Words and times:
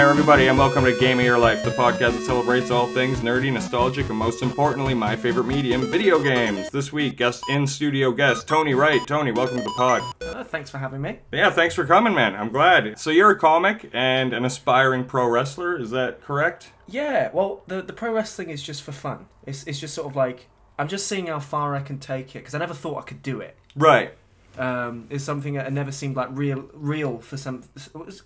Hey 0.00 0.06
there, 0.06 0.12
everybody, 0.12 0.46
and 0.46 0.56
welcome 0.56 0.86
to 0.86 0.98
Game 0.98 1.18
of 1.18 1.26
Your 1.26 1.36
Life, 1.36 1.62
the 1.62 1.72
podcast 1.72 2.16
that 2.16 2.22
celebrates 2.22 2.70
all 2.70 2.86
things 2.86 3.18
nerdy, 3.18 3.52
nostalgic, 3.52 4.08
and 4.08 4.16
most 4.16 4.40
importantly, 4.40 4.94
my 4.94 5.14
favorite 5.14 5.44
medium, 5.44 5.82
video 5.90 6.18
games. 6.18 6.70
This 6.70 6.90
week, 6.90 7.18
guest 7.18 7.44
in 7.50 7.66
studio 7.66 8.10
guest, 8.10 8.48
Tony 8.48 8.72
Wright. 8.72 9.02
Tony, 9.06 9.30
welcome 9.30 9.58
to 9.58 9.62
the 9.62 9.74
pod. 9.76 10.00
Uh, 10.22 10.42
thanks 10.42 10.70
for 10.70 10.78
having 10.78 11.02
me. 11.02 11.18
Yeah, 11.32 11.50
thanks 11.50 11.74
for 11.74 11.84
coming, 11.84 12.14
man. 12.14 12.34
I'm 12.34 12.48
glad. 12.48 12.98
So, 12.98 13.10
you're 13.10 13.32
a 13.32 13.38
comic 13.38 13.90
and 13.92 14.32
an 14.32 14.46
aspiring 14.46 15.04
pro 15.04 15.28
wrestler, 15.28 15.78
is 15.78 15.90
that 15.90 16.22
correct? 16.22 16.72
Yeah, 16.88 17.28
well, 17.34 17.62
the 17.66 17.82
the 17.82 17.92
pro 17.92 18.10
wrestling 18.10 18.48
is 18.48 18.62
just 18.62 18.82
for 18.82 18.92
fun. 18.92 19.26
It's 19.44 19.64
it's 19.64 19.80
just 19.80 19.92
sort 19.92 20.08
of 20.08 20.16
like 20.16 20.48
I'm 20.78 20.88
just 20.88 21.08
seeing 21.08 21.26
how 21.26 21.40
far 21.40 21.76
I 21.76 21.80
can 21.80 21.98
take 21.98 22.34
it 22.34 22.38
because 22.38 22.54
I 22.54 22.58
never 22.58 22.72
thought 22.72 22.96
I 22.96 23.02
could 23.02 23.20
do 23.22 23.40
it. 23.40 23.54
Right. 23.76 24.14
Um, 24.58 25.06
it's 25.10 25.24
something 25.24 25.54
that 25.54 25.72
never 25.72 25.92
seemed 25.92 26.16
like 26.16 26.28
real 26.32 26.68
real 26.74 27.18
for 27.18 27.36
some 27.36 27.62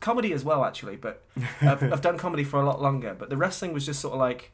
comedy 0.00 0.32
as 0.32 0.44
well 0.44 0.64
actually. 0.64 0.96
But 0.96 1.22
I've, 1.60 1.82
I've 1.92 2.00
done 2.00 2.18
comedy 2.18 2.44
for 2.44 2.60
a 2.60 2.64
lot 2.66 2.80
longer. 2.80 3.14
But 3.18 3.30
the 3.30 3.36
wrestling 3.36 3.72
was 3.72 3.84
just 3.86 4.00
sort 4.00 4.14
of 4.14 4.20
like 4.20 4.50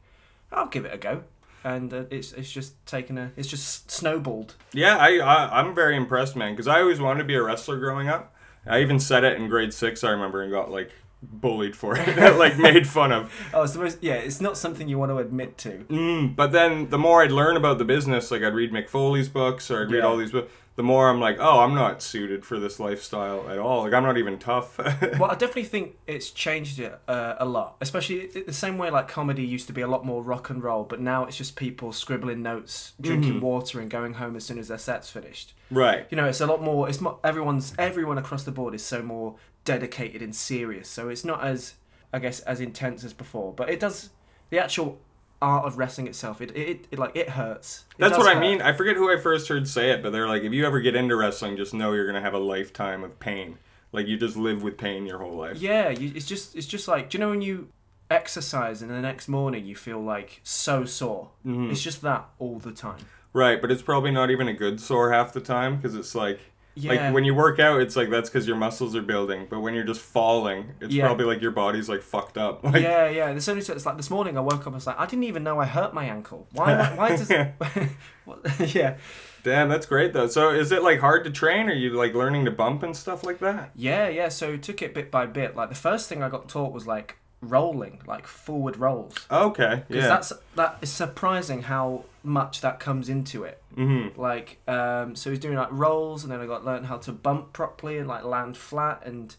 I'll 0.53 0.67
give 0.67 0.85
it 0.85 0.93
a 0.93 0.99
go, 0.99 1.23
and 1.65 1.93
uh, 1.95 2.05
it's 2.11 2.33
it's 2.33 2.51
just 2.51 2.75
taken 2.87 3.17
a 3.19 3.33
it's 3.37 3.49
just 3.49 3.91
snowballed. 3.91 4.55
Yeah, 4.73 4.97
I, 4.97 5.19
I 5.19 5.61
I'm 5.61 5.75
very 5.75 5.97
impressed, 5.97 6.35
man, 6.37 6.53
because 6.53 6.67
I 6.69 6.81
always 6.81 7.01
wanted 7.01 7.19
to 7.21 7.25
be 7.25 7.35
a 7.35 7.43
wrestler 7.43 7.79
growing 7.79 8.09
up. 8.09 8.35
I 8.67 8.81
even 8.83 9.01
said 9.01 9.25
it 9.25 9.39
in 9.41 9.49
grade 9.49 9.73
six, 9.73 10.05
I 10.05 10.11
remember, 10.11 10.43
and 10.43 10.51
got 10.53 10.71
like 10.71 10.91
bullied 11.23 11.77
for 11.77 11.97
it, 11.99 12.17
like 12.39 12.57
made 12.59 12.87
fun 12.89 13.13
of. 13.13 13.33
Oh, 13.55 13.63
it's 13.63 13.75
the 13.75 13.79
most 13.79 13.99
yeah. 14.03 14.15
It's 14.15 14.41
not 14.41 14.57
something 14.59 14.89
you 14.89 14.99
want 14.99 15.11
to 15.13 15.19
admit 15.19 15.57
to. 15.59 15.85
Mm, 15.89 16.35
but 16.35 16.51
then 16.53 16.89
the 16.91 16.99
more 16.99 17.23
I'd 17.23 17.31
learn 17.31 17.57
about 17.57 17.79
the 17.79 17.85
business, 17.85 18.31
like 18.31 18.43
I'd 18.43 18.55
read 18.55 18.73
Mick 18.73 18.89
Foley's 18.89 19.29
books 19.29 19.71
or 19.71 19.83
I'd 19.83 19.91
read 19.91 19.99
Yeah. 19.99 20.07
all 20.07 20.17
these 20.17 20.33
books, 20.33 20.51
the 20.81 20.85
more 20.85 21.11
I'm 21.11 21.21
like, 21.21 21.37
oh, 21.39 21.61
I'm 21.61 21.75
not 21.75 22.03
suited 22.03 22.43
for 22.43 22.59
this 22.59 22.81
lifestyle 22.81 23.51
at 23.51 23.59
all. 23.59 23.83
Like 23.83 23.93
I'm 23.93 24.03
not 24.03 24.17
even 24.17 24.39
tough. 24.39 24.79
well, 25.19 25.31
I 25.31 25.35
definitely 25.35 25.65
think 25.65 25.99
it's 26.07 26.31
changed 26.31 26.79
it 26.79 26.99
uh, 27.07 27.35
a 27.39 27.45
lot. 27.45 27.77
Especially 27.83 28.29
the 28.29 28.55
same 28.55 28.79
way 28.79 28.89
like 28.89 29.07
comedy 29.07 29.45
used 29.45 29.67
to 29.67 29.75
be 29.75 29.83
a 29.83 29.87
lot 29.87 30.07
more 30.07 30.23
rock 30.23 30.49
and 30.49 30.65
roll, 30.65 30.85
but 30.85 30.99
now 30.99 31.27
it's 31.27 31.37
just 31.37 31.55
people 31.55 31.93
scribbling 31.93 32.43
notes, 32.43 32.95
drinking 32.99 33.43
water, 33.43 33.79
and 33.79 33.91
going 33.91 34.15
home 34.15 34.37
as 34.37 34.45
soon 34.47 34.59
as 34.59 34.69
their 34.69 34.79
set's 34.79 35.11
finished. 35.11 35.53
right. 35.71 36.07
You 36.09 36.17
know, 36.17 36.25
it's 36.25 36.41
a 36.41 36.47
lot 36.47 36.63
more. 36.63 36.89
It's 36.89 37.03
not 37.03 37.21
everyone's 37.23 37.75
everyone 37.79 38.17
across 38.17 38.45
the 38.45 38.51
board 38.51 38.75
is 38.75 38.83
so 38.83 39.03
more 39.03 39.37
dedicated 39.67 40.23
and 40.23 40.35
serious. 40.35 40.89
So 40.89 41.11
it's 41.11 41.27
not 41.27 41.45
as 41.45 41.75
I 42.11 42.21
guess 42.21 42.41
as 42.41 42.59
intense 42.59 43.05
as 43.05 43.13
before, 43.13 43.53
but 43.53 43.69
it 43.69 43.81
does 43.81 44.09
the 44.49 44.59
actual 44.59 44.99
art 45.43 45.65
of 45.65 45.79
wrestling 45.79 46.07
itself. 46.07 46.41
It 46.41 46.57
it, 46.57 46.87
it 46.91 46.99
like 46.99 47.17
it 47.17 47.31
hurts. 47.31 47.85
It 47.93 47.99
That's 47.99 48.19
what 48.19 48.27
I 48.27 48.35
hurt. 48.35 48.41
mean. 48.41 48.63
I 48.63 48.73
forget 48.73 48.97
who 48.97 49.13
I 49.13 49.21
first 49.21 49.49
heard 49.49 49.67
say 49.69 49.91
it, 49.91 50.03
but 50.03 50.11
they're 50.13 50.29
like, 50.29 50.43
if 50.43 50.53
you 50.53 50.67
ever 50.67 50.81
get 50.81 50.95
into 50.95 51.17
wrestling, 51.17 51.57
just 51.57 51.75
know 51.75 51.93
you're 51.93 52.07
gonna 52.07 52.21
have 52.21 52.35
a 52.35 52.39
lifetime 52.39 53.05
of 53.05 53.19
pain. 53.21 53.59
Like 53.93 54.07
you 54.07 54.17
just 54.17 54.37
live 54.37 54.63
with 54.63 54.79
pain 54.79 55.07
your 55.07 55.19
whole 55.19 55.33
life. 55.33 55.57
Yeah, 55.59 55.91
you, 55.91 56.13
it's 56.15 56.27
just 56.27 56.55
it's 56.57 56.67
just 56.67 56.87
like 56.89 57.11
do 57.11 57.19
you 57.19 57.21
know 57.21 57.31
when 57.31 57.43
you 57.43 57.69
exercise 58.11 58.83
and 58.83 58.91
the 58.91 59.01
next 59.01 59.29
morning 59.29 59.65
you 59.65 59.77
feel 59.77 60.01
like 60.01 60.41
so 60.43 60.85
sore. 60.85 61.31
Mm-hmm. 61.47 61.71
It's 61.71 61.83
just 61.83 62.03
that 62.03 62.29
all 62.39 62.59
the 62.59 62.73
time. 62.73 63.07
Right, 63.33 63.61
but 63.61 63.71
it's 63.71 63.83
probably 63.83 64.11
not 64.11 64.31
even 64.31 64.49
a 64.49 64.53
good 64.53 64.81
sore 64.81 65.13
half 65.13 65.33
the 65.33 65.41
time 65.41 65.77
because 65.77 65.95
it's 65.95 66.15
like. 66.15 66.41
Yeah. 66.83 67.07
Like 67.07 67.15
when 67.15 67.25
you 67.25 67.35
work 67.35 67.59
out, 67.59 67.81
it's 67.81 67.97
like 67.97 68.11
that's 68.11 68.29
because 68.31 68.47
your 68.47 68.57
muscles 68.57 68.95
are 68.97 69.03
building. 69.03 69.47
But 69.49 69.61
when 69.61 69.75
you're 69.75 69.85
just 69.85 70.01
falling, 70.01 70.73
it's 70.81 70.93
Yeah. 70.95 71.07
probably 71.07 71.27
like 71.27 71.41
your 71.43 71.51
body's 71.51 71.89
like 71.89 72.03
fucked 72.03 72.39
up. 72.39 72.65
Like, 72.71 72.83
yeah, 72.83 73.09
yeah. 73.09 73.27
There's 73.33 73.49
only 73.49 73.63
it's 73.63 73.87
like 73.87 73.97
this 73.97 74.11
morning 74.11 74.37
I 74.37 74.41
woke 74.41 74.67
up. 74.67 74.73
I 74.73 74.77
was 74.77 74.87
like, 74.87 74.99
I 74.99 75.07
didn't 75.07 75.25
even 75.25 75.43
know 75.43 75.61
I 75.61 75.67
hurt 75.67 75.93
my 75.95 76.05
ankle. 76.05 76.47
Why? 76.53 76.95
Why 76.97 77.11
does? 77.17 77.31
what, 78.25 78.75
yeah, 78.75 78.97
Damn, 79.43 79.69
that's 79.69 79.87
great 79.87 80.13
though. 80.13 80.27
So 80.27 80.51
is 80.51 80.71
it 80.71 80.83
like 80.83 81.01
hard 81.01 81.25
to 81.25 81.31
train? 81.31 81.69
Are 81.69 81.75
you 81.75 81.91
like 81.95 82.15
learning 82.15 82.45
to 82.45 82.51
bump 82.51 82.83
and 82.83 82.97
stuff 82.97 83.25
like 83.25 83.39
that? 83.41 83.71
yeah, 83.75 84.09
yeah. 84.09 84.29
So 84.29 84.57
took 84.57 84.83
it 84.83 84.95
bit 84.95 85.11
by 85.11 85.27
bit. 85.27 85.57
Like 85.57 85.69
the 85.71 85.75
first 85.75 86.09
thing 86.09 86.23
I 86.23 86.29
got 86.29 86.49
taught 86.49 86.73
was 86.73 86.87
like 86.87 87.17
rolling, 87.41 88.01
like 88.07 88.27
forward 88.27 88.77
rolls. 88.77 89.15
Okay, 89.31 89.85
Because 89.89 90.03
yeah. 90.03 90.09
that's 90.09 90.33
that 90.57 90.79
is 90.83 90.91
surprising 90.91 91.63
how 91.63 92.05
much 92.23 92.61
that 92.61 92.81
comes 92.81 93.09
into 93.09 93.45
it. 93.45 93.63
mm-hmm. 93.77 94.21
Like, 94.21 94.59
um, 94.69 95.17
so 95.17 95.31
he's 95.31 95.39
doing 95.39 95.57
like 95.57 95.73
rolls, 95.73 96.23
and 96.23 96.33
then 96.33 96.41
I 96.41 96.47
got 96.47 96.65
learned 96.65 96.87
how 96.87 96.99
to 96.99 97.13
bump 97.13 97.53
properly 97.53 97.99
and 97.99 98.09
like 98.09 98.25
land 98.25 98.57
flat 98.57 99.03
and 99.05 99.35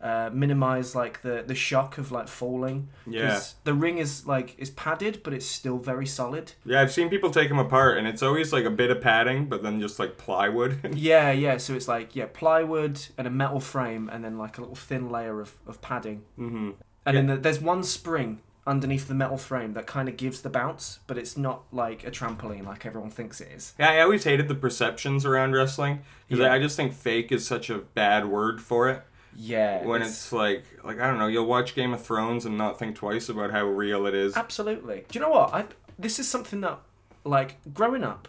uh, 0.00 0.30
minimize 0.32 0.94
like 0.94 1.22
the 1.22 1.42
the 1.46 1.54
shock 1.54 1.98
of 1.98 2.12
like 2.12 2.28
falling. 2.28 2.88
Yeah. 3.06 3.40
The 3.64 3.74
ring 3.74 3.98
is 3.98 4.26
like 4.26 4.54
is 4.58 4.70
padded, 4.70 5.22
but 5.24 5.32
it's 5.32 5.46
still 5.46 5.78
very 5.78 6.06
solid. 6.06 6.52
Yeah, 6.64 6.80
I've 6.80 6.92
seen 6.92 7.08
people 7.08 7.30
take 7.30 7.48
them 7.48 7.58
apart, 7.58 7.98
and 7.98 8.06
it's 8.06 8.22
always 8.22 8.52
like 8.52 8.64
a 8.64 8.70
bit 8.70 8.90
of 8.90 9.00
padding, 9.00 9.46
but 9.46 9.62
then 9.62 9.80
just 9.80 9.98
like 9.98 10.16
plywood. 10.16 10.94
yeah, 10.94 11.32
yeah. 11.32 11.56
So 11.56 11.74
it's 11.74 11.88
like 11.88 12.14
yeah, 12.14 12.26
plywood 12.32 13.00
and 13.16 13.26
a 13.26 13.30
metal 13.30 13.58
frame, 13.60 14.08
and 14.12 14.24
then 14.24 14.38
like 14.38 14.58
a 14.58 14.60
little 14.60 14.76
thin 14.76 15.10
layer 15.10 15.40
of, 15.40 15.54
of 15.66 15.80
padding. 15.80 16.22
mm-hmm. 16.38 16.70
And 17.08 17.16
then 17.16 17.26
the, 17.26 17.36
there's 17.36 17.60
one 17.60 17.82
spring 17.82 18.40
underneath 18.66 19.08
the 19.08 19.14
metal 19.14 19.38
frame 19.38 19.72
that 19.72 19.86
kind 19.86 20.08
of 20.08 20.16
gives 20.18 20.42
the 20.42 20.50
bounce, 20.50 21.00
but 21.06 21.16
it's 21.16 21.36
not 21.38 21.62
like 21.72 22.06
a 22.06 22.10
trampoline 22.10 22.66
like 22.66 22.84
everyone 22.84 23.10
thinks 23.10 23.40
it 23.40 23.48
is. 23.54 23.72
Yeah, 23.78 23.90
I 23.92 24.00
always 24.00 24.24
hated 24.24 24.46
the 24.46 24.54
perceptions 24.54 25.24
around 25.24 25.52
wrestling 25.52 26.00
because 26.28 26.42
Yeah. 26.42 26.52
I, 26.52 26.56
I 26.56 26.58
just 26.58 26.76
think 26.76 26.92
fake 26.92 27.32
is 27.32 27.46
such 27.46 27.70
a 27.70 27.78
bad 27.78 28.26
word 28.26 28.60
for 28.60 28.90
it. 28.90 29.02
Yeah. 29.34 29.84
When 29.84 30.02
it's 30.02 30.32
like, 30.32 30.64
like 30.84 31.00
I 31.00 31.06
don't 31.06 31.18
know, 31.18 31.28
you'll 31.28 31.46
watch 31.46 31.74
Game 31.74 31.94
of 31.94 32.02
Thrones 32.04 32.44
and 32.44 32.58
not 32.58 32.78
think 32.78 32.96
twice 32.96 33.28
about 33.28 33.52
how 33.52 33.64
real 33.64 34.06
it 34.06 34.14
is. 34.14 34.36
Absolutely. 34.36 35.04
Do 35.08 35.18
you 35.18 35.24
know 35.24 35.30
what? 35.30 35.54
I 35.54 35.64
this 35.98 36.18
is 36.18 36.28
something 36.28 36.60
that 36.60 36.78
like 37.24 37.56
growing 37.72 38.04
up, 38.04 38.28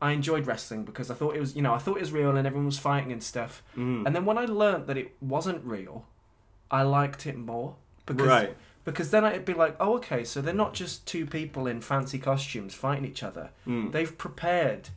I 0.00 0.12
enjoyed 0.12 0.46
wrestling 0.46 0.84
because 0.84 1.10
I 1.10 1.14
thought 1.14 1.34
it 1.34 1.40
was 1.40 1.56
you 1.56 1.62
know 1.62 1.74
I 1.74 1.78
thought 1.78 1.96
it 1.96 2.00
was 2.00 2.12
real 2.12 2.36
and 2.36 2.46
everyone 2.46 2.66
was 2.66 2.78
fighting 2.78 3.10
and 3.10 3.22
stuff. 3.22 3.62
Mm. 3.76 4.06
And 4.06 4.14
then 4.14 4.24
when 4.24 4.38
I 4.38 4.44
learned 4.44 4.86
that 4.86 4.96
it 4.98 5.16
wasn't 5.20 5.64
real, 5.64 6.06
I 6.70 6.82
liked 6.82 7.26
it 7.26 7.36
more 7.36 7.76
because 8.06 8.26
Right. 8.26 8.56
because 8.84 9.10
then 9.10 9.24
it'd 9.24 9.44
be 9.44 9.54
like 9.54 9.76
oh 9.80 9.96
okay 9.96 10.24
so 10.24 10.40
they're 10.40 10.54
not 10.54 10.74
just 10.74 11.06
two 11.06 11.26
people 11.26 11.66
in 11.66 11.80
fancy 11.80 12.18
costumes 12.18 12.74
fighting 12.74 13.04
each 13.04 13.22
other. 13.22 13.50
Mm. 13.66 13.92
They've 13.92 14.16
prepared 14.16 14.88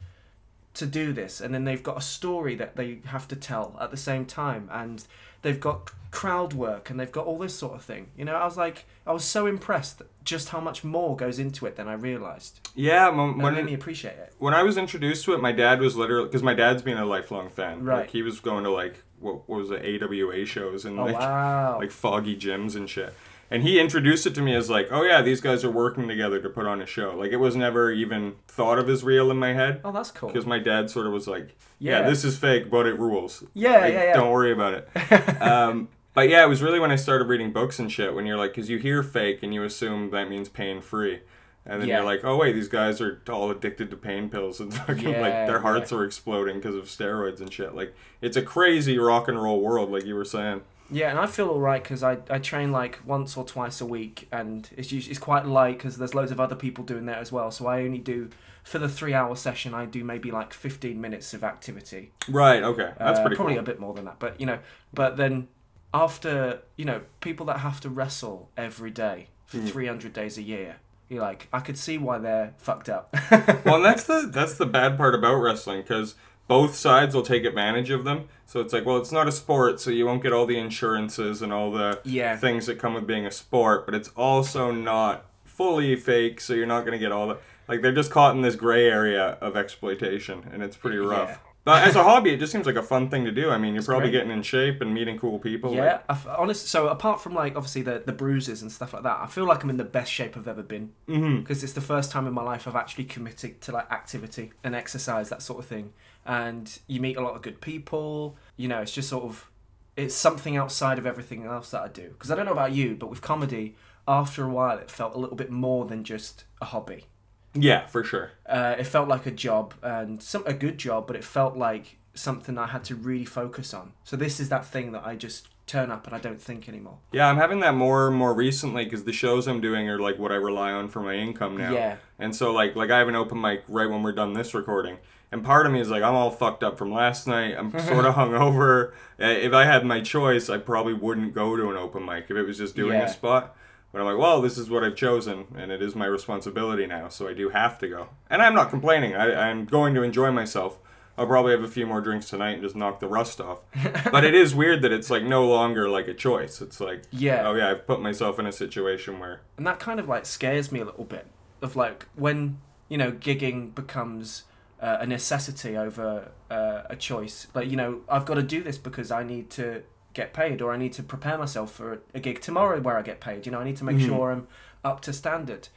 to 0.76 0.86
do 0.88 1.14
this 1.14 1.40
and 1.40 1.54
then 1.54 1.66
they've 1.66 1.84
got 1.84 1.98
a 1.98 2.02
story 2.02 2.56
that 2.56 2.76
they 2.76 3.00
have 3.06 3.28
to 3.28 3.36
tell 3.36 3.78
at 3.80 3.92
the 3.92 3.98
same 3.98 4.26
time 4.26 4.68
and 4.72 5.06
they've 5.44 5.60
got 5.60 5.92
crowd 6.10 6.54
work 6.54 6.90
and 6.90 7.00
they've 7.00 7.12
got 7.12 7.26
all 7.28 7.38
this 7.38 7.54
sort 7.56 7.74
of 7.76 7.84
thing 7.84 8.08
you 8.18 8.26
know 8.26 8.34
i 8.36 8.44
was 8.46 8.58
like 8.58 8.86
i 9.06 9.12
was 9.12 9.24
so 9.24 9.46
impressed 9.46 10.02
just 10.24 10.50
how 10.50 10.60
much 10.60 10.84
more 10.84 11.16
goes 11.16 11.38
into 11.38 11.66
it 11.68 11.76
than 11.76 11.88
i 11.88 11.94
realized 11.94 12.60
Yeah, 12.76 13.10
when, 13.10 13.38
when 13.38 13.54
made 13.54 13.66
me 13.66 13.74
appreciate 13.76 14.18
it 14.18 14.34
when 14.40 14.54
I 14.56 14.64
was 14.64 14.78
introduced 14.78 15.26
to 15.26 15.34
it, 15.34 15.42
my 15.42 15.52
dad 15.52 15.80
was 15.80 15.96
literally 15.96 16.26
because 16.26 16.42
my 16.44 16.54
dad's 16.56 16.82
been 16.82 16.98
a 16.98 17.06
lifelong 17.06 17.50
fan. 17.50 17.84
Right. 17.84 18.00
Like 18.02 18.10
he 18.10 18.24
was 18.24 18.40
going 18.42 18.64
to 18.66 18.72
like 18.72 19.04
what, 19.24 19.48
what 19.50 19.60
was 19.60 19.72
it 19.72 20.04
AWA 20.04 20.46
shows 20.46 20.86
and 20.86 21.00
oh 21.00 21.06
like 21.06 21.16
wow 21.20 21.78
like 21.80 21.92
foggy 21.92 22.36
gyms 22.38 22.76
and 22.76 22.90
shit. 22.90 23.14
And 23.52 23.62
he 23.62 23.80
introduced 23.80 24.26
it 24.26 24.34
to 24.36 24.42
me 24.42 24.56
as 24.56 24.68
like, 24.72 24.88
oh 24.90 25.04
yeah, 25.04 25.22
these 25.22 25.40
guys 25.40 25.64
are 25.64 25.70
working 25.70 26.08
together 26.08 26.40
to 26.42 26.50
put 26.50 26.66
on 26.66 26.82
a 26.82 26.88
show. 26.88 27.16
Like 27.16 27.32
it 27.32 27.38
was 27.38 27.56
never 27.56 27.92
even 27.92 28.34
thought 28.48 28.80
of 28.80 28.90
as 28.90 29.04
real 29.04 29.30
in 29.30 29.38
my 29.38 29.54
head 29.54 29.82
oh 29.84 29.92
that's 29.92 30.10
cool 30.12 30.30
because 30.30 30.46
my 30.48 30.58
dad 30.60 30.90
sort 30.90 31.06
of 31.06 31.14
was 31.14 31.28
like, 31.28 31.56
yeah, 31.78 32.00
Yeah. 32.00 32.10
this 32.10 32.24
is 32.24 32.38
fake, 32.38 32.72
but 32.72 32.86
it 32.88 32.98
rules. 33.00 33.44
yeah 33.54 33.72
Like, 33.80 33.94
yeah 33.94 34.04
yeah 34.06 34.14
Don't 34.14 34.32
worry 34.32 34.52
about 34.52 34.74
it. 34.74 35.42
um, 35.42 35.90
but 36.16 36.30
yeah, 36.30 36.44
it 36.44 36.48
was 36.50 36.62
really 36.64 36.80
when 36.80 36.92
I 36.92 36.96
started 36.96 37.28
reading 37.28 37.52
books 37.52 37.80
and 37.80 37.92
shit. 37.92 38.14
When 38.16 38.26
you're 38.26 38.38
like, 38.38 38.52
because 38.52 38.70
you 38.70 38.78
hear 38.78 39.02
fake 39.04 39.44
and 39.44 39.54
you 39.54 39.64
assume 39.64 40.10
that 40.12 40.30
means 40.30 40.48
pain 40.50 40.82
free. 40.82 41.22
And 41.66 41.82
then 41.82 41.88
Yeah. 41.88 41.98
you're 41.98 42.06
like, 42.06 42.26
oh 42.26 42.36
wait, 42.38 42.54
these 42.54 42.68
guys 42.68 43.00
are 43.00 43.22
all 43.30 43.50
addicted 43.50 43.90
to 43.92 43.96
pain 43.98 44.30
pills 44.30 44.60
and 44.60 44.74
fucking 44.86 45.06
like 45.22 45.48
their 45.48 45.60
hearts 45.60 45.92
are 45.94 46.04
exploding 46.04 46.58
because 46.58 46.76
of 46.76 46.86
steroids 46.86 47.40
and 47.40 47.52
shit. 47.54 47.74
Like 47.76 47.94
it's 48.22 48.36
a 48.36 48.42
crazy 48.42 48.98
rock 49.00 49.28
and 49.28 49.42
roll 49.42 49.62
world, 49.62 49.92
like 49.92 50.06
you 50.06 50.16
were 50.16 50.26
saying. 50.26 50.62
Yeah, 50.92 51.10
and 51.10 51.18
I 51.18 51.26
feel 51.26 51.48
all 51.48 51.62
right 51.62 51.82
because 51.82 52.04
I, 52.04 52.18
I 52.30 52.38
train 52.40 52.72
like 52.72 53.00
once 53.06 53.38
or 53.38 53.46
twice 53.46 53.80
a 53.82 53.86
week, 53.86 54.28
and 54.32 54.70
it's 54.76 54.92
usually, 54.92 55.12
it's 55.12 55.20
quite 55.20 55.46
light 55.48 55.78
because 55.78 55.98
there's 55.98 56.14
loads 56.14 56.32
of 56.32 56.40
other 56.42 56.56
people 56.56 56.84
doing 56.84 57.06
that 57.06 57.18
as 57.20 57.32
well. 57.32 57.50
So 57.52 57.66
I 57.68 57.82
only 57.84 57.98
do 58.00 58.30
for 58.64 58.78
the 58.80 58.90
three 58.90 59.14
hour 59.14 59.36
session, 59.36 59.74
I 59.74 59.86
do 59.86 60.04
maybe 60.04 60.30
like 60.32 60.54
15 60.54 61.00
minutes 61.00 61.34
of 61.34 61.44
activity. 61.44 62.12
Right. 62.30 62.62
Okay. 62.62 62.92
That's 63.00 63.20
Uh, 63.20 63.24
pretty 63.24 63.36
probably 63.38 63.54
cool. 63.56 63.62
a 63.62 63.66
bit 63.66 63.80
more 63.80 63.94
than 63.94 64.06
that, 64.06 64.20
but 64.20 64.40
you 64.40 64.46
know, 64.46 64.60
but 64.94 65.16
then 65.18 65.48
after 65.94 66.62
you 66.76 66.86
know 66.86 67.02
people 67.22 67.46
that 67.48 67.60
have 67.60 67.80
to 67.82 67.90
wrestle 67.90 68.50
every 68.58 68.92
day 68.92 69.28
for 69.46 69.58
Hmm. 69.58 69.68
300 69.68 70.14
days 70.14 70.38
a 70.38 70.42
year, 70.42 70.78
you're 71.14 71.24
like, 71.24 71.48
I 71.54 71.60
could 71.60 71.78
see 71.78 71.98
why 71.98 72.18
they're 72.18 72.54
fucked 72.58 72.90
up. 72.90 73.16
well, 73.66 73.76
and 73.76 73.86
that's 73.86 74.04
the 74.06 74.28
that's 74.34 74.56
the 74.56 74.66
bad 74.66 74.98
part 74.98 75.16
about 75.16 75.36
wrestling 75.36 75.82
because 75.82 76.16
both 76.48 76.76
sides 76.76 77.16
will 77.16 77.24
take 77.24 77.46
advantage 77.46 77.90
of 77.90 78.04
them. 78.04 78.28
So 78.46 78.60
it's 78.60 78.74
like, 78.74 78.86
well, 78.86 78.98
it's 78.98 79.12
not 79.12 79.28
a 79.28 79.32
sport, 79.32 79.80
so 79.80 79.90
you 79.90 80.06
won't 80.06 80.22
get 80.22 80.34
all 80.34 80.46
the 80.46 80.58
insurances 80.58 81.42
and 81.42 81.54
all 81.54 81.72
the 81.72 82.00
yeah, 82.04 82.36
things 82.38 82.66
that 82.66 82.80
come 82.80 82.94
with 82.94 83.08
being 83.08 83.26
a 83.26 83.32
sport, 83.32 83.86
but 83.86 83.96
it's 83.96 84.10
also 84.10 84.72
not 84.72 85.26
fully 85.46 85.96
fake, 85.96 86.42
so 86.42 86.54
you're 86.54 86.66
not 86.66 86.82
going 86.82 86.94
to 86.94 87.00
get 87.00 87.12
all 87.12 87.28
the 87.28 87.38
like 87.68 87.82
they're 87.82 87.94
just 87.94 88.12
caught 88.12 88.36
in 88.36 88.42
this 88.42 88.56
gray 88.56 88.88
area 88.88 89.38
of 89.42 89.56
exploitation, 89.56 90.50
and 90.52 90.62
it's 90.62 90.76
pretty 90.76 90.98
rough. 90.98 91.30
Yeah. 91.30 91.53
But 91.66 91.88
as 91.88 91.96
a 91.96 92.04
hobby, 92.04 92.34
it 92.34 92.40
just 92.40 92.52
seems 92.52 92.66
like 92.66 92.76
a 92.76 92.84
fun 92.84 93.10
thing 93.10 93.24
to 93.24 93.32
do. 93.32 93.50
I 93.50 93.58
mean, 93.58 93.74
you're 93.74 93.84
probably 93.84 94.10
great. 94.10 94.20
getting 94.20 94.32
in 94.32 94.44
shape 94.44 94.82
and 94.82 94.94
meeting 94.94 95.18
cool 95.18 95.40
people. 95.40 95.74
yeah. 95.74 95.84
like- 95.84 96.04
I 96.10 96.14
f- 96.14 96.28
honest. 96.38 96.68
So 96.68 96.90
apart 96.90 97.22
from 97.22 97.34
like 97.34 97.56
obviously 97.56 97.82
the 97.84 98.04
the 98.06 98.12
bruises 98.12 98.62
and 98.62 98.70
stuff 98.72 98.94
like 98.94 99.04
that, 99.04 99.20
I 99.22 99.28
feel 99.28 99.46
like 99.46 99.64
I'm 99.64 99.70
in 99.70 99.78
the 99.78 99.86
best 99.86 100.12
shape 100.12 100.36
I've 100.36 100.48
ever 100.48 100.64
been. 100.64 100.92
Mm-hmm. 101.08 101.40
Because 101.40 101.64
it's 101.64 101.74
the 101.74 101.82
first 101.82 102.12
time 102.12 102.28
in 102.28 102.34
my 102.34 102.44
life 102.44 102.68
I've 102.68 102.76
actually 102.76 103.06
committed 103.06 103.62
to 103.62 103.72
like 103.72 103.90
activity 103.92 104.52
and 104.64 104.76
exercise, 104.76 105.30
that 105.30 105.42
sort 105.42 105.60
of 105.60 105.66
thing. 105.66 105.94
And 106.26 106.80
you 106.88 107.00
meet 107.00 107.16
a 107.16 107.22
lot 107.22 107.36
of 107.36 107.42
good 107.42 107.62
people. 107.62 108.36
You 108.58 108.68
know, 108.68 108.82
it's 108.82 108.94
just 108.94 109.08
sort 109.10 109.24
of 109.24 109.50
it's 109.96 110.16
something 110.16 110.58
outside 110.58 110.98
of 110.98 111.06
everything 111.06 111.46
else 111.46 111.72
that 111.72 111.82
I 111.82 111.88
do. 111.88 112.10
Because 112.10 112.30
I 112.30 112.36
don't 112.36 112.46
know 112.46 112.52
about 112.52 112.74
you, 112.74 112.96
but 112.96 113.10
with 113.10 113.22
comedy, 113.22 113.76
after 114.06 114.44
a 114.44 114.50
while, 114.50 114.78
it 114.80 114.92
felt 114.92 115.16
a 115.16 115.18
little 115.18 115.38
bit 115.38 115.50
more 115.50 115.86
than 115.86 116.04
just 116.04 116.44
a 116.62 116.66
hobby. 116.66 117.06
Yeah, 117.54 117.86
for 117.88 118.04
sure. 118.04 118.32
Uh, 118.46 118.76
it 118.78 118.86
felt 118.86 119.08
like 119.08 119.26
a 119.26 119.32
job 119.32 119.74
and 119.84 120.22
some 120.22 120.44
a 120.46 120.54
good 120.54 120.78
job, 120.78 121.08
but 121.08 121.16
it 121.16 121.24
felt 121.24 121.56
like 121.58 121.98
something 122.16 122.58
I 122.58 122.68
had 122.68 122.84
to 122.86 122.96
really 122.96 123.26
focus 123.26 123.74
on. 123.74 123.94
So 124.04 124.16
this 124.16 124.40
is 124.40 124.50
that 124.50 124.66
thing 124.66 124.92
that 124.92 125.06
I 125.06 125.16
just 125.16 125.50
turn 125.66 125.90
up 125.92 126.06
and 126.06 126.16
I 126.16 126.20
don't 126.20 126.42
think 126.42 126.68
anymore. 126.68 126.98
Yeah, 127.12 127.28
I'm 127.28 127.38
having 127.38 127.62
that 127.62 127.74
more 127.74 128.08
and 128.08 128.16
more 128.18 128.34
recently 128.34 128.84
because 128.84 129.06
the 129.06 129.14
shows 129.14 129.48
I'm 129.48 129.62
doing 129.62 129.88
are 129.90 129.98
like 130.00 130.20
what 130.20 130.32
I 130.32 130.36
rely 130.36 130.72
on 130.72 130.90
for 130.90 131.02
my 131.02 131.14
income 131.16 131.58
now. 131.58 131.72
Yeah. 131.72 131.96
And 132.20 132.36
so 132.36 132.52
like 132.52 132.76
like 132.76 132.92
I 132.92 133.00
have 133.00 133.08
an 133.08 133.16
open 133.16 133.40
mic 133.40 133.64
right 133.68 133.90
when 133.90 134.04
we're 134.04 134.12
done 134.14 134.34
this 134.34 134.54
recording. 134.54 134.98
And 135.32 135.44
part 135.44 135.66
of 135.66 135.72
me 135.72 135.80
is 135.80 135.90
like 135.90 136.04
I'm 136.04 136.14
all 136.14 136.30
fucked 136.30 136.64
up 136.64 136.78
from 136.78 136.92
last 136.92 137.28
night. 137.28 137.56
I'm 137.58 137.72
sort 137.80 138.06
of 138.06 138.14
hungover. 138.16 138.92
If 139.18 139.54
I 139.54 139.66
had 139.66 139.86
my 139.86 140.02
choice, 140.02 140.50
I 140.50 140.58
probably 140.58 140.94
wouldn't 140.94 141.34
go 141.34 141.56
to 141.56 141.70
an 141.72 141.78
open 141.78 142.06
mic 142.06 142.26
if 142.30 142.36
it 142.38 142.44
was 142.44 142.58
just 142.58 142.76
doing 142.76 142.94
Yeah. 143.00 143.06
a 143.06 143.10
spot. 143.10 143.56
But 143.94 144.02
I'm 144.02 144.06
like, 144.08 144.18
well, 144.18 144.42
this 144.42 144.58
is 144.58 144.70
what 144.70 144.84
I've 144.84 144.96
chosen, 144.96 145.46
and 145.56 145.72
it 145.72 145.82
is 145.82 145.96
my 145.96 146.06
responsibility 146.08 146.86
now, 146.88 147.08
so 147.10 147.28
I 147.30 147.34
do 147.34 147.50
have 147.50 147.78
to 147.80 147.88
go. 147.88 148.10
And 148.30 148.42
I'm 148.42 148.56
not 148.56 148.70
complaining. 148.70 149.16
I, 149.16 149.50
I'm 149.50 149.64
going 149.66 149.94
to 149.94 150.02
enjoy 150.02 150.32
myself. 150.32 150.80
I'll 151.16 151.28
probably 151.28 151.52
have 151.52 151.62
a 151.64 151.68
few 151.68 151.86
more 151.86 152.02
drinks 152.02 152.28
tonight 152.28 152.54
and 152.54 152.64
just 152.64 152.76
knock 152.76 153.00
the 153.00 153.08
rust 153.08 153.40
off. 153.40 153.60
but 154.12 154.24
it 154.24 154.34
is 154.34 154.56
weird 154.56 154.82
that 154.82 154.92
it's 154.92 155.12
like 155.12 155.22
no 155.24 155.46
longer 155.48 155.88
like 155.88 156.08
a 156.08 156.14
choice. 156.16 156.60
It's 156.60 156.80
like, 156.82 157.04
Yeah. 157.12 157.48
oh 157.48 157.54
yeah, 157.54 157.70
I've 157.70 157.86
put 157.86 158.02
myself 158.02 158.40
in 158.40 158.48
a 158.48 158.52
situation 158.52 159.20
where, 159.20 159.42
and 159.58 159.68
that 159.68 159.80
kind 159.80 160.00
of 160.00 160.10
like 160.10 160.26
scares 160.26 160.72
me 160.72 160.80
a 160.80 160.86
little 160.86 161.06
bit 161.06 161.28
of 161.62 161.76
like 161.76 162.08
when 162.16 162.58
you 162.90 162.98
know 162.98 163.12
gigging 163.12 163.74
becomes 163.76 164.44
uh, 164.82 164.98
a 165.00 165.06
necessity 165.08 165.78
over 165.78 166.32
uh, 166.52 166.82
a 166.90 166.96
choice 166.96 167.48
like 167.54 167.70
you 167.70 167.78
know 167.78 168.02
i've 168.10 168.26
got 168.26 168.34
to 168.34 168.44
do 168.44 168.62
this 168.62 168.78
because 168.78 169.12
i 169.12 169.24
need 169.24 169.50
to 169.50 169.82
get 170.14 170.34
paid 170.34 170.62
or 170.62 170.72
i 170.74 170.78
need 170.78 170.94
to 170.94 171.02
prepare 171.04 171.38
myself 171.38 171.72
for 171.72 172.02
a 172.14 172.20
gig 172.20 172.40
tomorrow 172.42 172.80
where 172.80 172.98
i 172.98 173.02
get 173.02 173.20
paid 173.20 173.46
you 173.46 173.52
know 173.52 173.60
i 173.60 173.64
need 173.64 173.78
to 173.78 173.84
make 173.84 173.98
Mhm. 173.98 174.06
sure 174.08 174.32
i'm 174.32 174.48
up 174.84 175.02
to 175.02 175.14
standard 175.14 175.68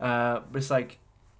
uh, 0.00 0.40
but 0.50 0.58
it's 0.58 0.70
like 0.70 0.98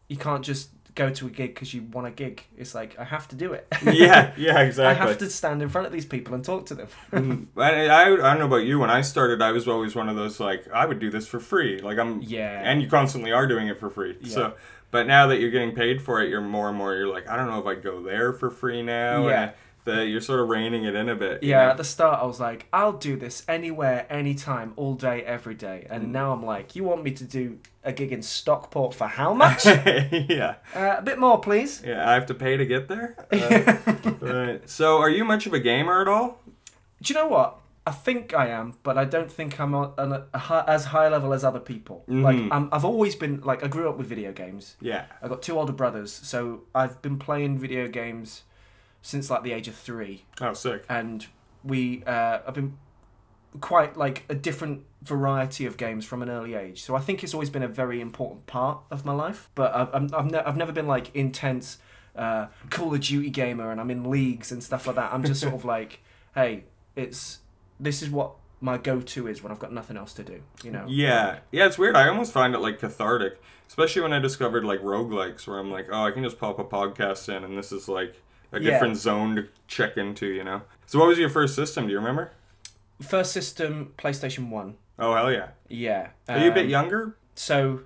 you 0.09 0.17
can't 0.17 0.45
just 0.45 0.71
go 0.95 1.11
to 1.11 1.27
a 1.27 1.31
gig 1.31 1.55
because 1.55 1.75
you 1.75 1.83
want 1.93 2.07
a 2.07 2.11
gig 2.13 2.45
it's 2.57 2.73
like 2.73 2.97
i 3.01 3.05
have 3.05 3.27
to 3.27 3.35
do 3.35 3.53
it 3.53 3.67
yeah, 3.93 4.33
yeah, 4.37 4.61
exactly. 4.61 4.85
i 5.05 5.09
have 5.09 5.19
to 5.19 5.29
stand 5.29 5.61
in 5.61 5.69
front 5.69 5.87
of 5.89 5.93
these 5.93 6.05
people 6.07 6.35
and 6.35 6.45
talk 6.45 6.67
to 6.67 6.75
them 6.77 6.87
Mm, 7.13 7.47
I, 7.57 7.87
I, 7.89 8.03
I 8.05 8.09
don't 8.17 8.39
know 8.39 8.47
about 8.47 8.65
you. 8.65 8.79
When 8.79 8.91
I 8.91 9.01
started, 9.01 9.43
I 9.43 9.51
was 9.53 9.67
always 9.67 9.95
one 9.97 10.09
of 10.09 10.15
those 10.17 10.39
like 10.39 10.69
I 10.73 10.87
would 10.87 10.99
do 11.01 11.11
this 11.11 11.27
for 11.27 11.41
free. 11.41 11.81
Like 11.81 11.99
I'm, 11.99 12.23
yeah 12.23 12.61
and 12.65 12.81
you 12.83 12.89
constantly 12.89 13.33
are 13.33 13.47
doing 13.47 13.67
it 13.69 13.79
for 13.81 13.89
free. 13.91 14.17
Yeah. 14.21 14.35
So, 14.35 14.55
but 14.93 15.07
now 15.09 15.27
that 15.29 15.41
you're 15.41 15.51
getting 15.51 15.75
paid 15.75 16.01
for 16.03 16.23
it, 16.23 16.29
you're 16.31 16.41
more 16.41 16.69
and 16.69 16.77
more. 16.79 16.95
You're 16.95 17.09
like, 17.09 17.29
I 17.29 17.37
don't 17.37 17.49
know 17.49 17.59
if 17.59 17.67
I 17.67 17.75
go 17.75 18.03
there 18.03 18.33
for 18.33 18.51
free 18.51 18.83
now. 18.83 19.27
Yeah. 19.29 19.51
The, 19.85 20.07
you're 20.07 20.23
sort 20.23 20.41
of 20.41 20.49
reining 20.49 20.85
it 20.85 20.95
in 20.95 21.09
a 21.11 21.15
bit. 21.15 21.43
Yeah, 21.43 21.65
know? 21.65 21.71
at 21.73 21.77
the 21.77 21.85
start 21.85 22.21
I 22.23 22.25
was 22.25 22.41
like, 22.41 22.67
I'll 22.73 22.95
do 22.95 23.17
this 23.17 23.45
anywhere, 23.47 24.07
anytime, 24.09 24.73
all 24.77 24.95
day, 24.95 25.23
every 25.23 25.55
day. 25.55 25.87
Mm. 25.91 25.97
And 25.97 26.13
now 26.13 26.33
I'm 26.33 26.45
like, 26.45 26.75
you 26.75 26.85
want 26.85 27.03
me 27.05 27.11
to 27.13 27.25
do 27.25 27.59
a 27.85 27.93
gig 27.93 28.11
in 28.11 28.23
Stockport 28.23 28.95
for 28.95 29.07
how 29.07 29.35
much? 29.35 29.67
yeah, 29.67 30.55
uh, 30.75 30.97
a 30.99 31.03
bit 31.03 31.19
more, 31.19 31.39
please. 31.41 31.83
yeah. 31.85 32.09
I 32.09 32.15
have 32.15 32.25
to 32.27 32.35
pay 32.35 32.57
to 32.57 32.67
get 32.67 32.89
there. 32.89 33.17
Uh, 33.35 34.13
right. 34.21 34.71
So, 34.71 34.99
are 34.99 35.11
you 35.11 35.23
much 35.25 35.45
of 35.47 35.53
a 35.53 35.61
gamer 35.61 36.01
at 36.01 36.09
all? 36.09 36.41
Do 37.03 37.13
you 37.13 37.21
know 37.21 37.27
what? 37.27 37.59
I 37.87 37.91
think 37.91 38.33
I 38.33 38.49
am, 38.49 38.75
but 38.83 38.97
I 38.97 39.05
don't 39.05 39.31
think 39.31 39.61
I'm 39.61 39.75
on 39.75 39.93
on 39.99 40.13
a, 40.13 40.27
a 40.33 40.65
as 40.67 40.87
high 40.87 41.09
level 41.09 41.35
as 41.35 41.45
other 41.45 41.61
people. 41.61 42.05
Like 42.09 42.37
Mhm. 42.37 42.49
I'm, 42.51 42.69
I've 42.73 42.85
always 42.87 43.15
been 43.15 43.43
like 43.43 43.63
I 43.63 43.69
grew 43.69 43.91
up 43.91 43.99
with 43.99 44.07
video 44.07 44.33
games. 44.33 44.77
Yeah. 44.81 45.05
I 45.23 45.29
got 45.29 45.43
two 45.43 45.59
older 45.59 45.75
brothers, 45.75 46.11
so 46.11 46.63
I've 46.75 47.03
been 47.03 47.19
playing 47.19 47.59
video 47.59 47.87
games 47.89 48.45
since 49.05 49.29
like 49.29 49.43
the 49.43 49.53
age 49.53 49.69
of 49.69 49.75
three. 49.75 50.25
Oh, 50.41 50.55
sick. 50.55 50.87
and 50.89 51.27
we 51.63 52.03
uh, 52.07 52.41
have 52.47 52.55
been 52.55 52.79
quite 53.61 53.99
like 53.99 54.25
a 54.31 54.35
different 54.35 54.85
variety 55.03 55.67
of 55.67 55.77
games 55.77 56.07
from 56.07 56.23
an 56.23 56.31
early 56.31 56.55
age. 56.55 56.83
So 56.83 56.97
I 56.97 57.01
think 57.01 57.23
it's 57.23 57.35
always 57.35 57.51
been 57.51 57.63
a 57.63 57.69
very 57.69 58.01
important 58.01 58.47
part 58.47 58.79
of 58.91 59.05
my 59.05 59.13
life. 59.13 59.51
But 59.55 59.75
I've 59.75 59.95
I'm, 59.95 60.11
I've, 60.15 60.31
ne- 60.31 60.39
I've 60.39 60.57
never 60.57 60.73
been 60.73 60.87
like 60.87 61.15
intense 61.15 61.79
uh, 62.17 62.47
Call 62.71 62.95
of 62.95 63.01
Duty 63.03 63.29
gamer, 63.29 63.71
and 63.71 63.79
I'm 63.79 63.91
in 63.91 64.11
leagues 64.11 64.51
and 64.51 64.65
stuff 64.65 64.87
like 64.87 64.97
that. 64.97 65.13
I'm 65.13 65.23
just 65.23 65.43
sort 65.43 65.55
of 65.55 65.65
like, 65.77 66.01
hey, 66.35 66.65
it's 66.97 67.41
this 67.79 68.01
is 68.01 68.09
what 68.09 68.33
my 68.63 68.79
go-to 68.79 69.29
is 69.29 69.43
when 69.43 69.53
I've 69.53 69.59
got 69.59 69.71
nothing 69.71 69.99
else 69.99 70.15
to 70.15 70.23
do. 70.23 70.41
You 70.63 70.71
know? 70.71 70.87
Yeah, 70.89 71.41
yeah, 71.53 71.67
it's 71.67 71.77
weird. 71.77 71.95
I 71.95 72.09
almost 72.09 72.33
find 72.33 72.55
it 72.55 72.61
like 72.61 72.79
cathartic, 72.79 73.39
especially 73.69 74.01
when 74.01 74.15
I 74.15 74.19
discovered 74.19 74.65
like 74.65 74.81
roguelikes, 74.81 75.47
where 75.47 75.59
I'm 75.59 75.71
like, 75.71 75.89
oh, 75.93 76.07
I 76.07 76.11
can 76.11 76.25
just 76.25 76.39
pop 76.39 76.59
a 76.59 76.65
podcast 76.65 77.29
in, 77.29 77.45
and 77.45 77.59
this 77.59 77.71
is 77.71 77.87
like 77.87 78.23
a 78.55 78.61
Yeah. 78.61 78.71
different 78.71 78.97
zone 78.97 79.37
to 79.37 79.49
check 79.69 79.97
into, 79.97 80.27
you 80.27 80.45
know. 80.45 80.63
So, 80.87 80.99
what 80.99 81.09
was 81.09 81.19
your 81.19 81.29
first 81.31 81.55
system? 81.55 81.87
Do 81.87 81.93
you 81.93 81.99
remember? 81.99 82.33
First 83.03 83.33
system, 83.33 83.93
PlayStation 83.99 84.51
One. 84.51 84.77
Oh 84.99 85.15
hell 85.15 85.33
yeah! 85.33 85.49
Yeah. 85.69 86.09
Are 86.29 86.39
you 86.39 86.51
a 86.51 86.55
bit 86.55 86.65
Um, 86.67 86.71
younger? 86.71 87.17
So, 87.35 87.81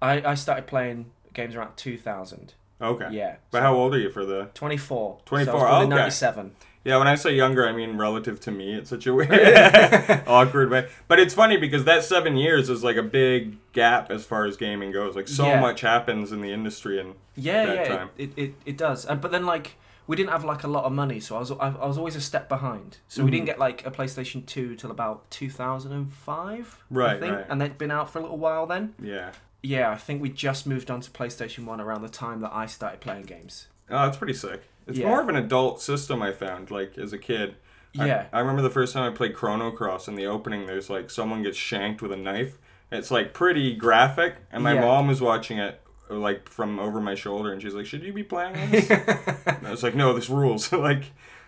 I 0.00 0.22
I 0.24 0.34
started 0.34 0.66
playing 0.66 1.10
games 1.34 1.54
around 1.56 1.76
2000. 1.76 2.54
Okay. 2.80 3.08
Yeah. 3.10 3.36
But 3.50 3.58
so- 3.58 3.62
how 3.62 3.74
old 3.74 3.94
are 3.94 3.98
you 3.98 4.10
for 4.10 4.24
the? 4.24 4.48
24. 4.54 5.20
24, 5.24 5.52
So 5.52 5.58
I 5.58 5.62
was 5.62 5.70
born 5.70 5.82
in 5.86 5.92
okay. 5.92 5.98
97. 6.00 6.56
Yeah, 6.84 6.96
when 6.96 7.08
I 7.08 7.14
say 7.14 7.34
younger, 7.34 7.68
I 7.68 7.72
mean 7.72 7.98
relative 7.98 8.40
to 8.40 8.50
me. 8.50 8.74
It's 8.74 8.88
such 8.90 9.06
a 9.06 9.12
weird, 9.14 9.30
awkward 10.26 10.70
way. 10.70 10.88
But 11.08 11.18
it's 11.20 11.34
funny 11.34 11.56
because 11.58 11.84
that 11.84 12.04
seven 12.04 12.36
years 12.36 12.70
is 12.70 12.82
like 12.82 12.96
a 12.96 13.02
big 13.02 13.56
gap 13.72 14.10
as 14.10 14.24
far 14.24 14.46
as 14.46 14.56
gaming 14.56 14.90
goes. 14.90 15.14
Like 15.14 15.28
so 15.28 15.46
Yeah. 15.46 15.60
much 15.60 15.82
happens 15.82 16.32
in 16.32 16.40
the 16.40 16.52
industry, 16.52 16.98
and 16.98 17.14
Yeah, 17.36 17.66
that 17.66 17.74
yeah, 17.76 17.96
time. 17.96 18.10
it, 18.16 18.30
it, 18.36 18.42
it, 18.42 18.54
it 18.66 18.76
does. 18.78 19.04
And 19.04 19.20
but 19.20 19.30
then 19.30 19.44
like 19.44 19.76
we 20.06 20.16
didn't 20.16 20.30
have 20.30 20.44
like 20.44 20.64
a 20.64 20.68
lot 20.68 20.84
of 20.84 20.92
money, 20.92 21.20
so 21.20 21.36
I 21.36 21.40
was 21.40 21.50
I, 21.52 21.56
I 21.68 21.86
was 21.86 21.98
always 21.98 22.16
a 22.16 22.20
step 22.20 22.48
behind. 22.48 22.98
So 23.08 23.24
we 23.24 23.30
didn't 23.30 23.44
Mhm. 23.44 23.46
get 23.46 23.58
like 23.58 23.86
a 23.86 23.90
PlayStation 23.90 24.44
2 24.46 24.74
till 24.76 24.90
about 24.90 25.30
2005, 25.30 26.78
I 26.90 26.94
Right, 26.94 27.20
think, 27.20 27.34
right. 27.36 27.46
and 27.48 27.60
they'd 27.60 27.78
been 27.78 27.90
out 27.90 28.10
for 28.10 28.18
a 28.18 28.22
little 28.22 28.38
while 28.38 28.66
then. 28.66 28.94
yeah. 29.02 29.32
Yeah, 29.62 29.90
I 29.90 29.96
think 29.96 30.22
we 30.22 30.30
just 30.30 30.66
moved 30.66 30.90
on 30.90 31.02
to 31.02 31.10
PlayStation 31.10 31.66
1 31.66 31.82
around 31.82 32.00
the 32.00 32.08
time 32.08 32.40
that 32.40 32.50
I 32.50 32.64
started 32.64 33.00
playing 33.02 33.24
games. 33.24 33.68
Oh, 33.90 34.06
that's 34.06 34.16
pretty 34.16 34.32
sick. 34.32 34.62
It's 34.86 34.98
Yeah. 34.98 35.08
more 35.08 35.20
of 35.20 35.28
an 35.28 35.36
adult 35.36 35.80
system. 35.80 36.22
I 36.22 36.32
found 36.32 36.70
like 36.70 36.96
as 36.98 37.12
a 37.12 37.18
kid. 37.18 37.56
I- 37.98 38.06
Yeah. 38.06 38.26
I, 38.32 38.40
remember 38.40 38.62
the 38.62 38.70
first 38.70 38.92
time 38.94 39.10
I 39.12 39.14
played 39.14 39.34
Chrono 39.34 39.70
Cross 39.70 40.06
in 40.08 40.14
the 40.14 40.26
opening. 40.26 40.66
There's 40.66 40.88
like 40.90 41.10
someone 41.10 41.42
gets 41.42 41.56
shanked 41.58 42.02
with 42.02 42.12
a 42.12 42.16
knife. 42.16 42.58
It's 42.92 43.10
like 43.10 43.32
pretty 43.34 43.74
graphic, 43.74 44.36
and 44.52 44.62
my 44.64 44.74
Yeah. 44.74 44.80
mom 44.82 45.06
was 45.08 45.20
watching 45.20 45.58
it 45.58 45.80
like 46.08 46.48
from 46.48 46.80
over 46.80 47.00
my 47.00 47.14
shoulder, 47.14 47.52
and 47.52 47.62
she's 47.62 47.74
like, 47.74 47.86
"Should 47.86 48.02
you 48.02 48.12
be 48.12 48.24
playing 48.24 48.70
this?" 48.70 48.90
and 49.46 49.66
I 49.66 49.70
was 49.70 49.82
like, 49.84 49.94
"No, 49.94 50.12
this 50.12 50.28
rules." 50.28 50.72
like, 50.88 51.04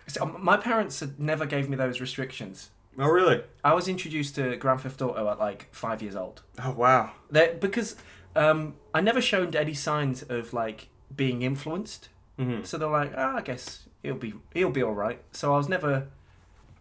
So, 0.07 0.25
my 0.25 0.55
parents 0.57 1.03
never 1.17 1.45
gave 1.45 1.67
me 1.69 1.75
those 1.75 1.99
restrictions. 1.99 2.69
oh 2.99 3.07
really? 3.09 3.41
I 3.63 3.73
was 3.73 3.87
introduced 3.89 4.35
to 4.35 4.55
Grand 4.57 4.81
Theft 4.81 5.01
Auto 5.01 5.27
at 5.29 5.39
like 5.39 5.67
five 5.73 6.01
years 6.01 6.15
old. 6.15 6.43
Oh 6.63 6.71
wow. 6.71 7.11
That 7.31 7.59
because 7.59 7.95
um, 8.37 8.75
I 8.93 9.01
never 9.01 9.21
showed 9.21 9.55
any 9.55 9.73
signs 9.73 10.23
of 10.23 10.53
like 10.53 10.87
being 11.15 11.41
influenced. 11.41 12.07
Hmm 12.37 12.63
So 12.63 12.77
they're 12.77 12.89
like, 12.89 13.13
ah, 13.15 13.37
I 13.37 13.41
guess 13.41 13.87
he'll 14.01 14.15
be 14.15 14.33
he'll 14.53 14.71
be 14.71 14.83
all 14.83 14.93
right. 14.93 15.21
So 15.31 15.53
I 15.53 15.57
was 15.57 15.69
never 15.69 16.07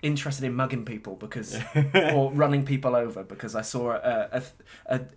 interested 0.02 0.44
in 0.44 0.52
mugging 0.54 0.85
people 0.85 1.14
because 1.14 1.59
or 1.94 2.32
running 2.32 2.64
people 2.64 2.97
over 2.97 3.23
because 3.23 3.54
I 3.54 3.62
saw 3.62 3.92
a 3.92 4.28
a, 4.32 4.42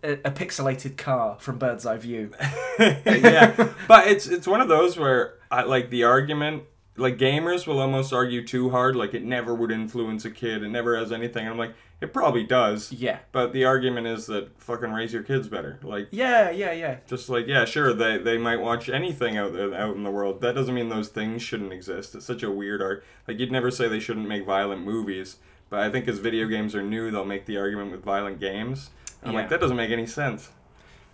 a, 0.04 0.12
a 0.26 0.32
pixelated 0.32 0.98
car 0.98 1.38
from 1.40 1.58
bird's 1.58 1.86
eye 1.86 1.98
view. 1.98 2.32
yeah, 2.80 3.70
but 3.88 4.08
it's 4.08 4.28
it's 4.28 4.48
one 4.48 4.62
of 4.62 4.68
those 4.68 4.98
where 4.98 5.36
I 5.52 5.64
like 5.64 5.90
the 5.90 6.04
argument. 6.04 6.64
Like 6.98 7.18
gamers 7.18 7.68
will 7.68 7.80
almost 7.82 8.14
argue 8.14 8.46
too 8.48 8.70
hard, 8.70 8.96
like 8.96 9.14
it 9.14 9.24
never 9.24 9.54
would 9.54 9.70
influence 9.72 10.24
a 10.24 10.32
kid. 10.32 10.64
It 10.64 10.70
never 10.70 10.96
has 10.98 11.12
anything. 11.12 11.44
And 11.44 11.50
I'm 11.52 11.58
like, 11.58 11.74
it 12.02 12.14
probably 12.14 12.44
does. 12.44 12.92
Yeah, 12.92 13.20
But 13.32 13.54
the 13.54 13.64
argument 13.66 14.06
is 14.08 14.26
that 14.28 14.60
fucking 14.62 14.92
raise 14.92 15.14
your 15.14 15.24
kids 15.24 15.48
better. 15.48 15.80
Like 15.82 16.08
yeah, 16.12 16.50
yeah, 16.52 16.72
yeah. 16.74 16.98
just 17.08 17.30
like 17.30 17.48
yeah, 17.48 17.66
sure 17.66 17.94
they 17.94 18.18
they 18.18 18.38
might 18.38 18.60
watch 18.60 18.90
anything 18.90 19.38
out 19.38 19.54
there 19.54 19.74
out 19.74 19.96
in 19.96 20.04
the 20.04 20.12
world. 20.12 20.42
That 20.42 20.56
doesn't 20.56 20.74
mean 20.76 20.90
those 20.90 21.10
things 21.10 21.42
shouldn't 21.42 21.74
exist. 21.74 22.14
It's 22.16 22.26
such 22.26 22.44
a 22.44 22.52
weird 22.52 22.82
art. 22.82 23.04
Like 23.28 23.40
you'd 23.40 23.52
never 23.52 23.72
say 23.72 23.88
they 23.88 24.00
shouldn't 24.00 24.28
make 24.28 24.46
violent 24.46 24.84
movies, 24.84 25.38
but 25.70 25.80
I 25.80 25.90
think 25.90 26.08
as 26.08 26.20
video 26.20 26.48
games 26.48 26.76
are 26.76 26.84
new, 26.84 27.12
they'll 27.12 27.26
make 27.26 27.46
the 27.46 27.58
argument 27.58 27.92
with 27.92 28.04
violent 28.04 28.40
games. 28.40 28.90
And 29.22 29.30
I'm 29.30 29.34
Yeah. 29.36 29.40
like 29.42 29.50
that 29.50 29.60
doesn't 29.62 29.78
make 29.78 29.92
any 29.92 30.06
sense. 30.06 30.50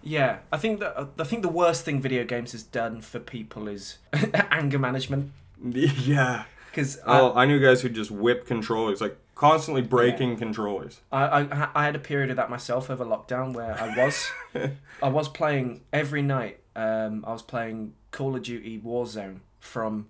Yeah, 0.04 0.40
I 0.52 0.58
think 0.58 0.80
that 0.80 1.10
I 1.20 1.24
think 1.24 1.44
the 1.44 1.50
worst 1.50 1.86
thing 1.86 2.02
video 2.02 2.24
games 2.26 2.54
has 2.54 2.64
done 2.64 3.02
for 3.02 3.20
people 3.20 3.68
is 3.68 4.00
anger 4.52 4.80
management. 4.80 5.32
Yeah. 5.64 6.46
Because 6.72 7.00
Oh, 7.06 7.34
I 7.36 7.46
knew 7.46 7.60
guys 7.60 7.82
who 7.82 7.90
just 7.90 8.10
whip 8.10 8.48
controllers, 8.48 9.00
like 9.02 9.16
constantly 9.42 9.82
breaking 9.82 10.38
controllers. 10.38 11.02
I, 11.12 11.24
I 11.42 11.70
I 11.76 11.84
had 11.86 11.96
a 11.96 12.00
period 12.00 12.30
of 12.30 12.38
that 12.38 12.50
myself 12.50 12.90
over 12.92 13.04
lockdown 13.04 13.54
where 13.54 13.74
I 13.86 13.88
was 13.98 14.32
I 15.04 15.10
was 15.10 15.28
playing 15.30 15.82
every 15.92 16.22
night. 16.22 16.60
Um, 16.76 17.26
I 17.28 17.32
was 17.34 17.42
playing 17.42 17.94
Call 18.12 18.36
of 18.36 18.44
Duty 18.44 18.80
Warzone 18.80 19.40
from 19.60 20.08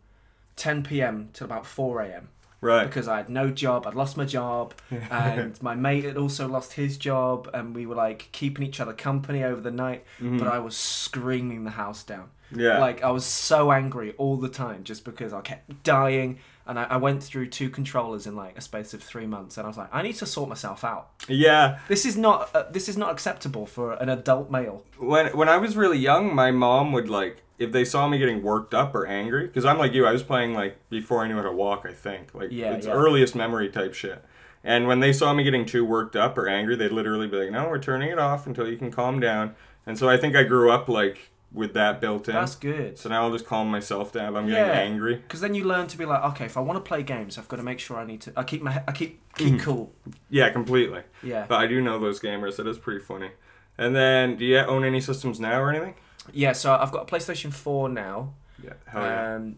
10 0.58 0.84
p.m. 0.84 1.30
till 1.34 1.46
about 1.46 1.66
4 1.66 2.02
a.m. 2.02 2.28
Right. 2.64 2.86
because 2.86 3.08
I 3.08 3.18
had 3.18 3.28
no 3.30 3.50
job. 3.50 3.88
I'd 3.88 3.96
lost 3.96 4.18
my 4.18 4.26
job, 4.26 4.76
and 5.10 5.60
my 5.64 5.74
mate 5.74 6.04
had 6.04 6.16
also 6.18 6.48
lost 6.48 6.74
his 6.74 6.96
job, 6.98 7.50
and 7.56 7.74
we 7.74 7.88
were 7.88 7.96
like 7.96 8.30
keeping 8.32 8.64
each 8.68 8.80
other 8.80 8.94
company 8.94 9.44
over 9.44 9.62
the 9.62 9.72
night. 9.72 10.04
Mhm. 10.20 10.38
But 10.38 10.48
I 10.48 10.60
was 10.60 10.78
screaming 10.78 11.64
the 11.64 11.72
house 11.72 12.04
down. 12.04 12.30
yeah. 12.56 12.78
Like 12.80 13.02
I 13.02 13.10
was 13.12 13.26
so 13.26 13.72
angry 13.72 14.14
all 14.18 14.38
the 14.38 14.50
time 14.50 14.84
just 14.84 15.04
because 15.06 15.34
I 15.34 15.42
kept 15.42 15.84
dying, 15.84 16.38
and 16.66 16.78
I, 16.80 16.84
I 16.84 16.98
went 16.98 17.24
through 17.24 17.48
two 17.48 17.70
controllers 17.70 18.28
in 18.28 18.36
like 18.36 18.58
a 18.58 18.62
space 18.62 18.94
of 18.94 19.02
three 19.04 19.26
months, 19.26 19.58
and 19.58 19.66
I 19.66 19.68
was 19.68 19.78
like, 19.78 19.90
I 19.92 20.02
need 20.02 20.16
to 20.16 20.26
sort 20.26 20.50
myself 20.50 20.84
out. 20.84 21.10
yeah. 21.28 21.80
This 21.88 22.06
is 22.06 22.18
not 22.18 22.50
uh, 22.56 22.66
this 22.72 22.88
is 22.90 22.98
not 22.98 23.12
acceptable 23.12 23.66
for 23.66 23.94
an 23.94 24.10
adult 24.10 24.52
male. 24.52 24.84
when 25.00 25.28
when 25.36 25.50
I 25.50 25.58
was 25.58 25.76
really 25.76 25.98
young, 25.98 26.34
my 26.36 26.52
mom 26.52 26.92
would 26.92 27.10
like 27.10 27.44
if 27.60 27.72
they 27.72 27.86
saw 27.86 28.08
me 28.08 28.18
getting 28.18 28.42
worked 28.42 28.74
up 28.74 28.96
or 28.96 29.06
angry, 29.06 29.46
because 29.48 29.66
I'm 29.66 29.78
like 29.78 29.94
you, 29.94 30.06
I 30.06 30.12
was 30.12 30.24
playing 30.24 30.54
like 30.54 30.78
before 30.90 31.24
I 31.24 31.28
knew 31.28 31.36
how 31.36 31.44
to 31.44 31.52
walk. 31.52 31.86
I 31.88 31.94
think 31.94 32.34
like 32.34 32.52
Yeah, 32.52 32.74
it's 32.74 32.88
yeah. 32.88 32.94
earliest 32.94 33.36
memory 33.36 33.70
type 33.70 33.94
shit. 33.94 34.24
And 34.64 34.88
when 34.88 35.00
they 35.00 35.12
saw 35.12 35.34
me 35.34 35.44
getting 35.44 35.66
too 35.66 35.84
worked 35.84 36.16
up 36.16 36.38
or 36.38 36.48
angry, 36.48 36.76
they'd 36.76 36.92
literally 36.92 37.28
be 37.28 37.38
like, 37.38 37.52
"No, 37.52 37.68
we're 37.68 37.80
turning 37.80 38.10
it 38.12 38.20
off 38.20 38.46
until 38.46 38.68
you 38.68 38.78
can 38.78 38.92
calm 38.92 39.20
down." 39.20 39.56
And 39.88 39.98
so 39.98 40.08
I 40.08 40.18
think 40.18 40.36
I 40.36 40.44
grew 40.44 40.70
up 40.72 40.88
like 40.88 41.31
with 41.54 41.74
that 41.74 42.00
built 42.00 42.28
in. 42.30 42.34
That's 42.36 42.56
good. 42.56 42.98
So 42.98 43.10
now 43.10 43.24
I'll 43.24 43.32
just 43.32 43.46
calm 43.46 43.70
myself 43.70 44.14
down 44.14 44.32
if 44.34 44.38
I'm 44.40 44.48
getting 44.48 44.66
Yeah. 44.66 44.72
angry. 44.80 45.16
Because 45.18 45.42
then 45.42 45.54
you 45.54 45.66
learn 45.66 45.88
to 45.88 45.98
be 45.98 46.06
like, 46.06 46.24
okay, 46.32 46.46
if 46.46 46.56
I 46.56 46.62
want 46.62 46.78
to 46.84 46.88
play 46.88 47.04
games, 47.04 47.38
I've 47.38 47.48
got 47.50 47.58
to 47.58 47.64
make 47.64 47.80
sure 47.80 47.98
I 47.98 48.06
need 48.06 48.22
to. 48.22 48.34
I 48.38 48.44
keep 48.44 48.62
my 48.62 48.82
I 48.88 48.92
keep 48.94 49.20
keep 49.36 49.60
cool. 49.60 49.92
Yeah, 50.30 50.50
completely. 50.50 51.02
Yeah, 51.24 51.46
But 51.50 51.56
I 51.60 51.68
do 51.68 51.82
know 51.82 52.00
those 52.00 52.20
gamers. 52.22 52.60
It 52.60 52.68
is 52.68 52.78
pretty 52.78 53.02
funny. 53.02 53.32
And 53.78 53.96
then, 53.96 54.36
do 54.38 54.46
you 54.46 54.60
own 54.60 54.84
any 54.86 55.02
systems 55.02 55.40
now 55.40 55.60
or 55.62 55.70
anything? 55.72 55.96
yeah. 56.32 56.54
So 56.54 56.74
I've 56.74 56.92
got 56.92 57.10
a 57.12 57.16
PlayStation 57.16 57.52
Four 57.52 57.90
now. 57.90 58.34
Yeah. 58.64 58.74
Hell 58.86 59.02
yeah. 59.02 59.36
Um, 59.36 59.58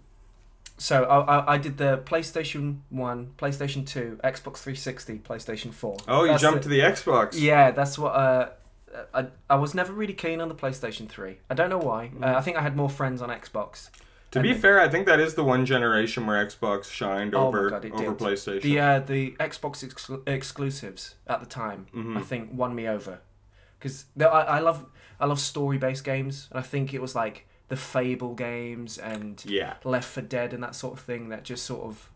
so 0.77 1.03
I, 1.03 1.19
I 1.37 1.53
I 1.53 1.57
did 1.57 1.77
the 1.77 1.99
PlayStation 2.05 2.79
One, 2.89 3.31
PlayStation 3.37 3.85
Two, 3.85 4.19
Xbox 4.23 4.57
360, 4.57 5.19
PlayStation 5.19 5.71
Four. 5.73 5.97
oh, 6.07 6.23
you 6.23 6.29
That's 6.29 6.41
jumped 6.41 6.59
it. 6.61 6.63
to 6.63 6.69
the 6.69 6.79
Xbox. 6.79 7.39
Yeah, 7.39 7.69
that's 7.71 7.99
what. 7.99 8.09
Uh, 8.15 8.49
I 9.13 9.27
I 9.49 9.55
was 9.55 9.73
never 9.73 9.91
really 9.93 10.13
keen 10.13 10.39
on 10.41 10.47
the 10.49 10.55
PlayStation 10.55 11.07
Three. 11.09 11.37
I 11.49 11.53
don't 11.53 11.69
know 11.69 11.77
why. 11.79 12.11
Mm. 12.15 12.23
Uh, 12.23 12.37
I 12.37 12.41
think 12.41 12.57
I 12.57 12.61
had 12.61 12.75
more 12.75 12.89
friends 12.89 13.21
on 13.21 13.29
Xbox. 13.29 13.89
To 14.31 14.39
And 14.39 14.43
be 14.43 14.51
then- 14.53 14.61
fair, 14.61 14.79
I 14.79 14.89
think 14.89 15.05
that 15.05 15.19
is 15.19 15.35
the 15.35 15.43
one 15.43 15.65
generation 15.65 16.25
where 16.25 16.43
Xbox 16.43 16.85
shined 16.91 17.35
Oh 17.35 17.47
over 17.47 17.69
God, 17.69 17.85
over 17.85 17.97
did. 18.03 18.17
PlayStation. 18.17 18.61
The 18.63 18.79
uh, 18.79 18.99
the 18.99 19.31
Xbox 19.39 19.83
exclu- 19.87 20.27
exclusives 20.27 21.15
at 21.27 21.39
the 21.39 21.45
time, 21.45 21.87
Mhm. 21.93 22.17
I 22.17 22.21
think, 22.21 22.49
won 22.53 22.73
me 22.75 22.87
over, 22.87 23.19
because 23.79 24.05
I, 24.19 24.23
I 24.25 24.59
love 24.59 24.85
I 25.19 25.25
love 25.25 25.39
story 25.39 25.77
based 25.77 26.03
games, 26.03 26.47
and 26.51 26.59
I 26.59 26.63
think 26.63 26.93
it 26.93 27.01
was 27.01 27.15
like 27.15 27.47
the 27.69 27.75
Fable 27.77 28.33
games 28.35 28.97
and 28.97 29.43
yeah. 29.47 29.75
Left 29.83 30.07
4 30.07 30.23
Dead 30.23 30.53
and 30.53 30.61
that 30.63 30.75
sort 30.75 30.93
of 30.93 30.99
thing 30.99 31.29
that 31.29 31.43
just 31.43 31.63
sort 31.65 31.83
of. 31.85 32.09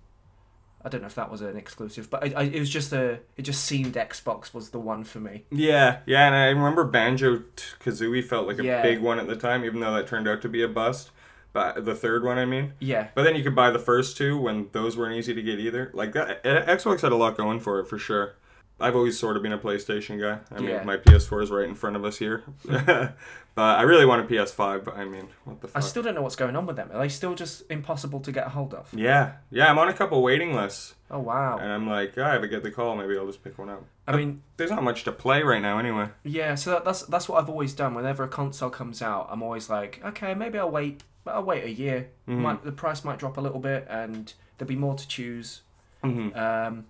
I 0.88 0.90
don't 0.90 1.02
know 1.02 1.08
if 1.08 1.16
that 1.16 1.30
was 1.30 1.42
an 1.42 1.58
exclusive, 1.58 2.10
but 2.10 2.24
I, 2.24 2.34
I, 2.34 2.44
it 2.44 2.60
was 2.62 2.70
just 2.70 2.94
a. 2.94 3.20
It 3.36 3.42
just 3.42 3.66
seemed 3.66 3.96
Xbox 3.96 4.54
was 4.54 4.70
the 4.70 4.80
one 4.80 5.04
for 5.04 5.20
me. 5.20 5.44
Yeah, 5.52 5.98
yeah, 6.06 6.28
and 6.28 6.34
I 6.34 6.46
remember 6.46 6.86
Banjo 6.86 7.44
Kazooie 7.84 8.24
felt 8.24 8.48
like 8.48 8.58
a 8.60 8.64
Yeah. 8.64 8.82
big 8.82 9.02
one 9.02 9.20
at 9.20 9.28
the 9.28 9.36
time, 9.36 9.66
even 9.66 9.82
though 9.82 9.94
that 9.94 10.08
turned 10.08 10.30
out 10.30 10.42
to 10.44 10.50
be 10.50 10.64
a 10.64 10.68
bust. 10.70 11.12
But 11.52 11.84
the 11.84 11.94
third 11.94 12.24
one, 12.24 12.38
I 12.38 12.46
mean. 12.46 12.72
Yeah, 12.80 13.08
But 13.16 13.24
then 13.24 13.36
you 13.36 13.44
could 13.44 13.56
buy 13.56 13.70
the 13.72 13.80
first 13.80 14.16
two 14.16 14.40
when 14.40 14.68
those 14.72 14.96
weren't 14.96 15.16
easy 15.16 15.34
to 15.34 15.42
get 15.42 15.60
either. 15.60 15.92
Like 15.94 16.14
that, 16.14 16.46
uh, 16.46 16.66
Xbox 16.66 17.02
had 17.02 17.12
a 17.12 17.16
lot 17.18 17.36
going 17.36 17.60
for 17.60 17.80
it 17.82 17.88
for 17.88 17.98
sure. 17.98 18.36
I've 18.80 18.96
always 18.96 19.18
sort 19.18 19.36
of 19.38 19.44
been 19.44 19.54
a 19.54 19.58
PlayStation 19.58 20.20
guy. 20.22 20.40
I 20.56 20.60
mean, 20.60 20.70
Yeah. 20.70 20.84
my 20.84 20.98
PS4 20.98 21.42
is 21.44 21.50
right 21.52 21.66
in 21.68 21.74
front 21.76 21.96
of 21.96 22.06
us 22.06 22.18
here, 22.18 22.44
but 22.66 23.16
I 23.56 23.82
really 23.82 24.06
want 24.06 24.22
a 24.24 24.34
PS5. 24.34 24.84
But 24.84 24.98
I 24.98 25.06
mean, 25.06 25.28
what 25.46 25.62
the 25.62 25.70
I 25.76 25.80
still 25.80 26.04
don't 26.04 26.14
know 26.16 26.22
what's 26.22 26.36
going 26.36 26.56
on 26.56 26.66
with 26.66 26.76
them. 26.76 26.90
Are 26.94 27.00
they 27.00 27.10
still 27.10 27.34
just 27.36 27.64
impossible 27.72 28.20
to 28.22 28.32
get 28.32 28.46
a 28.48 28.50
hold 28.50 28.74
of? 28.74 28.88
yeah, 28.94 29.34
yeah, 29.50 29.70
I'm 29.70 29.80
on 29.80 29.88
a 29.90 29.94
couple 29.94 30.22
waiting 30.22 30.54
lists, 30.56 30.96
Oh 31.10 31.20
wow! 31.20 31.58
and 31.58 31.72
I'm 31.72 31.88
like, 31.90 32.14
ah, 32.18 32.36
if 32.36 32.44
I 32.44 32.48
get 32.48 32.62
the 32.64 32.72
call, 32.72 32.96
maybe 32.96 33.18
I'll 33.18 33.26
just 33.26 33.44
pick 33.44 33.58
one 33.58 33.70
up. 33.70 33.84
I 34.08 34.16
mean, 34.16 34.42
There's 34.58 34.72
not 34.72 34.84
much 34.84 35.04
to 35.06 35.12
play 35.12 35.42
right 35.44 35.62
now, 35.62 35.80
anyway. 35.80 36.10
Yeah, 36.24 36.56
so 36.56 36.72
that, 36.72 36.86
that's 36.86 37.02
that's 37.04 37.28
what 37.28 37.42
I've 37.42 37.50
always 37.50 37.74
done. 37.74 37.96
Whenever 37.96 38.24
a 38.24 38.28
console 38.28 38.70
comes 38.70 39.02
out, 39.02 39.28
I'm 39.32 39.42
always 39.42 39.70
like, 39.70 40.02
okay, 40.06 40.34
maybe 40.36 40.60
I'll 40.60 40.70
wait. 40.72 41.04
But 41.24 41.34
I'll 41.36 41.44
wait 41.44 41.66
a 41.66 41.72
year. 41.72 42.10
Mhm. 42.30 42.38
Might 42.38 42.64
the 42.64 42.72
price 42.72 43.04
might 43.04 43.20
drop 43.20 43.38
a 43.38 43.42
little 43.42 43.60
bit, 43.60 43.86
and 43.90 44.32
there'll 44.58 44.70
be 44.70 44.76
more 44.78 44.96
to 44.96 45.08
choose. 45.08 45.62
hmm 46.04 46.30
Um, 46.36 46.86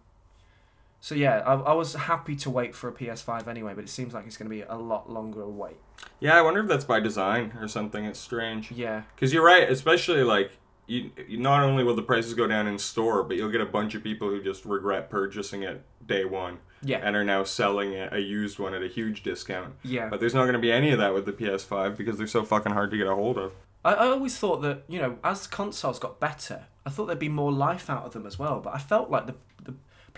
so 1.08 1.16
yeah, 1.16 1.38
I, 1.46 1.54
I 1.54 1.72
was 1.72 1.94
happy 1.94 2.36
to 2.36 2.50
wait 2.50 2.76
for 2.76 2.90
a 2.90 2.92
PS5 2.92 3.48
anyway, 3.48 3.74
but 3.74 3.86
it 3.86 3.90
seems 3.90 4.14
like 4.14 4.26
it's 4.28 4.36
going 4.36 4.50
to 4.50 4.54
be 4.54 4.64
a 4.64 4.76
lot 4.76 5.10
longer 5.10 5.42
a 5.42 5.48
wait. 5.48 5.78
Yeah, 6.20 6.36
I 6.36 6.42
wonder 6.42 6.60
if 6.60 6.68
that's 6.68 6.84
by 6.84 7.00
design 7.00 7.54
or 7.62 7.70
something. 7.70 8.04
It's 8.04 8.20
strange. 8.20 8.74
Yeah, 8.74 9.04
Because 9.16 9.32
you're 9.32 9.46
right, 9.46 9.72
especially 9.72 10.22
like 10.26 10.52
you, 10.86 11.12
you. 11.26 11.38
Not 11.38 11.64
only 11.64 11.86
will 11.86 11.96
the 11.96 12.02
prices 12.02 12.34
go 12.34 12.46
down 12.46 12.68
in 12.68 12.78
store, 12.78 13.24
but 13.24 13.38
you'll 13.38 13.52
get 13.52 13.62
a 13.62 13.66
bunch 13.66 13.96
of 13.96 14.04
people 14.04 14.28
who 14.28 14.44
just 14.44 14.66
regret 14.66 15.10
purchasing 15.10 15.64
it 15.64 15.82
day 16.06 16.26
one 16.26 16.58
yeah, 16.84 16.98
and 17.02 17.16
are 17.16 17.24
now 17.24 17.46
selling 17.46 17.94
it, 17.94 18.12
a 18.12 18.20
used 18.20 18.60
one 18.60 18.74
at 18.74 18.84
a 18.84 18.90
huge 18.90 19.24
discount. 19.24 19.76
yeah. 19.84 20.10
But 20.10 20.20
there's 20.20 20.34
not 20.34 20.42
going 20.42 20.56
to 20.56 20.60
be 20.60 20.74
any 20.74 20.92
of 20.92 21.00
that 21.00 21.14
with 21.14 21.26
the 21.26 21.32
PS5 21.32 21.96
because 21.96 22.18
they're 22.18 22.28
so 22.28 22.44
fucking 22.44 22.74
hard 22.74 22.92
to 22.92 22.98
get 22.98 23.08
a 23.08 23.16
hold 23.16 23.38
of. 23.38 23.54
I, 23.86 23.94
I 23.94 24.08
always 24.08 24.38
thought 24.38 24.62
that 24.64 24.84
you 24.90 25.00
know, 25.00 25.20
as 25.24 25.48
consoles 25.48 26.00
got 26.00 26.20
better, 26.20 26.66
I 26.86 26.90
thought 26.90 27.06
there'd 27.06 27.18
be 27.18 27.30
more 27.30 27.54
life 27.54 27.90
out 27.90 28.06
of 28.06 28.12
them 28.12 28.26
as 28.26 28.38
well. 28.38 28.60
But 28.60 28.76
I 28.76 28.80
felt 28.80 29.10
like 29.10 29.28
the 29.28 29.36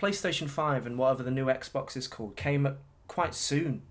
PlayStation 0.00 0.48
Five 0.48 0.86
and 0.86 0.96
whatever 0.98 1.22
the 1.22 1.30
new 1.30 1.46
Xbox 1.46 1.96
is 1.96 2.08
called 2.08 2.36
came 2.36 2.76
quite 3.08 3.34
soon. 3.34 3.82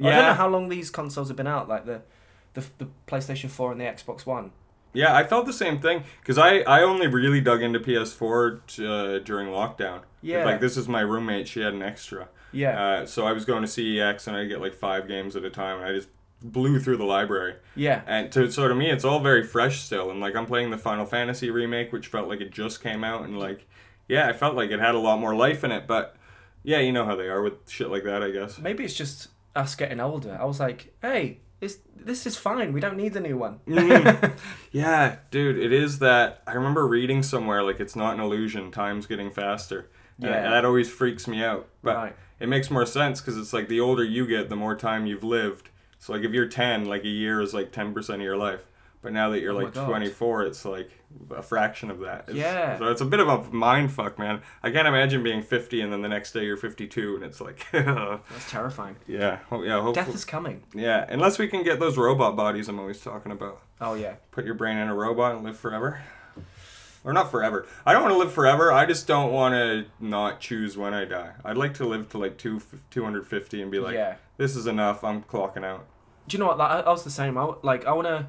I 0.00 0.04
don't 0.10 0.24
know 0.26 0.34
how 0.34 0.48
long 0.48 0.68
these 0.68 0.90
consoles 0.90 1.28
have 1.28 1.36
been 1.36 1.46
out, 1.48 1.68
like 1.68 1.84
the 1.86 2.02
the, 2.54 2.64
the 2.78 2.88
PlayStation 3.06 3.50
Four 3.50 3.72
and 3.72 3.80
the 3.80 3.84
Xbox 3.84 4.24
One. 4.26 4.52
Yeah, 4.94 5.14
I 5.14 5.22
felt 5.24 5.44
the 5.46 5.52
same 5.52 5.78
thing 5.80 6.02
because 6.20 6.38
I, 6.38 6.60
I 6.60 6.82
only 6.82 7.06
really 7.06 7.40
dug 7.42 7.62
into 7.62 7.78
PS4 7.78 8.60
t- 8.66 8.86
uh, 8.86 9.18
during 9.18 9.48
lockdown. 9.48 10.00
Yeah. 10.22 10.44
Like, 10.44 10.60
this 10.60 10.76
is 10.78 10.88
my 10.88 11.02
roommate, 11.02 11.46
she 11.46 11.60
had 11.60 11.74
an 11.74 11.82
extra. 11.82 12.28
Yeah, 12.52 12.82
Uh, 12.82 13.06
so 13.06 13.26
I 13.26 13.32
was 13.32 13.44
going 13.44 13.60
to 13.62 13.68
CEX 13.68 14.26
and 14.26 14.34
I'd 14.36 14.48
get 14.48 14.60
like 14.62 14.74
five 14.74 15.06
games 15.06 15.36
at 15.36 15.44
a 15.44 15.50
time 15.50 15.76
and 15.78 15.86
I 15.86 15.92
just 15.92 16.08
blew 16.42 16.80
through 16.80 16.96
the 16.96 17.04
library. 17.04 17.56
yeah, 17.76 18.00
And 18.06 18.32
to 18.32 18.50
so 18.50 18.66
to 18.66 18.74
me, 18.74 18.90
it's 18.90 19.04
all 19.04 19.20
very 19.20 19.42
fresh 19.44 19.80
still. 19.82 20.10
And 20.10 20.20
like 20.20 20.34
I'm 20.34 20.46
playing 20.46 20.70
the 20.70 20.78
Final 20.78 21.04
Fantasy 21.04 21.50
remake, 21.50 21.92
which 21.92 22.06
felt 22.06 22.26
like 22.26 22.40
it 22.40 22.50
just 22.50 22.82
came 22.82 23.04
out, 23.04 23.24
and 23.24 23.38
like, 23.38 23.66
yeah, 24.08 24.26
I 24.28 24.32
felt 24.32 24.56
like 24.56 24.70
it 24.70 24.80
had 24.80 24.94
a 24.94 24.98
lot 24.98 25.20
more 25.20 25.34
life 25.34 25.62
in 25.64 25.70
it. 25.72 25.86
But 25.86 26.16
yeah, 26.62 26.80
you 26.80 26.92
know 26.92 27.04
how 27.04 27.14
they 27.16 27.28
are 27.28 27.42
with 27.42 27.68
shit 27.68 27.88
like 27.90 28.04
that, 28.04 28.22
I 28.22 28.30
guess. 28.30 28.58
maybe 28.58 28.84
it's 28.84 28.94
just 28.94 29.28
us 29.54 29.74
getting 29.74 30.00
older. 30.00 30.36
I 30.40 30.44
was 30.44 30.60
like, 30.60 30.94
hey, 31.02 31.38
this 31.60 31.78
this 31.96 32.26
is 32.26 32.36
fine. 32.36 32.72
We 32.72 32.80
don't 32.80 32.96
need 32.96 33.14
a 33.16 33.20
new 33.20 33.36
one. 33.38 33.60
Mhm. 33.66 34.32
Yeah, 34.72 35.16
dude, 35.30 35.58
it 35.58 35.72
is 35.72 35.98
that. 36.00 36.42
I 36.46 36.52
remember 36.54 36.86
reading 36.86 37.22
somewhere 37.22 37.62
like 37.62 37.80
it's 37.80 37.96
not 37.96 38.14
an 38.14 38.20
illusion. 38.20 38.70
Time's 38.70 39.06
getting 39.06 39.30
faster. 39.30 39.88
And 40.20 40.30
Yeah. 40.30 40.50
that 40.50 40.64
always 40.64 40.90
freaks 40.90 41.26
me 41.28 41.42
out. 41.44 41.68
But 41.82 41.96
Right. 41.96 42.16
it 42.40 42.48
makes 42.48 42.70
more 42.70 42.86
sense 42.86 43.20
because 43.20 43.36
it's 43.36 43.52
like 43.52 43.68
the 43.68 43.80
older 43.80 44.04
you 44.04 44.26
get, 44.26 44.48
the 44.48 44.56
more 44.56 44.74
time 44.76 45.06
you've 45.06 45.24
lived. 45.24 45.70
So 45.98 46.12
like 46.12 46.22
if 46.22 46.32
you're 46.32 46.46
10, 46.48 46.84
like 46.86 47.04
a 47.04 47.08
year 47.08 47.40
is 47.40 47.54
like 47.54 47.72
10% 47.72 48.14
of 48.16 48.20
your 48.20 48.36
life. 48.36 48.64
But 49.08 49.14
now 49.14 49.30
that 49.30 49.40
you're 49.40 49.52
Oh 49.54 49.56
like 49.56 49.72
24, 49.72 50.42
it's 50.44 50.64
like 50.66 50.90
a 51.34 51.42
fraction 51.42 51.90
of 51.90 52.00
that. 52.00 52.28
It's- 52.28 52.36
Yeah. 52.36 52.76
So 52.78 52.88
it's 52.88 53.00
a 53.00 53.06
bit 53.06 53.20
of 53.20 53.28
a 53.28 53.50
mind 53.50 53.90
fuck, 53.90 54.18
man. 54.18 54.42
I 54.62 54.70
can't 54.70 54.86
imagine 54.86 55.22
being 55.22 55.40
50 55.40 55.80
and 55.80 55.90
then 55.90 56.02
the 56.02 56.08
next 56.10 56.32
day 56.32 56.44
you're 56.44 56.58
52 56.58 57.14
and 57.14 57.24
it's 57.24 57.40
like, 57.40 57.64
That's 57.72 58.50
terrifying. 58.50 58.96
ho- 59.06 59.62
yeah, 59.62 59.80
hopefully. 59.80 59.92
Death 59.94 60.14
is 60.14 60.26
coming. 60.26 60.62
Yeah, 60.74 61.06
unless 61.08 61.38
we 61.38 61.48
can 61.48 61.62
get 61.62 61.80
those 61.80 61.96
robot 61.96 62.36
bodies 62.36 62.68
I'm 62.68 62.78
always 62.78 63.00
talking 63.00 63.32
about. 63.32 63.62
Oh 63.80 63.94
yeah. 63.94 64.16
Put 64.30 64.44
your 64.44 64.54
brain 64.54 64.76
in 64.76 64.88
a 64.88 64.94
robot 64.94 65.36
and 65.36 65.42
live 65.44 65.56
forever. 65.58 66.02
Or 67.04 67.14
not 67.14 67.30
forever. 67.30 67.66
I 67.86 67.94
don't 67.94 68.02
want 68.02 68.12
to 68.14 68.18
live 68.18 68.32
forever. 68.32 68.70
I 68.72 68.84
just 68.84 69.06
don't 69.06 69.32
want 69.32 69.54
to 69.54 69.86
not 70.00 70.40
choose 70.40 70.76
when 70.76 70.92
I 70.92 71.06
die. 71.06 71.30
I'd 71.44 71.56
like 71.56 71.72
to 71.74 71.86
live 71.86 72.10
to 72.10 72.18
like 72.18 72.36
two, 72.36 72.60
250 72.90 73.62
and 73.62 73.70
be 73.70 73.78
like, 73.78 73.94
yeah. 73.94 74.16
this 74.36 74.54
is 74.54 74.66
enough. 74.66 75.02
I'm 75.04 75.22
clocking 75.22 75.64
out. 75.64 75.86
Do 76.26 76.36
you 76.36 76.40
know 76.40 76.48
what? 76.48 76.58
Like, 76.58 76.70
I, 76.70 76.80
I 76.80 76.90
was 76.90 77.04
the 77.04 77.10
same. 77.10 77.38
I 77.38 77.54
like. 77.62 77.86
I 77.86 77.92
wanna. 77.92 78.26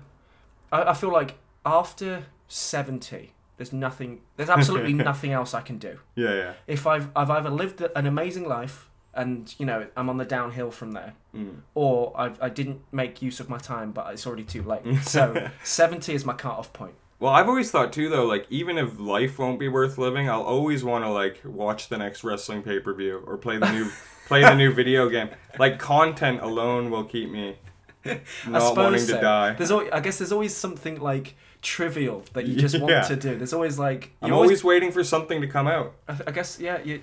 I, 0.71 0.83
I 0.91 0.93
feel 0.93 1.11
like 1.11 1.37
after 1.65 2.25
seventy, 2.47 3.33
there's 3.57 3.73
nothing. 3.73 4.21
There's 4.37 4.49
absolutely 4.49 4.93
nothing 5.09 5.31
else 5.31 5.53
I 5.53 5.61
can 5.61 5.77
do. 5.77 5.99
Yeah, 6.15 6.33
yeah. 6.35 6.53
If 6.67 6.85
I've 6.87 7.09
I've 7.15 7.29
either 7.29 7.49
lived 7.49 7.81
an 7.95 8.05
amazing 8.05 8.47
life 8.47 8.89
and 9.13 9.53
you 9.57 9.65
know 9.65 9.87
I'm 9.97 10.09
on 10.09 10.17
the 10.17 10.25
downhill 10.25 10.71
from 10.71 10.91
there, 10.91 11.13
Mm. 11.35 11.57
or 11.75 12.13
I've, 12.15 12.41
I 12.41 12.49
didn't 12.49 12.81
make 12.91 13.21
use 13.21 13.39
of 13.39 13.49
my 13.49 13.59
time, 13.59 13.91
but 13.91 14.11
it's 14.13 14.25
already 14.25 14.43
too 14.43 14.63
late. 14.63 14.81
So 15.03 15.49
seventy 15.63 16.13
is 16.13 16.25
my 16.25 16.33
cut-off 16.33 16.73
point. 16.73 16.93
Well, 17.19 17.33
I've 17.33 17.49
always 17.49 17.69
thought 17.69 17.91
too, 17.91 18.07
though, 18.09 18.25
like 18.25 18.47
even 18.49 18.77
if 18.77 18.97
life 18.99 19.37
won't 19.37 19.59
be 19.59 19.67
worth 19.67 19.97
living, 19.97 20.29
I'll 20.29 20.41
always 20.41 20.83
want 20.85 21.03
to 21.03 21.09
like 21.11 21.41
watch 21.43 21.89
the 21.89 21.97
next 21.97 22.23
wrestling 22.23 22.61
pay 22.63 22.79
per 22.79 22.93
view 22.93 23.21
or 23.27 23.37
play 23.37 23.57
the 23.57 23.71
new 23.71 23.89
play 24.27 24.41
the 24.41 24.55
new 24.55 24.71
video 24.73 25.09
game. 25.09 25.29
Like 25.59 25.77
content 25.79 26.41
alone 26.41 26.89
will 26.91 27.03
keep 27.03 27.29
me 27.29 27.57
not 28.47 28.75
wanting 28.77 29.05
to 29.05 29.13
die. 29.19 29.53
There's 29.53 29.71
always, 29.71 29.89
I 29.91 29.99
guess 29.99 30.17
there's 30.19 30.31
always 30.31 30.55
something 30.55 30.99
like 30.99 31.35
trivial 31.61 32.23
that 32.33 32.45
you 32.47 32.55
just 32.55 32.75
Yeah. 32.75 32.81
want 32.81 33.07
to 33.07 33.15
do. 33.15 33.35
There's 33.35 33.53
always 33.53 33.77
like 33.77 34.11
I'm 34.21 34.29
you 34.29 34.35
always 34.35 34.63
waiting 34.63 34.91
for 34.91 35.03
something 35.03 35.41
to 35.41 35.47
come 35.47 35.67
out. 35.67 35.93
I, 36.07 36.17
I 36.27 36.31
guess 36.31 36.59
yeah. 36.59 36.79
You, 36.83 37.01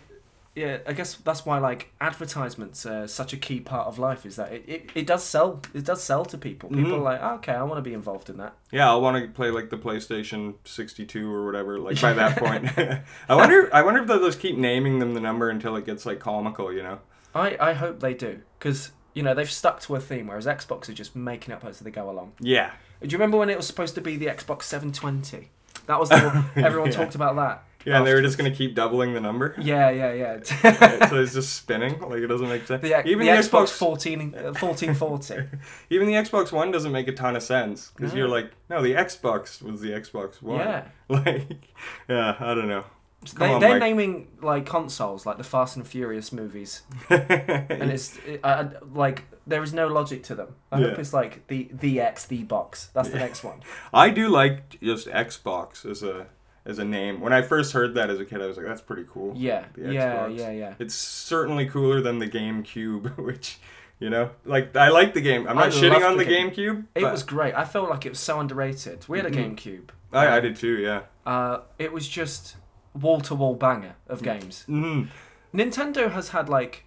yeah, 0.55 0.79
I 0.87 0.95
guess 0.95 1.17
that's 1.17 1.45
why 1.45 1.59
like 1.59 1.93
advertisements 2.01 2.87
are 2.87 3.07
such 3.07 3.35
a 3.35 3.37
key 3.37 3.61
part 3.61 3.89
of 3.89 3.99
life. 3.99 4.25
Is 4.25 4.37
that 4.37 4.51
it, 4.53 4.65
it, 4.67 4.91
it 4.95 5.07
does 5.07 5.23
sell 5.23 5.61
it 5.75 5.85
does 5.85 6.03
sell 6.03 6.25
to 6.25 6.39
people. 6.39 6.71
People 6.71 6.93
Mhm. 6.93 6.95
are 6.95 7.03
like, 7.03 7.21
oh, 7.23 7.35
okay, 7.35 7.53
I 7.53 7.63
want 7.65 7.77
to 7.77 7.83
be 7.83 7.93
involved 7.93 8.31
in 8.31 8.39
that. 8.39 8.55
Yeah, 8.73 8.89
I'll 8.89 9.03
want 9.03 9.23
to 9.23 9.31
play 9.31 9.51
like 9.51 9.69
the 9.69 9.77
PlayStation 9.77 10.55
62 10.65 11.31
or 11.31 11.45
whatever. 11.45 11.79
Like 11.79 12.01
by 12.01 12.15
that 12.15 12.39
point, 12.43 12.71
I 13.29 13.35
wonder. 13.35 13.69
I 13.75 13.83
wonder 13.83 14.01
if 14.01 14.09
they'll 14.09 14.25
just 14.25 14.41
keep 14.41 14.57
naming 14.57 14.99
them 14.99 15.13
the 15.13 15.21
number 15.21 15.51
until 15.51 15.77
it 15.77 15.85
gets 15.85 16.07
like 16.07 16.21
comical. 16.21 16.73
You 16.73 16.83
know? 16.83 16.99
I 17.35 17.59
I 17.61 17.73
hope 17.75 18.01
they 18.01 18.15
do 18.15 18.41
because 18.59 18.93
you 19.17 19.23
know 19.23 19.35
they've 19.35 19.51
stuck 19.51 19.81
to 19.81 19.97
a 19.97 20.01
theme, 20.01 20.27
whereas 20.27 20.45
Xbox 20.47 20.89
are 20.91 20.93
just 20.93 21.17
making 21.17 21.55
up 21.55 21.65
as 21.65 21.81
they 21.81 21.91
go 21.91 22.11
along. 22.11 22.33
Yeah. 22.39 22.73
Do 23.01 23.09
you 23.09 23.17
remember 23.19 23.39
when 23.39 23.49
it 23.51 23.57
was 23.57 23.67
supposed 23.67 23.95
to 23.97 24.01
be 24.03 24.17
the 24.17 24.27
Xbox 24.27 24.63
720? 24.65 25.49
That 25.87 25.99
was 25.99 26.11
the 26.11 26.19
one, 26.21 26.45
everyone 26.65 26.91
Yeah. 26.91 26.97
talked 26.99 27.15
about 27.15 27.35
that. 27.37 27.63
Yeah, 27.87 27.99
and 27.99 28.07
they 28.07 28.13
were 28.15 28.21
just 28.21 28.37
gonna 28.37 28.51
keep 28.51 28.75
doubling 28.75 29.15
the 29.15 29.21
number. 29.21 29.55
Yeah, 29.61 29.91
yeah, 29.91 30.13
yeah. 30.13 30.43
so 31.09 31.21
it's 31.23 31.33
just 31.35 31.55
spinning. 31.55 31.99
Like 32.01 32.19
it 32.19 32.27
doesn't 32.27 32.49
make 32.49 32.67
sense. 32.67 32.83
the, 32.83 33.07
even 33.09 33.27
the 33.27 33.33
the, 33.33 33.39
Xbox 33.39 33.67
Xbox, 33.67 33.69
14, 33.71 34.21
uh, 34.37 34.43
1440. 34.53 35.49
even 35.91 36.07
the 36.09 36.15
Xbox 36.15 36.53
One 36.53 36.71
doesn't 36.71 36.93
make 36.93 37.09
a 37.09 37.13
ton 37.13 37.37
of 37.37 37.43
sense 37.43 37.93
because 37.97 38.13
No. 38.13 38.19
you're 38.19 38.29
like, 38.29 38.51
no, 38.69 38.83
the 38.83 38.95
Xbox 38.95 39.63
was 39.63 39.81
the 39.81 39.91
Xbox 39.91 40.43
One. 40.43 40.59
yeah. 40.59 40.85
Like, 41.09 41.47
yeah, 42.09 42.37
I 42.41 42.55
don't 42.55 42.69
know. 42.69 42.85
Come 43.35 43.49
They, 43.49 43.55
on, 43.55 43.61
they're 43.61 43.71
Mike. 43.79 43.81
naming 43.83 44.29
like 44.43 44.67
consoles 44.67 45.27
like 45.27 45.39
the 45.39 45.45
Fast 45.45 45.77
and 45.77 45.87
Furious 45.87 46.33
movies, 46.33 46.83
and 47.11 47.91
it's 47.91 48.17
it, 48.27 48.41
uh, 48.43 48.69
like 48.95 49.25
there 49.47 49.63
is 49.63 49.73
no 49.73 49.87
logic 49.89 50.23
to 50.25 50.35
them. 50.35 50.55
I 50.73 50.81
hope 50.81 50.99
it's 50.99 51.13
like 51.13 51.47
the 51.49 51.69
the 51.73 52.01
X 52.01 52.27
the 52.27 52.43
box. 52.45 52.91
That's 52.95 53.09
the 53.09 53.17
Yeah. 53.19 53.25
next 53.25 53.45
one. 53.45 53.61
I 53.95 54.11
do 54.11 54.29
like 54.29 54.81
just 54.81 55.07
Xbox 55.09 55.85
as 55.89 56.03
a 56.03 56.27
as 56.65 56.79
a 56.79 56.85
name. 56.85 57.21
When 57.21 57.33
I 57.33 57.43
first 57.43 57.73
heard 57.73 57.95
that 57.95 58.11
as 58.11 58.19
a 58.19 58.25
kid, 58.25 58.43
I 58.43 58.47
was 58.47 58.57
like, 58.57 58.67
that's 58.67 58.81
pretty 58.81 59.05
cool. 59.09 59.35
Yeah, 59.37 59.67
The 59.75 59.93
yeah, 59.93 60.17
Xbox. 60.27 60.39
yeah, 60.39 60.51
yeah. 60.51 60.75
It's 60.81 60.95
certainly 60.97 61.67
cooler 61.67 62.01
than 62.01 62.19
the 62.19 62.27
GameCube, 62.27 63.17
which, 63.25 63.59
you 64.01 64.11
know, 64.11 64.31
like 64.45 64.75
I 64.75 64.89
like 64.89 65.15
the 65.15 65.21
game. 65.21 65.47
I'm 65.47 65.57
I 65.59 65.65
not 65.67 65.73
shitting 65.73 66.05
on 66.05 66.17
the 66.17 66.25
the 66.25 66.31
game. 66.31 66.51
GameCube. 66.51 66.85
It 66.97 67.03
but 67.03 67.13
was 67.13 67.23
great. 67.23 67.55
I 67.55 67.65
felt 67.65 67.89
like 67.89 68.05
it 68.05 68.11
was 68.11 68.19
so 68.19 68.41
underrated. 68.41 69.05
We 69.09 69.19
had 69.19 69.27
a 69.27 69.31
Mhm. 69.31 69.55
GameCube. 69.57 69.89
I, 70.13 70.37
I 70.37 70.41
did 70.41 70.57
too. 70.57 70.79
Yeah. 70.79 71.03
Uh, 71.25 71.59
it 71.79 71.93
was 71.93 72.09
just 72.09 72.57
wall 73.01 73.21
to 73.23 73.35
wall 73.35 73.55
banger 73.55 73.97
of 74.09 74.23
games. 74.23 74.63
hmm 74.65 75.05
Nintendo 75.55 76.11
has 76.13 76.31
had 76.31 76.49
like 76.49 76.85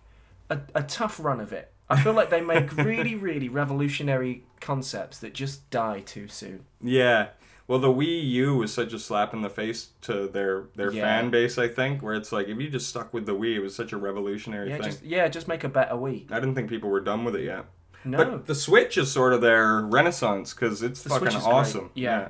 a, 0.49 0.59
a 0.75 0.83
tough 0.83 1.19
run 1.19 1.39
of 1.39 1.51
it. 1.53 1.71
I 1.89 1.99
feel 2.01 2.13
like 2.13 2.29
they 2.29 2.41
make 2.41 2.75
really, 2.77 3.15
really 3.15 3.49
revolutionary 3.49 4.43
concepts 4.61 5.17
that 5.19 5.33
just 5.33 5.67
die 5.71 6.01
too 6.01 6.27
soon. 6.27 6.65
Yeah. 6.81 7.29
Well, 7.67 7.79
the 7.79 7.87
Wii 7.87 8.27
U 8.31 8.55
was 8.57 8.73
such 8.73 8.93
a 8.93 8.99
slap 8.99 9.33
in 9.33 9.41
the 9.41 9.49
face 9.49 9.89
to 10.01 10.27
their 10.27 10.65
their 10.75 10.91
Yeah. 10.91 11.03
fan 11.03 11.29
base. 11.31 11.57
I 11.57 11.67
think 11.67 12.01
where 12.03 12.13
it's 12.15 12.31
like 12.31 12.47
if 12.47 12.59
you 12.59 12.69
just 12.69 12.89
stuck 12.89 13.13
with 13.13 13.25
the 13.25 13.35
Wii, 13.35 13.55
it 13.55 13.59
was 13.59 13.75
such 13.75 13.91
a 13.91 13.97
revolutionary 13.97 14.69
Yeah, 14.69 14.75
thing. 14.77 14.83
just 14.85 15.03
yeah, 15.03 15.27
just 15.27 15.47
make 15.47 15.63
a 15.63 15.69
better 15.69 15.95
Wii. 15.95 16.31
I 16.31 16.39
didn't 16.39 16.55
think 16.55 16.69
people 16.69 16.89
were 16.89 16.99
done 16.99 17.23
with 17.25 17.35
it 17.35 17.43
yet. 17.45 17.65
No, 18.05 18.17
But 18.17 18.45
the 18.47 18.55
Switch 18.55 18.97
is 18.97 19.11
sort 19.11 19.33
of 19.33 19.41
their 19.41 19.81
renaissance 19.81 20.53
because 20.53 20.81
it's 20.83 21.01
The 21.03 21.09
fucking 21.09 21.35
awesome. 21.37 21.89
yeah. 21.95 22.29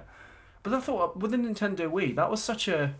But 0.63 0.73
I 0.73 0.79
thought 0.81 1.17
with 1.19 1.31
the 1.31 1.37
Nintendo 1.37 1.89
Wii, 1.89 2.15
that 2.15 2.29
was 2.31 2.41
such 2.43 2.67
a 2.67 2.95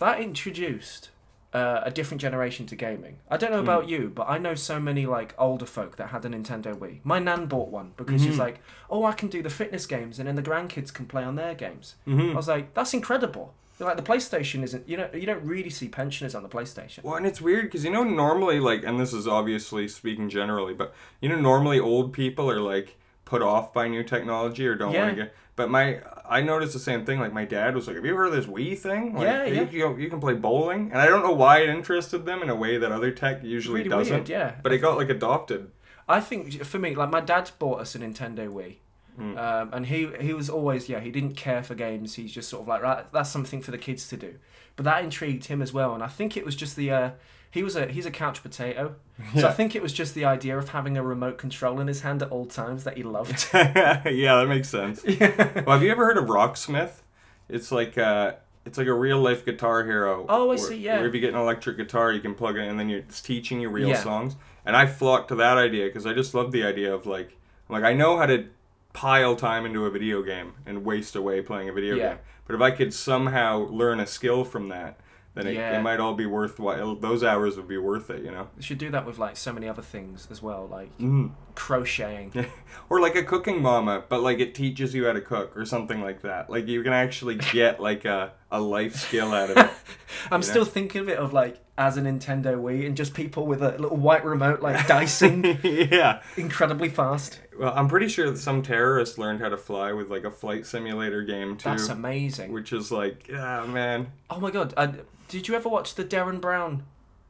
that 0.00 0.20
introduced 0.20 1.10
uh, 1.52 1.80
a 1.84 1.90
different 1.90 2.20
generation 2.20 2.64
to 2.64 2.76
gaming. 2.76 3.16
I 3.28 3.36
don't 3.36 3.50
know 3.50 3.58
Hmm. 3.58 3.64
about 3.70 3.88
you, 3.88 4.12
but 4.14 4.28
I 4.28 4.38
know 4.38 4.54
so 4.54 4.78
many 4.78 5.04
like 5.04 5.34
older 5.36 5.66
folk 5.66 5.96
that 5.96 6.10
had 6.10 6.24
a 6.24 6.28
Nintendo 6.28 6.76
Wii. 6.78 7.00
My 7.02 7.18
nan 7.18 7.46
bought 7.46 7.70
one 7.70 7.90
because 7.96 8.22
she's 8.22 8.36
Mhm. 8.36 8.38
like, 8.46 8.60
"Oh, 8.88 9.02
I 9.04 9.12
can 9.12 9.28
do 9.28 9.42
the 9.42 9.50
fitness 9.50 9.84
games, 9.84 10.20
and 10.20 10.28
then 10.28 10.36
the 10.36 10.42
grandkids 10.44 10.94
can 10.94 11.06
play 11.06 11.24
on 11.24 11.34
their 11.34 11.54
games." 11.54 11.96
hmm 12.04 12.30
I 12.30 12.34
was 12.34 12.46
like, 12.46 12.74
"That's 12.74 12.94
incredible." 12.94 13.54
Like 13.80 13.96
the 13.96 14.02
PlayStation 14.02 14.62
isn't, 14.62 14.88
you 14.88 14.96
know, 14.96 15.08
you 15.12 15.26
don't 15.26 15.42
really 15.42 15.70
see 15.70 15.88
pensioners 15.88 16.34
on 16.36 16.42
the 16.44 16.48
PlayStation. 16.50 17.02
Well, 17.02 17.16
and 17.16 17.26
it's 17.26 17.40
weird 17.40 17.64
because 17.64 17.82
you 17.84 17.90
know 17.90 18.04
normally 18.04 18.60
like, 18.60 18.84
and 18.84 19.00
this 19.00 19.12
is 19.12 19.26
obviously 19.26 19.88
speaking 19.88 20.28
generally, 20.28 20.74
but 20.74 20.94
you 21.20 21.28
know 21.30 21.40
normally 21.40 21.80
old 21.80 22.12
people 22.12 22.48
are 22.48 22.60
like 22.60 22.96
put 23.30 23.42
off 23.42 23.72
by 23.72 23.86
new 23.88 24.02
technology 24.02 24.66
or 24.66 24.74
don't 24.74 24.92
Yeah. 24.92 25.04
want 25.04 25.16
to 25.16 25.22
get. 25.24 25.34
But 25.56 25.70
my, 25.70 26.00
I 26.28 26.40
noticed 26.42 26.72
the 26.72 26.78
same 26.90 27.04
thing. 27.06 27.18
Like 27.20 27.32
my 27.32 27.44
dad 27.44 27.74
was 27.74 27.86
like, 27.86 27.96
"Have 27.96 28.04
you 28.04 28.14
heard 28.16 28.26
of 28.26 28.32
this 28.32 28.46
Wii 28.46 28.76
thing? 28.78 29.14
Like, 29.14 29.24
Yeah, 29.24 29.44
you, 29.44 29.54
yeah. 29.54 29.70
You, 29.70 29.96
you 29.98 30.08
can 30.10 30.20
play 30.20 30.34
bowling." 30.34 30.90
And 30.92 31.00
I 31.00 31.06
don't 31.06 31.22
know 31.22 31.32
why 31.44 31.58
it 31.58 31.68
interested 31.68 32.24
them 32.24 32.42
in 32.42 32.48
a 32.50 32.54
way 32.64 32.76
that 32.78 32.90
other 32.92 33.10
tech 33.10 33.42
usually 33.44 33.78
really 33.80 33.90
doesn't. 33.90 34.14
weird, 34.14 34.28
yeah. 34.28 34.54
But 34.62 34.72
it 34.72 34.78
got 34.78 34.96
like 34.96 35.10
adopted. 35.10 35.70
I 36.08 36.20
think 36.20 36.64
for 36.64 36.78
me, 36.78 36.94
like 36.94 37.10
my 37.10 37.20
dad 37.20 37.50
bought 37.58 37.80
us 37.80 37.94
a 37.94 37.98
Nintendo 37.98 38.48
Wii, 38.48 38.76
Mm. 39.18 39.36
um, 39.38 39.70
and 39.74 39.86
he 39.86 40.08
he 40.20 40.32
was 40.32 40.48
always 40.48 40.88
yeah 40.88 41.00
he 41.00 41.10
didn't 41.10 41.34
care 41.36 41.62
for 41.62 41.74
games. 41.74 42.14
He's 42.14 42.32
just 42.32 42.48
sort 42.48 42.62
of 42.62 42.68
like 42.68 42.82
right, 42.82 43.04
that's 43.12 43.30
something 43.30 43.60
for 43.60 43.70
the 43.70 43.78
kids 43.78 44.08
to 44.08 44.16
do. 44.16 44.32
But 44.76 44.84
that 44.84 45.04
intrigued 45.04 45.44
him 45.46 45.60
as 45.60 45.72
well, 45.74 45.92
and 45.94 46.02
I 46.02 46.08
think 46.08 46.36
it 46.36 46.44
was 46.44 46.56
just 46.56 46.74
the 46.76 46.90
uh, 46.90 47.10
he 47.50 47.62
was 47.62 47.76
a 47.76 47.86
he's 47.86 48.06
a 48.06 48.10
couch 48.10 48.42
potato, 48.42 48.94
so 49.36 49.48
I 49.48 49.52
think 49.52 49.74
it 49.74 49.82
was 49.82 49.92
just 49.92 50.14
the 50.14 50.24
idea 50.24 50.56
of 50.58 50.68
having 50.70 50.96
a 50.96 51.02
remote 51.02 51.38
control 51.38 51.80
in 51.80 51.86
his 51.88 52.00
hand 52.02 52.22
at 52.22 52.30
all 52.30 52.46
times 52.46 52.84
that 52.84 52.96
he 52.96 53.02
loved. 53.02 53.48
yeah, 53.54 54.02
that 54.04 54.46
makes 54.48 54.68
sense. 54.68 55.04
Well, 55.04 55.76
have 55.76 55.82
you 55.82 55.90
ever 55.90 56.04
heard 56.04 56.18
of 56.18 56.24
Rocksmith? 56.26 57.02
It's 57.48 57.72
like 57.72 57.98
uh, 57.98 58.34
it's 58.64 58.78
like 58.78 58.86
a 58.86 58.94
real 58.94 59.18
life 59.20 59.44
guitar 59.44 59.84
hero. 59.84 60.26
Oh, 60.28 60.50
I 60.52 60.56
see, 60.56 60.76
yeah. 60.76 60.98
Where 60.98 61.08
if 61.08 61.14
you 61.14 61.20
get 61.20 61.34
an 61.34 61.40
electric 61.40 61.76
guitar, 61.76 62.12
you 62.12 62.20
can 62.20 62.34
plug 62.34 62.56
it 62.56 62.60
in, 62.60 62.68
and 62.70 62.78
then 62.78 62.88
you're, 62.88 63.00
it's 63.00 63.20
teaching 63.20 63.60
you 63.60 63.68
real 63.68 63.88
Yeah. 63.88 64.02
songs. 64.02 64.36
And 64.64 64.76
I 64.76 64.86
flocked 64.86 65.28
to 65.28 65.34
that 65.36 65.56
idea 65.56 65.86
because 65.86 66.06
I 66.06 66.12
just 66.12 66.34
love 66.34 66.52
the 66.52 66.62
idea 66.64 66.94
of 66.94 67.06
like, 67.06 67.36
like 67.68 67.82
I 67.82 67.94
know 67.94 68.18
how 68.18 68.26
to 68.26 68.46
pile 68.92 69.34
time 69.36 69.64
into 69.66 69.86
a 69.86 69.90
video 69.90 70.22
game 70.22 70.52
and 70.66 70.84
waste 70.84 71.16
away 71.16 71.40
playing 71.40 71.68
a 71.68 71.72
video 71.72 71.96
Yeah. 71.96 72.08
game. 72.10 72.18
But 72.46 72.56
if 72.56 72.60
I 72.60 72.70
could 72.72 72.92
somehow 72.92 73.66
learn 73.68 73.98
a 74.00 74.06
skill 74.06 74.44
from 74.44 74.68
that, 74.68 74.98
then 75.34 75.46
it, 75.46 75.54
Yeah. 75.54 75.78
it 75.78 75.82
might 75.82 76.00
all 76.00 76.14
be 76.14 76.26
worthwhile. 76.26 76.94
Those 76.96 77.22
hours 77.22 77.56
would 77.56 77.68
be 77.68 77.78
worth 77.78 78.10
it, 78.10 78.24
you 78.24 78.30
know. 78.30 78.48
You 78.56 78.62
should 78.62 78.78
do 78.78 78.90
that 78.90 79.06
with 79.06 79.18
like 79.18 79.36
so 79.36 79.52
many 79.52 79.68
other 79.68 79.82
things 79.82 80.26
as 80.30 80.42
well, 80.42 80.66
like 80.70 80.96
Mm. 80.98 81.30
Crocheting. 81.54 82.46
or 82.90 83.00
like 83.00 83.14
a 83.16 83.22
cooking 83.22 83.62
mama, 83.62 84.02
but 84.08 84.20
like 84.22 84.38
it 84.40 84.54
teaches 84.54 84.94
you 84.94 85.06
how 85.06 85.12
to 85.12 85.20
cook 85.20 85.56
or 85.56 85.64
something 85.64 86.00
like 86.00 86.22
that. 86.22 86.50
Like 86.50 86.66
you 86.68 86.82
can 86.82 86.92
actually 86.92 87.36
get 87.36 87.80
like 87.80 88.04
a, 88.04 88.32
a 88.50 88.60
life 88.60 88.96
skill 88.96 89.32
out 89.32 89.50
of 89.50 89.56
it. 89.56 89.70
I'm 90.30 90.40
You 90.42 90.46
know? 90.46 90.50
still 90.52 90.64
thinking 90.64 91.00
of 91.02 91.08
it 91.08 91.18
of 91.18 91.32
like 91.32 91.58
as 91.78 91.96
a 91.96 92.02
Nintendo 92.02 92.56
Wii 92.60 92.84
and 92.86 92.96
just 92.96 93.14
people 93.14 93.46
with 93.46 93.62
a 93.62 93.70
little 93.78 93.96
white 93.96 94.24
remote 94.24 94.60
like 94.60 94.86
dicing 94.86 95.58
yeah. 95.62 96.22
incredibly 96.36 96.88
fast. 96.88 97.40
Well, 97.58 97.72
I'm 97.74 97.88
pretty 97.88 98.08
sure 98.08 98.30
that 98.30 98.38
some 98.38 98.62
terrorists 98.62 99.18
learned 99.18 99.40
how 99.40 99.48
to 99.48 99.56
fly 99.56 99.92
with 99.92 100.10
like 100.10 100.24
a 100.24 100.30
flight 100.30 100.66
simulator 100.66 101.22
game 101.22 101.56
too, 101.56 101.70
That's 101.70 101.88
amazing. 101.88 102.52
which 102.52 102.72
is 102.72 102.90
like, 102.92 103.28
yeah, 103.28 103.64
man. 103.66 104.12
Oh 104.28 104.40
my 104.40 104.50
god! 104.50 104.74
Uh, 104.76 104.92
did 105.28 105.46
you 105.48 105.54
ever 105.54 105.68
watch 105.68 105.94
the 105.94 106.04
Derren 106.04 106.40
Brown 106.40 106.84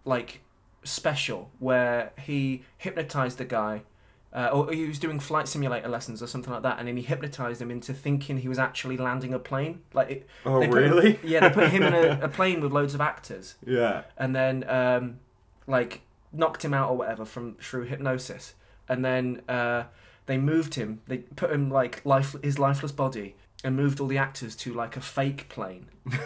like 0.05 0.41
special 0.83 1.51
where 1.59 2.13
he 2.19 2.65
hypnotized 2.79 3.41
a 3.41 3.45
guy, 3.45 3.83
uh, 4.33 4.49
or 4.53 4.73
he 4.73 4.87
was 4.87 4.99
doing 4.99 5.19
flight 5.19 5.49
simulator 5.49 5.89
lessons 5.89 6.23
or 6.23 6.27
something 6.27 6.53
like 6.53 6.63
that, 6.63 6.79
and 6.79 6.87
then 6.89 6.97
he 6.97 7.03
hypnotized 7.03 7.61
him 7.61 7.71
into 7.71 7.93
thinking 7.93 8.39
he 8.39 8.49
was 8.49 8.59
actually 8.59 8.97
landing 8.97 9.35
a 9.35 9.39
plane? 9.39 9.81
Like, 9.93 10.11
it, 10.11 10.27
Oh, 10.47 10.61
they 10.61 10.69
put 10.69 10.83
him- 10.85 10.91
really? 10.93 11.19
yeah, 11.25 11.41
they 11.49 11.51
put 11.55 11.71
him 11.71 11.83
in 11.83 11.95
a, 11.95 12.21
a 12.23 12.29
plane 12.29 12.61
with 12.61 12.73
loads 12.73 12.95
of 12.95 13.01
actors, 13.01 13.57
Yeah. 13.67 14.03
and 14.17 14.35
then 14.37 14.65
um, 14.69 15.19
like 15.67 16.03
knocked 16.33 16.65
him 16.65 16.73
out 16.75 16.91
or 16.91 16.97
whatever 16.97 17.25
from 17.25 17.55
through 17.57 17.85
hypnosis, 17.87 18.55
and 18.89 19.05
then 19.05 19.43
uh, 19.49 19.85
they 20.27 20.39
moved 20.39 20.75
him. 20.77 21.01
They 21.09 21.19
put 21.19 21.51
him 21.51 21.71
like 21.71 22.05
life 22.07 22.37
his 22.43 22.59
lifeless 22.59 22.93
body 22.93 23.35
and 23.65 23.77
moved 23.77 24.01
all 24.01 24.07
the 24.07 24.19
actors 24.19 24.55
to 24.57 24.73
like 24.73 24.97
a 24.97 25.01
fake 25.01 25.49
plane. 25.49 25.87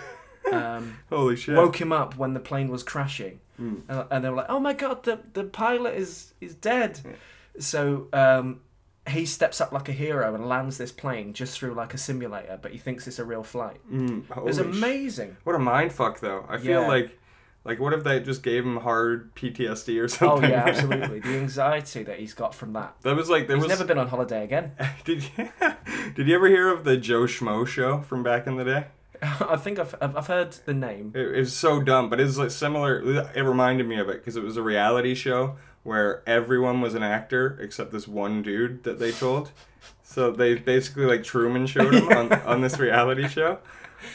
Um, 0.53 0.99
Holy 1.09 1.37
shit. 1.37 1.57
woke 1.57 1.81
him 1.81 1.91
up 1.91 2.17
when 2.19 2.35
the 2.35 2.39
plane 2.41 2.69
was 2.69 2.83
crashing, 2.83 3.41
Mm. 3.61 3.81
uh, 3.89 4.05
and 4.11 4.23
they 4.23 4.29
were 4.29 4.37
like, 4.37 4.47
"Oh 4.51 4.61
my 4.61 4.75
god, 4.75 5.03
the 5.05 5.19
the 5.33 5.45
pilot 5.45 5.95
is 5.95 6.35
is 6.41 6.55
dead." 6.55 7.01
Yeah. 7.05 7.13
So 7.59 8.09
um, 8.13 8.61
he 9.09 9.27
steps 9.27 9.61
up 9.61 9.73
like 9.73 9.89
a 9.89 9.93
hero 9.93 10.35
and 10.35 10.49
lands 10.49 10.79
this 10.79 10.93
plane 10.93 11.33
just 11.33 11.59
through 11.59 11.75
like 11.75 11.95
a 11.95 11.99
simulator, 11.99 12.59
but 12.61 12.73
he 12.73 12.79
thinks 12.79 13.07
it's 13.07 13.19
a 13.19 13.25
real 13.25 13.43
flight. 13.43 13.79
Mm. 13.91 14.25
It 14.37 14.43
was 14.45 14.59
Holy 14.59 14.73
sh- 14.73 14.77
amazing. 14.77 15.37
What 15.45 15.55
a 15.55 15.59
mind 15.59 15.93
fuck 15.93 16.21
though. 16.21 16.45
I 16.49 16.59
feel 16.59 16.83
Yeah. 16.83 16.89
like, 16.89 17.19
like 17.65 17.81
what 17.81 17.93
if 17.93 18.03
they 18.05 18.21
just 18.21 18.43
gave 18.43 18.65
him 18.65 18.79
hard 18.79 19.35
PTSD 19.35 20.03
or 20.03 20.09
something? 20.09 20.45
Oh 20.45 20.49
yeah, 20.49 20.65
absolutely. 20.67 21.21
The 21.25 21.37
anxiety 21.39 22.03
that 22.03 22.19
he's 22.19 22.35
got 22.35 22.55
from 22.55 22.73
that. 22.75 22.95
That 23.03 23.15
was 23.17 23.29
like 23.31 23.47
there 23.47 23.57
he's 23.57 23.65
was. 23.65 23.71
never 23.71 23.85
been 23.85 23.99
on 23.99 24.09
holiday 24.09 24.43
again. 24.45 24.73
Did 25.05 25.23
you, 25.39 25.49
did 26.15 26.29
you 26.29 26.35
ever 26.35 26.49
hear 26.49 26.69
of 26.73 26.85
the 26.85 26.97
Joe 26.97 27.23
Schmo 27.23 27.67
show 27.67 28.01
from 28.03 28.23
back 28.23 28.47
in 28.47 28.57
the 28.57 28.65
day? 28.65 28.87
I 29.23 29.57
think 29.57 29.79
I've 29.79 29.95
I've 30.03 30.17
I've 30.17 30.27
heard 30.27 30.53
the 30.67 30.75
name. 30.75 31.13
It, 31.15 31.21
it 31.37 31.39
was 31.39 31.55
so 31.57 31.81
dumb, 31.81 32.11
but 32.11 32.21
it's 32.21 32.37
like 32.37 32.51
similar. 32.51 33.01
It 33.35 33.41
reminded 33.43 33.87
me 33.89 33.99
of 33.99 34.09
it 34.11 34.19
because 34.19 34.37
it 34.37 34.43
was 34.43 34.57
a 34.59 34.63
reality 34.63 35.15
show 35.15 35.57
where 35.85 36.23
everyone 36.29 36.81
was 36.81 36.95
an 36.95 37.03
actor 37.05 37.57
except 37.61 37.93
this 37.93 38.09
one 38.09 38.43
dude 38.43 38.83
that 38.85 38.99
they 38.99 39.13
told. 39.13 39.53
So 40.03 40.31
they 40.33 40.55
basically 40.57 41.05
like 41.07 41.23
Truman 41.23 41.67
showed 41.67 41.95
him 41.95 42.09
on, 42.09 42.33
on 42.47 42.61
this 42.61 42.79
reality 42.79 43.29
show. 43.29 43.59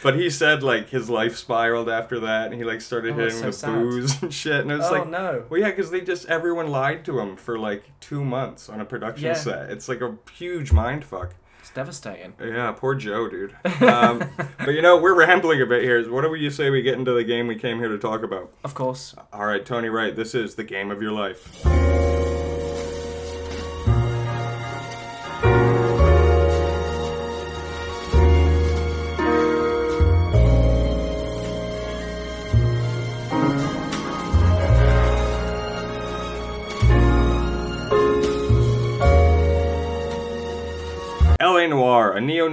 But 0.04 0.16
he 0.16 0.30
said 0.30 0.62
like 0.62 0.90
his 0.90 1.10
life 1.10 1.36
spiraled 1.36 1.90
after 1.90 2.20
that, 2.20 2.48
and 2.48 2.56
he 2.56 2.64
like 2.64 2.80
started 2.82 3.14
Oh, 3.14 3.18
hitting 3.18 3.40
so 3.40 3.46
with 3.48 3.56
sad. 3.56 3.74
booze 3.74 4.22
and 4.22 4.34
shit. 4.34 4.62
And 4.62 4.72
it 4.72 4.78
was 4.78 4.88
oh 4.88 4.92
like, 4.92 5.08
no. 5.10 5.46
well, 5.50 5.60
yeah, 5.60 5.70
because 5.70 5.90
they 5.90 6.02
just 6.02 6.28
everyone 6.28 6.68
lied 6.70 7.04
to 7.06 7.20
him 7.20 7.36
for 7.36 7.58
like 7.58 7.84
two 8.00 8.24
months 8.24 8.70
on 8.70 8.82
a 8.82 8.86
production 8.86 9.26
Yeah. 9.26 9.34
set. 9.34 9.70
It's 9.72 9.90
like 9.90 10.02
a 10.02 10.16
huge 10.32 10.72
mind 10.72 11.04
fuck. 11.06 11.34
It's 11.70 11.76
devastating. 11.76 12.34
Yeah, 12.44 12.72
poor 12.72 12.96
Joe, 12.96 13.30
dude. 13.30 13.56
Um, 13.80 14.24
but 14.58 14.72
you 14.72 14.82
know, 14.82 14.98
we're 14.98 15.14
rambling 15.16 15.62
a 15.62 15.66
bit 15.66 15.84
here. 15.84 16.12
What 16.12 16.22
do 16.24 16.34
you 16.36 16.50
say 16.50 16.70
we 16.70 16.82
get 16.82 16.96
into 16.96 17.14
the 17.14 17.24
game 17.24 17.48
we 17.48 17.56
came 17.56 17.78
here 17.78 17.88
to 17.90 17.98
talk 17.98 18.24
about? 18.24 18.52
Of 18.64 18.74
course. 18.74 19.14
All 19.32 19.46
right, 19.46 19.64
Tony 19.66 19.90
Wright, 19.90 20.16
this 20.16 20.34
is 20.34 20.56
the 20.56 20.64
game 20.64 20.90
of 20.90 21.02
your 21.02 21.12
life. 21.12 21.64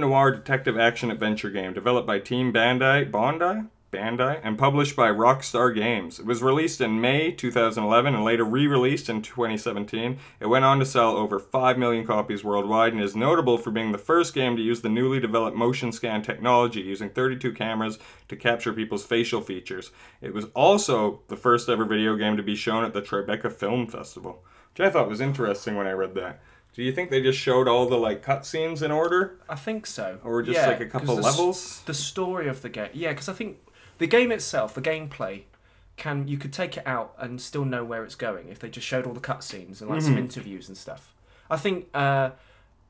Noir, 0.01 0.31
detective 0.31 0.77
action 0.77 1.11
adventure 1.11 1.49
game 1.49 1.73
developed 1.73 2.07
by 2.07 2.19
Team 2.19 2.53
Bandai, 2.53 3.11
Bondi, 3.11 3.67
Bandai, 3.91 4.39
and 4.43 4.57
published 4.57 4.95
by 4.95 5.09
Rockstar 5.09 5.73
Games. 5.73 6.19
It 6.19 6.25
was 6.25 6.43
released 6.43 6.81
in 6.81 6.99
May 6.99 7.31
2011 7.31 8.13
and 8.13 8.23
later 8.23 8.43
re-released 8.43 9.09
in 9.09 9.21
2017. 9.21 10.19
It 10.39 10.47
went 10.47 10.65
on 10.65 10.79
to 10.79 10.85
sell 10.85 11.15
over 11.15 11.39
5 11.39 11.77
million 11.77 12.05
copies 12.05 12.43
worldwide 12.43 12.93
and 12.93 13.01
is 13.01 13.15
notable 13.15 13.57
for 13.57 13.71
being 13.71 13.93
the 13.93 13.97
first 13.97 14.33
game 14.33 14.57
to 14.57 14.61
use 14.61 14.81
the 14.81 14.89
newly 14.89 15.19
developed 15.19 15.55
motion 15.55 15.91
scan 15.91 16.21
technology 16.21 16.81
using 16.81 17.09
32 17.09 17.53
cameras 17.53 17.97
to 18.27 18.35
capture 18.35 18.73
people's 18.73 19.05
facial 19.05 19.41
features. 19.41 19.91
It 20.21 20.33
was 20.33 20.45
also 20.53 21.21
the 21.29 21.37
first 21.37 21.69
ever 21.69 21.85
video 21.85 22.17
game 22.17 22.35
to 22.35 22.43
be 22.43 22.55
shown 22.55 22.83
at 22.83 22.93
the 22.93 23.01
Tribeca 23.01 23.51
Film 23.51 23.87
Festival, 23.87 24.43
which 24.71 24.85
I 24.85 24.89
thought 24.89 25.09
was 25.09 25.21
interesting 25.21 25.77
when 25.77 25.87
I 25.87 25.91
read 25.91 26.13
that. 26.15 26.41
Do 26.77 26.83
you 26.83 26.91
think 26.93 27.09
they 27.09 27.21
just 27.21 27.39
showed 27.39 27.67
all 27.67 27.87
the 27.87 27.97
like 27.97 28.23
cutscenes 28.23 28.81
in 28.83 28.91
order, 28.91 29.39
I 29.49 29.55
think 29.55 29.85
so. 29.87 30.19
or 30.23 30.41
just 30.43 30.55
Yeah, 30.55 30.67
like 30.67 30.79
a 30.79 30.85
'cause 30.85 30.91
couple 31.01 31.15
the 31.15 31.21
s- 31.27 31.37
levels? 31.37 31.81
The 31.85 31.93
story 31.93 32.47
of 32.47 32.61
the 32.61 32.69
game, 32.69 32.91
yeah, 32.93 33.09
because 33.09 33.27
I 33.27 33.33
think 33.33 33.57
the 33.97 34.05
game 34.07 34.31
itself, 34.31 34.75
the 34.75 34.81
gameplay, 34.81 35.43
can 35.97 36.27
you 36.27 36.37
could 36.37 36.53
take 36.53 36.77
it 36.77 36.85
out 36.85 37.15
and 37.17 37.41
still 37.41 37.65
know 37.65 37.83
where 37.83 38.03
it's 38.03 38.13
going 38.13 38.49
if 38.49 38.59
they 38.59 38.69
just 38.69 38.85
showed 38.85 39.07
all 39.07 39.13
the 39.13 39.19
cutscenes 39.19 39.81
and 39.81 39.89
like 39.89 40.03
some 40.03 40.15
Mhm. 40.15 40.19
interviews 40.19 40.67
and 40.67 40.77
stuff. 40.77 41.15
I 41.49 41.57
think, 41.57 41.87
uh, 41.95 42.29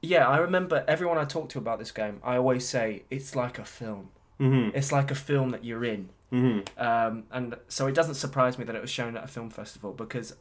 yeah, 0.01 0.27
I 0.27 0.37
remember 0.39 0.83
everyone 0.85 1.17
I 1.17 1.23
talked 1.23 1.51
to 1.51 1.57
about 1.57 1.79
this 1.79 1.91
game. 1.91 2.19
I 2.25 2.35
always 2.35 2.67
say 2.67 3.03
it's 3.09 3.35
like 3.37 3.57
a 3.57 3.63
film. 3.65 4.09
Mm-hmm. 4.39 4.75
It's 4.77 4.91
like 4.91 5.09
a 5.11 5.15
film 5.15 5.51
that 5.51 5.63
you're 5.63 5.85
in. 5.85 6.09
Mm-hmm. 6.33 6.77
Um, 6.77 7.23
and 7.31 7.55
so 7.69 7.87
it 7.87 7.95
doesn't 7.95 8.15
surprise 8.15 8.57
me 8.57 8.65
that 8.65 8.75
it 8.75 8.81
was 8.81 8.89
shown 8.91 9.15
at 9.15 9.23
a 9.23 9.27
film 9.27 9.49
festival 9.49 9.93
because, 9.93 10.35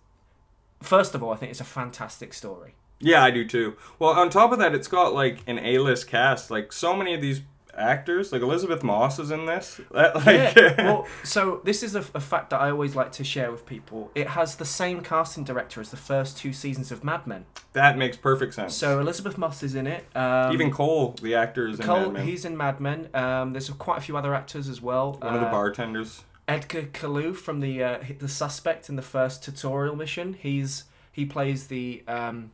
first 0.82 1.14
of 1.14 1.22
all, 1.22 1.32
I 1.32 1.36
think 1.36 1.50
it's 1.52 1.60
a 1.60 1.64
fantastic 1.64 2.34
story. 2.34 2.74
Yeah, 3.00 3.22
I 3.22 3.30
do 3.30 3.44
too. 3.46 3.76
Well, 3.98 4.10
on 4.10 4.30
top 4.30 4.52
of 4.52 4.58
that, 4.58 4.74
it's 4.74 4.88
got 4.88 5.12
like 5.14 5.40
an 5.46 5.58
A-list 5.58 6.06
cast. 6.08 6.50
Like 6.50 6.72
so 6.72 6.96
many 6.96 7.14
of 7.14 7.20
these 7.20 7.42
actors, 7.76 8.32
like 8.32 8.40
Elisabeth 8.40 8.82
Moss 8.82 9.18
is 9.18 9.30
in 9.30 9.44
this. 9.44 9.78
That, 9.90 10.16
like, 10.16 10.56
yeah. 10.56 10.74
Well, 10.84 11.06
so 11.22 11.60
this 11.64 11.82
is 11.82 11.94
a, 11.94 12.00
a 12.14 12.20
fact 12.20 12.48
that 12.50 12.60
I 12.60 12.70
always 12.70 12.96
like 12.96 13.12
to 13.12 13.24
share 13.24 13.52
with 13.52 13.66
people. 13.66 14.10
It 14.14 14.28
has 14.28 14.56
the 14.56 14.64
same 14.64 15.02
casting 15.02 15.44
director 15.44 15.80
as 15.82 15.90
the 15.90 15.96
first 15.98 16.38
two 16.38 16.54
seasons 16.54 16.90
of 16.90 17.04
Mad 17.04 17.26
Men. 17.26 17.44
that 17.74 17.98
makes 17.98 18.16
perfect 18.16 18.54
sense. 18.54 18.74
So 18.74 18.98
Elisabeth 19.00 19.36
Moss 19.36 19.62
is 19.62 19.74
in 19.74 19.86
it. 19.86 20.06
Um, 20.16 20.52
even 20.54 20.70
Cole, 20.70 21.16
the 21.20 21.34
actor, 21.34 21.68
is 21.68 21.78
in 21.78 21.84
Cole, 21.84 22.00
Mad 22.04 22.12
Men. 22.14 22.26
he's 22.26 22.44
in 22.46 22.56
Mad 22.56 22.80
Men. 22.80 23.08
Um, 23.12 23.50
there's 23.52 23.68
quite 23.70 23.98
a 23.98 24.00
few 24.00 24.16
other 24.16 24.34
actors 24.34 24.70
as 24.70 24.80
well. 24.80 25.12
one 25.20 25.34
of 25.34 25.40
the 25.42 25.46
Uh, 25.48 25.50
bartenders. 25.50 26.24
Edgar 26.48 26.82
Kalu 26.84 27.34
from 27.36 27.60
the 27.60 27.82
uh, 27.82 27.98
the 28.20 28.28
suspect 28.28 28.88
in 28.88 28.96
the 28.96 29.02
first 29.02 29.42
tutorial 29.44 29.96
mission. 29.96 30.32
He's 30.32 30.84
he 31.12 31.26
plays 31.26 31.66
the 31.66 32.04
um, 32.06 32.52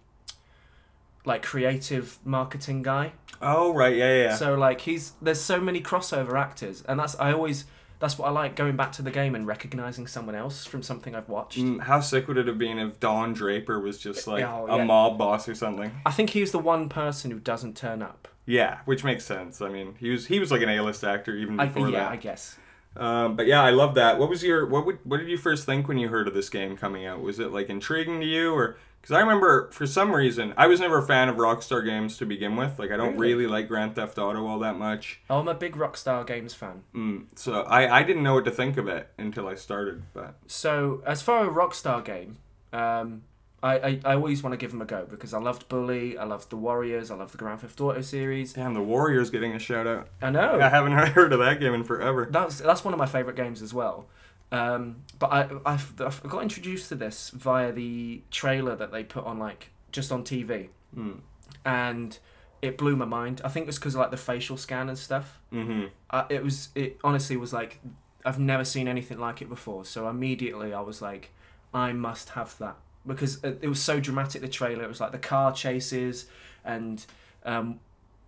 like 1.24 1.42
creative 1.42 2.18
marketing 2.24 2.82
guy. 2.82 3.12
Oh 3.40 3.72
right, 3.72 3.96
yeah, 3.96 4.16
yeah. 4.16 4.22
yeah. 4.24 4.36
So 4.36 4.54
like 4.54 4.82
he's 4.82 5.12
there's 5.22 5.40
so 5.40 5.60
many 5.60 5.80
crossover 5.80 6.38
actors, 6.38 6.82
and 6.88 6.98
that's 6.98 7.18
I 7.18 7.32
always 7.32 7.64
that's 7.98 8.18
what 8.18 8.26
I 8.26 8.30
like 8.32 8.56
going 8.56 8.74
back 8.74 8.90
to 8.92 9.02
the 9.02 9.12
game 9.12 9.36
and 9.36 9.46
recognizing 9.46 10.08
someone 10.08 10.34
else 10.34 10.66
from 10.66 10.82
something 10.82 11.14
I've 11.14 11.28
watched. 11.28 11.58
Mm, 11.58 11.82
How 11.82 12.00
sick 12.00 12.26
would 12.26 12.36
it 12.36 12.48
have 12.48 12.58
been 12.58 12.78
if 12.80 12.98
Don 12.98 13.32
Draper 13.32 13.78
was 13.78 13.98
just 13.98 14.26
like 14.26 14.44
Oh, 14.44 14.66
a 14.68 14.84
mob 14.84 15.18
boss 15.18 15.48
or 15.48 15.54
something? 15.54 15.92
I 16.04 16.10
think 16.10 16.30
he's 16.30 16.50
the 16.50 16.58
one 16.58 16.88
person 16.88 17.30
who 17.30 17.38
doesn't 17.38 17.76
turn 17.76 18.02
up. 18.02 18.26
Yeah, 18.44 18.78
which 18.86 19.04
makes 19.04 19.24
sense. 19.24 19.62
I 19.62 19.68
mean, 19.68 19.94
he 20.00 20.10
was 20.10 20.26
he 20.26 20.40
was 20.40 20.50
like 20.50 20.62
an 20.62 20.68
A-list 20.68 21.04
actor 21.04 21.36
even 21.36 21.60
I, 21.60 21.66
before 21.66 21.90
yeah, 21.90 22.00
that. 22.00 22.10
I 22.10 22.16
guess. 22.16 22.58
Um, 22.96 23.36
but 23.36 23.46
yeah, 23.46 23.62
I 23.62 23.70
love 23.70 23.94
that. 23.94 24.18
What 24.18 24.28
was 24.28 24.42
your 24.42 24.66
what 24.66 24.84
would 24.84 24.98
what 25.04 25.18
did 25.18 25.28
you 25.28 25.38
first 25.38 25.64
think 25.64 25.86
when 25.86 25.96
you 25.96 26.08
heard 26.08 26.26
of 26.26 26.34
this 26.34 26.48
game 26.48 26.76
coming 26.76 27.06
out? 27.06 27.20
Was 27.20 27.38
it 27.38 27.52
like 27.52 27.70
intriguing 27.70 28.20
to 28.20 28.26
you, 28.26 28.52
or 28.52 28.78
because 29.02 29.14
I 29.14 29.20
remember 29.20 29.70
for 29.72 29.86
some 29.86 30.12
reason 30.14 30.54
I 30.56 30.66
was 30.68 30.80
never 30.80 30.96
a 30.98 31.02
fan 31.02 31.28
of 31.28 31.36
Rockstar 31.36 31.84
games 31.84 32.16
to 32.18 32.24
begin 32.24 32.56
with. 32.56 32.78
Like 32.78 32.90
I 32.90 32.96
don't 32.96 33.18
Really? 33.18 33.34
really 33.34 33.46
like 33.48 33.68
Grand 33.68 33.94
Theft 33.94 34.16
Auto 34.16 34.46
all 34.46 34.58
that 34.60 34.78
much. 34.78 35.20
Oh, 35.28 35.40
I'm 35.40 35.48
a 35.48 35.54
big 35.54 35.74
Rockstar 35.76 36.26
Games 36.26 36.54
fan. 36.54 36.84
Mm, 36.94 37.26
so 37.36 37.62
I 37.62 37.98
I 37.98 38.02
didn't 38.04 38.22
know 38.22 38.34
what 38.34 38.44
to 38.46 38.50
think 38.50 38.76
of 38.78 38.88
it 38.88 39.08
until 39.18 39.46
I 39.48 39.54
started. 39.56 40.04
But 40.14 40.36
So 40.46 41.02
as 41.04 41.20
far 41.20 41.42
as 41.42 41.48
a 41.48 41.50
Rockstar 41.50 42.02
game, 42.04 42.38
um, 42.72 43.22
I, 43.64 43.78
I, 43.78 44.00
I 44.04 44.14
always 44.14 44.42
want 44.42 44.54
to 44.54 44.56
give 44.56 44.72
them 44.72 44.82
a 44.82 44.84
go 44.84 45.06
because 45.08 45.32
I 45.32 45.38
loved 45.38 45.68
Bully, 45.68 46.18
I 46.18 46.24
loved 46.24 46.50
the 46.50 46.56
Warriors, 46.56 47.12
I 47.12 47.14
loved 47.14 47.32
the 47.32 47.38
Grand 47.38 47.60
Theft 47.60 47.80
Auto 47.80 48.00
series. 48.00 48.54
damn, 48.54 48.74
the 48.74 48.80
Warriors 48.82 49.30
getting 49.30 49.52
a 49.54 49.58
shout 49.60 49.86
out. 49.86 50.08
I 50.20 50.30
know. 50.30 50.58
I 50.60 50.68
haven't 50.68 50.92
heard 51.14 51.32
of 51.32 51.38
that 51.38 51.60
game 51.60 51.72
in 51.74 51.84
forever. 51.84 52.26
That's 52.30 52.58
that's 52.58 52.84
one 52.84 52.92
of 52.94 52.98
my 52.98 53.06
favorite 53.06 53.36
games 53.36 53.62
as 53.62 53.72
well. 53.72 54.06
Um, 54.52 54.96
but 55.18 55.32
I 55.32 55.48
I've, 55.66 56.00
I've 56.00 56.22
got 56.22 56.42
introduced 56.42 56.88
to 56.90 56.94
this 56.94 57.30
via 57.30 57.72
the 57.72 58.22
trailer 58.30 58.76
that 58.76 58.92
they 58.92 59.02
put 59.02 59.24
on 59.24 59.38
like 59.38 59.70
just 59.90 60.12
on 60.12 60.22
TV, 60.24 60.68
Mm. 60.96 61.20
and 61.64 62.18
it 62.60 62.76
blew 62.78 62.94
my 62.94 63.06
mind. 63.06 63.40
I 63.44 63.48
think 63.48 63.64
it 63.64 63.66
was 63.68 63.78
because 63.78 63.94
of 63.94 64.00
like 64.02 64.10
the 64.12 64.16
facial 64.18 64.56
scan 64.56 64.88
and 64.88 64.98
stuff. 64.98 65.40
Mm-hmm. 65.52 65.86
Uh, 66.10 66.24
it 66.28 66.44
was 66.44 66.68
it 66.74 66.98
honestly 67.02 67.36
was 67.36 67.52
like 67.52 67.80
I've 68.24 68.38
never 68.38 68.64
seen 68.64 68.86
anything 68.88 69.18
like 69.18 69.40
it 69.42 69.48
before. 69.48 69.84
So 69.84 70.08
immediately 70.08 70.72
I 70.74 70.80
was 70.80 71.00
like, 71.02 71.30
I 71.74 71.92
must 71.92 72.30
have 72.30 72.56
that 72.58 72.76
because 73.06 73.42
it, 73.42 73.58
it 73.62 73.68
was 73.68 73.80
so 73.80 73.98
dramatic. 74.00 74.42
The 74.42 74.48
trailer 74.48 74.84
it 74.84 74.88
was 74.88 75.00
like 75.00 75.12
the 75.12 75.18
car 75.18 75.52
chases 75.52 76.26
and 76.64 77.04
um, 77.44 77.80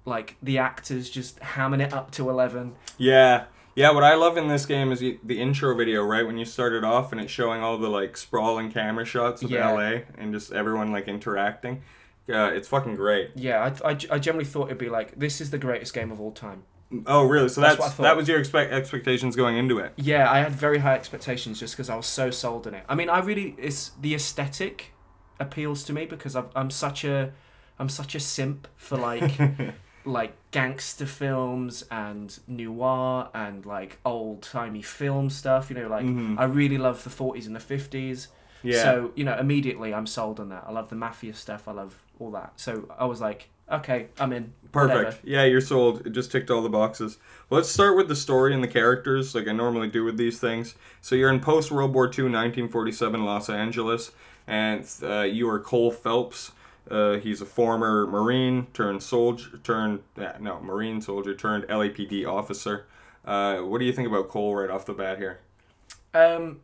like 0.06 0.36
the 0.42 0.58
actors 0.58 1.10
just 1.10 1.38
hamming 1.40 1.80
it 1.80 1.92
up 1.92 2.10
to 2.12 2.28
eleven. 2.30 2.74
Yeah. 2.98 3.44
Yeah, 3.74 3.90
what 3.90 4.04
I 4.04 4.14
love 4.14 4.36
in 4.36 4.48
this 4.48 4.66
game 4.66 4.92
is 4.92 5.00
the, 5.00 5.18
intro 5.40 5.74
video, 5.74 6.04
right? 6.04 6.24
When 6.26 6.38
you 6.38 6.44
started 6.44 6.84
off 6.84 7.10
and 7.10 7.20
it's 7.20 7.32
showing 7.32 7.60
all 7.62 7.76
the 7.76 7.88
like 7.88 8.16
sprawling 8.16 8.70
camera 8.70 9.04
shots 9.04 9.42
of 9.42 9.50
Yeah. 9.50 9.70
LA 9.70 10.00
and 10.16 10.32
just 10.32 10.52
everyone 10.52 10.92
like 10.92 11.08
interacting. 11.08 11.82
Uh, 12.28 12.50
it's 12.54 12.68
fucking 12.68 12.94
great. 12.94 13.30
Yeah, 13.34 13.70
I, 13.84 13.90
I, 13.90 13.98
I 14.12 14.18
generally 14.18 14.44
thought 14.46 14.66
it'd 14.66 14.78
be 14.78 14.88
like 14.88 15.18
this 15.18 15.40
is 15.40 15.50
the 15.50 15.58
greatest 15.58 15.92
game 15.92 16.10
of 16.10 16.20
all 16.20 16.32
time. 16.32 16.62
Oh, 17.06 17.24
really? 17.26 17.48
So 17.48 17.60
That's 17.60 17.76
that's, 17.76 17.98
I 17.98 18.02
that 18.04 18.16
was 18.16 18.28
your 18.28 18.38
expect 18.38 18.72
expectations 18.72 19.34
going 19.34 19.56
into 19.56 19.78
it. 19.78 19.92
Yeah, 19.96 20.30
I 20.30 20.38
had 20.38 20.52
very 20.52 20.78
high 20.78 20.94
expectations 20.94 21.58
just 21.58 21.74
because 21.74 21.90
I 21.90 21.96
was 21.96 22.06
so 22.06 22.30
sold 22.30 22.66
in 22.66 22.74
it. 22.74 22.84
I 22.88 22.94
mean, 22.94 23.10
I 23.10 23.18
really 23.18 23.56
it's 23.58 23.90
the 24.00 24.14
aesthetic 24.14 24.92
appeals 25.40 25.82
to 25.84 25.92
me 25.92 26.06
because 26.06 26.36
I've, 26.36 26.48
I'm 26.54 26.70
such 26.70 27.04
a 27.04 27.32
I'm 27.78 27.88
such 27.88 28.14
a 28.14 28.20
simp 28.20 28.68
for 28.76 28.96
like 28.96 29.32
like 30.04 30.34
gangster 30.50 31.06
films 31.06 31.84
and 31.90 32.38
noir 32.46 33.28
and 33.34 33.64
like 33.64 33.98
old 34.04 34.42
timey 34.42 34.82
film 34.82 35.30
stuff. 35.30 35.70
You 35.70 35.76
know, 35.76 35.88
like 35.88 36.04
Mhm. 36.04 36.38
I 36.38 36.44
really 36.44 36.78
love 36.78 37.04
the 37.04 37.10
40s 37.10 37.46
and 37.46 37.56
the 37.56 37.60
50s. 37.60 38.28
Yeah. 38.62 38.82
So 38.82 39.12
you 39.14 39.24
know, 39.24 39.36
immediately 39.38 39.92
I'm 39.94 40.06
sold 40.06 40.40
on 40.40 40.48
that. 40.50 40.64
I 40.66 40.72
love 40.72 40.88
the 40.90 40.96
mafia 40.96 41.34
stuff. 41.34 41.68
I 41.68 41.72
love 41.72 41.94
all 42.18 42.30
that. 42.32 42.52
So 42.56 42.88
I 42.98 43.04
was 43.06 43.20
like, 43.20 43.48
okay, 43.70 44.08
I'm 44.20 44.32
in. 44.32 44.52
Perfect. 44.72 44.96
Whatever. 44.96 45.16
Yeah, 45.24 45.44
you're 45.44 45.60
sold. 45.60 46.06
It 46.06 46.10
just 46.10 46.32
ticked 46.32 46.50
all 46.50 46.60
the 46.62 46.68
boxes. 46.68 47.18
Let's 47.50 47.68
start 47.68 47.96
with 47.96 48.08
the 48.08 48.16
story 48.16 48.52
and 48.54 48.62
the 48.62 48.68
characters, 48.68 49.34
like 49.34 49.46
I 49.48 49.52
normally 49.52 49.88
do 49.88 50.02
with 50.04 50.16
these 50.16 50.38
things. 50.40 50.74
So 51.00 51.14
you're 51.14 51.30
in 51.30 51.40
post 51.40 51.70
World 51.70 51.94
War 51.94 52.06
II, 52.06 52.24
1947 52.24 53.24
Los 53.24 53.48
Angeles, 53.48 54.10
and 54.46 54.84
uh, 55.02 55.20
you 55.22 55.48
are 55.48 55.60
Cole 55.60 55.90
Phelps. 55.90 56.52
Uh, 56.90 57.14
he's 57.14 57.40
a 57.40 57.46
former 57.46 58.06
Marine 58.06 58.66
turned 58.74 59.02
soldier, 59.02 59.58
turned 59.62 60.00
yeah, 60.16 60.36
no 60.40 60.60
Marine 60.60 61.00
soldier 61.00 61.34
turned 61.34 61.64
LAPD 61.64 62.26
officer. 62.26 62.86
Uh, 63.24 63.58
what 63.60 63.78
do 63.78 63.84
you 63.86 63.92
think 63.92 64.06
about 64.06 64.28
Cole 64.28 64.54
right 64.54 64.68
off 64.70 64.84
the 64.84 64.92
bat 64.92 65.18
here? 65.18 65.40
Um, 66.12 66.60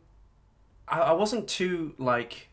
I, 0.87 0.99
I 0.99 1.11
wasn't 1.13 1.47
too 1.47 1.93
like, 1.97 2.49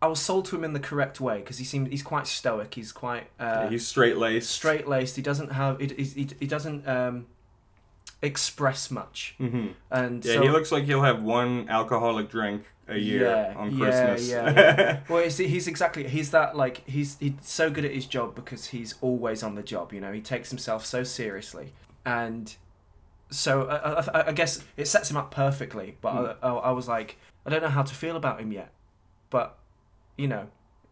I 0.00 0.06
was 0.06 0.20
sold 0.20 0.46
to 0.46 0.56
him 0.56 0.64
in 0.64 0.72
the 0.72 0.80
correct 0.80 1.20
way 1.20 1.38
because 1.38 1.58
he 1.58 1.64
seemed 1.64 1.88
he's 1.88 2.02
quite 2.02 2.26
stoic. 2.26 2.74
He's 2.74 2.92
quite 2.92 3.28
uh, 3.38 3.62
Yeah, 3.64 3.68
he's 3.70 3.86
straight 3.86 4.16
laced. 4.16 4.50
straight 4.50 4.88
laced. 4.88 5.16
He 5.16 5.22
doesn't 5.22 5.52
have 5.52 5.80
he, 5.80 5.86
he, 5.88 6.28
he 6.40 6.46
doesn't 6.46 6.88
um, 6.88 7.26
express 8.22 8.90
much, 8.90 9.34
hmm 9.38 9.68
and 9.90 10.24
Yeah, 10.24 10.34
so 10.34 10.42
he 10.42 10.48
looks 10.48 10.72
like 10.72 10.84
he'll 10.84 11.02
have 11.02 11.22
one 11.22 11.68
alcoholic 11.68 12.28
drink 12.30 12.64
a 12.92 12.98
year 12.98 13.26
Yeah, 13.26 13.54
on 13.58 13.70
yeah, 13.76 13.78
Christmas. 13.78 14.28
yeah, 14.30 15.00
well, 15.08 15.22
he's, 15.24 15.38
he's 15.38 15.66
exactly 15.66 16.06
he's 16.08 16.30
that 16.30 16.56
like 16.56 16.86
he's 16.88 17.18
he's 17.18 17.32
so 17.42 17.70
good 17.70 17.84
at 17.84 17.92
his 17.92 18.06
job 18.06 18.34
because 18.34 18.66
he's 18.66 18.94
always 19.00 19.42
on 19.42 19.54
the 19.54 19.62
job. 19.62 19.92
You 19.92 20.00
know, 20.00 20.12
he 20.12 20.20
takes 20.20 20.50
himself 20.50 20.84
so 20.84 21.02
seriously, 21.04 21.72
and 22.04 22.54
so 23.30 23.66
I, 23.68 24.00
I, 24.20 24.28
I 24.28 24.32
guess 24.32 24.62
it 24.76 24.86
sets 24.86 25.10
him 25.10 25.16
up 25.16 25.30
perfectly. 25.30 25.96
But 26.00 26.12
Hmm. 26.40 26.44
I, 26.44 26.48
I, 26.48 26.70
was 26.72 26.86
like, 26.88 27.16
I 27.46 27.50
don't 27.50 27.62
know 27.62 27.68
how 27.68 27.82
to 27.82 27.94
feel 27.94 28.16
about 28.16 28.40
him 28.40 28.52
yet, 28.52 28.72
but 29.30 29.58
you 30.16 30.28
know, 30.28 30.48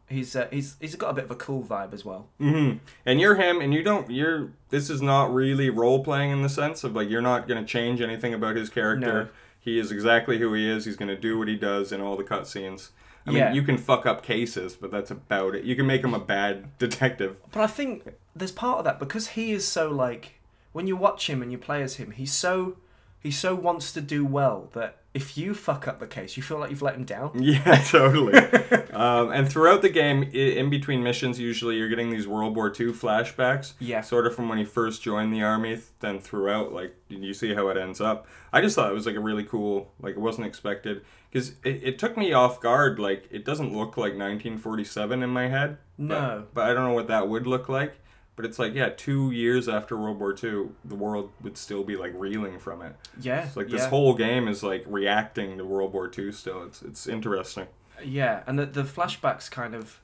He's 0.09 0.35
uh, 0.35 0.49
he's 0.51 0.75
he's 0.81 0.97
got 0.97 1.11
a 1.11 1.13
bit 1.15 1.25
of 1.27 1.31
a 1.31 1.37
cool 1.37 1.63
vibe 1.63 1.93
as 1.93 2.05
well. 2.05 2.27
hmm 2.39 2.73
And 3.07 3.21
you're 3.21 3.37
him, 3.37 3.61
and 3.61 3.73
you 3.73 3.85
don't. 3.85 4.11
You're. 4.11 4.51
This 4.71 4.91
is 4.91 5.01
not 5.01 5.33
really 5.33 5.71
role 5.71 6.03
playing 6.03 6.33
in 6.33 6.43
the 6.43 6.49
sense 6.49 6.83
of 6.83 6.97
like 6.97 7.09
you're 7.09 7.23
not 7.23 7.47
gonna 7.47 7.65
change 7.65 8.01
anything 8.01 8.35
about 8.35 8.57
his 8.57 8.69
character. 8.71 9.25
No. 9.25 9.29
He 9.61 9.79
is 9.79 9.93
exactly 9.93 10.39
who 10.39 10.53
he 10.55 10.69
is. 10.69 10.85
He's 10.87 10.97
gonna 10.97 11.17
do 11.19 11.39
what 11.39 11.47
he 11.49 11.57
does 11.57 11.93
in 11.93 12.01
all 12.01 12.17
the 12.17 12.25
cutscenes. 12.25 12.91
I 13.27 13.33
Yeah. 13.33 13.47
mean, 13.47 13.55
you 13.57 13.63
can 13.63 13.77
fuck 13.77 14.07
up 14.07 14.23
cases, 14.23 14.75
but 14.75 14.91
that's 14.91 15.11
about 15.11 15.55
it. 15.55 15.65
You 15.65 15.77
can 15.77 15.87
make 15.87 16.03
him 16.03 16.15
a 16.15 16.19
bad 16.19 16.77
detective. 16.79 17.37
But 17.53 17.61
I 17.63 17.67
think 17.67 18.05
there's 18.35 18.53
part 18.53 18.79
of 18.79 18.85
that 18.85 18.99
because 18.99 19.29
he 19.29 19.53
is 19.53 19.67
so 19.69 19.91
like 19.91 20.41
when 20.73 20.87
you 20.87 20.97
watch 20.97 21.29
him 21.29 21.43
and 21.43 21.53
you 21.53 21.59
play 21.59 21.83
as 21.83 21.97
him, 21.97 22.13
he's 22.13 22.33
so 22.33 22.77
he 23.21 23.31
so 23.31 23.55
wants 23.55 23.93
to 23.93 24.01
do 24.01 24.25
well 24.25 24.69
that 24.73 24.97
if 25.13 25.37
you 25.37 25.55
fuck 25.55 25.89
up 25.89 25.99
the 25.99 26.07
case, 26.07 26.37
you 26.37 26.43
feel 26.43 26.59
like 26.61 26.71
you've 26.71 26.83
let 26.83 26.95
him 26.95 27.05
down. 27.05 27.33
Yeah, 27.43 27.83
totally. 27.83 28.33
um, 28.93 29.33
and 29.33 29.51
throughout 29.51 29.83
the 29.83 29.89
game, 29.89 30.23
in 30.23 30.71
between 30.71 31.03
missions, 31.03 31.39
usually 31.41 31.77
you're 31.77 31.89
getting 31.89 32.11
these 32.11 32.29
World 32.29 32.55
War 32.55 32.69
II 32.69 32.93
flashbacks. 32.93 33.73
Yeah. 33.81 34.03
Sort 34.03 34.27
of 34.29 34.35
from 34.37 34.49
when 34.49 34.59
he 34.59 34.65
first 34.65 35.03
joined 35.03 35.33
the 35.35 35.43
army, 35.43 35.81
then 35.99 36.21
throughout, 36.21 36.73
like, 36.73 36.95
you 37.09 37.35
see 37.35 37.55
how 37.55 37.69
it 37.69 37.77
ends 37.77 38.01
up. 38.01 38.27
I 38.53 38.61
just 38.61 38.77
thought 38.77 38.89
it 38.91 38.95
was, 38.95 39.05
like, 39.07 39.17
a 39.17 39.21
really 39.21 39.45
cool, 39.45 39.93
like, 40.01 40.15
it 40.15 40.21
wasn't 40.21 40.47
expected. 40.47 41.03
Because 41.31 41.51
it, 41.65 41.81
it 41.83 41.99
took 41.99 42.17
me 42.17 42.33
off 42.33 42.61
guard. 42.61 43.01
Like, 43.01 43.27
it 43.33 43.45
doesn't 43.45 43.73
look 43.77 43.97
like 43.97 44.13
1947 44.13 45.23
in 45.25 45.31
my 45.31 45.49
head. 45.49 45.79
but- 45.99 46.05
No. 46.05 46.45
But, 46.55 46.71
I 46.71 46.75
don't 46.75 46.85
know 46.85 46.95
what 46.95 47.09
that 47.09 47.29
would 47.29 47.47
look 47.49 47.69
like. 47.69 47.95
But 48.41 48.49
it's 48.49 48.59
like, 48.59 48.75
yeah, 48.75 48.89
two 48.97 49.31
years 49.31 49.69
after 49.69 49.97
World 49.97 50.19
War 50.19 50.33
II, 50.33 50.69
the 50.85 50.95
world 50.95 51.31
would 51.43 51.59
still 51.59 51.85
be, 51.85 51.97
like, 51.97 52.13
reeling 52.15 52.59
from 52.59 52.81
it. 52.81 52.97
Yeah. 53.21 53.45
It's 53.45 53.57
like 53.57 53.69
yeah. 53.69 53.77
this 53.77 53.87
whole 53.87 54.15
game 54.15 54.49
is, 54.49 54.63
like, 54.63 54.85
reacting 54.87 55.59
to 55.59 55.65
World 55.65 55.93
War 55.93 56.11
II 56.17 56.33
still. 56.33 56.63
It's, 56.65 56.81
it's 56.83 57.07
interesting. 57.07 57.67
Yeah, 58.05 58.43
and 58.47 58.59
the 58.59 58.67
the 58.67 58.83
flashbacks 58.83 59.51
kind 59.51 59.75
of 59.75 60.01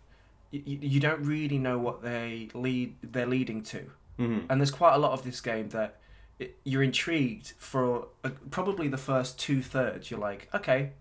you, 0.50 0.78
you 0.80 1.00
don't 1.00 1.22
really 1.22 1.58
know 1.58 1.78
what 1.78 2.02
they 2.02 2.48
lead 2.54 2.96
they're 3.02 3.26
leading 3.26 3.62
to, 3.62 3.90
hmm 4.18 4.40
and 4.48 4.60
there's 4.60 4.70
quite 4.70 4.94
a 4.94 4.98
lot 4.98 5.12
of 5.12 5.22
this 5.22 5.40
game 5.40 5.70
that 5.70 5.96
it, 6.38 6.56
you're 6.64 6.82
intrigued 6.82 7.54
for 7.58 8.08
uh 8.24 8.30
probably 8.50 8.88
the 8.88 8.98
first 8.98 9.38
two 9.38 9.62
thirds. 9.62 10.10
You're 10.10 10.20
like, 10.20 10.48
okay, 10.54 10.92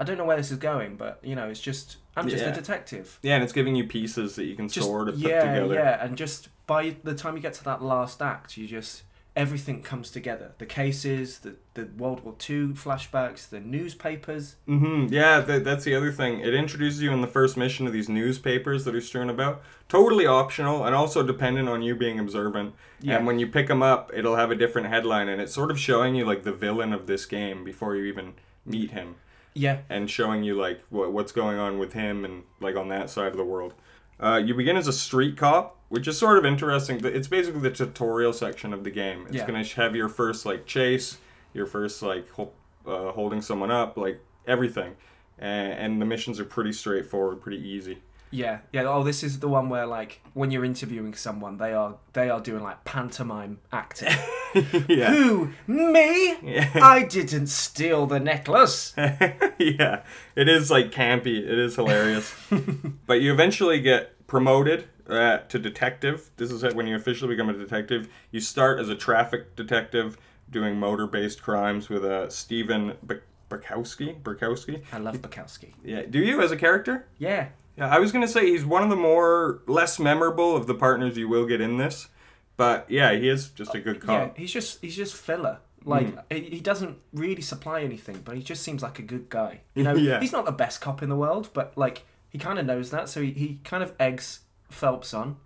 I 0.00 0.04
don't 0.04 0.16
know 0.18 0.24
where 0.24 0.36
this 0.38 0.50
is 0.50 0.56
going, 0.58 0.96
but 0.96 1.20
you 1.22 1.36
know, 1.36 1.48
it's 1.48 1.60
just 1.60 1.98
I'm 2.16 2.26
just 2.28 2.42
Yeah. 2.42 2.50
a 2.50 2.54
detective. 2.54 3.18
Yeah, 3.22 3.34
and 3.34 3.44
it's 3.44 3.52
giving 3.52 3.76
you 3.76 3.84
pieces 3.84 4.34
that 4.36 4.44
you 4.46 4.56
can 4.56 4.68
Just 4.68 4.86
sort 4.86 5.08
of 5.08 5.14
put 5.14 5.28
yeah, 5.30 5.52
together. 5.54 5.74
yeah, 5.74 6.04
and 6.04 6.16
just 6.16 6.48
by 6.66 6.96
the 7.04 7.14
time 7.14 7.36
you 7.36 7.42
get 7.42 7.54
to 7.54 7.64
that 7.64 7.82
last 7.82 8.20
act, 8.22 8.56
you 8.56 8.66
just 8.66 9.02
everything 9.36 9.80
comes 9.80 10.10
together. 10.10 10.52
The 10.58 10.66
cases, 10.66 11.38
the 11.40 11.54
the 11.74 11.84
World 11.96 12.24
War 12.24 12.34
Two 12.38 12.70
flashbacks, 12.70 13.48
the 13.48 13.60
newspapers. 13.60 14.56
hmm 14.66 15.06
Yeah, 15.10 15.40
that, 15.40 15.64
that's 15.64 15.84
the 15.84 15.94
other 15.94 16.10
thing. 16.12 16.40
It 16.40 16.52
introduces 16.54 17.00
you 17.02 17.12
in 17.12 17.20
the 17.20 17.26
first 17.28 17.56
mission 17.56 17.84
to 17.86 17.92
these 17.92 18.08
newspapers 18.08 18.84
that 18.86 18.94
are 18.94 19.00
strewn 19.00 19.30
about. 19.30 19.62
Totally 19.88 20.26
optional 20.26 20.84
and 20.84 20.94
also 20.94 21.22
dependent 21.22 21.68
on 21.68 21.82
you 21.82 21.94
being 21.94 22.18
observant. 22.18 22.74
Yeah. 23.00 23.16
And 23.18 23.26
when 23.26 23.38
you 23.38 23.46
pick 23.46 23.68
them 23.68 23.82
up, 23.82 24.10
it'll 24.14 24.36
have 24.36 24.50
a 24.50 24.56
different 24.56 24.88
headline, 24.88 25.28
and 25.28 25.40
it's 25.40 25.54
sort 25.54 25.70
of 25.70 25.78
showing 25.78 26.14
you 26.16 26.24
like 26.24 26.42
the 26.42 26.52
villain 26.52 26.92
of 26.92 27.06
this 27.06 27.24
game 27.26 27.64
before 27.64 27.94
you 27.96 28.04
even 28.04 28.34
meet 28.66 28.90
him, 28.90 29.14
Yeah, 29.60 29.78
and 29.90 30.08
showing 30.10 30.42
you 30.42 30.54
like 30.54 30.80
what, 30.90 31.12
what's 31.12 31.32
going 31.32 31.58
on 31.58 31.78
with 31.78 31.92
him 31.92 32.24
and 32.24 32.44
like 32.60 32.76
on 32.76 32.88
that 32.88 33.10
side 33.10 33.28
of 33.28 33.36
the 33.36 33.44
world. 33.44 33.74
Uh, 34.18 34.40
you 34.44 34.54
begin 34.54 34.76
as 34.76 34.86
a 34.88 34.92
street 34.92 35.36
cop, 35.36 35.76
which 35.88 36.06
is 36.08 36.16
sort 36.18 36.38
of 36.38 36.44
interesting. 36.46 37.00
It's 37.04 37.28
basically 37.28 37.60
the 37.60 37.70
tutorial 37.70 38.32
section 38.32 38.72
of 38.72 38.84
the 38.84 38.90
game. 38.90 39.24
It's 39.26 39.36
Yeah. 39.36 39.46
gonna 39.46 39.64
have 39.64 39.94
your 39.96 40.08
first 40.08 40.46
like 40.46 40.66
chase, 40.66 41.18
your 41.54 41.66
first 41.66 42.02
like 42.02 42.28
hol- 42.30 42.54
uh, 42.86 43.12
holding 43.12 43.42
someone 43.42 43.70
up, 43.70 43.96
like 43.96 44.20
everything, 44.46 44.96
and, 45.38 45.72
and 45.72 46.00
the 46.02 46.06
missions 46.06 46.40
are 46.40 46.44
pretty 46.44 46.72
straightforward, 46.72 47.40
pretty 47.42 47.60
easy. 47.66 47.98
Yeah, 48.30 48.58
yeah. 48.72 48.84
Oh, 48.84 49.02
this 49.02 49.22
is 49.22 49.40
the 49.40 49.48
one 49.48 49.68
where 49.68 49.86
like 49.86 50.20
when 50.34 50.50
you're 50.50 50.64
interviewing 50.64 51.14
someone, 51.14 51.56
they 51.58 51.72
are 51.72 51.96
they 52.12 52.30
are 52.30 52.40
doing 52.40 52.62
like 52.62 52.84
pantomime 52.84 53.58
acting. 53.72 54.12
yeah, 54.88 55.12
Who 55.12 55.50
me? 55.66 56.36
yeah, 56.42 56.70
I 56.74 57.02
didn't 57.04 57.48
steal 57.48 58.06
the 58.06 58.20
necklace. 58.20 58.94
yeah. 59.58 60.02
It 60.36 60.48
is 60.48 60.70
like 60.70 60.92
campy. 60.92 61.38
It 61.38 61.58
is 61.58 61.74
hilarious. 61.76 62.34
but 63.06 63.20
you 63.20 63.32
eventually 63.32 63.80
get 63.80 64.26
promoted 64.26 64.86
uh, 65.08 65.38
to 65.48 65.58
detective. 65.58 66.30
This 66.36 66.52
is 66.52 66.62
it 66.62 66.74
when 66.74 66.86
you 66.86 66.94
officially 66.94 67.34
become 67.34 67.48
a 67.48 67.52
detective. 67.58 68.08
You 68.30 68.40
start 68.40 68.78
as 68.78 68.88
a 68.88 68.94
traffic 68.94 69.56
detective 69.56 70.16
doing 70.50 70.76
motor-based 70.78 71.42
crimes 71.42 71.88
with 71.88 72.04
uh, 72.04 72.28
Stephen 72.28 72.96
Buk- 73.02 73.22
Burkowski. 73.48 74.20
Burkowski. 74.22 74.82
I 74.92 74.98
love 74.98 75.16
Bukowski. 75.16 75.72
Yeah. 75.84 76.02
Do 76.08 76.20
you 76.20 76.40
as 76.40 76.52
a 76.52 76.56
character? 76.56 77.06
Yeah, 77.18 77.48
Yeah, 77.76 77.88
I 77.94 77.98
was 77.98 78.12
gonna 78.12 78.28
say 78.28 78.46
he's 78.50 78.64
one 78.64 78.82
of 78.82 78.90
the 78.90 78.96
more 78.96 79.62
less 79.66 79.98
memorable 79.98 80.56
of 80.56 80.66
the 80.66 80.74
partners 80.74 81.16
you 81.16 81.28
will 81.28 81.46
get 81.46 81.60
in 81.60 81.76
this, 81.78 82.08
but 82.56 82.90
yeah, 82.90 83.12
he 83.12 83.28
is 83.28 83.48
just 83.48 83.74
a 83.74 83.80
good 83.80 84.00
cop. 84.00 84.10
yeah. 84.36 84.40
He's 84.40 84.52
just 84.52 84.80
he's 84.82 84.96
just 84.96 85.14
filler. 85.14 85.58
Like 85.84 86.30
he, 86.30 86.40
he 86.40 86.60
doesn't 86.60 86.98
really 87.14 87.40
supply 87.40 87.80
anything, 87.80 88.20
but 88.22 88.36
he 88.36 88.42
just 88.42 88.62
seems 88.62 88.82
like 88.82 88.98
a 88.98 89.02
good 89.02 89.30
guy. 89.30 89.60
You 89.74 89.82
know, 89.84 89.94
Yeah. 89.96 90.20
he's 90.20 90.32
not 90.32 90.44
the 90.44 90.52
best 90.52 90.80
cop 90.82 91.02
in 91.02 91.08
the 91.08 91.16
world, 91.16 91.48
but 91.54 91.76
like 91.78 92.04
he 92.28 92.36
kind 92.38 92.58
of 92.58 92.66
knows 92.66 92.90
that, 92.90 93.08
so 93.08 93.22
he, 93.22 93.30
he 93.32 93.60
kind 93.64 93.82
of 93.82 93.94
eggs 93.98 94.40
Phelps 94.68 95.12
on, 95.14 95.36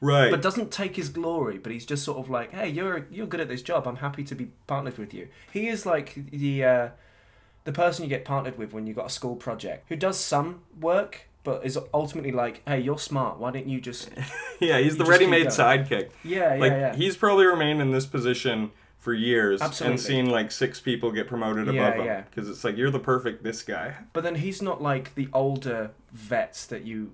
Right. 0.00 0.30
but 0.30 0.40
doesn't 0.42 0.70
take 0.72 0.96
his 0.96 1.08
glory. 1.10 1.58
But 1.58 1.72
he's 1.72 1.84
just 1.86 2.04
sort 2.04 2.18
of 2.18 2.28
like, 2.30 2.52
hey, 2.52 2.68
you're 2.70 3.06
you're 3.10 3.26
good 3.26 3.40
at 3.40 3.48
this 3.48 3.60
job. 3.62 3.86
I'm 3.86 3.96
happy 3.96 4.24
to 4.24 4.34
be 4.34 4.48
partnered 4.66 4.96
with 4.98 5.12
you. 5.12 5.28
He 5.52 5.68
is 5.68 5.84
like 5.84 6.14
the 6.30 6.64
uh, 6.64 6.88
the 7.64 7.72
person 7.72 8.02
you 8.04 8.08
get 8.08 8.24
partnered 8.24 8.56
with 8.58 8.72
when 8.72 8.86
you 8.86 8.94
got 8.94 9.06
a 9.06 9.10
school 9.10 9.36
project, 9.36 9.84
who 9.88 9.94
does 9.96 10.18
some 10.18 10.62
work, 10.80 11.28
but 11.44 11.64
is 11.64 11.78
ultimately 11.92 12.32
like, 12.32 12.62
hey, 12.66 12.80
you're 12.80 12.98
smart. 12.98 13.38
Why 13.38 13.50
don't 13.50 13.66
you 13.68 13.80
just 13.80 14.10
yeah, 14.60 14.78
he's 14.78 14.96
the 14.96 15.04
ready-made 15.04 15.48
sidekick. 15.48 16.10
yeah, 16.24 16.54
yeah, 16.54 16.60
like 16.60 16.72
yeah. 16.72 16.94
he's 16.94 17.16
probably 17.16 17.46
remained 17.46 17.80
in 17.80 17.90
this 17.90 18.06
position 18.06 18.70
for 18.98 19.12
years 19.12 19.60
Absolutely. 19.60 19.92
and 19.94 20.00
seen 20.00 20.30
like 20.30 20.52
six 20.52 20.80
people 20.80 21.10
get 21.10 21.26
promoted 21.26 21.66
Yeah, 21.66 21.88
above 21.88 22.00
him 22.00 22.06
yeah. 22.06 22.20
because 22.20 22.48
it's 22.48 22.62
like 22.62 22.76
you're 22.76 22.90
the 22.90 23.00
perfect 23.00 23.42
this 23.42 23.62
guy. 23.62 23.96
But 24.12 24.22
then 24.22 24.36
he's 24.36 24.62
not 24.62 24.80
like 24.80 25.16
the 25.16 25.28
older 25.32 25.90
vets 26.12 26.66
that 26.66 26.84
you 26.84 27.12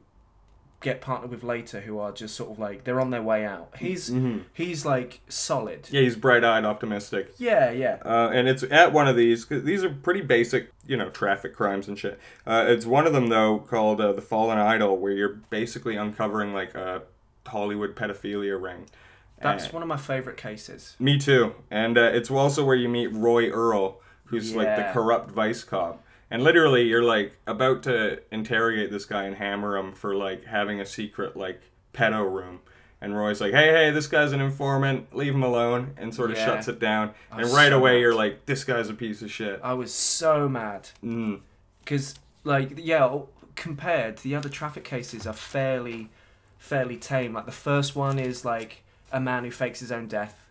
get 0.81 1.01
partnered 1.01 1.31
with 1.31 1.43
later 1.43 1.81
who 1.81 1.99
are 1.99 2.13
just 2.13 2.37
sort 2.37 2.51
of 2.53 2.59
like 2.59 2.85
they're 2.85 3.01
on 3.01 3.11
their 3.11 3.23
way 3.23 3.45
out. 3.45 3.69
He's 3.79 4.11
Mhm. 4.11 4.43
he's 4.53 4.87
like 4.87 5.21
solid. 5.29 5.89
Yeah, 5.91 6.03
he's 6.03 6.15
bright-eyed, 6.15 6.65
optimistic. 6.65 7.33
Yeah, 7.37 7.71
yeah. 7.73 7.99
Uh, 8.05 8.31
and 8.33 8.49
it's 8.49 8.63
at 8.63 8.93
one 8.93 9.09
of 9.09 9.17
these. 9.17 9.45
'cause 9.45 9.65
these 9.65 9.83
are 9.83 9.91
pretty 9.91 10.21
basic, 10.21 10.71
you 10.87 10.97
know, 10.97 11.11
traffic 11.11 11.53
crimes 11.55 11.89
and 11.89 11.99
shit. 11.99 12.21
Uh, 12.47 12.65
it's 12.69 12.87
one 12.87 13.07
of 13.09 13.13
them 13.13 13.29
though 13.29 13.59
called 13.59 14.01
uh, 14.01 14.13
the 14.13 14.23
Fallen 14.23 14.59
Idol, 14.59 14.97
where 14.99 15.13
you're 15.13 15.41
basically 15.51 15.97
uncovering 15.97 16.53
like 16.55 16.75
a 16.77 17.03
Hollywood 17.47 17.97
pedophilia 17.97 18.61
ring. 18.61 18.87
That's 19.41 19.67
Uh, 19.67 19.71
one 19.71 19.83
of 19.83 19.89
my 19.89 19.97
favorite 19.97 20.37
cases. 20.37 20.95
me 21.01 21.19
too. 21.19 21.55
And 21.71 21.97
uh, 21.99 22.03
it's 22.13 22.31
also 22.31 22.65
where 22.65 22.77
you 22.77 22.89
meet 22.89 23.09
Roy 23.13 23.49
Earle, 23.51 24.01
who's 24.27 24.55
like 24.55 24.77
the 24.77 24.91
corrupt 24.93 25.31
vice 25.31 25.65
cop. 25.65 26.05
And 26.31 26.43
literally, 26.43 26.83
you're 26.83 27.03
like 27.03 27.39
about 27.47 27.83
to 27.85 28.21
interrogate 28.31 28.91
this 28.91 29.05
guy 29.07 29.25
and 29.25 29.37
hammer 29.37 29.77
him 29.77 29.93
for 29.95 30.15
like 30.15 30.45
having 30.45 30.81
a 30.81 30.87
secret 30.87 31.37
like 31.37 31.61
pedo 31.95 32.31
room. 32.31 32.61
And 33.01 33.17
Roy's 33.17 33.41
like, 33.41 33.53
"Hey, 33.53 33.69
hey, 33.73 33.91
this 33.93 34.09
guy's 34.09 34.33
an 34.33 34.41
informant. 34.41 35.15
Leave 35.15 35.33
him 35.35 35.43
alone," 35.43 35.95
and 35.97 36.13
sort 36.15 36.31
of 36.33 36.37
Yeah. 36.37 36.47
shuts 36.47 36.69
it 36.69 36.79
down. 36.81 37.15
I 37.31 37.37
And 37.37 37.43
was 37.45 37.55
right 37.55 37.71
so 37.71 37.79
away, 37.79 37.93
mad. 37.95 38.01
you're 38.01 38.15
like, 38.15 38.45
"This 38.47 38.65
guy's 38.65 38.89
a 38.91 38.95
piece 38.95 39.23
of 39.23 39.31
shit." 39.31 39.61
I 39.63 39.73
was 39.75 39.95
so 39.95 40.49
mad 40.49 40.89
Mm. 41.05 41.41
because 41.81 42.17
like 42.45 42.73
yeah, 42.77 43.19
compared 43.55 44.19
the 44.19 44.35
other 44.35 44.49
traffic 44.49 44.85
cases 44.85 45.27
are 45.27 45.33
fairly 45.33 46.11
fairly 46.59 46.97
tame. 46.97 47.33
Like 47.35 47.47
the 47.47 47.53
first 47.53 47.95
one 47.97 48.19
is 48.19 48.45
like 48.45 48.83
a 49.13 49.21
man 49.21 49.45
who 49.45 49.51
fakes 49.51 49.79
his 49.81 49.93
own 49.93 50.09
death, 50.09 50.45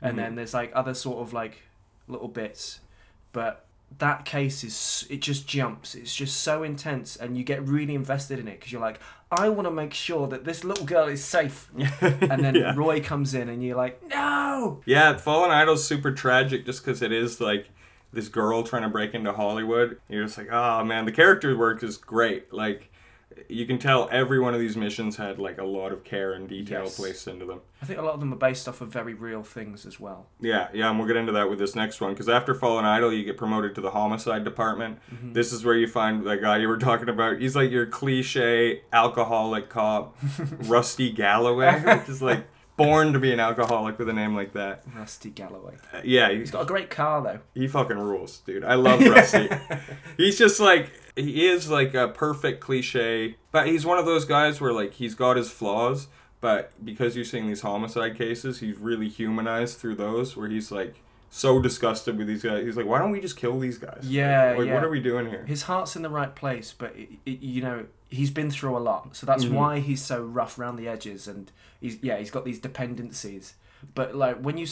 and 0.00 0.14
Mhm. 0.14 0.16
then 0.16 0.34
there's 0.34 0.54
like 0.54 0.72
other 0.74 0.94
sort 0.94 1.18
of 1.20 1.32
like 1.34 1.62
little 2.08 2.26
bits, 2.28 2.80
but 3.32 3.66
that 3.98 4.24
case 4.24 4.64
is 4.64 5.06
it 5.10 5.20
just 5.20 5.46
jumps. 5.46 5.94
It's 5.94 6.14
just 6.14 6.40
so 6.40 6.62
intense, 6.62 7.16
and 7.16 7.36
you 7.36 7.44
get 7.44 7.66
really 7.66 7.94
invested 7.94 8.38
in 8.38 8.48
it 8.48 8.58
because 8.58 8.72
you're 8.72 8.80
like, 8.80 9.00
I 9.30 9.48
want 9.48 9.66
to 9.66 9.70
make 9.70 9.94
sure 9.94 10.28
that 10.28 10.44
this 10.44 10.62
little 10.62 10.84
girl 10.84 11.08
is 11.08 11.24
safe. 11.24 11.70
And 12.02 12.44
then 12.44 12.54
yeah. 12.54 12.74
Roy 12.76 13.00
comes 13.00 13.34
in, 13.34 13.48
and 13.48 13.62
you're 13.64 13.76
like, 13.76 14.02
no. 14.08 14.80
Yeah, 14.84 15.16
Fallen 15.16 15.50
Idol's 15.50 15.86
super 15.86 16.12
tragic 16.12 16.66
just 16.66 16.84
because 16.84 17.02
it 17.02 17.12
is 17.12 17.40
like 17.40 17.68
this 18.12 18.28
girl 18.28 18.62
trying 18.62 18.82
to 18.82 18.88
break 18.88 19.14
into 19.14 19.32
Hollywood. 19.32 19.98
You're 20.08 20.24
just 20.24 20.38
like, 20.38 20.50
oh 20.50 20.84
man, 20.84 21.06
the 21.06 21.12
character 21.12 21.56
work 21.56 21.82
is 21.82 21.96
great. 21.96 22.52
Like, 22.52 22.91
you 23.48 23.66
can 23.66 23.78
tell 23.78 24.08
every 24.12 24.38
one 24.40 24.54
of 24.54 24.60
these 24.60 24.76
missions 24.76 25.16
had 25.16 25.38
like 25.38 25.58
a 25.58 25.64
lot 25.64 25.92
of 25.92 26.04
care 26.04 26.32
and 26.32 26.48
detail 26.48 26.84
Yes. 26.84 26.96
placed 26.98 27.28
into 27.28 27.44
them. 27.44 27.60
I 27.80 27.84
think 27.86 27.98
a 27.98 28.02
lot 28.02 28.14
of 28.14 28.20
them 28.20 28.32
are 28.32 28.36
based 28.36 28.68
off 28.68 28.80
of 28.80 28.88
very 28.88 29.14
real 29.14 29.42
things 29.42 29.84
as 29.86 29.98
well. 29.98 30.26
Yeah, 30.40 30.68
yeah, 30.72 30.88
and 30.88 30.98
we'll 30.98 31.08
get 31.08 31.16
into 31.16 31.32
that 31.32 31.50
with 31.50 31.58
this 31.58 31.74
next 31.74 32.00
one 32.00 32.12
because 32.12 32.28
after 32.28 32.54
Fallen 32.54 32.84
Idol, 32.84 33.12
you 33.12 33.24
get 33.24 33.36
promoted 33.36 33.74
to 33.74 33.80
the 33.80 33.90
homicide 33.90 34.44
department. 34.44 34.98
Mm-hmm. 35.12 35.32
This 35.32 35.52
is 35.52 35.64
where 35.64 35.76
you 35.76 35.86
find 35.88 36.24
that 36.26 36.40
guy 36.40 36.58
you 36.58 36.68
were 36.68 36.78
talking 36.78 37.08
about. 37.08 37.40
He's 37.40 37.56
like 37.56 37.70
your 37.70 37.86
cliche 37.86 38.82
alcoholic 38.92 39.68
cop, 39.68 40.16
Rusty 40.64 41.10
Galloway, 41.10 41.80
which 41.80 42.08
is 42.08 42.22
like 42.22 42.44
born 42.76 43.12
to 43.12 43.18
be 43.18 43.32
an 43.32 43.40
alcoholic 43.40 43.98
with 43.98 44.08
a 44.08 44.12
name 44.12 44.34
like 44.34 44.52
that. 44.54 44.82
Rusty 44.96 45.30
Galloway. 45.30 45.74
Uh, 45.92 46.00
yeah, 46.04 46.30
He's 46.32 46.50
got 46.50 46.62
a 46.62 46.66
great 46.66 46.88
car 46.90 47.22
though. 47.22 47.40
He 47.54 47.68
fucking 47.68 47.98
rules, 47.98 48.38
dude. 48.38 48.64
I 48.64 48.74
love 48.76 49.00
Rusty. 49.00 49.48
He's 50.16 50.38
just 50.38 50.58
like 50.60 50.90
He 51.16 51.46
is 51.46 51.68
like 51.70 51.94
a 51.94 52.08
perfect 52.08 52.60
cliche, 52.60 53.36
but 53.50 53.66
he's 53.66 53.84
one 53.84 53.98
of 53.98 54.06
those 54.06 54.24
guys 54.24 54.60
where 54.60 54.72
like 54.72 54.94
he's 54.94 55.14
got 55.14 55.36
his 55.36 55.50
flaws, 55.50 56.08
but 56.40 56.72
because 56.84 57.14
you're 57.16 57.24
seeing 57.24 57.46
these 57.48 57.60
homicide 57.60 58.16
cases, 58.16 58.60
he's 58.60 58.78
really 58.78 59.08
humanized 59.08 59.78
through 59.78 59.96
those 59.96 60.36
where 60.36 60.48
he's 60.48 60.70
like 60.72 60.96
so 61.28 61.60
disgusted 61.60 62.16
with 62.18 62.26
these 62.26 62.42
guys. 62.42 62.64
He's 62.64 62.76
like, 62.76 62.86
why 62.86 62.98
don't 62.98 63.10
we 63.10 63.20
just 63.20 63.36
kill 63.36 63.58
these 63.58 63.78
guys? 63.78 64.00
Yeah, 64.02 64.54
Like, 64.56 64.66
yeah. 64.66 64.74
what 64.74 64.84
are 64.84 64.90
we 64.90 65.00
doing 65.00 65.26
here? 65.28 65.44
His 65.46 65.62
heart's 65.62 65.96
in 65.96 66.02
the 66.02 66.10
right 66.10 66.34
place, 66.34 66.74
but 66.76 66.94
it, 66.96 67.08
it, 67.26 67.40
you 67.40 67.62
know 67.62 67.86
he's 68.08 68.30
been 68.30 68.50
through 68.50 68.76
a 68.76 68.80
lot, 68.80 69.14
so 69.16 69.26
that's 69.26 69.44
Mhm. 69.44 69.52
why 69.52 69.78
he's 69.80 70.02
so 70.02 70.22
rough 70.22 70.58
around 70.58 70.76
the 70.76 70.88
edges, 70.88 71.28
and 71.28 71.50
he's 71.80 71.98
yeah 72.02 72.16
he's 72.18 72.30
got 72.30 72.44
these 72.44 72.58
dependencies. 72.58 73.54
But 73.94 74.14
like 74.14 74.38
when 74.40 74.56
you 74.58 74.66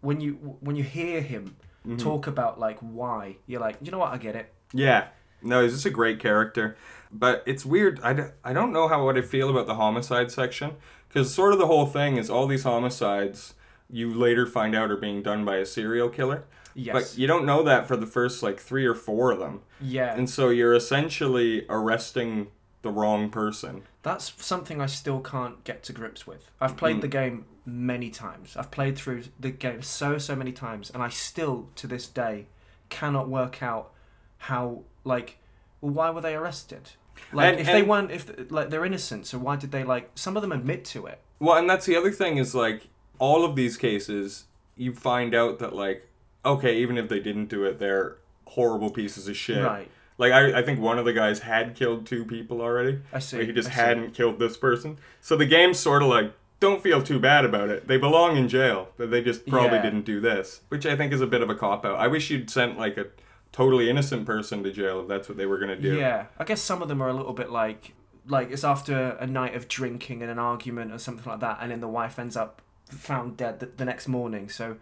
when 0.00 0.20
you 0.20 0.32
when 0.60 0.76
you 0.76 0.84
hear 0.84 1.20
him 1.22 1.56
Mhm. 1.86 1.98
talk 1.98 2.26
about 2.26 2.58
like 2.60 2.78
why, 2.80 3.36
you're 3.46 3.60
like, 3.60 3.76
you 3.80 3.90
know 3.90 3.98
what, 3.98 4.12
I 4.12 4.18
get 4.18 4.36
it. 4.36 4.52
Yeah. 4.72 5.08
No, 5.42 5.62
he's 5.62 5.72
just 5.72 5.86
a 5.86 5.90
great 5.90 6.18
character. 6.18 6.76
But 7.12 7.42
it's 7.46 7.64
weird. 7.64 8.00
I, 8.02 8.12
d- 8.12 8.22
I 8.44 8.52
don't 8.52 8.72
know 8.72 8.88
how 8.88 9.04
what 9.04 9.16
I 9.16 9.22
feel 9.22 9.48
about 9.50 9.66
the 9.66 9.76
homicide 9.76 10.30
section. 10.30 10.72
Because 11.08 11.32
sort 11.32 11.52
of 11.52 11.58
the 11.58 11.66
whole 11.66 11.86
thing 11.86 12.16
is 12.16 12.28
all 12.28 12.46
these 12.46 12.64
homicides 12.64 13.54
you 13.88 14.12
later 14.12 14.44
find 14.46 14.74
out 14.74 14.90
are 14.90 14.96
being 14.96 15.22
done 15.22 15.44
by 15.44 15.56
a 15.58 15.64
serial 15.66 16.08
killer. 16.08 16.44
Yes. 16.74 16.92
But 16.92 17.18
you 17.18 17.26
don't 17.26 17.46
know 17.46 17.62
that 17.62 17.86
for 17.86 17.96
the 17.96 18.06
first 18.06 18.42
like 18.42 18.58
three 18.60 18.84
or 18.84 18.94
four 18.94 19.30
of 19.30 19.38
them. 19.38 19.60
yeah. 19.80 20.14
And 20.14 20.28
so 20.28 20.48
you're 20.50 20.74
essentially 20.74 21.64
arresting 21.70 22.48
the 22.82 22.90
wrong 22.90 23.30
person. 23.30 23.82
That's 24.02 24.32
something 24.44 24.80
I 24.80 24.86
still 24.86 25.20
can't 25.20 25.62
get 25.64 25.82
to 25.84 25.92
grips 25.92 26.26
with. 26.26 26.50
I've 26.60 26.76
played 26.76 26.96
Mm. 26.96 27.00
the 27.02 27.08
game 27.08 27.44
many 27.64 28.10
times. 28.10 28.56
I've 28.56 28.70
played 28.70 28.96
through 28.98 29.24
the 29.40 29.50
game 29.50 29.82
so 29.82 30.18
so 30.18 30.36
many 30.36 30.52
times, 30.52 30.90
and 30.90 31.02
I 31.02 31.08
still 31.08 31.68
to 31.76 31.86
this 31.86 32.06
day 32.06 32.46
cannot 32.90 33.28
work 33.28 33.62
out 33.62 33.92
how 34.38 34.82
like 35.04 35.38
well 35.80 35.92
why 35.92 36.10
were 36.10 36.20
they 36.20 36.34
arrested? 36.34 36.90
Like 37.32 37.52
And- 37.52 37.60
if 37.60 37.66
they 37.66 37.82
weren't 37.82 38.10
if 38.10 38.50
like 38.50 38.70
they're 38.70 38.84
innocent, 38.84 39.26
so 39.26 39.38
why 39.38 39.56
did 39.56 39.72
they 39.72 39.84
like 39.84 40.10
some 40.14 40.36
of 40.36 40.42
them 40.42 40.52
admit 40.52 40.84
to 40.86 41.06
it? 41.06 41.20
Well, 41.38 41.56
and 41.56 41.68
that's 41.68 41.86
the 41.86 41.96
other 41.96 42.10
thing 42.10 42.36
is 42.38 42.54
like 42.54 42.88
all 43.18 43.44
of 43.44 43.56
these 43.56 43.76
cases, 43.76 44.44
you 44.76 44.92
find 44.94 45.34
out 45.34 45.58
that 45.58 45.74
like 45.74 46.08
okay, 46.44 46.76
even 46.78 46.96
if 46.96 47.08
they 47.08 47.18
didn't 47.18 47.46
do 47.46 47.64
it, 47.64 47.78
they're 47.80 48.18
horrible 48.46 48.90
pieces 48.90 49.26
of 49.26 49.36
shit. 49.36 49.64
Right. 49.64 49.90
Like 50.18 50.32
I, 50.32 50.60
I 50.60 50.62
think 50.62 50.80
one 50.80 50.98
of 50.98 51.04
the 51.04 51.12
guys 51.12 51.40
had 51.40 51.74
killed 51.74 52.06
two 52.06 52.24
people 52.24 52.60
already. 52.62 53.00
I 53.12 53.18
see. 53.18 53.38
Like 53.38 53.46
he 53.48 53.52
just 53.52 53.68
I 53.68 53.72
hadn't 53.72 54.14
killed 54.14 54.38
this 54.38 54.56
person. 54.56 54.98
So 55.20 55.36
the 55.36 55.46
game's 55.46 55.78
sort 55.78 56.02
of 56.02 56.08
like 56.08 56.32
don't 56.60 56.82
feel 56.82 57.02
too 57.02 57.18
bad 57.18 57.44
about 57.44 57.68
it. 57.68 57.86
They 57.86 57.98
belong 57.98 58.36
in 58.38 58.48
jail, 58.48 58.88
but 58.96 59.10
they 59.10 59.20
just 59.22 59.46
probably 59.46 59.76
Yeah. 59.76 59.82
didn't 59.82 60.04
do 60.06 60.20
this, 60.20 60.60
which 60.68 60.86
I 60.86 60.96
think 60.96 61.12
is 61.12 61.20
a 61.20 61.26
bit 61.26 61.42
of 61.42 61.50
a 61.50 61.54
cop 61.54 61.84
out. 61.84 61.98
I 61.98 62.06
wish 62.06 62.30
you'd 62.30 62.48
sent 62.48 62.78
like 62.78 62.96
a 62.96 63.06
totally 63.56 63.88
innocent 63.88 64.26
person 64.26 64.62
to 64.62 64.70
jail 64.70 65.00
if 65.00 65.08
that's 65.08 65.28
what 65.28 65.38
they 65.38 65.46
were 65.46 65.58
gonna 65.58 65.76
do. 65.80 65.96
Yeah, 65.96 66.26
I 66.38 66.44
guess 66.44 66.60
some 66.60 66.82
of 66.82 66.88
them 66.88 67.00
are 67.02 67.08
a 67.08 67.14
little 67.14 67.32
bit 67.32 67.50
like 67.50 67.94
like 68.28 68.50
it's 68.50 68.64
after 68.64 69.10
a 69.20 69.26
night 69.26 69.54
of 69.54 69.68
drinking 69.68 70.22
and 70.22 70.30
an 70.30 70.38
argument 70.38 70.92
or 70.92 70.98
something 70.98 71.30
like 71.30 71.40
that, 71.40 71.58
and 71.60 71.70
then 71.70 71.80
the 71.80 71.88
wife 71.88 72.18
ends 72.18 72.36
up 72.36 72.60
found 72.88 73.36
dead 73.36 73.60
the, 73.60 73.66
the 73.66 73.84
next 73.84 74.08
morning. 74.08 74.48
So 74.48 74.76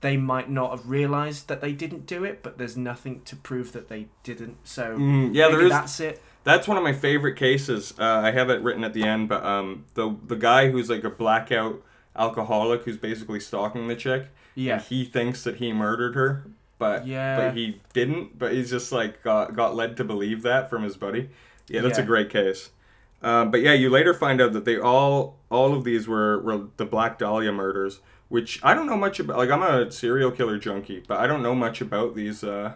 they 0.00 0.16
might 0.16 0.48
not 0.48 0.70
have 0.70 0.88
realized 0.88 1.48
that 1.48 1.60
they 1.60 1.72
didn't 1.72 2.06
do 2.06 2.22
it, 2.24 2.42
but 2.42 2.56
there's 2.58 2.76
nothing 2.76 3.22
to 3.22 3.34
prove 3.36 3.72
that 3.72 3.88
they 3.88 4.06
didn't. 4.22 4.58
So 4.64 4.96
Mm, 4.96 5.34
yeah, 5.34 5.48
there 5.48 5.60
is. 5.62 5.70
That's 5.70 6.00
it. 6.00 6.22
That's 6.44 6.66
one 6.68 6.76
of 6.78 6.82
my 6.84 6.92
favorite 6.92 7.34
cases. 7.36 7.92
Uh, 7.98 8.04
I 8.04 8.30
have 8.30 8.48
it 8.48 8.62
written 8.62 8.84
at 8.84 8.94
the 8.94 9.02
end, 9.04 9.28
but 9.28 9.44
um, 9.44 9.84
the 9.94 10.16
the 10.26 10.36
guy 10.36 10.70
who's 10.70 10.88
like 10.88 11.04
a 11.04 11.10
blackout 11.10 11.82
alcoholic 12.16 12.82
who's 12.82 12.96
basically 12.96 13.40
stalking 13.40 13.86
the 13.88 13.96
chick. 13.96 14.28
Yeah. 14.54 14.74
and 14.74 14.82
he 14.82 15.04
thinks 15.04 15.44
that 15.44 15.56
he 15.56 15.72
murdered 15.72 16.14
her, 16.16 16.46
but 16.78 17.06
Yeah. 17.06 17.36
but 17.36 17.56
he 17.56 17.80
didn't. 17.92 18.38
But 18.38 18.52
he's 18.52 18.70
just 18.70 18.92
like 18.92 19.22
got 19.22 19.54
got 19.56 19.74
led 19.74 19.96
to 19.98 20.04
believe 20.04 20.42
that 20.42 20.70
from 20.70 20.82
his 20.82 20.96
buddy. 20.96 21.30
Yeah, 21.68 21.82
that's 21.82 21.98
a 21.98 22.02
great 22.02 22.30
case. 22.30 22.70
Um, 23.20 23.50
but 23.50 23.60
yeah, 23.62 23.72
you 23.72 23.90
later 23.90 24.14
find 24.14 24.40
out 24.40 24.52
that 24.52 24.64
they 24.64 24.78
all 24.78 25.36
all 25.50 25.74
of 25.74 25.84
these 25.84 26.06
were, 26.08 26.40
were 26.40 26.68
the 26.76 26.84
Black 26.86 27.18
Dahlia 27.18 27.50
murders, 27.52 28.00
which 28.28 28.60
I 28.62 28.74
don't 28.74 28.86
know 28.86 28.96
much 28.96 29.18
about. 29.20 29.38
Like 29.38 29.50
I'm 29.50 29.62
a 29.62 29.90
serial 29.90 30.30
killer 30.30 30.56
junkie, 30.58 31.02
but 31.06 31.18
I 31.18 31.26
don't 31.26 31.42
know 31.42 31.54
much 31.54 31.80
about 31.80 32.14
these 32.14 32.44
uh, 32.44 32.74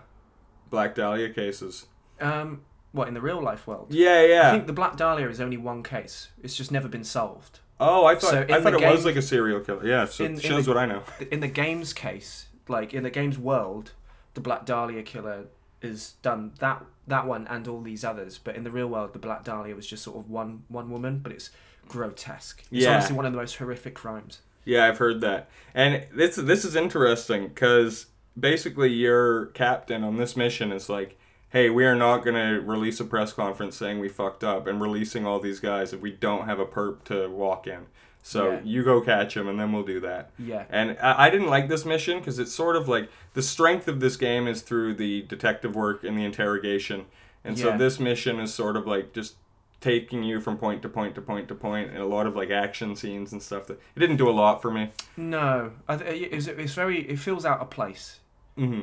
Black 0.68 0.94
Dahlia 0.94 1.30
cases. 1.30 1.86
Um, 2.20 2.62
what 2.92 3.08
in 3.08 3.14
the 3.14 3.20
real 3.20 3.40
life 3.40 3.66
world? 3.66 3.86
Yeah, 3.90 4.24
yeah. 4.26 4.48
I 4.48 4.52
think 4.52 4.66
the 4.66 4.72
Black 4.72 4.96
Dahlia 4.96 5.28
is 5.28 5.40
only 5.40 5.56
one 5.56 5.82
case. 5.82 6.28
It's 6.42 6.56
just 6.56 6.70
never 6.72 6.88
been 6.88 7.04
solved. 7.04 7.60
Oh, 7.80 8.04
I 8.04 8.14
thought 8.14 8.30
So 8.30 8.40
I 8.48 8.60
thought 8.60 8.74
it 8.74 8.80
was 8.90 9.04
like 9.04 9.16
a 9.16 9.22
serial 9.22 9.60
killer. 9.60 9.86
Yeah, 9.86 10.04
so 10.06 10.24
In- 10.24 10.34
it 10.34 10.42
shows 10.42 10.66
the- 10.66 10.72
what 10.72 10.78
I 10.78 10.86
know. 10.86 11.02
in 11.30 11.40
the 11.40 11.48
game's 11.48 11.92
case, 11.92 12.46
like 12.68 12.94
in 12.94 13.02
the 13.02 13.10
game's 13.10 13.38
world, 13.38 13.92
the 14.34 14.40
Black 14.40 14.64
Dahlia 14.64 15.02
killer 15.02 15.44
is 15.80 16.12
done 16.22 16.52
that 16.60 16.84
that 17.08 17.26
one 17.26 17.46
and 17.48 17.66
all 17.66 17.80
these 17.80 18.04
others. 18.04 18.38
But 18.38 18.54
in 18.56 18.64
the 18.64 18.70
real 18.70 18.86
world, 18.88 19.12
the 19.12 19.18
Black 19.18 19.44
Dahlia 19.44 19.74
was 19.74 19.86
just 19.86 20.02
sort 20.04 20.18
of 20.18 20.30
one 20.30 20.62
one 20.68 20.90
woman, 20.90 21.18
but 21.18 21.32
it's 21.32 21.50
grotesque. 21.88 22.60
It's 22.70 22.70
Yeah. 22.84 22.92
honestly 22.94 23.16
one 23.16 23.26
of 23.26 23.32
the 23.32 23.38
most 23.38 23.56
horrific 23.56 23.94
crimes. 23.94 24.40
Yeah, 24.64 24.86
I've 24.86 24.98
heard 24.98 25.20
that. 25.22 25.48
And 25.74 26.06
this 26.14 26.36
this 26.36 26.64
is 26.64 26.76
interesting 26.76 27.48
because 27.48 28.06
basically 28.38 28.90
your 28.92 29.46
captain 29.46 30.04
on 30.04 30.16
this 30.16 30.36
mission 30.36 30.70
is 30.72 30.88
like, 30.88 31.18
"Hey, 31.50 31.68
we 31.68 31.84
are 31.84 31.96
not 31.96 32.18
going 32.24 32.36
to 32.36 32.60
release 32.64 33.00
a 33.00 33.04
press 33.04 33.32
conference 33.32 33.76
saying 33.76 33.98
we 33.98 34.08
fucked 34.08 34.44
up 34.44 34.66
and 34.66 34.80
releasing 34.80 35.26
all 35.26 35.40
these 35.40 35.60
guys 35.60 35.92
if 35.92 36.00
we 36.00 36.12
don't 36.12 36.46
have 36.46 36.60
a 36.60 36.64
perp 36.64 37.02
to 37.04 37.28
walk 37.28 37.66
in. 37.66 37.86
So 38.24 38.52
Yeah. 38.52 38.60
you 38.64 38.84
go 38.84 39.00
catch 39.00 39.36
him, 39.36 39.48
and 39.48 39.58
then 39.58 39.72
we'll 39.72 39.82
do 39.82 40.00
that." 40.00 40.30
Yeah. 40.38 40.64
And 40.70 40.96
I, 41.02 41.26
I 41.26 41.30
didn't 41.30 41.48
like 41.48 41.68
this 41.68 41.84
mission 41.84 42.18
because 42.18 42.38
it's 42.38 42.52
sort 42.52 42.76
of 42.76 42.88
like 42.88 43.10
the 43.34 43.42
strength 43.42 43.88
of 43.88 44.00
this 44.00 44.16
game 44.16 44.46
is 44.46 44.62
through 44.62 44.94
the 44.94 45.22
detective 45.22 45.74
work 45.74 46.04
and 46.04 46.16
the 46.16 46.24
interrogation. 46.24 47.06
And 47.44 47.58
so 47.58 47.76
this 47.76 47.98
mission 47.98 48.38
is 48.38 48.54
sort 48.54 48.76
of 48.76 48.86
like 48.86 49.12
just 49.12 49.34
taking 49.80 50.22
you 50.22 50.40
from 50.40 50.56
point 50.56 50.80
to 50.82 50.88
point 50.88 51.16
to 51.16 51.20
point 51.20 51.48
to 51.48 51.56
point 51.56 51.90
and 51.90 51.98
a 51.98 52.06
lot 52.06 52.24
of 52.24 52.36
like 52.36 52.50
action 52.50 52.94
scenes 52.94 53.32
and 53.32 53.42
stuff 53.42 53.66
that 53.66 53.80
it 53.96 53.98
didn't 53.98 54.16
do 54.18 54.28
a 54.28 54.30
lot 54.30 54.62
for 54.62 54.70
me. 54.70 54.92
No, 55.16 55.72
I, 55.88 55.96
th- 55.96 56.22
it 56.30 56.32
was, 56.32 56.46
it's 56.46 56.74
very. 56.74 57.00
It 57.08 57.18
feels 57.18 57.44
out 57.44 57.58
of 57.60 57.70
place. 57.70 58.20
hmm 58.56 58.82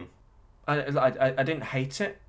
I, 0.68 0.82
I, 0.82 1.34
I 1.38 1.44
didn't 1.44 1.64
hate 1.64 2.02
it, 2.02 2.20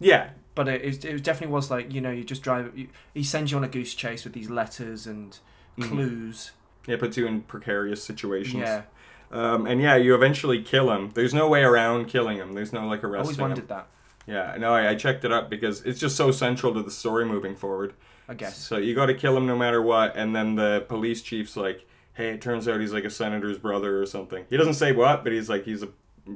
Yeah. 0.00 0.30
But 0.54 0.68
it, 0.68 0.82
it, 0.82 1.04
it 1.04 1.22
definitely 1.24 1.52
was 1.54 1.70
like 1.70 1.92
you 1.92 2.00
know 2.00 2.10
you 2.10 2.24
just 2.24 2.42
drive. 2.42 2.76
You, 2.76 2.88
he 3.14 3.22
sends 3.24 3.50
you 3.50 3.56
on 3.58 3.64
a 3.64 3.68
goose 3.68 3.94
chase 3.94 4.24
with 4.24 4.32
these 4.32 4.50
letters 4.50 5.06
and 5.06 5.38
Mhm. 5.78 5.88
clues. 5.88 6.50
Yeah, 6.86 6.96
puts 6.96 7.16
you 7.16 7.26
in 7.26 7.42
precarious 7.42 8.02
situations. 8.02 8.54
Yeah, 8.62 8.82
Um, 9.30 9.66
and 9.66 9.80
yeah, 9.80 9.96
you 9.96 10.14
eventually 10.14 10.62
kill 10.62 10.90
him. 10.90 11.10
There's 11.14 11.32
no 11.34 11.48
way 11.48 11.62
around 11.62 12.06
killing 12.06 12.38
him. 12.38 12.54
There's 12.54 12.72
no 12.72 12.86
like 12.86 13.04
I 13.04 13.08
arresting 13.08 13.20
always 13.22 13.36
him. 13.38 13.42
wondered 13.42 13.68
that. 13.68 13.86
Yeah, 14.26 14.56
no, 14.58 14.74
I, 14.74 14.90
I 14.90 14.94
checked 14.96 15.24
it 15.24 15.32
up 15.32 15.48
because 15.50 15.82
it's 15.82 15.98
just 16.00 16.16
so 16.16 16.30
central 16.30 16.74
to 16.74 16.82
the 16.82 16.90
story 16.90 17.24
moving 17.24 17.54
forward. 17.56 17.94
I 18.28 18.34
guess. 18.34 18.56
So 18.58 18.76
you 18.76 18.94
got 18.94 19.06
to 19.06 19.14
kill 19.14 19.36
him 19.36 19.46
no 19.46 19.56
matter 19.56 19.82
what. 19.82 20.14
And 20.16 20.34
then 20.36 20.54
the 20.56 20.84
police 20.88 21.20
chief's 21.22 21.56
like, 21.56 21.86
"Hey, 22.14 22.30
it 22.30 22.40
turns 22.40 22.68
out 22.68 22.80
he's 22.80 22.92
like 22.92 23.04
a 23.04 23.10
senator's 23.10 23.58
brother 23.58 24.00
or 24.00 24.06
something." 24.06 24.44
He 24.50 24.56
doesn't 24.56 24.74
say 24.74 24.92
what, 24.92 25.24
but 25.24 25.32
he's 25.32 25.48
like 25.48 25.64
he's 25.64 25.82
a, 25.82 25.88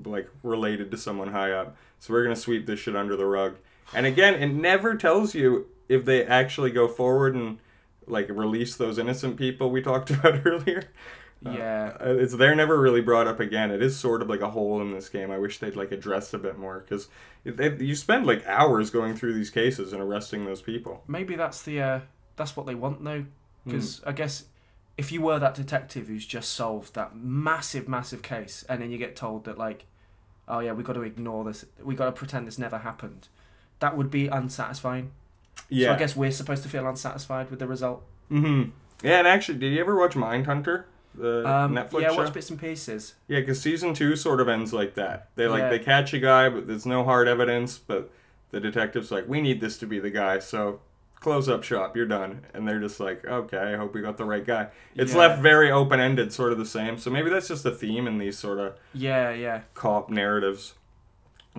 like 0.04 0.28
related 0.42 0.90
to 0.90 0.96
someone 0.96 1.28
high 1.28 1.52
up. 1.52 1.76
So 2.00 2.12
we're 2.12 2.22
gonna 2.24 2.34
sweep 2.36 2.66
this 2.66 2.80
shit 2.80 2.96
under 2.96 3.16
the 3.16 3.26
rug. 3.26 3.56
And 3.92 4.06
again, 4.06 4.34
it 4.34 4.48
never 4.48 4.94
tells 4.94 5.34
you 5.34 5.66
if 5.88 6.04
they 6.04 6.24
actually 6.24 6.70
go 6.70 6.88
forward 6.88 7.34
and 7.34 7.58
like 8.06 8.28
release 8.28 8.76
those 8.76 8.98
innocent 8.98 9.36
people 9.36 9.70
we 9.70 9.82
talked 9.82 10.10
about 10.12 10.46
earlier. 10.46 10.84
Yeah. 11.42 11.96
Uh, 12.00 12.14
it's 12.14 12.34
they're 12.36 12.54
never 12.54 12.80
really 12.80 13.02
brought 13.02 13.26
up 13.26 13.38
again. 13.38 13.70
It 13.70 13.82
is 13.82 13.98
sort 13.98 14.22
of 14.22 14.30
like 14.30 14.40
a 14.40 14.50
hole 14.50 14.80
in 14.80 14.92
this 14.92 15.10
game. 15.10 15.30
I 15.30 15.38
wish 15.38 15.58
they'd 15.58 15.76
like 15.76 15.92
addressed 15.92 16.32
a 16.32 16.38
bit 16.38 16.58
more 16.58 16.80
because 16.80 17.08
you 17.44 17.94
spend 17.94 18.26
like 18.26 18.46
hours 18.46 18.88
going 18.90 19.14
through 19.14 19.34
these 19.34 19.50
cases 19.50 19.92
and 19.92 20.00
arresting 20.00 20.46
those 20.46 20.62
people. 20.62 21.02
Maybe 21.06 21.36
that's 21.36 21.60
the 21.62 21.82
uh, 21.82 22.00
that's 22.36 22.56
what 22.56 22.64
they 22.66 22.74
want 22.74 23.04
though, 23.04 23.24
Hmm. 23.64 23.70
because 23.70 24.02
I 24.06 24.12
guess 24.12 24.44
if 24.96 25.12
you 25.12 25.20
were 25.20 25.38
that 25.38 25.54
detective 25.54 26.06
who's 26.06 26.24
just 26.24 26.50
solved 26.54 26.94
that 26.94 27.14
massive, 27.16 27.88
massive 27.88 28.22
case, 28.22 28.64
and 28.68 28.80
then 28.80 28.90
you 28.90 28.96
get 28.96 29.14
told 29.16 29.44
that 29.44 29.58
like, 29.58 29.84
oh 30.48 30.60
yeah, 30.60 30.72
we 30.72 30.82
got 30.82 30.92
to 30.94 31.02
ignore 31.02 31.44
this, 31.44 31.66
we 31.82 31.94
got 31.94 32.06
to 32.06 32.12
pretend 32.12 32.46
this 32.46 32.58
never 32.58 32.78
happened, 32.78 33.28
that 33.80 33.96
would 33.96 34.10
be 34.10 34.28
unsatisfying. 34.28 35.10
Yeah. 35.68 35.88
So 35.88 35.94
I 35.94 35.98
guess 35.98 36.16
we're 36.16 36.30
supposed 36.30 36.62
to 36.62 36.68
feel 36.68 36.86
unsatisfied 36.88 37.50
with 37.50 37.58
the 37.58 37.66
result. 37.66 38.02
Mm-hmm. 38.30 38.70
Yeah, 39.06 39.18
and 39.18 39.28
actually, 39.28 39.58
did 39.58 39.72
you 39.72 39.80
ever 39.80 39.96
watch 39.96 40.14
Mindhunter, 40.14 40.84
the 41.14 41.48
Um, 41.48 41.74
Netflix 41.74 42.00
yeah, 42.02 42.08
show? 42.10 42.16
watch 42.16 42.32
bits 42.32 42.50
and 42.50 42.58
pieces. 42.60 43.14
Yeah, 43.28 43.40
because 43.40 43.60
season 43.60 43.94
two 43.94 44.16
sort 44.16 44.40
of 44.40 44.48
ends 44.48 44.72
like 44.72 44.94
that. 44.94 45.28
They 45.36 45.46
like 45.46 45.60
Yeah. 45.62 45.68
they 45.70 45.78
catch 45.78 46.12
a 46.14 46.18
guy, 46.18 46.48
but 46.48 46.66
there's 46.66 46.86
no 46.86 47.04
hard 47.04 47.28
evidence. 47.28 47.78
But 47.78 48.10
the 48.50 48.60
detective's 48.60 49.10
like, 49.10 49.28
"We 49.28 49.40
need 49.40 49.60
this 49.60 49.78
to 49.78 49.86
be 49.86 49.98
the 50.00 50.10
guy." 50.10 50.38
So 50.38 50.80
close 51.20 51.48
up 51.48 51.62
shop, 51.64 51.96
you're 51.96 52.06
done. 52.06 52.42
And 52.52 52.66
they're 52.68 52.80
just 52.80 53.00
like, 53.00 53.24
"Okay, 53.24 53.56
I 53.58 53.76
hope 53.76 53.94
we 53.94 54.00
got 54.02 54.16
the 54.16 54.24
right 54.24 54.44
guy." 54.46 54.68
It's 54.94 55.12
Yeah. 55.12 55.18
left 55.20 55.42
very 55.42 55.70
open 55.70 55.98
ended, 56.00 56.32
sort 56.32 56.52
of 56.52 56.58
the 56.58 56.66
same. 56.66 56.98
So 56.98 57.10
maybe 57.10 57.30
that's 57.30 57.48
just 57.48 57.64
a 57.64 57.70
theme 57.70 58.06
in 58.06 58.18
these 58.18 58.38
sort 58.38 58.58
of 58.58 58.74
Yeah, 58.92 59.30
yeah, 59.30 59.62
cop 59.74 60.10
narratives. 60.10 60.74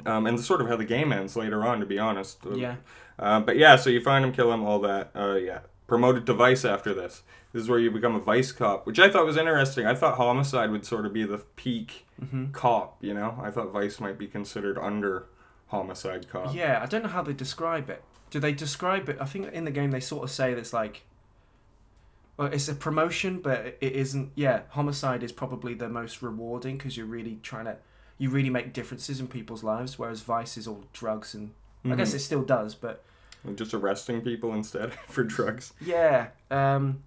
Um, 0.06 0.28
and 0.28 0.39
sort 0.39 0.62
of 0.62 0.68
how 0.68 0.76
the 0.76 0.86
game 0.86 1.14
ends 1.14 1.36
later 1.36 1.64
on, 1.64 1.80
to 1.80 1.86
be 1.86 1.98
honest. 1.98 2.39
yeah. 2.54 2.76
Uh, 3.18 3.39
but 3.39 3.58
yeah, 3.58 3.76
so 3.78 3.89
you 3.89 4.02
find 4.02 4.26
him, 4.26 4.34
kill 4.34 4.52
him, 4.52 4.64
all 4.64 4.80
that. 4.80 5.12
Uh, 5.16 5.36
yeah. 5.36 5.60
Promoted 5.88 6.26
to 6.26 6.34
vice 6.34 6.66
after 6.66 6.93
this. 6.93 7.24
This 7.54 7.64
is 7.64 7.70
where 7.70 7.80
you 7.80 7.89
become 7.89 8.16
a 8.16 8.20
vice 8.20 8.52
cop, 8.52 8.86
which 8.86 9.00
I 9.00 9.10
thought 9.10 9.26
was 9.26 9.38
interesting. 9.38 9.86
I 9.86 9.96
thought 9.96 10.18
homicide 10.18 10.70
would 10.72 10.86
sort 10.86 11.06
of 11.06 11.14
be 11.14 11.24
the 11.24 11.38
peak 11.56 12.06
hmm 12.20 12.48
cop, 12.52 12.98
you 13.02 13.14
know? 13.14 13.39
I 13.41 13.52
thought 13.52 13.72
vice 13.72 14.00
might 14.02 14.18
be 14.18 14.28
considered 14.28 14.78
under 14.78 15.28
homicide 15.68 16.28
cop. 16.28 16.54
Yeah, 16.54 16.80
I 16.82 16.86
don't 16.88 17.04
know 17.04 17.10
how 17.10 17.22
they 17.22 17.34
describe 17.34 17.89
it. 17.89 18.04
Do 18.30 18.39
they 18.39 18.52
describe 18.52 19.08
it? 19.08 19.18
I 19.22 19.26
think 19.26 19.54
in 19.54 19.64
the 19.64 19.72
game 19.72 19.91
they 19.91 20.02
sort 20.02 20.24
of 20.26 20.32
say 20.32 20.54
that 20.54 20.60
it's 20.60 20.74
like, 20.74 21.04
well, 22.38 22.48
it's 22.52 22.68
a 22.68 22.76
promotion, 22.76 23.39
but 23.39 23.78
it 23.80 23.93
isn't. 23.93 24.32
Yeah, 24.36 24.62
homicide 24.70 25.24
is 25.24 25.32
probably 25.32 25.74
the 25.74 25.88
most 25.88 26.22
rewarding 26.22 26.78
because 26.78 26.98
you're 26.98 27.06
really 27.06 27.39
trying 27.41 27.66
to, 27.66 27.78
you 28.18 28.30
really 28.30 28.49
make 28.49 28.74
differences 28.74 29.20
in 29.20 29.28
people's 29.28 29.63
lives. 29.63 29.97
Whereas 29.99 30.22
Vice 30.22 30.57
is 30.57 30.68
all 30.68 30.84
drugs, 30.93 31.34
and 31.34 31.51
I 31.86 31.95
guess 31.95 32.13
it 32.13 32.20
still 32.20 32.41
does, 32.43 32.74
but 32.76 33.03
just 33.55 33.74
arresting 33.74 34.22
people 34.22 34.53
instead 34.53 34.93
for 35.07 35.24
drugs. 35.24 35.74
yeah. 35.82 36.28
Um, 36.49 37.03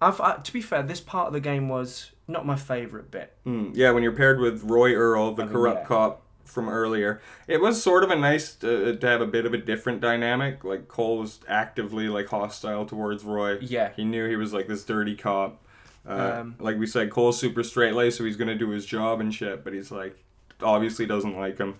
I've 0.00 0.20
I, 0.20 0.36
to 0.36 0.52
be 0.52 0.60
fair, 0.60 0.82
this 0.82 1.00
part 1.00 1.28
of 1.28 1.32
the 1.32 1.40
game 1.40 1.68
was 1.68 2.10
not 2.28 2.44
my 2.44 2.56
favorite 2.56 3.10
bit. 3.10 3.32
Mm, 3.46 3.70
yeah, 3.74 3.90
when 3.92 4.02
you're 4.02 4.12
paired 4.12 4.40
with 4.40 4.62
Roy 4.64 4.92
Earle, 4.94 5.32
the 5.32 5.42
I 5.42 5.46
mean, 5.46 5.54
corrupt 5.54 5.80
yeah. 5.82 5.86
cop 5.86 6.22
from 6.44 6.68
earlier, 6.68 7.20
it 7.48 7.60
was 7.60 7.82
sort 7.82 8.04
of 8.04 8.10
a 8.10 8.16
nice 8.16 8.62
uh, 8.62 8.96
to 9.00 9.06
have 9.06 9.20
a 9.20 9.26
bit 9.26 9.46
of 9.46 9.54
a 9.54 9.58
different 9.58 10.00
dynamic. 10.00 10.64
Like 10.64 10.86
Cole 10.88 11.18
was 11.18 11.40
actively 11.48 12.08
like 12.08 12.28
hostile 12.28 12.84
towards 12.84 13.24
Roy. 13.24 13.58
Yeah, 13.60 13.90
He 13.96 14.04
knew 14.04 14.28
he 14.28 14.36
was 14.36 14.52
like 14.52 14.68
this 14.68 14.84
dirty 14.84 15.14
cop. 15.16 15.62
Uh, 16.06 16.38
Um, 16.40 16.56
like 16.60 16.78
we 16.78 16.86
said, 16.86 17.10
Cole's 17.10 17.38
super 17.38 17.62
straight 17.62 17.94
laced, 17.94 18.18
so 18.18 18.24
he's 18.24 18.36
gonna 18.36 18.54
do 18.54 18.70
his 18.70 18.84
job 18.86 19.20
and 19.20 19.34
shit. 19.34 19.64
But 19.64 19.72
he's 19.72 19.90
like, 19.90 20.16
obviously 20.62 21.06
doesn't 21.06 21.36
like 21.36 21.58
him. 21.58 21.76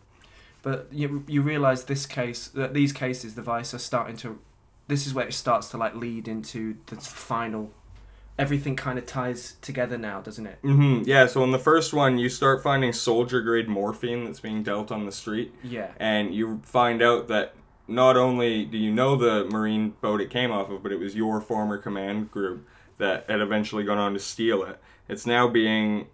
but 0.63 0.89
you 0.93 1.25
you 1.27 1.43
realize 1.43 1.85
this 1.85 2.07
case 2.07 2.49
that 2.49 2.75
these 2.75 2.93
cases, 2.93 3.35
the 3.35 3.43
Vice 3.43 3.73
are 3.75 3.79
starting 3.79 4.17
to. 4.19 4.39
This 4.89 5.07
is 5.07 5.15
where 5.15 5.27
it 5.27 5.35
starts 5.35 5.69
to 5.71 5.77
like 5.77 5.95
lead 5.95 6.29
into 6.29 6.77
the 6.87 6.97
final. 6.97 7.71
Everything 8.39 8.77
kind 8.77 8.99
of 8.99 9.07
ties 9.07 9.57
together 9.63 9.97
now, 9.97 10.21
doesn't 10.21 10.47
it? 10.47 10.59
hmm 10.61 11.03
Yeah. 11.07 11.27
So 11.27 11.43
in 11.43 11.53
the 11.53 11.59
first 11.59 11.95
one, 11.95 12.19
you 12.19 12.29
start 12.29 12.63
finding 12.63 12.93
soldier 12.93 13.41
grade 13.41 13.67
morphine 13.69 14.25
that's 14.27 14.41
being 14.41 14.63
dealt 14.63 14.93
on 14.93 15.07
the 15.07 15.13
street. 15.13 15.55
Yeah, 15.65 15.93
and 15.99 16.35
you 16.35 16.61
find 16.63 17.01
out 17.03 17.29
that 17.29 17.55
not 17.89 18.17
only 18.17 18.65
do 18.67 18.77
you 18.77 18.93
know 18.93 19.17
the 19.17 19.45
marine 19.51 19.95
boat 20.03 20.21
it 20.21 20.29
came 20.29 20.51
off 20.53 20.69
of, 20.71 20.83
but 20.83 20.93
it 20.93 20.99
was 20.99 21.15
your 21.17 21.41
former 21.41 21.79
command 21.79 22.31
group 22.31 22.67
that 22.99 23.25
had 23.31 23.41
eventually 23.41 23.85
gone 23.85 23.99
on 23.99 24.13
to 24.13 24.19
steal 24.19 24.63
it. 24.65 24.79
It's 25.09 25.25
now 25.25 25.49
being 25.49 26.09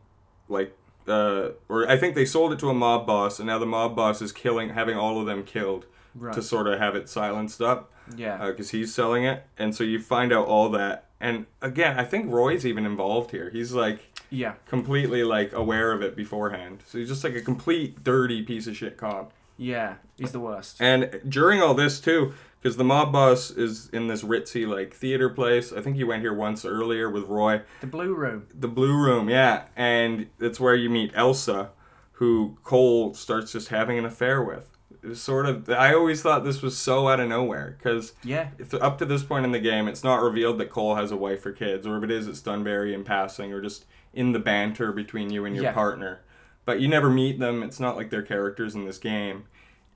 like, 0.48 0.76
uh, 1.09 1.50
or 1.68 1.88
I 1.88 1.96
think 1.96 2.14
they 2.14 2.24
sold 2.24 2.53
it 2.53 2.59
to 2.61 2.70
a 2.70 2.74
mob 2.74 3.07
boss, 3.07 3.38
and 3.38 3.46
now 3.46 3.59
the 3.59 3.66
mob 3.66 3.96
boss 3.96 4.22
is 4.22 4.32
killing, 4.32 4.70
having 4.70 4.96
all 4.96 5.20
of 5.20 5.26
them 5.26 5.44
killed 5.44 5.86
right. 6.14 6.34
to 6.34 6.42
sort 6.42 6.66
of 6.66 6.78
have 6.78 6.94
it 6.94 7.09
silenced 7.09 7.61
up 7.61 7.90
yeah, 8.16 8.46
because 8.46 8.70
he's 8.70 8.94
selling 8.94 9.24
it, 9.24 9.44
and 9.59 9.74
so 9.74 9.84
you 9.84 10.00
find 10.00 10.32
out 10.32 10.46
all 10.46 10.68
that. 10.70 11.07
And 11.20 11.46
again, 11.61 11.98
I 11.98 12.05
think 12.05 12.32
Roy's 12.32 12.66
even 12.66 12.84
involved 12.84 13.30
here. 13.30 13.50
He's 13.50 13.72
like 13.72 14.00
yeah, 14.30 14.55
completely 14.66 15.22
like 15.22 15.53
aware 15.53 15.92
of 15.92 16.03
it 16.03 16.16
beforehand. 16.16 16.82
So 16.86 16.98
he's 16.98 17.09
just 17.09 17.22
like 17.22 17.36
a 17.36 17.40
complete 17.40 18.03
dirty 18.03 18.42
piece 18.42 18.66
of 18.66 18.76
shit 18.76 18.96
cop. 18.96 19.32
yeah. 19.57 19.94
He's 20.18 20.32
the 20.32 20.40
worst. 20.40 20.80
And 20.80 21.20
during 21.28 21.61
all 21.61 21.74
this 21.74 22.00
too, 22.00 22.32
because 22.62 22.76
the 22.76 22.84
mob 22.84 23.12
boss 23.12 23.50
is 23.50 23.88
in 23.92 24.06
this 24.06 24.22
ritzy 24.22 24.66
like 24.68 24.94
theater 24.94 25.28
place. 25.28 25.72
I 25.72 25.80
think 25.80 25.96
he 25.96 26.04
went 26.04 26.22
here 26.22 26.32
once 26.32 26.64
earlier 26.64 27.10
with 27.10 27.24
Roy. 27.24 27.62
The 27.80 27.86
Blue 27.88 28.14
Room. 28.14 28.46
The 28.54 28.68
Blue 28.68 28.94
Room, 28.94 29.28
yeah, 29.28 29.64
and 29.76 30.28
it's 30.38 30.60
where 30.60 30.76
you 30.76 30.88
meet 30.88 31.10
Elsa, 31.14 31.70
who 32.12 32.56
Cole 32.62 33.14
starts 33.14 33.52
just 33.52 33.68
having 33.68 33.98
an 33.98 34.04
affair 34.04 34.42
with. 34.42 34.68
It 35.02 35.08
was 35.08 35.20
sort 35.22 35.46
of. 35.46 35.68
I 35.68 35.92
always 35.94 36.22
thought 36.22 36.44
this 36.44 36.62
was 36.62 36.76
so 36.78 37.08
out 37.08 37.18
of 37.18 37.28
nowhere 37.28 37.74
because 37.76 38.12
Yeah, 38.22 38.50
up 38.80 38.98
to 38.98 39.04
this 39.04 39.24
point 39.24 39.44
in 39.44 39.50
the 39.50 39.58
game, 39.58 39.88
it's 39.88 40.04
not 40.04 40.22
revealed 40.22 40.58
that 40.58 40.70
Cole 40.70 40.94
has 40.94 41.10
a 41.10 41.16
wife 41.16 41.44
or 41.44 41.50
kids, 41.52 41.84
or 41.86 41.96
if 41.98 42.04
it 42.04 42.10
is, 42.12 42.28
it's 42.28 42.40
done 42.40 42.62
very 42.62 42.94
in 42.94 43.02
passing 43.02 43.52
or 43.52 43.60
just 43.60 43.84
in 44.14 44.30
the 44.30 44.38
banter 44.38 44.92
between 44.92 45.30
you 45.30 45.44
and 45.44 45.56
your 45.56 45.64
Yeah. 45.64 45.72
partner. 45.72 46.20
But 46.64 46.78
you 46.80 46.86
never 46.86 47.10
meet 47.10 47.40
them. 47.40 47.64
It's 47.64 47.80
not 47.80 47.96
like 47.96 48.10
they're 48.10 48.22
characters 48.22 48.76
in 48.76 48.84
this 48.84 48.98
game. 48.98 49.46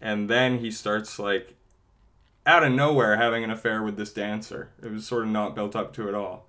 And 0.01 0.29
then 0.29 0.59
he 0.59 0.73
starts 0.73 1.19
like 1.21 1.55
out 2.47 2.63
of 2.63 2.73
nowhere 2.73 3.17
having 3.17 3.45
an 3.45 3.51
affair 3.51 3.83
with 3.83 3.97
this 3.97 4.13
dancer. 4.13 4.71
It 4.83 4.91
was 4.91 5.07
sort 5.07 5.25
of 5.25 5.29
not 5.29 5.55
built 5.55 5.75
up 5.75 5.93
to 5.95 6.09
at 6.09 6.15
all. 6.15 6.47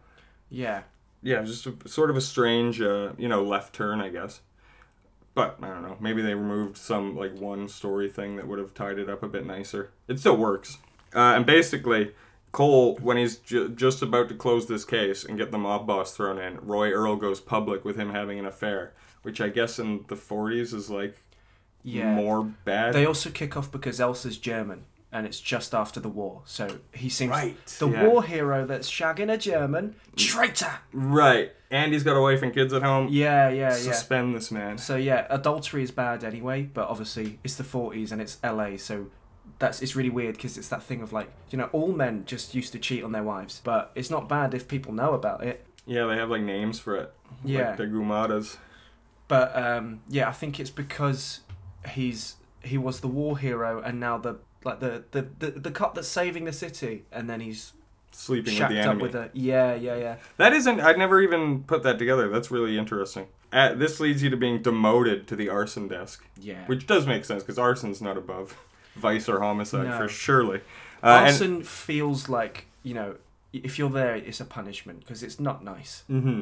yeah, 0.50 0.84
Yeah, 1.22 1.38
it 1.38 1.42
was 1.42 1.64
just 1.64 1.86
a, 1.86 1.90
sort 1.90 2.10
of 2.10 2.16
a 2.16 2.22
strange, 2.22 2.80
uh, 2.82 3.14
you 3.18 3.28
know, 3.28 3.44
left 3.44 3.74
turn, 3.74 4.00
I 4.00 4.10
guess. 4.10 4.42
But 5.34 5.58
I 5.62 5.68
don't 5.68 5.84
know. 5.84 5.98
Maybe 6.00 6.22
they 6.22 6.34
removed 6.34 6.78
some 6.78 7.16
like 7.16 7.38
one 7.38 7.68
story 7.68 8.10
thing 8.10 8.38
that 8.38 8.48
would 8.48 8.60
have 8.60 8.74
tied 8.74 8.98
it 8.98 9.10
up 9.10 9.24
a 9.24 9.28
bit 9.28 9.46
nicer. 9.46 9.92
It 10.08 10.20
still 10.20 10.38
works. 10.38 10.78
Uh, 11.16 11.36
and 11.36 11.46
basically, 11.46 12.14
Cole, 12.52 12.98
when 13.02 13.18
he's 13.18 13.38
ju- 13.38 13.70
just 13.70 14.02
about 14.02 14.30
to 14.30 14.36
close 14.36 14.68
this 14.68 14.84
case 14.86 15.24
and 15.24 15.38
get 15.38 15.52
the 15.52 15.58
mob 15.58 15.86
boss 15.86 16.16
thrown 16.16 16.40
in, 16.40 16.60
Roy 16.62 16.92
Earle 16.92 17.16
goes 17.16 17.40
public 17.40 17.86
with 17.86 17.98
him 17.98 18.12
having 18.12 18.40
an 18.40 18.46
affair, 18.46 18.94
which 19.22 19.40
I 19.40 19.50
guess 19.50 19.78
in 19.78 20.06
the 20.08 20.16
40s 20.16 20.74
is 20.74 20.90
like 20.90 21.18
yeah. 21.84 22.14
more 22.14 22.44
bad. 22.44 22.94
They 22.94 23.06
also 23.06 23.30
kick 23.30 23.56
off 23.56 23.72
because 23.72 24.00
Elsa's 24.00 24.38
German, 24.38 24.86
and 25.12 25.26
it's 25.26 25.40
just 25.40 25.74
after 25.74 26.00
the 26.00 26.10
war, 26.10 26.42
so 26.46 26.80
he 26.94 27.10
seems 27.10 27.32
Right, 27.32 27.66
the 27.80 27.90
yeah. 27.90 28.08
war 28.08 28.24
hero 28.24 28.66
that's 28.66 28.90
shagging 28.90 29.32
a 29.32 29.38
German 29.38 29.96
traitor. 30.16 30.80
right. 30.94 31.52
And 31.70 31.92
he's 31.92 32.04
got 32.04 32.16
a 32.16 32.22
wife 32.22 32.42
and 32.44 32.54
kids 32.54 32.72
at 32.72 32.82
home. 32.82 33.10
Yeah, 33.12 33.50
yeah, 33.50 33.70
yeah. 33.70 33.72
Suspend 33.72 34.34
this 34.34 34.52
man. 34.52 34.78
So 34.78 34.96
yeah, 34.96 35.28
adultery 35.30 35.84
is 35.84 35.92
bad 35.92 36.24
anyway, 36.24 36.62
but 36.64 36.88
obviously 36.88 37.40
it's 37.44 37.56
the 37.56 37.64
40s 37.66 38.12
and 38.14 38.22
it's 38.22 38.38
LA, 38.42 38.78
so 38.78 39.08
that's 39.60 39.82
it's 39.82 39.96
really 39.96 40.10
weird 40.10 40.36
because 40.36 40.58
it's 40.58 40.68
that 40.70 40.84
thing 40.84 41.02
of 41.02 41.12
like 41.14 41.30
you 41.50 41.58
know 41.58 41.70
all 41.74 41.92
men 41.92 42.24
just 42.26 42.54
used 42.56 42.72
to 42.74 42.80
cheat 42.80 43.04
on 43.04 43.12
their 43.12 43.24
wives, 43.24 43.60
but 43.66 43.92
it's 43.96 44.10
not 44.10 44.30
bad 44.30 44.54
if 44.54 44.68
people 44.68 44.94
know 44.94 45.14
about 45.14 45.44
it. 45.44 45.66
Yeah, 45.86 46.06
they 46.06 46.16
have 46.16 46.30
like 46.30 46.42
names 46.42 46.80
for 46.80 46.96
it. 46.96 47.14
Yeah. 47.44 47.70
Like 47.70 47.78
the 47.78 47.86
Gumadas. 47.88 48.58
But 49.28 49.54
um, 49.58 50.02
yeah, 50.08 50.30
I 50.30 50.32
think 50.34 50.60
it's 50.62 50.70
because 50.70 51.42
he's 51.90 52.36
he 52.64 52.78
was 52.78 53.00
the 53.02 53.08
war 53.08 53.38
hero 53.38 53.82
and 53.82 54.00
now 54.00 54.18
the 54.18 54.38
like 54.64 54.80
the 54.80 55.04
the 55.12 55.28
the, 55.40 55.52
the 55.52 55.72
cop 55.72 55.96
that's 55.96 56.08
saving 56.08 56.46
the 56.46 56.54
city, 56.54 57.06
and 57.12 57.30
then 57.30 57.40
he's 57.40 57.74
Sleeping 58.12 58.46
with 58.46 58.54
the 58.54 58.58
shacked 58.58 58.74
enemy. 58.74 58.96
up 58.96 59.02
with 59.02 59.16
a 59.16 59.30
yeah 59.34 59.76
yeah 59.76 59.96
yeah 59.96 60.16
That 60.38 60.54
isn't. 60.54 60.80
I'd 60.82 60.98
never 60.98 61.22
even 61.22 61.64
put 61.64 61.84
that 61.84 62.00
together. 62.00 62.30
That's 62.30 62.50
really 62.50 62.78
interesting. 62.78 63.28
Uh, 63.54 63.74
this 63.76 64.00
leads 64.00 64.22
you 64.24 64.30
to 64.30 64.38
being 64.38 64.62
demoted 64.62 65.28
to 65.28 65.36
the 65.36 65.50
arson 65.50 65.88
desk, 65.88 66.26
yeah. 66.40 66.66
which 66.66 66.86
does 66.88 67.06
make 67.08 67.24
sense 67.26 67.44
because 67.44 67.58
arson's 67.60 68.02
not 68.02 68.18
above 68.18 68.58
vice 68.96 69.30
or 69.30 69.40
homicide 69.40 69.88
No. 69.88 69.98
for 69.98 70.08
surely. 70.08 70.62
Uh, 71.04 71.26
Arson 71.26 71.64
feels 71.64 72.28
like 72.28 72.66
you 72.84 72.94
know 72.96 73.16
if 73.54 73.78
you're 73.80 73.90
there, 73.90 74.16
it's 74.16 74.40
a 74.42 74.46
punishment 74.46 75.02
because 75.02 75.22
it's 75.24 75.40
not 75.40 75.64
nice. 75.64 76.04
and, 76.10 76.24
hmm 76.24 76.42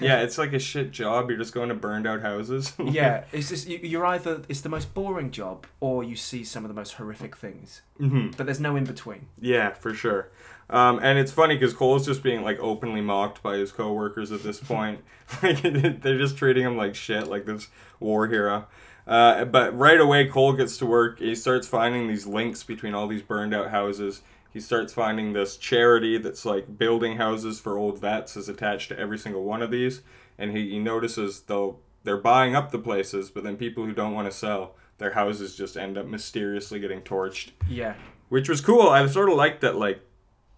Yeah, 0.00 0.20
it's 0.22 0.38
like 0.38 0.52
a 0.54 0.58
shit 0.58 0.90
job. 0.90 1.28
You're 1.28 1.38
just 1.38 1.52
going 1.52 1.68
to 1.68 1.74
burned 1.74 2.06
out 2.06 2.22
houses. 2.22 2.72
yeah, 2.84 3.24
it's 3.32 3.48
just 3.50 3.68
you- 3.68 3.80
you're 3.82 4.06
either 4.06 4.42
it's 4.48 4.62
the 4.62 4.68
most 4.70 4.94
boring 4.94 5.30
job 5.30 5.66
or 5.80 6.02
you 6.02 6.16
see 6.16 6.44
some 6.44 6.64
of 6.64 6.68
the 6.68 6.74
most 6.74 6.94
horrific 6.94 7.36
things, 7.36 7.82
hmm 7.98 8.28
but 8.36 8.46
there's 8.46 8.60
no 8.60 8.76
in 8.76 8.84
between. 8.84 9.26
Yeah, 9.40 9.74
for 9.74 9.92
sure. 9.92 10.30
Um, 10.70 10.98
and 11.02 11.18
it's 11.18 11.30
funny 11.30 11.54
because 11.56 11.74
Cole's 11.74 12.06
just 12.06 12.22
being 12.22 12.42
like 12.42 12.58
openly 12.58 13.00
mocked 13.00 13.42
by 13.42 13.56
his 13.56 13.70
coworkers 13.70 14.32
at 14.32 14.42
this 14.42 14.58
point. 14.72 15.00
like 15.42 15.60
they're 15.62 16.18
just 16.18 16.36
treating 16.38 16.64
him 16.64 16.76
like 16.76 16.94
shit, 16.94 17.28
like 17.28 17.44
this 17.44 17.68
war 18.00 18.26
hero. 18.28 18.66
Uh, 19.06 19.44
but 19.44 19.76
right 19.78 20.00
away, 20.00 20.26
Cole 20.26 20.52
gets 20.54 20.78
to 20.78 20.86
work. 20.86 21.20
He 21.20 21.36
starts 21.36 21.68
finding 21.68 22.08
these 22.08 22.26
links 22.26 22.64
between 22.64 22.92
all 22.94 23.06
these 23.06 23.22
burned 23.22 23.54
out 23.54 23.70
houses. 23.70 24.22
He 24.56 24.62
starts 24.62 24.94
finding 24.94 25.34
this 25.34 25.58
charity 25.58 26.16
that's 26.16 26.46
like 26.46 26.78
building 26.78 27.18
houses 27.18 27.60
for 27.60 27.76
old 27.76 28.00
vets 28.00 28.38
is 28.38 28.48
attached 28.48 28.88
to 28.88 28.98
every 28.98 29.18
single 29.18 29.44
one 29.44 29.60
of 29.60 29.70
these. 29.70 30.00
And 30.38 30.56
he, 30.56 30.70
he 30.70 30.78
notices 30.78 31.42
though 31.42 31.80
they're 32.04 32.16
buying 32.16 32.56
up 32.56 32.70
the 32.70 32.78
places, 32.78 33.30
but 33.30 33.44
then 33.44 33.58
people 33.58 33.84
who 33.84 33.92
don't 33.92 34.14
want 34.14 34.30
to 34.30 34.34
sell, 34.34 34.74
their 34.96 35.12
houses 35.12 35.54
just 35.56 35.76
end 35.76 35.98
up 35.98 36.06
mysteriously 36.06 36.80
getting 36.80 37.02
torched 37.02 37.50
Yeah, 37.68 37.96
which 38.30 38.48
was 38.48 38.62
cool. 38.62 38.88
I 38.88 39.06
sort 39.08 39.28
of 39.28 39.36
liked 39.36 39.60
that. 39.60 39.76
Like, 39.76 40.00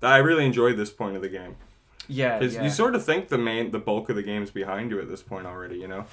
I 0.01 0.19
really 0.19 0.47
enjoyed 0.47 0.77
this 0.77 0.91
point 0.91 1.17
of 1.17 1.23
the 1.23 1.29
game 1.29 1.57
yeah, 2.07 2.39
because 2.39 2.55
yeah. 2.55 2.63
you 2.63 2.71
sort 2.71 2.95
of 2.95 3.05
think 3.05 3.31
the 3.31 3.37
main, 3.37 3.73
the 3.73 3.81
bulk 3.81 4.11
of 4.11 4.15
the 4.15 4.23
game's 4.23 4.53
behind 4.53 4.93
you 4.93 5.01
at 5.01 5.09
this 5.09 5.25
point 5.25 5.45
already. 5.45 5.79
You 5.79 5.89
know? 5.89 6.05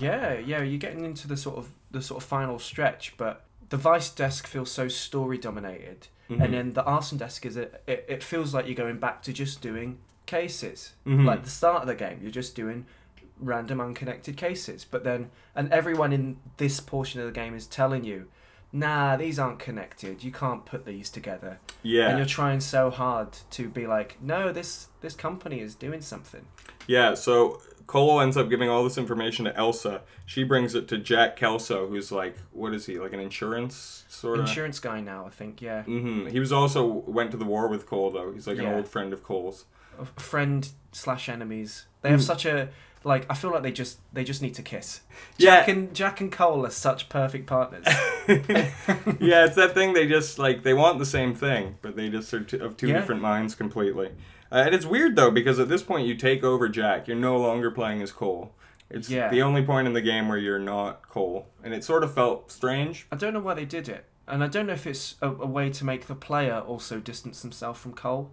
Yeah, 0.00 0.38
yeah, 0.38 0.62
you're 0.62 0.78
getting 0.78 1.04
into 1.04 1.28
the 1.28 1.36
sort 1.36 1.58
of 1.58 1.68
the 1.90 2.00
sort 2.00 2.22
of 2.22 2.26
final 2.26 2.58
stretch, 2.58 3.18
but 3.18 3.44
the 3.68 3.76
Vice 3.76 4.08
desk 4.08 4.46
feels 4.46 4.70
so 4.70 4.88
story 4.88 5.36
dominated, 5.36 6.08
Mhm. 6.30 6.42
and 6.42 6.54
then 6.54 6.72
the 6.72 6.82
Arson 6.84 7.18
desk 7.18 7.44
is 7.44 7.56
a, 7.56 7.68
it, 7.86 8.04
it 8.08 8.22
feels 8.22 8.54
like 8.54 8.66
you're 8.66 8.74
going 8.74 8.98
back 8.98 9.22
to 9.24 9.32
just 9.32 9.60
doing 9.60 9.98
cases. 10.26 10.94
Mhm. 11.06 11.24
Like 11.24 11.42
the 11.44 11.50
start 11.50 11.82
of 11.82 11.86
the 11.88 11.94
game, 11.94 12.18
you're 12.22 12.30
just 12.30 12.54
doing 12.56 12.86
random 13.38 13.80
unconnected 13.80 14.36
cases, 14.36 14.84
but 14.90 15.04
then 15.04 15.30
and 15.54 15.70
everyone 15.72 16.12
in 16.12 16.38
this 16.56 16.80
portion 16.80 17.20
of 17.20 17.26
the 17.26 17.32
game 17.32 17.54
is 17.54 17.66
telling 17.66 18.04
you, 18.04 18.28
nah, 18.72 19.16
these 19.16 19.38
aren't 19.38 19.58
connected. 19.58 20.24
You 20.24 20.32
can't 20.32 20.64
put 20.64 20.84
these 20.86 21.10
together, 21.10 21.58
Yeah. 21.82 22.08
and 22.08 22.18
you're 22.18 22.26
trying 22.26 22.60
so 22.60 22.90
hard 22.90 23.32
to 23.50 23.68
be 23.68 23.86
like, 23.86 24.16
no, 24.22 24.50
this 24.52 24.88
this 25.00 25.14
company 25.14 25.60
is 25.60 25.74
doing 25.74 26.00
something. 26.00 26.46
yeah. 26.86 27.14
So 27.14 27.60
Cole 27.86 28.20
ends 28.20 28.36
up 28.36 28.48
giving 28.48 28.68
all 28.68 28.82
this 28.84 28.96
information 28.98 29.44
to 29.44 29.56
Elsa. 29.56 30.02
She 30.26 30.42
brings 30.44 30.74
it 30.74 30.88
to 30.88 30.98
Jack 30.98 31.36
Kelso, 31.36 31.86
who's 31.88 32.10
like, 32.10 32.36
what 32.52 32.72
is 32.74 32.86
he? 32.86 32.98
Like 32.98 33.12
an 33.12 33.20
insurance 33.20 34.04
sort 34.08 34.38
of. 34.38 34.46
Insurance 34.46 34.78
guy 34.80 35.00
now, 35.00 35.26
I 35.26 35.30
think, 35.30 35.60
yeah. 35.60 35.82
hmm 35.82 36.26
He 36.26 36.40
was 36.40 36.52
also 36.52 36.84
went 36.86 37.30
to 37.32 37.36
the 37.36 37.44
war 37.44 37.68
with 37.68 37.86
Cole 37.86 38.10
though. 38.10 38.32
He's 38.32 38.46
like 38.46 38.58
an 38.58 38.64
Yeah. 38.64 38.74
old 38.76 38.88
friend 38.88 39.12
of 39.12 39.22
Cole's. 39.22 39.64
friend 40.16 40.68
slash 40.92 41.28
enemies. 41.28 41.86
They 42.02 42.10
have 42.10 42.20
Mm. 42.20 42.24
such 42.24 42.44
a 42.46 42.68
like 43.06 43.26
I 43.28 43.34
feel 43.34 43.50
like 43.52 43.62
they 43.62 43.70
just 43.72 43.98
they 44.14 44.24
just 44.24 44.40
need 44.40 44.54
to 44.54 44.62
kiss. 44.62 45.02
Yeah. 45.36 45.56
Jack 45.58 45.68
and 45.68 45.94
Jack 45.94 46.20
and 46.22 46.32
Cole 46.32 46.64
are 46.66 46.70
such 46.70 47.08
perfect 47.10 47.46
partners. 47.46 47.84
yeah, 49.20 49.44
it's 49.44 49.56
that 49.56 49.72
thing. 49.74 49.92
They 49.92 50.06
just 50.06 50.38
like 50.38 50.62
they 50.62 50.74
want 50.74 50.98
the 50.98 51.06
same 51.06 51.34
thing, 51.34 51.76
but 51.82 51.96
they 51.96 52.08
just 52.08 52.32
are 52.34 52.40
two, 52.42 52.64
of 52.64 52.76
two 52.76 52.88
Yeah. 52.88 52.94
different 52.94 53.20
minds 53.20 53.54
completely. 53.54 54.10
Uh, 54.54 54.58
and 54.66 54.74
it's 54.74 54.86
weird 54.86 55.16
though 55.16 55.30
because 55.32 55.58
at 55.58 55.68
this 55.68 55.82
point 55.82 56.06
you 56.06 56.14
take 56.14 56.44
over 56.44 56.68
Jack. 56.68 57.08
You're 57.08 57.16
no 57.16 57.36
longer 57.36 57.70
playing 57.72 58.00
as 58.02 58.12
Cole. 58.12 58.54
It's 58.88 59.10
Yeah. 59.10 59.28
the 59.28 59.42
only 59.42 59.62
point 59.64 59.88
in 59.88 59.94
the 59.94 60.00
game 60.00 60.28
where 60.28 60.38
you're 60.38 60.58
not 60.60 61.08
Cole, 61.08 61.48
and 61.64 61.74
it 61.74 61.82
sort 61.82 62.04
of 62.04 62.14
felt 62.14 62.52
strange. 62.52 63.06
I 63.10 63.16
don't 63.16 63.34
know 63.34 63.40
why 63.40 63.54
they 63.54 63.64
did 63.64 63.88
it, 63.88 64.04
and 64.28 64.44
I 64.44 64.46
don't 64.46 64.66
know 64.66 64.74
if 64.74 64.86
it's 64.86 65.16
a, 65.20 65.28
a 65.28 65.46
way 65.46 65.70
to 65.70 65.84
make 65.84 66.06
the 66.06 66.14
player 66.14 66.60
also 66.60 67.00
distance 67.00 67.42
themselves 67.42 67.80
from 67.80 67.94
Cole, 67.94 68.30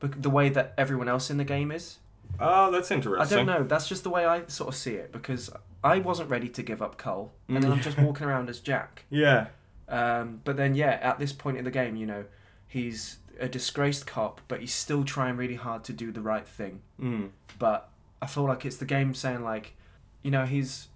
but 0.00 0.22
the 0.22 0.30
way 0.30 0.48
that 0.48 0.74
everyone 0.76 1.08
else 1.08 1.30
in 1.30 1.36
the 1.36 1.44
game 1.44 1.70
is. 1.70 1.98
Oh, 2.40 2.70
that's 2.72 2.90
interesting. 2.90 3.24
I 3.24 3.38
don't 3.38 3.46
know. 3.46 3.62
That's 3.62 3.88
just 3.88 4.02
the 4.02 4.10
way 4.10 4.24
I 4.26 4.46
sort 4.46 4.70
of 4.70 4.74
see 4.74 4.94
it 4.94 5.12
because 5.12 5.50
I 5.84 5.98
wasn't 5.98 6.30
ready 6.30 6.48
to 6.48 6.62
give 6.62 6.82
up 6.82 6.98
Cole, 6.98 7.32
and 7.48 7.62
then 7.62 7.70
I'm 7.70 7.78
Mm. 7.78 7.82
just 7.82 7.98
walking 7.98 8.26
around 8.26 8.48
as 8.48 8.58
Jack. 8.58 9.04
Yeah. 9.10 9.48
Um, 9.88 10.40
but 10.44 10.56
then, 10.56 10.74
yeah, 10.74 10.98
at 11.02 11.18
this 11.18 11.32
point 11.32 11.56
in 11.58 11.64
the 11.64 11.70
game, 11.70 11.94
you 11.96 12.06
know, 12.06 12.24
he's 12.68 13.18
a 13.40 13.48
disgraced 13.48 14.06
cop, 14.06 14.40
but 14.48 14.60
he's 14.60 14.74
still 14.74 15.04
trying 15.04 15.36
really 15.36 15.54
hard 15.54 15.84
to 15.84 15.92
do 15.92 16.12
the 16.12 16.20
right 16.20 16.46
thing. 16.46 16.80
Mm. 17.00 17.30
But 17.58 17.88
I 18.22 18.26
feel 18.26 18.44
like 18.44 18.64
it's 18.64 18.76
the 18.76 18.84
game 18.84 19.14
saying 19.14 19.42
like, 19.42 19.74
you 20.22 20.30
know, 20.30 20.44
he's 20.44 20.88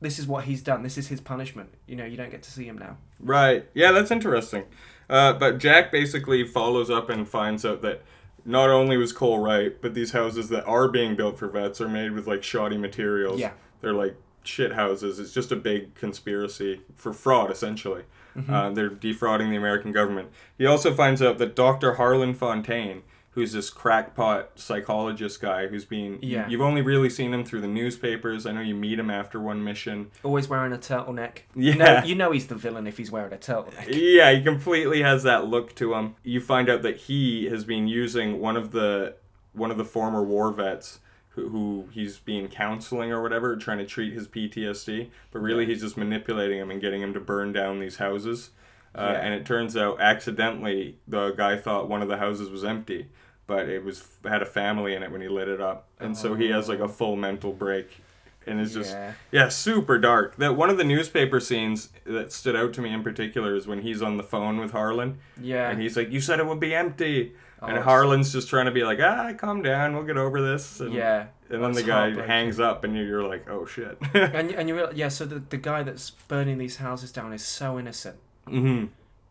this 0.00 0.18
is 0.18 0.26
what 0.26 0.44
he's 0.44 0.62
done. 0.62 0.82
This 0.82 0.96
is 0.96 1.08
his 1.08 1.20
punishment. 1.20 1.74
You 1.86 1.96
know, 1.96 2.04
you 2.04 2.16
don't 2.16 2.30
get 2.30 2.42
to 2.42 2.50
see 2.50 2.64
him 2.64 2.78
now. 2.78 2.96
Right. 3.20 3.66
Yeah, 3.74 3.92
that's 3.92 4.10
interesting. 4.10 4.64
Uh, 5.08 5.34
but 5.34 5.58
Jack 5.58 5.92
basically 5.92 6.46
follows 6.46 6.88
up 6.88 7.10
and 7.10 7.28
finds 7.28 7.66
out 7.66 7.82
that 7.82 8.02
not 8.44 8.70
only 8.70 8.96
was 8.96 9.12
Cole 9.12 9.38
right, 9.38 9.80
but 9.82 9.92
these 9.92 10.12
houses 10.12 10.48
that 10.48 10.64
are 10.64 10.88
being 10.88 11.16
built 11.16 11.38
for 11.38 11.48
vets 11.48 11.80
are 11.80 11.88
made 11.88 12.12
with 12.12 12.26
like 12.26 12.42
shoddy 12.42 12.78
materials. 12.78 13.38
Yeah. 13.38 13.52
They're 13.82 13.92
like 13.92 14.16
shit 14.42 14.72
houses. 14.72 15.18
It's 15.18 15.32
just 15.32 15.52
a 15.52 15.56
big 15.56 15.94
conspiracy 15.94 16.80
for 16.94 17.12
fraud, 17.12 17.50
essentially. 17.50 18.04
Mm-hmm. 18.36 18.52
Uh, 18.52 18.70
they're 18.70 18.88
defrauding 18.88 19.50
the 19.50 19.56
American 19.56 19.92
government. 19.92 20.30
He 20.58 20.66
also 20.66 20.94
finds 20.94 21.22
out 21.22 21.38
that 21.38 21.56
Dr. 21.56 21.94
Harlan 21.94 22.34
Fontaine, 22.34 23.02
who's 23.32 23.52
this 23.52 23.70
crackpot 23.70 24.58
psychologist 24.58 25.40
guy 25.40 25.68
who's 25.68 25.84
been. 25.84 26.18
Yeah. 26.22 26.48
You've 26.48 26.60
only 26.60 26.82
really 26.82 27.10
seen 27.10 27.32
him 27.32 27.44
through 27.44 27.60
the 27.60 27.68
newspapers. 27.68 28.46
I 28.46 28.52
know 28.52 28.60
you 28.60 28.74
meet 28.74 28.98
him 28.98 29.10
after 29.10 29.40
one 29.40 29.62
mission. 29.62 30.10
Always 30.22 30.48
wearing 30.48 30.72
a 30.72 30.78
turtleneck. 30.78 31.38
Yeah. 31.54 31.72
You 31.72 31.78
know, 31.78 32.02
you 32.04 32.14
know 32.14 32.32
he's 32.32 32.46
the 32.46 32.54
villain 32.54 32.86
if 32.86 32.96
he's 32.98 33.10
wearing 33.10 33.32
a 33.32 33.38
turtleneck. 33.38 33.86
Yeah, 33.88 34.32
he 34.32 34.42
completely 34.42 35.02
has 35.02 35.22
that 35.22 35.46
look 35.46 35.74
to 35.76 35.94
him. 35.94 36.16
You 36.22 36.40
find 36.40 36.68
out 36.68 36.82
that 36.82 36.96
he 36.96 37.46
has 37.46 37.64
been 37.64 37.88
using 37.88 38.40
one 38.40 38.56
of 38.56 38.72
the 38.72 39.14
one 39.52 39.70
of 39.70 39.76
the 39.76 39.84
former 39.84 40.22
war 40.22 40.52
vets 40.52 41.00
who, 41.40 41.48
who 41.48 41.88
he's 41.92 42.20
counseling 42.50 43.12
or 43.12 43.22
whatever, 43.22 43.56
trying 43.56 43.78
to 43.78 43.86
treat 43.86 44.12
his 44.12 44.28
PTSD, 44.28 45.08
but 45.30 45.38
really 45.40 45.66
he's 45.66 45.80
just 45.80 45.96
manipulating 45.96 46.58
him 46.58 46.70
and 46.70 46.80
getting 46.80 47.02
him 47.02 47.12
to 47.14 47.20
burn 47.20 47.52
down 47.52 47.80
these 47.80 47.96
houses. 47.96 48.50
Uh, 48.94 49.10
Yeah. 49.12 49.20
And 49.20 49.34
it 49.34 49.46
turns 49.46 49.76
out 49.76 50.00
accidentally 50.00 50.98
the 51.06 51.30
guy 51.32 51.56
thought 51.56 51.88
one 51.88 52.02
of 52.02 52.08
the 52.08 52.16
houses 52.18 52.50
was 52.50 52.64
empty, 52.64 53.08
but 53.46 53.68
it 53.68 53.84
was 53.84 54.06
had 54.24 54.42
a 54.42 54.46
family 54.46 54.94
in 54.94 55.02
it 55.02 55.10
when 55.10 55.20
he 55.20 55.28
lit 55.28 55.48
it 55.48 55.60
up, 55.60 55.88
and 55.98 56.16
so 56.16 56.34
he 56.34 56.50
has 56.50 56.68
like 56.68 56.80
a 56.80 56.88
full 56.88 57.16
mental 57.16 57.52
break, 57.52 58.00
and 58.46 58.60
it's 58.60 58.74
just 58.74 58.92
Yeah. 58.92 59.12
yeah, 59.32 59.48
super 59.48 59.98
dark. 59.98 60.36
That 60.36 60.56
one 60.56 60.70
of 60.70 60.76
the 60.76 60.84
newspaper 60.84 61.40
scenes 61.40 61.90
that 62.04 62.32
stood 62.32 62.56
out 62.56 62.72
to 62.74 62.80
me 62.80 62.92
in 62.92 63.02
particular 63.02 63.54
is 63.54 63.66
when 63.66 63.82
he's 63.82 64.02
on 64.02 64.16
the 64.16 64.22
phone 64.22 64.58
with 64.58 64.72
Harlan, 64.72 65.18
Yeah. 65.40 65.68
and 65.70 65.80
he's 65.80 65.96
like, 65.96 66.10
"You 66.10 66.20
said 66.20 66.38
it 66.40 66.46
would 66.46 66.60
be 66.60 66.74
empty," 66.74 67.32
Oh, 67.34 67.38
and 67.62 67.70
it's- 67.72 67.84
Harlan's 67.84 68.32
just 68.32 68.48
trying 68.48 68.66
to 68.66 68.70
be 68.72 68.84
like, 68.84 68.98
"Ah, 69.00 69.32
calm 69.36 69.62
down, 69.62 69.94
we'll 69.94 70.04
get 70.04 70.16
over 70.16 70.40
this." 70.40 70.80
And, 70.80 70.92
yeah. 70.94 71.26
And 71.50 71.62
then 71.62 71.72
the 71.72 71.82
guy 71.82 72.10
hangs 72.26 72.60
up, 72.60 72.84
and 72.84 72.96
you're 72.96 73.24
like, 73.24 73.48
"Oh 73.50 73.66
shit." 73.66 73.98
And 74.14 74.50
and 74.58 74.68
you 74.68 74.74
realize, 74.76 74.96
yeah. 74.96 75.08
So 75.08 75.24
the 75.26 75.40
the 75.40 75.56
guy 75.56 75.82
that's 75.82 76.10
burning 76.10 76.58
these 76.58 76.76
houses 76.76 77.10
down 77.12 77.32
is 77.32 77.44
so 77.44 77.78
innocent. 77.78 78.16
hmm 78.46 78.84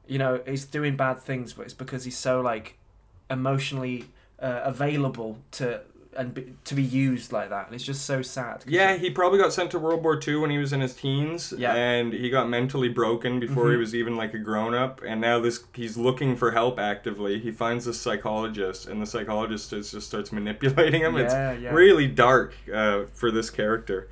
You 0.08 0.18
know, 0.18 0.42
he's 0.46 0.66
doing 0.66 0.96
bad 0.98 1.20
things, 1.22 1.54
but 1.54 1.64
it's 1.66 1.74
because 1.74 2.04
he's 2.06 2.18
so 2.18 2.42
like 2.42 2.78
emotionally 3.30 4.06
uh, 4.42 4.62
available 4.64 5.38
to 5.52 5.82
and 6.18 6.34
be, 6.34 6.54
to 6.66 6.74
be 6.76 6.82
used 6.84 7.32
like 7.32 7.50
that, 7.50 7.68
and 7.68 7.76
it's 7.76 7.84
just 7.84 8.06
so 8.06 8.22
sad. 8.22 8.64
Yeah, 8.68 8.98
he 8.98 9.10
probably 9.12 9.38
got 9.38 9.54
sent 9.54 9.70
to 9.72 9.80
World 9.80 10.04
War 10.04 10.20
II 10.26 10.38
when 10.38 10.50
he 10.50 10.58
was 10.58 10.74
in 10.74 10.82
his 10.82 10.96
teens, 10.96 11.54
Yeah. 11.58 11.74
and 11.76 12.12
he 12.14 12.30
got 12.32 12.50
mentally 12.50 12.90
broken 12.90 13.40
before 13.40 13.70
he 13.70 13.76
Mhm. 13.76 13.80
was 13.80 13.94
even 13.96 14.18
like 14.18 14.34
a 14.34 14.40
grown 14.40 14.74
up. 14.74 15.02
And 15.06 15.22
now 15.22 15.40
this 15.40 15.64
he's 15.74 15.98
looking 15.98 16.36
for 16.36 16.52
help 16.52 16.80
actively. 16.80 17.40
He 17.40 17.52
finds 17.52 17.86
this 17.86 18.02
psychologist, 18.02 18.88
and 18.88 19.00
the 19.02 19.06
psychologist 19.06 19.72
is, 19.72 19.92
just 19.92 20.08
starts 20.08 20.32
manipulating 20.32 21.02
him. 21.02 21.16
it's 21.16 21.34
Yeah, 21.34 21.52
yeah. 21.54 21.74
really 21.74 22.08
dark 22.08 22.56
uh, 22.74 23.02
for 23.14 23.30
this 23.32 23.50
character. 23.52 24.08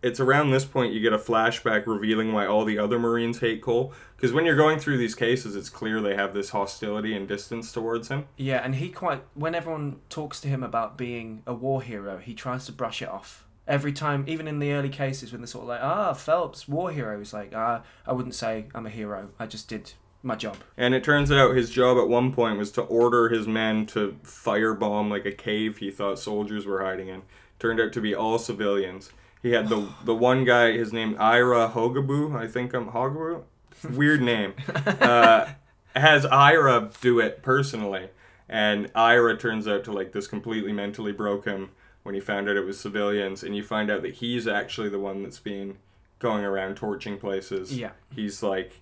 It's 0.00 0.20
around 0.20 0.50
this 0.50 0.64
point 0.64 0.92
you 0.92 1.00
get 1.00 1.12
a 1.12 1.18
flashback 1.18 1.86
revealing 1.86 2.32
why 2.32 2.46
all 2.46 2.64
the 2.64 2.78
other 2.78 2.98
Marines 2.98 3.40
hate 3.40 3.60
Cole. 3.60 3.92
Because 4.16 4.32
when 4.32 4.44
you're 4.44 4.56
going 4.56 4.78
through 4.78 4.98
these 4.98 5.16
cases, 5.16 5.56
it's 5.56 5.68
clear 5.68 6.00
they 6.00 6.14
have 6.14 6.34
this 6.34 6.50
hostility 6.50 7.14
and 7.14 7.26
distance 7.26 7.72
towards 7.72 8.08
him. 8.08 8.26
Yeah, 8.36 8.60
and 8.64 8.76
he 8.76 8.90
quite 8.90 9.22
when 9.34 9.54
everyone 9.56 10.00
talks 10.08 10.40
to 10.42 10.48
him 10.48 10.62
about 10.62 10.96
being 10.96 11.42
a 11.46 11.54
war 11.54 11.82
hero, 11.82 12.18
he 12.18 12.34
tries 12.34 12.66
to 12.66 12.72
brush 12.72 13.02
it 13.02 13.08
off. 13.08 13.44
Every 13.66 13.92
time, 13.92 14.24
even 14.26 14.48
in 14.48 14.60
the 14.60 14.72
early 14.72 14.88
cases 14.88 15.32
when 15.32 15.40
they're 15.40 15.46
sort 15.48 15.64
of 15.64 15.68
like, 15.68 15.82
ah, 15.82 16.14
Phelps, 16.14 16.68
war 16.68 16.90
hero, 16.90 17.18
he's 17.18 17.34
like, 17.34 17.52
ah, 17.54 17.82
I 18.06 18.12
wouldn't 18.12 18.34
say 18.34 18.66
I'm 18.74 18.86
a 18.86 18.90
hero. 18.90 19.30
I 19.38 19.46
just 19.46 19.68
did 19.68 19.92
my 20.22 20.36
job. 20.36 20.56
And 20.76 20.94
it 20.94 21.04
turns 21.04 21.30
out 21.30 21.56
his 21.56 21.70
job 21.70 21.98
at 21.98 22.08
one 22.08 22.32
point 22.32 22.58
was 22.58 22.70
to 22.72 22.82
order 22.82 23.28
his 23.28 23.46
men 23.46 23.86
to 23.86 24.16
firebomb 24.22 25.10
like 25.10 25.26
a 25.26 25.32
cave 25.32 25.78
he 25.78 25.90
thought 25.90 26.18
soldiers 26.18 26.66
were 26.66 26.82
hiding 26.84 27.08
in. 27.08 27.22
Turned 27.58 27.80
out 27.80 27.92
to 27.92 28.00
be 28.00 28.14
all 28.14 28.38
civilians. 28.38 29.10
He 29.42 29.50
had 29.52 29.68
the 29.68 29.88
the 30.04 30.14
one 30.14 30.44
guy, 30.44 30.72
his 30.72 30.92
name 30.92 31.16
Ira 31.18 31.70
Hogeboom, 31.74 32.34
I 32.36 32.46
think 32.46 32.74
I'm 32.74 32.90
Hogeboom, 32.90 33.42
weird 33.90 34.20
name. 34.22 34.54
Uh, 34.74 35.48
has 35.94 36.24
Ira 36.26 36.90
do 37.00 37.18
it 37.20 37.42
personally, 37.42 38.10
and 38.48 38.90
Ira 38.94 39.36
turns 39.36 39.66
out 39.68 39.84
to 39.84 39.92
like 39.92 40.12
this 40.12 40.26
completely 40.26 40.72
mentally 40.72 41.12
broke 41.12 41.44
him 41.44 41.70
when 42.02 42.14
he 42.14 42.20
found 42.20 42.48
out 42.48 42.56
it 42.56 42.64
was 42.64 42.78
civilians, 42.80 43.42
and 43.42 43.54
you 43.56 43.62
find 43.62 43.90
out 43.90 44.02
that 44.02 44.14
he's 44.14 44.46
actually 44.48 44.88
the 44.88 44.98
one 44.98 45.22
that's 45.22 45.38
been 45.40 45.76
going 46.18 46.44
around 46.44 46.76
torching 46.76 47.16
places 47.16 47.76
Yeah. 47.78 47.90
he's 48.14 48.42
like 48.42 48.80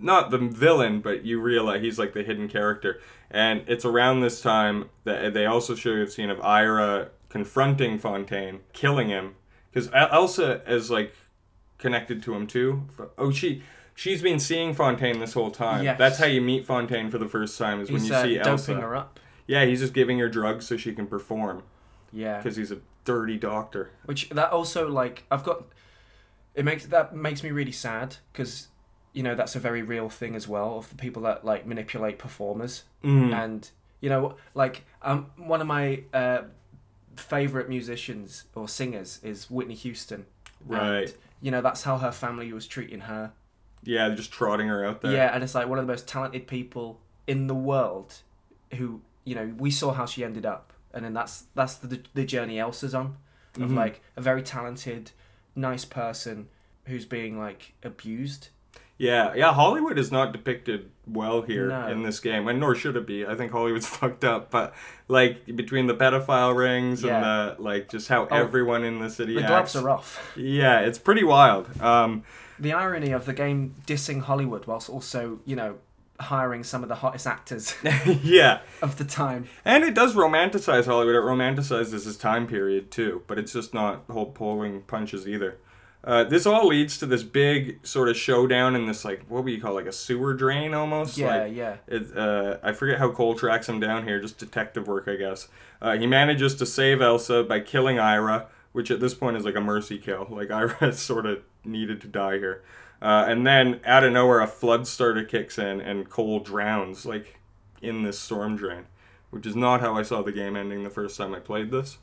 not 0.00 0.30
the 0.30 0.38
villain, 0.38 1.00
but 1.00 1.24
you 1.24 1.40
realize 1.40 1.80
he's 1.82 1.98
like 1.98 2.12
the 2.12 2.22
hidden 2.22 2.46
character. 2.48 3.00
And 3.32 3.64
it's 3.66 3.84
around 3.84 4.20
this 4.20 4.40
time 4.40 4.90
that 5.02 5.34
they 5.34 5.44
also 5.44 5.74
show 5.74 5.90
you 5.90 6.02
a 6.02 6.06
scene 6.08 6.30
of 6.30 6.40
Ira 6.40 7.08
confronting 7.28 7.98
Fontaine, 7.98 8.60
killing 8.72 9.08
him, 9.08 9.34
because 9.72 9.88
Elsa 9.92 10.62
is 10.66 10.90
like 10.90 11.14
connected 11.78 12.22
to 12.24 12.34
him 12.34 12.46
too. 12.46 12.82
Oh, 13.16 13.30
she 13.30 13.62
she's 13.94 14.22
been 14.22 14.38
seeing 14.40 14.74
Fontaine 14.74 15.18
this 15.20 15.32
whole 15.34 15.50
time. 15.50 15.84
Yes. 15.84 15.98
That's 15.98 16.18
how 16.18 16.26
you 16.26 16.40
meet 16.40 16.66
Fontaine 16.66 17.10
for 17.10 17.18
the 17.18 17.28
first 17.28 17.58
time 17.58 17.80
is 17.80 17.90
when 17.90 18.00
He's 18.00 18.10
you 18.10 18.14
uh, 18.16 18.22
see 18.22 18.34
doping 18.36 18.50
Elsa. 18.52 18.74
her 18.74 18.96
up. 18.96 19.20
Yeah, 19.46 19.64
he's 19.64 19.80
just 19.80 19.94
giving 19.94 20.18
her 20.18 20.28
drugs 20.28 20.66
so 20.66 20.76
she 20.76 20.92
can 20.92 21.06
perform 21.06 21.62
Yeah. 22.12 22.36
because 22.38 22.56
he's 22.56 22.70
a 22.70 22.78
dirty 23.04 23.36
doctor. 23.38 23.90
Which 24.04 24.28
that 24.30 24.50
also 24.52 24.88
like 24.88 25.24
I've 25.30 25.44
got 25.44 25.64
it 26.54 26.64
makes 26.64 26.86
that 26.86 27.14
makes 27.14 27.42
me 27.42 27.50
really 27.50 27.72
sad 27.72 28.16
because 28.32 28.68
you 29.12 29.22
know 29.22 29.34
that's 29.34 29.56
a 29.56 29.58
very 29.60 29.82
real 29.82 30.08
thing 30.10 30.34
as 30.36 30.46
well 30.46 30.76
of 30.78 30.90
the 30.90 30.96
people 30.96 31.22
that 31.22 31.44
like 31.44 31.66
manipulate 31.66 32.18
performers 32.18 32.82
Mm. 33.02 33.32
and 33.32 33.70
you 34.00 34.08
know 34.10 34.34
like 34.54 34.84
um 35.02 35.30
one 35.36 35.60
of 35.60 35.66
my 35.66 36.02
uh 36.12 36.42
favorite 37.18 37.68
musicians 37.68 38.44
or 38.54 38.68
singers 38.68 39.20
is 39.22 39.50
Whitney 39.50 39.74
Houston 39.74 40.26
Right. 40.66 41.02
and, 41.08 41.14
you 41.40 41.50
know 41.50 41.60
that's 41.60 41.82
how 41.84 41.98
her 41.98 42.10
family 42.12 42.52
was 42.52 42.66
treating 42.66 43.00
her 43.00 43.32
Yeah, 43.84 44.08
just 44.14 44.32
trotting 44.32 44.68
her 44.68 44.84
out 44.84 45.00
there. 45.02 45.12
yeah 45.12 45.30
and 45.34 45.42
it's 45.44 45.54
like 45.54 45.68
one 45.68 45.78
of 45.78 45.86
the 45.86 45.92
most 45.92 46.08
talented 46.08 46.46
people 46.46 47.00
in 47.26 47.46
the 47.46 47.54
world 47.54 48.14
who 48.74 49.00
you 49.24 49.34
know 49.34 49.54
we 49.58 49.70
saw 49.70 49.92
how 49.92 50.04
she 50.06 50.24
ended 50.24 50.44
up 50.46 50.72
and 50.92 51.04
then 51.04 51.12
that's 51.14 51.44
that's 51.54 51.76
the 51.76 52.00
the 52.14 52.24
journey 52.24 52.58
Elsa's 52.58 52.94
on 52.94 53.16
of 53.60 53.70
Mhm. 53.70 53.76
like 53.76 54.00
a 54.16 54.20
very 54.20 54.42
talented 54.42 55.12
nice 55.54 55.84
person 55.84 56.48
who's 56.86 57.04
being 57.04 57.38
like 57.38 57.74
abused 57.82 58.48
Yeah, 58.98 59.32
yeah. 59.34 59.52
Hollywood 59.52 59.96
is 59.98 60.10
not 60.10 60.32
depicted 60.32 60.90
well 61.06 61.42
here 61.42 61.68
No. 61.68 61.86
in 61.86 62.02
this 62.02 62.18
game, 62.20 62.48
and 62.48 62.58
nor 62.58 62.74
should 62.74 62.96
it 62.96 63.06
be. 63.06 63.24
I 63.24 63.34
think 63.36 63.52
Hollywood's 63.52 63.86
fucked 63.98 64.24
up, 64.24 64.50
but 64.50 64.74
like 65.06 65.46
between 65.56 65.86
the 65.86 65.94
pedophile 65.94 66.56
rings 66.56 67.02
Yeah. 67.04 67.14
and 67.16 67.24
the 67.58 67.62
like, 67.62 67.88
just 67.88 68.08
how 68.08 68.26
Oh, 68.30 68.36
everyone 68.36 68.82
in 68.84 68.98
the 68.98 69.08
city 69.08 69.34
the 69.34 69.40
acts. 69.42 69.72
gloves 69.72 69.76
are 69.76 69.90
off 69.90 70.32
Yeah, 70.36 70.80
it's 70.80 70.98
pretty 70.98 71.24
wild. 71.24 71.80
Um, 71.80 72.24
the 72.58 72.72
irony 72.72 73.12
of 73.12 73.24
the 73.24 73.32
game 73.32 73.74
dissing 73.86 74.22
Hollywood 74.22 74.66
whilst 74.66 74.90
also 74.90 75.38
you 75.46 75.54
know 75.54 75.76
hiring 76.20 76.64
some 76.64 76.82
of 76.82 76.88
the 76.88 76.96
hottest 76.96 77.28
actors 77.28 77.76
yeah, 78.24 78.58
of 78.82 78.98
the 78.98 79.04
time 79.04 79.46
and 79.64 79.84
it 79.84 79.94
does 79.94 80.16
romanticize 80.16 80.86
Hollywood. 80.86 81.14
It 81.14 81.22
romanticizes 81.22 82.04
this 82.04 82.16
time 82.16 82.48
period 82.48 82.90
too, 82.90 83.22
but 83.28 83.38
it's 83.38 83.52
just 83.52 83.72
not 83.72 84.02
whole 84.10 84.26
pulling 84.26 84.80
punches 84.82 85.28
either. 85.28 85.58
Uh, 86.04 86.24
this 86.24 86.46
all 86.46 86.68
leads 86.68 86.96
to 86.98 87.06
this 87.06 87.24
big 87.24 87.84
sort 87.84 88.08
of 88.08 88.16
showdown 88.16 88.76
in 88.76 88.86
this 88.86 89.04
like 89.04 89.24
what 89.28 89.42
would 89.42 89.52
you 89.52 89.60
call 89.60 89.72
it, 89.72 89.82
like 89.82 89.86
a 89.86 89.92
sewer 89.92 90.32
drain 90.32 90.72
almost. 90.72 91.18
yeah 91.18 91.42
like, 91.42 91.54
yeah 91.54 91.76
It, 91.88 92.16
uh, 92.16 92.58
I 92.62 92.72
forget 92.72 92.98
how 92.98 93.10
Cole 93.10 93.34
tracks 93.34 93.68
him 93.68 93.80
down 93.80 94.04
here, 94.04 94.20
just 94.20 94.38
detective 94.38 94.86
work, 94.86 95.08
I 95.08 95.16
guess. 95.16 95.48
Uh, 95.82 95.96
he 95.96 96.06
manages 96.06 96.54
to 96.56 96.66
save 96.66 97.02
Elsa 97.02 97.42
by 97.42 97.60
killing 97.60 97.98
Ira, 97.98 98.46
which 98.72 98.90
at 98.90 99.00
this 99.00 99.14
point 99.14 99.36
is 99.36 99.44
like 99.44 99.56
a 99.56 99.60
mercy 99.60 99.98
kill. 99.98 100.28
Like 100.30 100.50
Ira 100.52 100.92
sort 100.92 101.26
of 101.26 101.42
needed 101.64 102.00
to 102.02 102.06
die 102.06 102.38
here. 102.38 102.62
Uh, 103.02 103.24
and 103.28 103.46
then 103.46 103.80
out 103.84 104.04
of 104.04 104.12
nowhere, 104.12 104.40
a 104.40 104.46
flood 104.46 104.86
starter 104.86 105.24
kicks 105.24 105.58
in, 105.58 105.80
and 105.80 106.08
Cole 106.08 106.40
drowns 106.40 107.06
like 107.06 107.40
in 107.82 108.02
this 108.02 108.18
storm 108.18 108.56
drain, 108.56 108.86
which 109.30 109.46
is 109.46 109.56
not 109.56 109.80
how 109.80 109.96
I 109.96 110.02
saw 110.02 110.22
the 110.22 110.32
game 110.32 110.56
ending 110.56 110.84
the 110.84 110.90
first 110.90 111.16
time 111.16 111.34
I 111.34 111.40
played 111.40 111.70
this. 111.70 111.98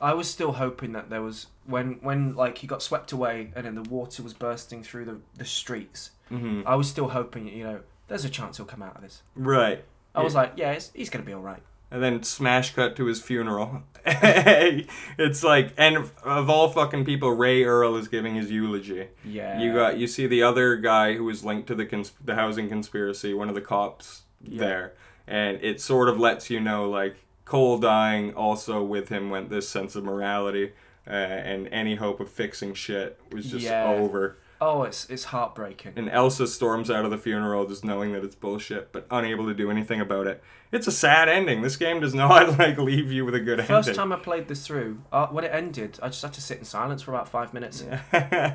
I 0.00 0.14
was 0.14 0.28
still 0.30 0.52
hoping 0.52 0.92
that 0.92 1.10
there 1.10 1.22
was 1.22 1.46
when 1.64 1.98
when 2.02 2.34
like 2.34 2.58
he 2.58 2.66
got 2.66 2.82
swept 2.82 3.12
away 3.12 3.52
and 3.56 3.66
then 3.66 3.74
the 3.74 3.82
water 3.88 4.22
was 4.22 4.34
bursting 4.34 4.82
through 4.82 5.04
the, 5.06 5.18
the 5.36 5.44
streets. 5.44 6.10
Mm-hmm. 6.30 6.62
I 6.66 6.74
was 6.74 6.88
still 6.88 7.08
hoping, 7.08 7.46
you 7.48 7.64
know, 7.64 7.80
there's 8.08 8.24
a 8.24 8.30
chance 8.30 8.56
he'll 8.56 8.66
come 8.66 8.82
out 8.82 8.96
of 8.96 9.02
this. 9.02 9.22
Right. 9.34 9.84
I 10.14 10.22
was 10.22 10.34
like, 10.34 10.52
yeah, 10.56 10.72
it's, 10.72 10.90
he's 10.94 11.10
gonna 11.10 11.24
be 11.24 11.32
all 11.32 11.40
right. 11.42 11.62
And 11.90 12.02
then 12.02 12.22
smash 12.24 12.74
cut 12.74 12.96
to 12.96 13.04
his 13.04 13.22
funeral. 13.22 13.82
it's 14.04 15.42
like, 15.42 15.72
and 15.76 15.96
of 16.24 16.50
all 16.50 16.68
fucking 16.68 17.04
people, 17.04 17.30
Roy 17.32 17.62
Earle 17.64 17.96
is 17.96 18.08
giving 18.08 18.34
his 18.34 18.50
eulogy. 18.50 19.08
Yeah. 19.24 19.60
You 19.60 19.72
got 19.72 19.98
you 19.98 20.06
see 20.06 20.26
the 20.26 20.42
other 20.42 20.76
guy 20.76 21.14
who 21.14 21.24
was 21.24 21.44
linked 21.44 21.68
to 21.68 21.74
the 21.74 21.86
cons- 21.86 22.12
the 22.24 22.34
housing 22.34 22.68
conspiracy, 22.68 23.34
one 23.34 23.48
of 23.48 23.54
the 23.54 23.60
cops 23.60 24.22
Yeah. 24.42 24.58
there, 24.60 24.92
and 25.26 25.58
it 25.62 25.80
sort 25.80 26.08
of 26.08 26.18
lets 26.18 26.50
you 26.50 26.60
know 26.60 26.88
like 26.90 27.16
Cole 27.46 27.78
dying 27.78 28.34
also 28.34 28.82
with 28.82 29.08
him 29.08 29.30
went 29.30 29.48
this 29.48 29.66
sense 29.68 29.96
of 29.96 30.04
morality, 30.04 30.72
uh, 31.06 31.10
and 31.12 31.68
any 31.68 31.94
hope 31.94 32.20
of 32.20 32.28
fixing 32.30 32.74
shit 32.74 33.18
was 33.32 33.46
just 33.50 33.64
Yeah. 33.64 33.86
over. 33.88 34.36
Oh, 34.60 34.84
it's 34.84 35.08
it's 35.10 35.24
heartbreaking. 35.24 35.92
And 35.96 36.08
Elsa 36.08 36.46
storms 36.46 36.90
out 36.90 37.04
of 37.04 37.10
the 37.10 37.18
funeral 37.18 37.66
just 37.66 37.84
knowing 37.84 38.12
that 38.14 38.24
it's 38.24 38.34
bullshit, 38.34 38.90
but 38.90 39.06
unable 39.10 39.46
to 39.46 39.54
do 39.54 39.70
anything 39.70 40.00
about 40.00 40.26
it. 40.26 40.42
It's 40.72 40.86
a 40.86 40.92
sad 40.92 41.28
ending. 41.28 41.60
This 41.62 41.76
game 41.76 42.00
does 42.00 42.14
not 42.24 42.58
like 42.58 42.78
leave 42.78 43.12
you 43.12 43.24
with 43.26 43.34
a 43.34 43.40
good 43.40 43.58
First 43.64 43.88
ending. 43.88 43.94
time 43.94 44.12
I 44.12 44.16
played 44.16 44.48
this 44.48 44.66
through, 44.66 45.02
uh, 45.12 45.26
when 45.26 45.44
it 45.44 45.52
ended, 45.52 45.98
I 46.02 46.08
just 46.08 46.22
had 46.22 46.32
to 46.32 46.40
sit 46.40 46.58
in 46.58 46.64
silence 46.64 47.02
for 47.02 47.12
about 47.12 47.28
five 47.28 47.52
minutes. 47.52 47.84
Yeah. 47.86 48.00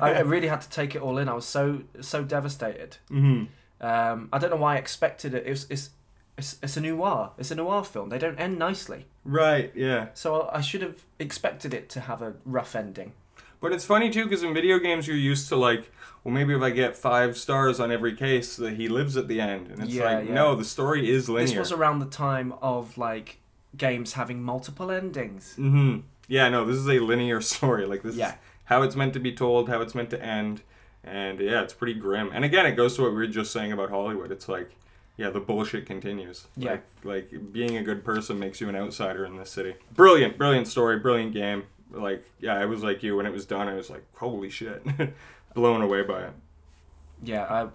I, 0.02 0.14
I 0.14 0.20
really 0.20 0.48
had 0.48 0.60
to 0.62 0.68
take 0.80 0.94
it 0.96 1.00
all 1.02 1.18
in. 1.18 1.28
I 1.28 1.34
was 1.34 1.46
so 1.46 1.82
so 2.00 2.24
devastated. 2.24 2.96
hmm 3.08 3.44
Um, 3.80 4.28
I 4.32 4.38
don't 4.38 4.50
know 4.50 4.56
why 4.56 4.74
I 4.74 4.78
expected 4.78 5.34
it. 5.34 5.44
It's 5.46 5.66
it's 5.70 5.90
it's, 6.38 6.56
it's 6.62 6.76
a 6.76 6.80
noir. 6.80 7.30
It's 7.38 7.50
a 7.50 7.54
noir 7.54 7.84
film. 7.84 8.08
They 8.08 8.18
don't 8.18 8.38
end 8.38 8.58
nicely. 8.58 9.06
Right. 9.24 9.70
Yeah. 9.74 10.08
So 10.14 10.48
I 10.52 10.60
should 10.60 10.82
have 10.82 11.02
expected 11.18 11.72
it 11.74 11.88
to 11.90 12.00
have 12.00 12.22
a 12.22 12.34
rough 12.44 12.74
ending. 12.74 13.12
But 13.60 13.72
it's 13.72 13.84
funny 13.84 14.10
too 14.10 14.24
because 14.24 14.42
in 14.42 14.52
video 14.54 14.78
games 14.78 15.06
you're 15.06 15.16
used 15.16 15.48
to 15.50 15.56
like, 15.56 15.90
well, 16.24 16.34
maybe 16.34 16.54
if 16.54 16.62
I 16.62 16.70
get 16.70 16.96
five 16.96 17.36
stars 17.36 17.78
on 17.80 17.92
every 17.92 18.14
case, 18.16 18.56
that 18.56 18.74
he 18.74 18.88
lives 18.88 19.16
at 19.16 19.28
the 19.28 19.40
end, 19.40 19.68
and 19.68 19.82
it's 19.82 19.92
Yeah, 19.92 20.04
like, 20.18 20.28
yeah. 20.28 20.34
no, 20.34 20.54
the 20.56 20.64
story 20.64 21.08
is 21.10 21.28
linear. 21.28 21.46
This 21.46 21.56
was 21.56 21.72
around 21.72 21.98
the 22.00 22.06
time 22.06 22.54
of 22.60 22.98
like 22.98 23.38
games 23.76 24.14
having 24.14 24.42
multiple 24.42 24.90
endings. 24.90 25.54
hmm 25.54 25.98
Yeah, 26.28 26.48
no, 26.48 26.64
this 26.64 26.76
is 26.76 26.88
a 26.88 26.98
linear 26.98 27.40
story. 27.54 27.86
Like 27.86 28.02
this 28.02 28.16
Yeah. 28.16 28.30
is 28.30 28.34
how 28.64 28.82
it's 28.82 28.96
meant 28.96 29.12
to 29.14 29.20
be 29.20 29.32
told, 29.32 29.68
how 29.68 29.80
it's 29.80 29.94
meant 29.94 30.10
to 30.10 30.20
end, 30.24 30.62
and 31.04 31.38
yeah, 31.40 31.62
it's 31.62 31.74
pretty 31.74 31.94
grim. 31.94 32.30
And 32.32 32.44
again, 32.44 32.66
it 32.66 32.72
goes 32.72 32.96
to 32.96 33.02
what 33.02 33.10
we 33.12 33.16
were 33.18 33.26
just 33.28 33.52
saying 33.52 33.70
about 33.72 33.90
Hollywood. 33.90 34.32
It's 34.32 34.48
like, 34.48 34.70
yeah, 35.16 35.30
the 35.30 35.40
bullshit 35.40 35.86
continues. 35.86 36.46
Yeah. 36.56 36.70
Like, 37.04 37.30
like 37.32 37.52
being 37.52 37.76
a 37.76 37.82
good 37.82 38.04
person 38.04 38.38
makes 38.38 38.60
you 38.60 38.68
an 38.68 38.76
outsider 38.76 39.24
in 39.24 39.36
this 39.36 39.50
city. 39.50 39.74
Brilliant, 39.94 40.38
brilliant 40.38 40.68
story, 40.68 40.98
brilliant 40.98 41.32
game. 41.32 41.64
Like, 41.90 42.24
yeah, 42.40 42.54
I 42.54 42.64
was 42.64 42.82
like 42.82 43.02
you 43.02 43.16
when 43.16 43.26
it 43.26 43.32
was 43.32 43.44
done. 43.44 43.68
I 43.68 43.74
was 43.74 43.90
like, 43.90 44.04
holy 44.14 44.48
shit, 44.48 44.82
blown 45.54 45.82
away 45.82 46.02
by 46.02 46.22
it. 46.24 46.32
Yeah, 47.22 47.68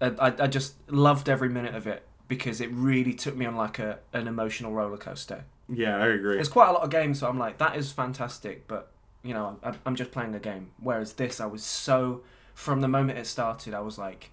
I, 0.00 0.06
I 0.06 0.34
I 0.40 0.46
just 0.46 0.74
loved 0.90 1.28
every 1.28 1.48
minute 1.48 1.74
of 1.74 1.86
it 1.86 2.06
because 2.28 2.60
it 2.60 2.70
really 2.72 3.14
took 3.14 3.36
me 3.36 3.44
on 3.46 3.56
like 3.56 3.78
a 3.78 3.98
an 4.12 4.28
emotional 4.28 4.72
roller 4.72 4.96
coaster. 4.96 5.44
Yeah, 5.68 5.96
I 5.96 6.06
agree. 6.06 6.36
There's 6.36 6.48
quite 6.48 6.68
a 6.68 6.72
lot 6.72 6.84
of 6.84 6.90
games 6.90 7.20
where 7.20 7.30
I'm 7.30 7.38
like, 7.38 7.58
that 7.58 7.76
is 7.76 7.90
fantastic, 7.90 8.68
but 8.68 8.92
you 9.24 9.34
know, 9.34 9.58
I'm, 9.64 9.76
I'm 9.84 9.96
just 9.96 10.12
playing 10.12 10.34
a 10.36 10.38
game. 10.38 10.70
Whereas 10.78 11.14
this, 11.14 11.40
I 11.40 11.46
was 11.46 11.64
so 11.64 12.22
from 12.54 12.80
the 12.80 12.88
moment 12.88 13.18
it 13.18 13.26
started, 13.26 13.74
I 13.74 13.80
was 13.80 13.98
like, 13.98 14.30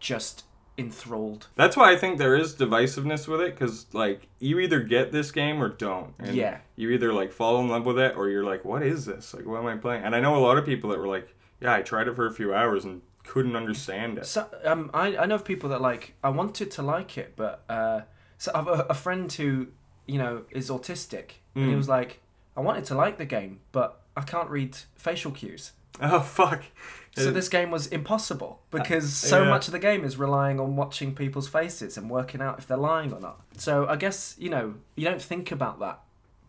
just 0.00 0.44
enthralled. 0.78 1.48
That's 1.54 1.76
why 1.76 1.92
I 1.92 1.96
think 1.96 2.18
there 2.18 2.34
is 2.36 2.54
divisiveness 2.54 3.28
with 3.28 3.40
it, 3.40 3.54
because 3.54 3.86
like 3.92 4.28
you 4.38 4.58
either 4.58 4.80
get 4.80 5.12
this 5.12 5.30
game 5.30 5.62
or 5.62 5.68
don't. 5.68 6.14
And 6.18 6.34
Yeah. 6.36 6.58
You 6.76 6.90
either 6.90 7.12
like 7.12 7.32
fall 7.32 7.60
in 7.60 7.68
love 7.68 7.84
with 7.86 7.98
it, 7.98 8.16
or 8.16 8.28
you're 8.28 8.44
like, 8.44 8.64
what 8.64 8.82
is 8.82 9.04
this? 9.04 9.34
Like, 9.34 9.46
what 9.46 9.58
am 9.60 9.66
I 9.66 9.76
playing? 9.76 10.02
And 10.04 10.14
I 10.16 10.20
know 10.20 10.36
a 10.36 10.38
lot 10.44 10.58
of 10.58 10.64
people 10.64 10.90
that 10.90 10.98
were 10.98 11.06
like, 11.08 11.34
yeah, 11.60 11.74
I 11.74 11.82
tried 11.82 12.08
it 12.08 12.16
for 12.16 12.26
a 12.26 12.32
few 12.32 12.52
hours 12.54 12.84
and 12.84 13.02
couldn't 13.24 13.54
understand 13.54 14.18
it. 14.18 14.26
So 14.26 14.46
um, 14.64 14.90
I 14.92 15.16
I 15.16 15.26
know 15.26 15.36
of 15.36 15.44
people 15.44 15.68
that 15.70 15.80
like 15.80 16.14
I 16.24 16.30
wanted 16.30 16.70
to 16.72 16.82
like 16.82 17.16
it, 17.18 17.34
but 17.36 17.62
uh, 17.68 18.00
so 18.38 18.50
I've 18.54 18.66
a, 18.66 18.86
a 18.90 18.94
friend 18.94 19.32
who 19.32 19.68
you 20.06 20.18
know 20.18 20.42
is 20.50 20.70
autistic, 20.70 21.32
and 21.54 21.66
he 21.66 21.72
Mm. 21.72 21.76
was 21.76 21.88
like, 21.88 22.20
I 22.56 22.60
wanted 22.60 22.84
to 22.86 22.94
like 22.94 23.18
the 23.18 23.24
game, 23.26 23.60
but 23.70 24.00
I 24.16 24.22
can't 24.22 24.50
read 24.50 24.76
facial 24.96 25.30
cues. 25.30 25.72
Oh 26.00 26.20
fuck. 26.20 26.64
So 27.14 27.28
Uh, 27.28 27.32
this 27.32 27.48
game 27.50 27.70
was 27.70 27.86
impossible 27.88 28.62
because 28.70 29.12
so 29.12 29.42
yeah. 29.42 29.50
much 29.50 29.68
of 29.68 29.72
the 29.72 29.78
game 29.78 30.02
is 30.02 30.16
relying 30.16 30.58
on 30.58 30.76
watching 30.76 31.14
people's 31.14 31.46
faces 31.46 31.98
and 31.98 32.08
working 32.08 32.40
out 32.40 32.58
if 32.58 32.66
they're 32.66 32.78
lying 32.78 33.12
or 33.12 33.20
not. 33.20 33.40
So 33.58 33.86
I 33.86 33.96
guess 33.96 34.34
you 34.38 34.48
know 34.48 34.74
you 34.96 35.04
don't 35.04 35.20
think 35.20 35.52
about 35.52 35.78
that, 35.80 36.00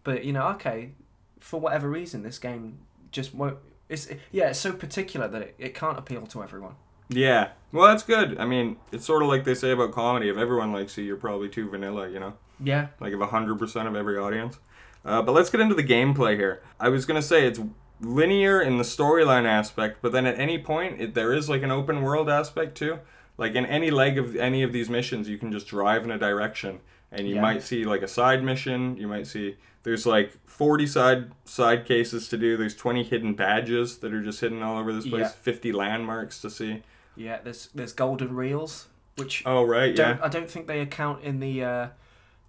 but 0.04 0.24
you 0.24 0.32
know 0.32 0.48
okay, 0.50 0.92
for 1.40 1.60
whatever 1.60 1.90
reason 1.90 2.24
this 2.24 2.40
game 2.40 2.80
just 3.12 3.36
won't. 3.36 3.58
It's 3.90 4.08
yeah, 4.32 4.50
it's 4.50 4.60
so 4.60 4.72
particular 4.72 5.28
that 5.28 5.42
it, 5.42 5.56
it 5.60 5.76
can't 5.76 6.00
appeal 6.00 6.26
to 6.28 6.42
everyone. 6.42 6.76
Yeah. 7.10 7.50
Well, 7.74 7.88
that's 7.88 8.04
good. 8.04 8.38
I 8.40 8.46
mean, 8.46 8.78
it's 8.92 9.06
sort 9.06 9.22
of 9.24 9.28
like 9.30 9.44
they 9.44 9.56
say 9.56 9.72
about 9.72 9.92
comedy. 9.92 10.30
If 10.30 10.38
everyone 10.38 10.72
likes 10.72 10.98
you, 10.98 11.04
you're 11.04 11.18
probably 11.18 11.50
too 11.50 11.70
vanilla. 11.70 12.08
You 12.10 12.20
know. 12.20 12.34
Yeah, 12.64 12.88
like 13.02 13.14
of 13.14 13.20
100% 13.20 13.88
of 13.88 13.96
every 13.96 14.18
audience. 14.18 14.58
Uh, 15.04 15.22
but 15.22 15.34
let's 15.34 15.50
get 15.50 15.60
into 15.60 15.76
the 15.76 15.84
gameplay 15.84 16.38
here. 16.38 16.62
I 16.80 16.88
was 16.88 17.04
going 17.06 17.20
to 17.20 17.28
say 17.28 17.46
it's 17.46 17.60
linear 18.04 18.62
in 18.62 18.78
the 18.78 18.84
storyline 18.84 19.46
aspect, 19.46 20.00
but 20.02 20.12
then 20.12 20.26
at 20.26 20.40
any 20.40 20.58
point, 20.60 21.02
it, 21.02 21.14
there 21.14 21.34
is 21.34 21.50
like 21.50 21.64
an 21.64 21.72
open 21.72 22.02
world 22.02 22.30
aspect 22.30 22.76
too. 22.78 23.00
Like 23.38 23.56
in 23.56 23.66
any 23.66 23.90
leg 23.90 24.18
of 24.18 24.36
any 24.36 24.62
of 24.64 24.72
these 24.74 24.90
missions, 24.90 25.28
you 25.28 25.38
can 25.38 25.52
just 25.52 25.68
drive 25.68 26.04
in 26.04 26.12
a 26.12 26.18
direction, 26.20 26.80
and 27.12 27.28
you 27.28 27.36
Yeah. 27.36 27.42
might 27.42 27.64
see 27.64 27.84
like 27.86 28.02
a 28.02 28.08
side 28.08 28.44
mission. 28.44 28.96
You 28.98 29.08
might 29.08 29.26
see 29.28 29.58
there's 29.84 30.06
like 30.06 30.34
40 30.46 30.86
side 30.88 31.32
side 31.46 31.86
cases 31.86 32.30
to 32.30 32.38
do. 32.38 32.58
There's 32.58 32.76
20 32.76 33.04
hidden 33.04 33.34
badges 33.34 33.98
that 34.00 34.14
are 34.14 34.22
just 34.22 34.40
hidden 34.42 34.62
all 34.62 34.78
over 34.78 34.94
this 34.94 35.08
place. 35.08 35.22
Yeah. 35.22 35.28
50 35.30 35.72
landmarks 35.72 36.40
to 36.42 36.50
see. 36.50 36.84
yeah. 37.16 37.40
There's 37.44 37.70
there's 37.74 37.94
golden 37.94 38.36
reels, 38.36 38.88
which 39.18 39.44
Oh 39.46 39.64
right, 39.64 39.96
don't 39.96 40.18
yeah. 40.18 40.26
I 40.26 40.28
don't 40.30 40.50
think 40.50 40.68
they 40.68 40.80
account 40.82 41.24
in 41.24 41.40
the 41.40 41.64
uh, 41.64 41.88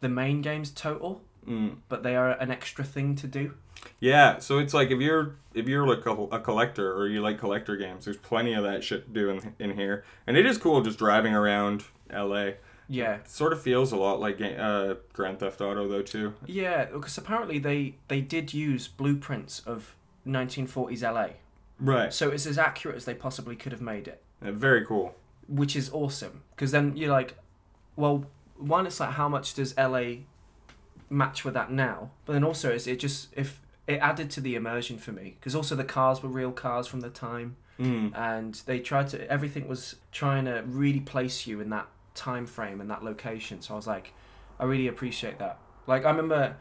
the 0.01 0.09
main 0.09 0.43
game's 0.43 0.71
total, 0.71 1.23
Mm. 1.49 1.77
but 1.91 2.03
they 2.03 2.17
are 2.17 2.31
an 2.33 2.51
extra 2.51 2.85
thing 2.85 3.15
to 3.17 3.27
do. 3.27 3.55
Yeah, 4.01 4.39
so 4.39 4.59
it's 4.59 4.75
like 4.75 4.91
if 4.91 5.01
you're 5.01 5.37
if 5.55 5.69
you're 5.69 5.87
like 5.87 6.05
a, 6.07 6.11
a 6.11 6.41
collector 6.41 6.93
or 6.93 7.09
you 7.09 7.21
like 7.21 7.39
collector 7.39 7.77
games, 7.77 8.05
there's 8.05 8.17
plenty 8.17 8.53
of 8.55 8.65
that 8.65 8.83
shit 8.85 9.07
to 9.07 9.11
do 9.13 9.31
in, 9.31 9.55
in 9.59 9.77
here, 9.77 10.05
and 10.27 10.37
it 10.37 10.47
is 10.47 10.59
cool 10.59 10.83
just 10.83 10.99
driving 10.99 11.35
around 11.35 11.85
L.A. 12.11 12.57
Yeah, 12.87 13.15
It 13.17 13.29
sort 13.31 13.55
of 13.55 13.63
feels 13.63 13.93
a 13.93 13.97
lot 13.97 14.21
like 14.21 14.41
uh, 14.43 14.95
Grand 15.15 15.39
Theft 15.41 15.61
Auto 15.63 15.89
though 15.89 16.03
too. 16.03 16.35
Yeah, 16.45 16.85
because 16.85 17.17
apparently 17.17 17.59
they 17.59 17.95
they 18.09 18.21
did 18.21 18.53
use 18.53 18.89
blueprints 18.89 19.61
of 19.61 19.97
1940s 20.27 21.03
LA, 21.03 21.29
Right. 21.81 22.13
so 22.13 22.31
it's 22.31 22.47
as 22.47 22.59
accurate 22.59 22.97
as 22.97 23.05
they 23.07 23.15
possibly 23.15 23.57
could 23.57 23.73
have 23.73 23.81
made 23.81 24.07
it, 24.09 24.23
Uh, 24.45 24.53
very 24.53 24.85
cool. 24.85 25.15
which 25.49 25.75
is 25.77 25.91
awesome. 25.93 26.43
Because 26.55 26.73
then 26.73 26.95
you're 26.97 27.11
like, 27.11 27.39
well, 27.97 28.27
one, 28.59 28.87
it's 28.87 29.01
like 29.01 29.13
how 29.13 29.29
much 29.31 29.55
does 29.55 29.75
LA 29.79 30.25
match 31.11 31.45
with 31.45 31.55
that 31.55 31.71
now? 31.71 32.11
But 32.27 32.35
then 32.35 32.45
also, 32.45 32.71
is 32.73 32.87
it 32.87 33.01
just 33.01 33.29
if 33.37 33.61
it 33.87 33.97
added 33.99 34.31
to 34.31 34.41
the 34.41 34.55
immersion 34.55 34.99
for 34.99 35.13
me? 35.13 35.37
Because 35.39 35.55
also 35.55 35.75
the 35.75 35.85
cars 35.85 36.23
were 36.23 36.29
real 36.29 36.53
cars 36.53 36.87
from 36.87 37.01
the 37.01 37.11
time, 37.11 37.57
Mm. 37.79 38.17
and 38.17 38.55
they 38.67 38.79
tried 38.79 39.09
to 39.09 39.29
everything 39.31 39.67
was 39.67 39.97
trying 40.13 40.45
to 40.45 40.63
really 40.67 41.01
place 41.01 41.47
you 41.47 41.61
in 41.61 41.71
that 41.71 41.89
time 42.15 42.47
frame 42.47 42.81
and 42.81 42.89
that 42.91 43.03
location. 43.03 43.61
So 43.63 43.75
I 43.75 43.77
was 43.77 43.87
like, 43.89 44.13
I 44.61 44.65
really 44.65 44.87
appreciate 44.87 45.39
that. 45.41 45.59
Like 45.87 46.05
I 46.05 46.11
remember. 46.11 46.57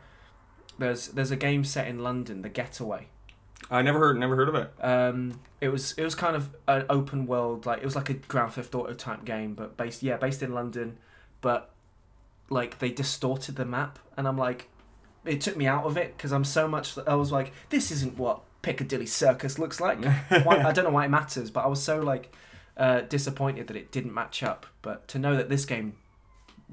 There's 0.80 1.10
there's 1.10 1.30
a 1.30 1.36
game 1.36 1.64
set 1.64 1.88
in 1.88 2.00
London, 2.02 2.42
The 2.42 2.50
Getaway. 2.50 3.08
I 3.70 3.84
never 3.84 4.00
heard 4.00 4.18
never 4.18 4.36
heard 4.36 4.50
of 4.50 4.56
it. 4.56 4.74
Um, 4.84 5.40
it 5.62 5.70
was 5.70 5.92
it 6.00 6.04
was 6.04 6.16
kind 6.16 6.36
of 6.36 6.50
an 6.68 6.86
open 6.90 7.28
world, 7.28 7.68
like 7.68 7.78
it 7.78 7.86
was 7.86 7.96
like 7.96 8.10
a 8.10 8.16
Grand 8.16 8.54
Theft 8.54 8.74
Auto 8.74 8.94
type 8.94 9.24
game, 9.24 9.54
but 9.54 9.78
based 9.78 10.02
yeah 10.02 10.18
based 10.18 10.42
in 10.42 10.52
London, 10.54 10.98
but 11.42 11.70
like 12.50 12.80
they 12.80 12.90
distorted 12.90 13.56
the 13.56 13.66
map, 13.66 14.00
and 14.18 14.28
I'm 14.28 14.38
like, 14.38 14.68
it 15.26 15.42
took 15.42 15.56
me 15.58 15.68
out 15.68 15.86
of 15.86 15.98
it 15.98 16.16
because 16.18 16.32
I'm 16.32 16.44
so 16.44 16.68
much. 16.68 16.98
I 17.08 17.16
was 17.16 17.32
like, 17.32 17.54
this 17.70 17.92
isn't 17.92 18.18
what 18.18 18.42
Piccadilly 18.62 19.06
Circus 19.06 19.58
looks 19.60 19.80
like. 19.80 20.04
why, 20.44 20.64
I 20.64 20.72
don't 20.72 20.86
know 20.86 20.92
why 20.92 21.06
it 21.06 21.10
matters, 21.10 21.50
but 21.52 21.64
I 21.64 21.68
was 21.68 21.82
so 21.82 22.00
like 22.02 22.34
uh, 22.78 23.02
disappointed 23.02 23.68
that 23.68 23.76
it 23.76 23.92
didn't 23.92 24.14
match 24.14 24.44
up. 24.44 24.66
But 24.82 25.08
to 25.10 25.20
know 25.20 25.36
that 25.36 25.50
this 25.50 25.66
game, 25.66 25.96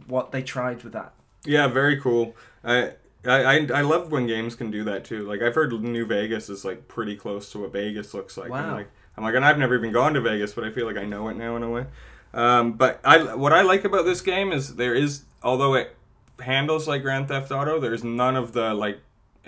what 0.07 0.33
they 0.33 0.43
tried 0.43 0.83
with 0.83 0.93
that, 0.95 1.13
Yeah, 1.45 1.69
very 1.69 2.01
cool. 2.01 2.37
I, 2.65 2.93
I 3.27 3.43
I 3.45 3.69
I 3.75 3.81
love 3.83 4.11
when 4.13 4.27
games 4.27 4.55
can 4.55 4.71
do 4.71 4.85
that 4.85 5.05
too. 5.05 5.27
Like 5.27 5.43
I've 5.43 5.55
heard 5.55 5.73
New 5.73 6.07
Vegas 6.07 6.49
is 6.49 6.65
like 6.65 6.89
pretty 6.89 7.17
close 7.17 7.51
to 7.53 7.59
what 7.61 7.73
Vegas 7.73 8.15
looks 8.15 8.37
like. 8.37 8.47
I'm 8.47 8.67
Wow. 8.69 8.75
like 8.77 8.89
I'm 9.17 9.25
like 9.25 9.35
and 9.35 9.45
I've 9.45 9.59
never 9.59 9.75
even 9.77 9.93
gone 9.93 10.15
to 10.15 10.21
Vegas, 10.21 10.55
but 10.55 10.65
I 10.65 10.71
feel 10.71 10.87
like 10.87 10.97
I 10.97 11.05
know 11.05 11.29
it 11.29 11.37
now 11.37 11.57
in 11.57 11.63
a 11.63 11.71
way. 11.71 11.87
Um, 12.33 12.73
but 12.75 13.01
I 13.05 13.35
what 13.35 13.53
I 13.53 13.63
like 13.63 13.85
about 13.85 14.05
this 14.05 14.21
game 14.21 14.53
is 14.53 14.77
there 14.77 14.95
is 14.95 15.25
although 15.43 15.75
it 15.75 15.95
handles 16.43 16.89
like 16.89 17.03
Grand 17.03 17.29
Theft 17.29 17.51
Auto, 17.51 17.79
there's 17.81 18.05
none 18.05 18.37
of 18.37 18.53
the 18.53 18.75
like 18.75 19.01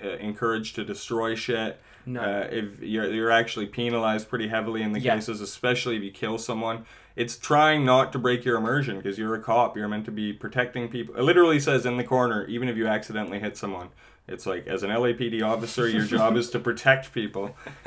uh, 0.03 0.09
encourage 0.17 0.73
to 0.73 0.83
destroy 0.83 1.35
shit. 1.35 1.79
No. 2.05 2.21
Uh, 2.21 2.47
if 2.51 2.81
you're 2.81 3.09
you're 3.13 3.31
actually 3.31 3.65
penalized 3.67 4.27
pretty 4.27 4.47
heavily 4.49 4.81
in 4.81 4.91
the 4.91 4.99
Yeah. 4.99 5.15
cases, 5.15 5.39
especially 5.41 5.95
if 5.97 6.03
you 6.03 6.11
kill 6.11 6.37
someone. 6.37 6.85
It's 7.15 7.37
trying 7.37 7.85
not 7.85 8.11
to 8.13 8.19
break 8.19 8.43
your 8.43 8.57
immersion 8.57 8.97
because 8.97 9.19
you're 9.19 9.35
a 9.35 9.39
cop. 9.41 9.77
You're 9.77 9.87
meant 9.87 10.05
to 10.05 10.11
be 10.11 10.33
protecting 10.33 10.89
people. 10.89 11.15
It 11.15 11.21
literally 11.21 11.59
says 11.59 11.85
in 11.85 11.97
the 11.97 12.03
corner, 12.03 12.45
even 12.47 12.67
if 12.67 12.75
you 12.75 12.87
accidentally 12.87 13.39
hit 13.39 13.55
someone, 13.55 13.89
it's 14.27 14.45
like 14.45 14.67
as 14.67 14.83
an 14.83 14.89
LAPD 14.89 15.43
officer, 15.43 15.87
your 15.87 16.05
job 16.17 16.35
is 16.37 16.49
to 16.51 16.59
protect 16.59 17.13
people. 17.13 17.55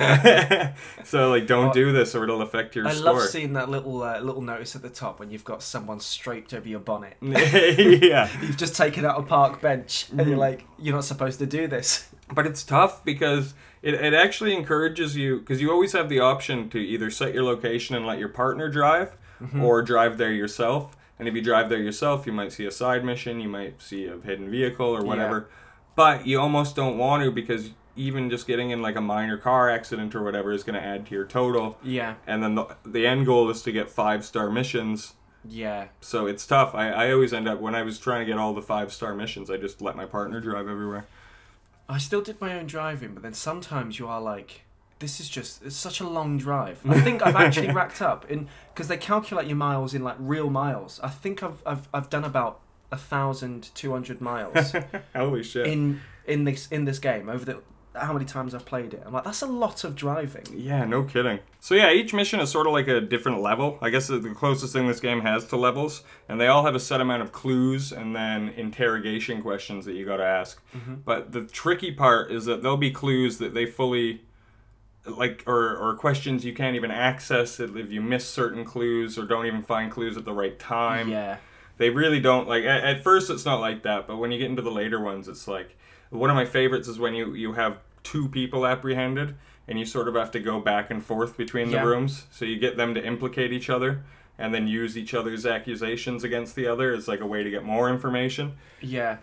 so 1.05 1.31
like, 1.31 1.47
don't 1.47 1.65
Well, 1.67 1.73
do 1.73 1.93
this 1.93 2.15
or 2.15 2.25
it'll 2.25 2.43
affect 2.43 2.77
your 2.77 2.87
I 2.87 2.93
score. 2.93 3.15
love 3.15 3.23
seeing 3.23 3.53
that 3.55 3.69
little 3.69 4.03
uh, 4.03 4.21
little 4.21 4.43
notice 4.43 4.77
at 4.77 4.83
the 4.83 4.91
top 4.91 5.19
when 5.21 5.31
you've 5.31 5.45
got 5.45 5.63
someone 5.63 6.01
straight 6.01 6.53
over 6.53 6.69
your 6.69 6.81
bonnet. 6.81 7.17
yeah. 7.23 8.29
You've 8.43 8.57
just 8.57 8.77
taken 8.77 9.05
out 9.05 9.19
a 9.19 9.23
park 9.23 9.61
bench, 9.61 10.07
and 10.11 10.27
you're 10.27 10.37
Mhm. 10.37 10.41
like, 10.41 10.65
you're 10.79 10.95
not 10.95 11.05
supposed 11.05 11.39
to 11.39 11.47
do 11.47 11.67
this. 11.67 12.09
But 12.33 12.47
it's 12.47 12.63
tough 12.65 13.05
because 13.05 13.55
it, 13.83 13.95
it 13.95 14.13
actually 14.15 14.55
encourages 14.55 15.17
you 15.17 15.39
because 15.39 15.61
you 15.61 15.71
always 15.71 15.93
have 15.93 16.09
the 16.09 16.21
option 16.21 16.69
to 16.71 16.79
either 16.79 17.11
set 17.11 17.33
your 17.35 17.45
location 17.45 17.95
and 17.97 18.07
let 18.07 18.19
your 18.19 18.29
partner 18.29 18.69
drive 18.69 19.17
Mm-hmm. 19.43 19.63
or 19.63 19.83
drive 19.83 20.17
there 20.17 20.33
yourself. 20.33 20.97
And 21.19 21.29
if 21.29 21.35
you 21.35 21.43
drive 21.43 21.69
there 21.69 21.79
yourself, 21.79 22.27
you 22.27 22.33
might 22.33 22.53
see 22.53 22.65
a 22.65 22.71
side 22.71 23.05
mission, 23.05 23.39
you 23.39 23.51
might 23.51 23.83
see 23.83 24.07
a 24.07 24.17
hidden 24.19 24.51
vehicle 24.51 24.87
or 24.87 25.05
whatever. 25.05 25.51
But 25.97 26.27
you 26.27 26.39
almost 26.39 26.77
don't 26.77 26.99
want 26.99 27.25
to 27.25 27.31
because 27.33 27.71
even 27.97 28.29
just 28.31 28.47
getting 28.47 28.71
in 28.71 28.83
like 28.83 28.97
a 28.97 29.01
minor 29.01 29.39
car 29.39 29.71
accident 29.71 30.15
or 30.15 30.23
whatever 30.23 30.53
is 30.53 30.63
going 30.63 30.81
to 30.81 30.87
add 30.87 31.07
to 31.07 31.15
your 31.15 31.25
total. 31.25 31.79
Yeah, 31.83 32.17
And 32.27 32.43
then 32.43 32.55
the, 32.55 32.77
the 32.85 33.07
end 33.07 33.25
goal 33.27 33.49
is 33.51 33.63
to 33.63 33.73
get 33.73 33.89
five 33.91 34.25
star 34.25 34.51
missions. 34.51 35.15
yeah. 35.49 35.89
So 36.03 36.27
it's 36.27 36.47
tough. 36.47 36.75
I, 36.75 36.91
I 36.91 37.13
always 37.13 37.33
end 37.33 37.49
up, 37.49 37.59
when 37.61 37.75
I 37.75 37.83
was 37.83 37.99
trying 37.99 38.21
to 38.21 38.27
get 38.31 38.39
all 38.39 38.53
the 38.53 38.61
five 38.63 38.93
star 38.93 39.15
missions, 39.15 39.51
I 39.51 39.57
just 39.57 39.81
let 39.81 39.97
my 39.97 40.05
partner 40.05 40.41
drive 40.41 40.69
everywhere. 40.69 41.07
I 41.89 41.97
still 41.99 42.21
did 42.21 42.41
my 42.41 42.59
own 42.59 42.67
driving, 42.67 43.15
but 43.15 43.23
then 43.23 43.33
sometimes 43.33 43.99
you 43.99 44.07
are 44.09 44.21
like, 44.21 44.63
this 44.99 45.21
is 45.21 45.29
just 45.29 45.63
it's 45.65 45.77
such 45.77 46.01
a 46.01 46.09
long 46.09 46.37
drive. 46.37 46.81
I 46.89 47.01
think 47.01 47.25
I've 47.25 47.37
actually 47.37 47.71
racked 47.73 48.03
up 48.03 48.31
in 48.31 48.49
because 48.75 48.89
they 48.89 48.97
calculate 48.97 49.47
your 49.47 49.57
miles 49.57 49.95
in 49.95 50.03
like 50.03 50.17
real 50.19 50.51
miles. 50.51 51.01
I 51.03 51.09
think 51.11 51.43
I've 51.43 51.63
I've, 51.65 51.89
I've 51.95 52.11
done 52.11 52.25
about 52.25 52.61
thousand 52.93 53.71
two 53.75 53.93
hundred 53.93 54.21
miles 54.21 54.73
Holy 55.17 55.43
shit. 55.43 55.67
in 55.67 56.01
in 56.27 56.45
this 56.45 56.69
in 56.69 56.85
this 56.85 56.99
game 56.99 57.29
over 57.29 57.45
the 57.45 57.63
how 58.01 58.13
many 58.13 58.25
times 58.25 58.55
I've 58.55 58.65
played 58.65 58.95
it. 58.95 59.03
I'm 59.05 59.13
like, 59.13 59.25
that's 59.25 59.43
a 59.43 59.47
lot 59.47 59.85
of 59.85 59.95
driving. 59.95 60.45
Yeah, 60.55 60.85
no 60.85 61.03
kidding. 61.05 61.39
So 61.61 61.75
yeah, 61.75 61.91
each 61.93 62.13
mission 62.13 62.41
is 62.41 62.51
sort 62.51 62.67
of 62.67 62.73
like 62.73 62.89
a 62.89 63.01
different 63.01 63.41
level. 63.41 63.79
I 63.81 63.91
guess 63.91 64.09
the 64.09 64.19
the 64.19 64.35
closest 64.35 64.73
thing 64.73 64.87
this 64.87 65.01
game 65.01 65.23
has 65.23 65.47
to 65.47 65.57
levels, 65.57 66.03
and 66.29 66.41
they 66.41 66.47
all 66.47 66.65
have 66.65 66.75
a 66.75 66.81
set 66.81 67.01
amount 67.01 67.23
of 67.23 67.33
clues 67.33 67.93
and 67.93 68.15
then 68.15 68.51
interrogation 68.51 69.43
questions 69.43 69.85
that 69.87 69.95
you 69.95 70.05
got 70.05 70.19
to 70.19 70.25
ask. 70.25 70.61
Mm-hmm. 70.77 70.97
But 71.05 71.33
the 71.33 71.45
tricky 71.45 71.93
part 71.93 72.31
is 72.31 72.45
that 72.45 72.63
there'll 72.63 72.77
be 72.77 72.91
clues 72.91 73.39
that 73.39 73.55
they 73.55 73.67
fully 73.67 74.23
like 75.07 75.45
or, 75.47 75.77
or 75.77 75.97
questions 75.97 76.45
you 76.45 76.53
can't 76.53 76.75
even 76.75 76.91
access 76.91 77.61
if 77.61 77.93
you 77.93 78.01
miss 78.01 78.27
certain 78.29 78.65
clues 78.65 79.17
or 79.17 79.25
don't 79.25 79.47
even 79.47 79.63
find 79.63 79.91
clues 79.91 80.17
at 80.17 80.25
the 80.25 80.33
right 80.33 80.59
time 80.59 81.09
yeah, 81.09 81.37
they 81.79 81.91
really 81.91 82.21
don't 82.21 82.49
like 82.49 82.65
at, 82.65 82.85
at 82.85 83.03
first 83.03 83.31
it's 83.31 83.45
not 83.45 83.61
like 83.61 83.83
that 83.83 84.07
but 84.07 84.17
when 84.17 84.31
you 84.33 84.39
get 84.39 84.49
into 84.51 84.63
the 84.63 84.71
later 84.71 85.01
ones 85.01 85.29
it's 85.29 85.47
like 85.49 85.77
one 86.11 86.31
of 86.31 86.37
my 86.37 86.45
favorites 86.45 86.89
is 86.89 86.99
when 86.99 87.15
you 87.15 87.35
you 87.35 87.53
have 87.55 87.79
two 88.03 88.29
people 88.29 88.67
apprehended 88.67 89.35
and 89.69 89.79
you 89.79 89.85
sort 89.85 90.07
of 90.09 90.15
have 90.15 90.31
to 90.31 90.41
go 90.41 90.61
back 90.61 90.91
and 90.91 91.05
forth 91.05 91.37
between 91.37 91.69
the 91.71 91.77
Yeah. 91.77 91.83
rooms 91.85 92.27
so 92.31 92.45
you 92.45 92.59
get 92.59 92.77
them 92.77 92.95
to 92.95 93.05
implicate 93.05 93.53
each 93.53 93.69
other 93.69 94.05
and 94.39 94.55
then 94.55 94.69
use 94.69 94.97
each 94.97 95.15
other's 95.15 95.45
accusations 95.47 96.23
against 96.25 96.55
the 96.55 96.67
other 96.67 96.93
as 96.95 97.09
like 97.09 97.21
a 97.21 97.27
way 97.27 97.43
to 97.43 97.51
get 97.51 97.65
more 97.65 97.89
information 97.91 98.53
yeah. 98.81 99.17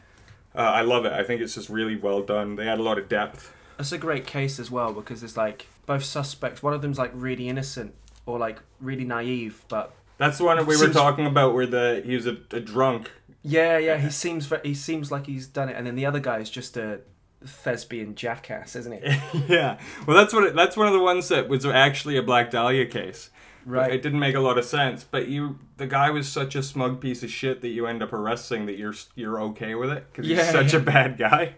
uh, 0.55 0.59
i 0.59 0.81
love 0.81 1.05
it 1.05 1.13
i 1.13 1.23
think 1.23 1.41
it's 1.41 1.55
just 1.55 1.69
really 1.69 1.95
well 1.95 2.21
done 2.21 2.55
they 2.55 2.67
add 2.67 2.79
a 2.79 2.83
lot 2.83 2.97
of 2.97 3.07
depth 3.07 3.51
That's 3.77 3.91
a 3.91 3.97
great 3.97 4.25
case 4.27 4.59
as 4.59 4.69
well 4.69 4.91
because 4.93 5.23
it's 5.23 5.35
like 5.37 5.67
both 5.85 6.03
suspects. 6.05 6.63
One 6.63 6.73
of 6.73 6.81
them's 6.81 6.97
like 6.97 7.11
really 7.13 7.49
innocent 7.49 7.93
or 8.25 8.37
like 8.39 8.59
really 8.79 9.03
naive, 9.03 9.65
but 9.67 9.93
that's 10.17 10.37
the 10.37 10.43
one 10.43 10.65
we 10.65 10.77
were 10.77 10.89
talking 10.89 11.25
about 11.25 11.53
where 11.53 11.65
the 11.67 12.01
he 12.05 12.15
was 12.15 12.27
a, 12.27 12.37
a 12.51 12.59
drunk 12.59 13.11
yeah, 13.45 13.77
yeah, 13.77 13.97
he 13.97 14.09
seems 14.09 14.51
he 14.63 14.73
seems 14.73 15.11
like 15.11 15.25
he's 15.25 15.47
done 15.47 15.67
it, 15.67 15.75
and 15.75 15.85
then 15.85 15.95
the 15.95 16.05
other 16.05 16.21
guy 16.21 16.37
is 16.39 16.49
just 16.49 16.77
a 16.77 17.01
thespian 17.45 18.15
jackass, 18.15 18.73
isn't 18.73 19.03
he? 19.03 19.43
yeah 19.53 19.77
well 20.07 20.15
that's 20.15 20.33
what 20.33 20.45
it, 20.45 20.55
that's 20.55 20.77
one 20.77 20.87
of 20.87 20.93
the 20.93 21.01
ones 21.01 21.27
that 21.27 21.49
was 21.49 21.65
actually 21.65 22.15
a 22.15 22.23
black 22.23 22.51
dahlia 22.51 22.85
case 22.85 23.29
Right. 23.65 23.93
It 23.93 24.01
didn't 24.01 24.19
make 24.19 24.35
a 24.35 24.39
lot 24.39 24.57
of 24.57 24.65
sense, 24.65 25.05
but 25.09 25.27
you 25.27 25.59
the 25.77 25.87
guy 25.87 26.09
was 26.09 26.27
such 26.27 26.55
a 26.55 26.63
smug 26.63 26.99
piece 26.99 27.23
of 27.23 27.29
shit 27.29 27.61
that 27.61 27.69
you 27.69 27.87
end 27.87 28.03
up 28.03 28.11
arresting 28.13 28.65
that 28.65 28.77
you're 28.77 28.95
you're 29.15 29.41
okay 29.41 29.75
with 29.75 29.89
it 29.89 30.05
because 30.11 30.27
Yeah, 30.27 30.43
he's 30.43 30.51
such 30.51 30.73
yeah. 30.73 30.79
a 30.79 30.83
bad 30.83 31.17
guy. 31.17 31.55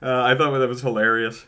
Uh, 0.00 0.22
I 0.22 0.36
thought 0.36 0.56
that 0.56 0.68
was 0.68 0.82
hilarious. 0.82 1.46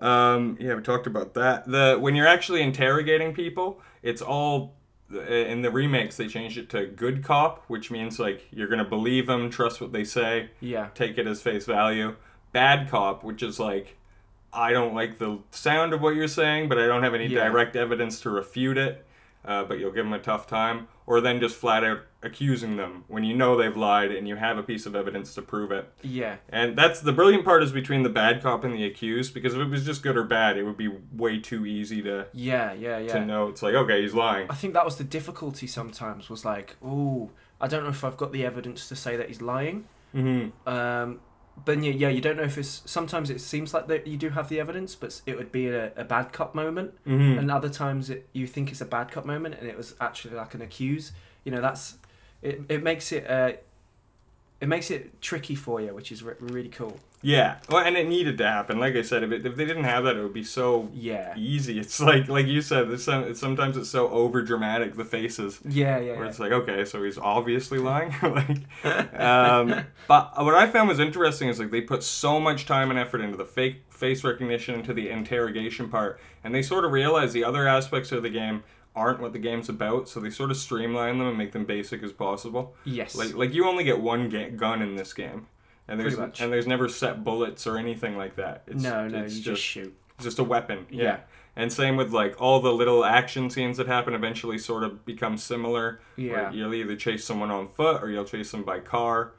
Um, 0.00 0.58
yeah, 0.60 0.74
we 0.74 0.82
talked 0.82 1.06
about 1.06 1.34
that. 1.34 1.66
The 1.66 1.96
when 1.98 2.14
you're 2.14 2.26
actually 2.26 2.62
interrogating 2.62 3.32
people, 3.32 3.80
it's 4.02 4.20
all 4.20 4.75
Uh, 5.14 5.20
in 5.20 5.62
the 5.62 5.70
remakes. 5.70 6.16
They 6.16 6.26
changed 6.26 6.58
it 6.58 6.68
to 6.70 6.84
good 6.84 7.22
cop, 7.22 7.62
which 7.68 7.92
means 7.92 8.18
like 8.18 8.48
you're 8.50 8.66
gonna 8.66 8.84
believe 8.84 9.28
them, 9.28 9.50
trust 9.50 9.80
what 9.80 9.92
they 9.92 10.02
say, 10.02 10.50
Yeah. 10.60 10.88
take 10.96 11.16
it 11.16 11.28
as 11.28 11.40
face 11.40 11.64
value. 11.64 12.16
Bad 12.50 12.90
cop, 12.90 13.22
which 13.22 13.40
is 13.40 13.60
like 13.60 13.96
I 14.52 14.72
don't 14.72 14.94
like 14.94 15.18
the 15.18 15.38
sound 15.52 15.92
of 15.92 16.00
what 16.00 16.16
you're 16.16 16.26
saying, 16.26 16.68
but 16.68 16.78
I 16.78 16.86
don't 16.88 17.04
have 17.04 17.14
any 17.14 17.26
Yeah. 17.26 17.46
direct 17.48 17.76
evidence 17.76 18.18
to 18.22 18.30
refute 18.30 18.78
it. 18.78 19.05
Uh, 19.46 19.62
but 19.64 19.78
you'll 19.78 19.92
give 19.92 20.04
them 20.04 20.12
a 20.12 20.18
tough 20.18 20.46
time, 20.46 20.88
or 21.06 21.20
then 21.20 21.38
just 21.38 21.54
flat 21.54 21.84
out 21.84 22.00
accusing 22.22 22.76
them 22.76 23.04
when 23.06 23.22
you 23.22 23.36
know 23.36 23.56
they've 23.56 23.76
lied 23.76 24.10
and 24.10 24.26
you 24.26 24.34
have 24.34 24.58
a 24.58 24.62
piece 24.62 24.86
of 24.86 24.96
evidence 24.96 25.34
to 25.34 25.42
prove 25.42 25.70
it. 25.70 25.88
Yeah. 26.02 26.36
And 26.48 26.76
that's 26.76 27.00
the 27.00 27.12
brilliant 27.12 27.44
part 27.44 27.62
is 27.62 27.70
between 27.70 28.02
the 28.02 28.08
bad 28.08 28.42
cop 28.42 28.64
and 28.64 28.74
the 28.74 28.84
accused, 28.84 29.32
because 29.32 29.54
if 29.54 29.60
it 29.60 29.68
was 29.68 29.84
just 29.84 30.02
good 30.02 30.16
or 30.16 30.24
bad, 30.24 30.56
it 30.56 30.64
would 30.64 30.76
be 30.76 30.90
way 31.12 31.38
too 31.38 31.64
easy 31.64 32.02
to 32.02 32.26
Yeah. 32.32 32.72
Yeah. 32.72 32.98
Yeah. 32.98 33.12
to 33.12 33.24
know. 33.24 33.48
It's 33.48 33.62
like 33.62 33.74
okay, 33.74 34.02
he's 34.02 34.14
lying. 34.14 34.48
I 34.50 34.54
think 34.54 34.74
that 34.74 34.84
was 34.84 34.96
the 34.96 35.04
difficulty 35.04 35.68
sometimes 35.68 36.28
was 36.28 36.44
like, 36.44 36.74
oh, 36.84 37.30
I 37.60 37.68
don't 37.68 37.84
know 37.84 37.90
if 37.90 38.02
I've 38.02 38.16
got 38.16 38.32
the 38.32 38.44
evidence 38.44 38.88
to 38.88 38.96
say 38.96 39.16
that 39.16 39.28
he's 39.28 39.40
lying. 39.40 39.84
Mm-hmm. 40.14 40.68
Um, 40.68 41.20
then 41.64 41.82
yeah, 41.82 41.92
yeah, 41.92 42.08
you 42.08 42.20
don't 42.20 42.36
know 42.36 42.42
if 42.44 42.58
it's. 42.58 42.82
Sometimes 42.84 43.30
it 43.30 43.40
seems 43.40 43.72
like 43.74 43.88
that 43.88 44.06
you 44.06 44.16
do 44.16 44.30
have 44.30 44.48
the 44.48 44.60
evidence, 44.60 44.94
but 44.94 45.20
it 45.26 45.36
would 45.36 45.50
be 45.50 45.68
a, 45.68 45.92
a 45.96 46.04
bad 46.04 46.32
cop 46.32 46.54
moment, 46.54 46.94
Mm-hmm. 47.06 47.38
and 47.38 47.50
other 47.50 47.68
times 47.68 48.10
it, 48.10 48.28
you 48.32 48.46
think 48.46 48.70
it's 48.70 48.80
a 48.80 48.84
bad 48.86 49.10
cop 49.10 49.24
moment, 49.24 49.56
and 49.58 49.68
it 49.68 49.76
was 49.76 49.94
actually 50.00 50.34
like 50.34 50.54
an 50.54 50.62
accuse. 50.62 51.12
You 51.44 51.52
know, 51.52 51.60
that's 51.60 51.96
it. 52.42 52.60
It 52.68 52.82
makes 52.82 53.10
it. 53.12 53.28
Uh, 53.28 53.52
it 54.60 54.68
makes 54.68 54.90
it 54.90 55.20
tricky 55.20 55.54
for 55.54 55.80
you, 55.80 55.94
which 55.94 56.10
is 56.10 56.22
re- 56.22 56.34
really 56.40 56.68
cool. 56.68 56.98
Yeah, 57.22 57.56
well, 57.68 57.84
and 57.84 57.96
it 57.96 58.06
needed 58.06 58.38
to 58.38 58.46
happen. 58.46 58.78
Like 58.78 58.94
I 58.94 59.02
said, 59.02 59.24
if, 59.24 59.32
it, 59.32 59.44
if 59.44 59.56
they 59.56 59.64
didn't 59.64 59.84
have 59.84 60.04
that, 60.04 60.16
it 60.16 60.22
would 60.22 60.34
be 60.34 60.44
so 60.44 60.88
Yeah. 60.94 61.34
easy. 61.36 61.78
It's 61.80 61.98
like 62.00 62.28
like 62.28 62.46
you 62.46 62.60
said, 62.62 62.88
there's 62.88 63.04
some, 63.04 63.24
it's, 63.24 63.40
sometimes 63.40 63.76
it's 63.76 63.88
so 63.90 64.08
over 64.10 64.42
dramatic 64.42 64.94
the 64.94 65.04
faces. 65.04 65.58
Yeah, 65.64 65.98
yeah, 65.98 66.12
where 66.12 66.24
yeah. 66.24 66.28
it's 66.30 66.38
like 66.38 66.52
okay 66.52 66.84
so 66.84 67.02
he's 67.02 67.18
obviously 67.18 67.78
lying 67.78 68.14
like 68.22 68.58
um, 69.20 69.84
but 70.06 70.32
what 70.44 70.54
i 70.54 70.66
found 70.66 70.88
was 70.88 71.00
interesting 71.00 71.48
is 71.48 71.58
like 71.58 71.70
they 71.70 71.80
put 71.80 72.02
so 72.02 72.38
much 72.38 72.66
time 72.66 72.90
and 72.90 72.98
effort 72.98 73.20
into 73.20 73.36
the 73.36 73.44
fake 73.44 73.82
face 73.90 74.22
recognition 74.24 74.74
into 74.74 74.92
the 74.92 75.08
interrogation 75.10 75.88
part 75.88 76.20
and 76.44 76.54
they 76.54 76.62
sort 76.62 76.84
of 76.84 76.92
realize 76.92 77.32
the 77.32 77.42
other 77.44 77.66
aspects 77.66 78.12
of 78.12 78.22
the 78.22 78.30
game 78.30 78.62
aren't 78.96 79.20
what 79.20 79.32
the 79.32 79.38
game's 79.38 79.68
about 79.68 80.08
so 80.08 80.18
they 80.18 80.30
sort 80.30 80.50
of 80.50 80.56
streamline 80.56 81.18
them 81.18 81.28
and 81.28 81.38
make 81.38 81.52
them 81.52 81.64
basic 81.64 82.02
as 82.02 82.12
possible 82.12 82.74
Yes. 82.84 83.14
like 83.14 83.34
like 83.34 83.52
you 83.54 83.66
only 83.68 83.84
get 83.84 84.00
one 84.00 84.28
ga- 84.28 84.50
gun 84.50 84.82
in 84.82 84.96
this 84.96 85.12
game 85.12 85.46
and 85.86 86.00
there's 86.00 86.14
Pretty 86.14 86.26
much. 86.28 86.40
and 86.40 86.52
there's 86.52 86.66
never 86.66 86.88
set 86.88 87.22
bullets 87.22 87.66
or 87.66 87.76
anything 87.78 88.16
like 88.16 88.34
that 88.36 88.62
it's, 88.66 88.82
no, 88.82 89.06
no, 89.06 89.18
it's 89.22 89.36
you 89.36 89.42
just, 89.42 89.62
shoot. 89.62 89.94
it's 90.16 90.24
just 90.24 90.38
a 90.38 90.44
weapon. 90.44 90.86
Yeah. 90.90 91.02
Yeah. 91.02 91.18
And 91.58 91.72
same 91.72 91.96
with 91.96 92.12
like 92.12 92.38
all 92.40 92.60
the 92.60 92.72
little 92.72 93.02
action 93.04 93.48
scenes 93.48 93.76
that 93.78 93.86
happen 93.86 94.12
eventually 94.14 94.58
sort 94.58 94.82
of 94.84 95.06
become 95.06 95.38
similar. 95.38 96.00
Yeah. 96.16 96.32
Where 96.32 96.52
you'll 96.52 96.74
either 96.74 96.96
chase 96.96 97.24
someone 97.24 97.50
on 97.50 97.68
foot 97.68 98.02
or 98.02 98.10
you'll 98.10 98.26
chase 98.26 98.50
them 98.50 98.62
by 98.62 98.80
car. 98.80 99.32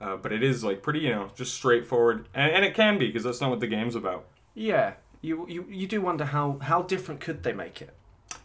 Uh, 0.00 0.14
but 0.16 0.32
it 0.32 0.44
is 0.44 0.62
like 0.62 0.82
pretty, 0.84 1.00
you 1.00 1.10
know, 1.10 1.30
just 1.34 1.52
straightforward. 1.54 2.28
And, 2.32 2.52
and 2.52 2.64
it 2.64 2.74
can 2.74 2.96
be 2.96 3.06
because 3.08 3.24
that's 3.24 3.40
not 3.40 3.50
what 3.50 3.58
the 3.58 3.66
game's 3.66 3.96
about. 3.96 4.24
Yeah. 4.54 4.92
You, 5.20 5.46
you 5.48 5.66
you 5.68 5.86
do 5.88 6.00
wonder 6.00 6.26
how 6.26 6.58
how 6.62 6.82
different 6.82 7.20
could 7.20 7.42
they 7.42 7.52
make 7.52 7.82
it? 7.82 7.90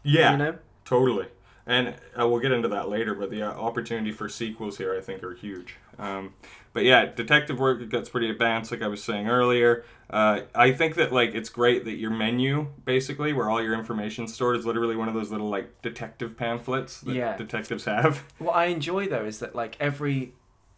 Yeah. 0.03 0.31
You 0.31 0.37
know. 0.37 0.55
Totally. 0.85 1.27
And 1.65 1.89
uh, 2.19 2.27
we'll 2.27 2.39
get 2.39 2.51
into 2.51 2.67
that 2.69 2.89
later, 2.89 3.13
but 3.13 3.29
the 3.29 3.43
uh, 3.43 3.51
opportunity 3.51 4.11
for 4.11 4.27
sequels 4.27 4.79
here, 4.79 4.95
I 4.97 5.01
think, 5.01 5.23
are 5.23 5.35
huge. 5.35 5.75
Um, 5.99 6.33
but 6.73 6.83
yeah, 6.83 7.05
detective 7.05 7.59
work 7.59 7.87
gets 7.89 8.09
pretty 8.09 8.27
advanced, 8.29 8.71
like 8.71 8.81
I 8.81 8.87
was 8.87 9.03
saying 9.03 9.27
earlier. 9.27 9.83
Uh, 10.09 10.41
I 10.55 10.71
think 10.71 10.95
that 10.95 11.11
like 11.13 11.35
it's 11.35 11.49
great 11.49 11.85
that 11.85 11.97
your 11.97 12.09
menu, 12.09 12.69
basically, 12.85 13.33
where 13.33 13.49
all 13.51 13.61
your 13.61 13.75
information's 13.75 14.33
stored, 14.33 14.57
is 14.57 14.65
literally 14.65 14.95
one 14.95 15.07
of 15.09 15.13
those 15.13 15.29
little 15.29 15.49
like 15.49 15.79
detective 15.83 16.35
pamphlets 16.35 17.01
that 17.01 17.13
Yeah. 17.13 17.37
detectives 17.37 17.85
have. 17.85 18.23
What 18.39 18.55
I 18.55 18.65
enjoy 18.65 19.07
though 19.07 19.25
is 19.25 19.37
that 19.39 19.53
like 19.53 19.77
every 19.79 20.33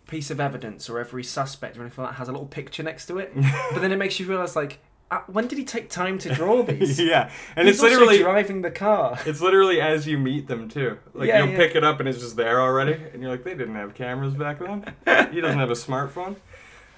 piece 0.07 0.29
of 0.29 0.41
evidence 0.41 0.89
or 0.89 0.99
every 0.99 1.23
suspect 1.23 1.77
or 1.77 1.81
anything 1.81 2.03
like 2.03 2.13
that 2.13 2.17
has 2.17 2.27
a 2.27 2.33
little 2.33 2.47
picture 2.47 2.83
next 2.83 3.05
to 3.05 3.17
it, 3.19 3.31
but 3.71 3.79
then 3.81 3.93
it 3.93 3.97
makes 3.97 4.19
you 4.19 4.25
realize 4.27 4.57
like, 4.57 4.79
when 5.27 5.47
did 5.47 5.57
he 5.57 5.63
take 5.65 5.89
time 5.89 6.17
to 6.19 6.33
draw 6.33 6.61
these? 6.63 6.99
yeah, 6.99 7.29
and 7.55 7.67
He's 7.67 7.75
it's 7.77 7.83
literally 7.83 8.19
driving 8.19 8.61
the 8.61 8.71
car. 8.71 9.17
it's 9.25 9.41
literally 9.41 9.81
as 9.81 10.07
you 10.07 10.17
meet 10.17 10.47
them 10.47 10.69
too. 10.69 10.97
Like 11.13 11.27
Yeah, 11.27 11.39
you'll 11.43 11.49
yeah. 11.51 11.57
pick 11.57 11.75
it 11.75 11.83
up 11.83 11.99
and 11.99 12.07
it's 12.09 12.19
just 12.19 12.35
there 12.35 12.61
already, 12.61 12.93
and 13.13 13.21
you're 13.21 13.31
like, 13.31 13.43
they 13.43 13.55
didn't 13.55 13.75
have 13.75 13.93
cameras 13.93 14.33
back 14.33 14.59
then. 14.59 14.85
he 15.33 15.41
doesn't 15.41 15.59
have 15.59 15.69
a 15.71 15.73
smartphone. 15.73 16.35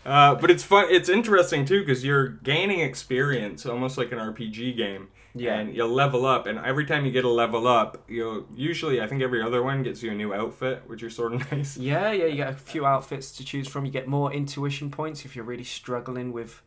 Uh, 0.05 0.35
but 0.35 0.51
it's 0.51 0.63
fun. 0.63 0.87
It's 0.89 1.07
interesting 1.09 1.65
too 1.65 1.79
because 1.79 2.03
you're 2.03 2.27
gaining 2.27 2.81
experience, 2.81 3.65
almost 3.65 3.97
like 3.97 4.11
an 4.11 4.17
RPG 4.19 4.75
game. 4.75 5.07
Yeah. 5.35 5.55
And 5.55 5.75
you'll 5.75 5.89
level 5.89 6.27
up, 6.27 6.45
and 6.45 6.59
every 6.59 6.85
time 6.85 7.05
you 7.07 7.11
get 7.11 7.25
a 7.25 7.29
level 7.29 7.67
up, 7.67 8.03
you'll 8.07 8.45
usually 8.55 9.01
I 9.01 9.07
think 9.07 9.23
every 9.23 9.41
other 9.41 9.63
one 9.63 9.81
gets 9.81 10.03
you 10.03 10.11
a 10.11 10.13
new 10.13 10.31
outfit, 10.33 10.83
which 10.85 11.01
is 11.01 11.15
sort 11.15 11.33
of 11.33 11.51
nice. 11.51 11.75
Yeah, 11.77 12.11
yeah, 12.11 12.25
you 12.25 12.35
get 12.35 12.49
a 12.49 12.53
few 12.53 12.85
outfits 12.85 13.31
to 13.37 13.45
choose 13.45 13.67
from. 13.67 13.85
You 13.85 13.91
get 13.91 14.07
more 14.07 14.31
intuition 14.31 14.91
points 14.91 15.25
if 15.25 15.35
you're 15.35 15.45
really 15.45 15.63
struggling 15.63 16.31
with 16.33 16.61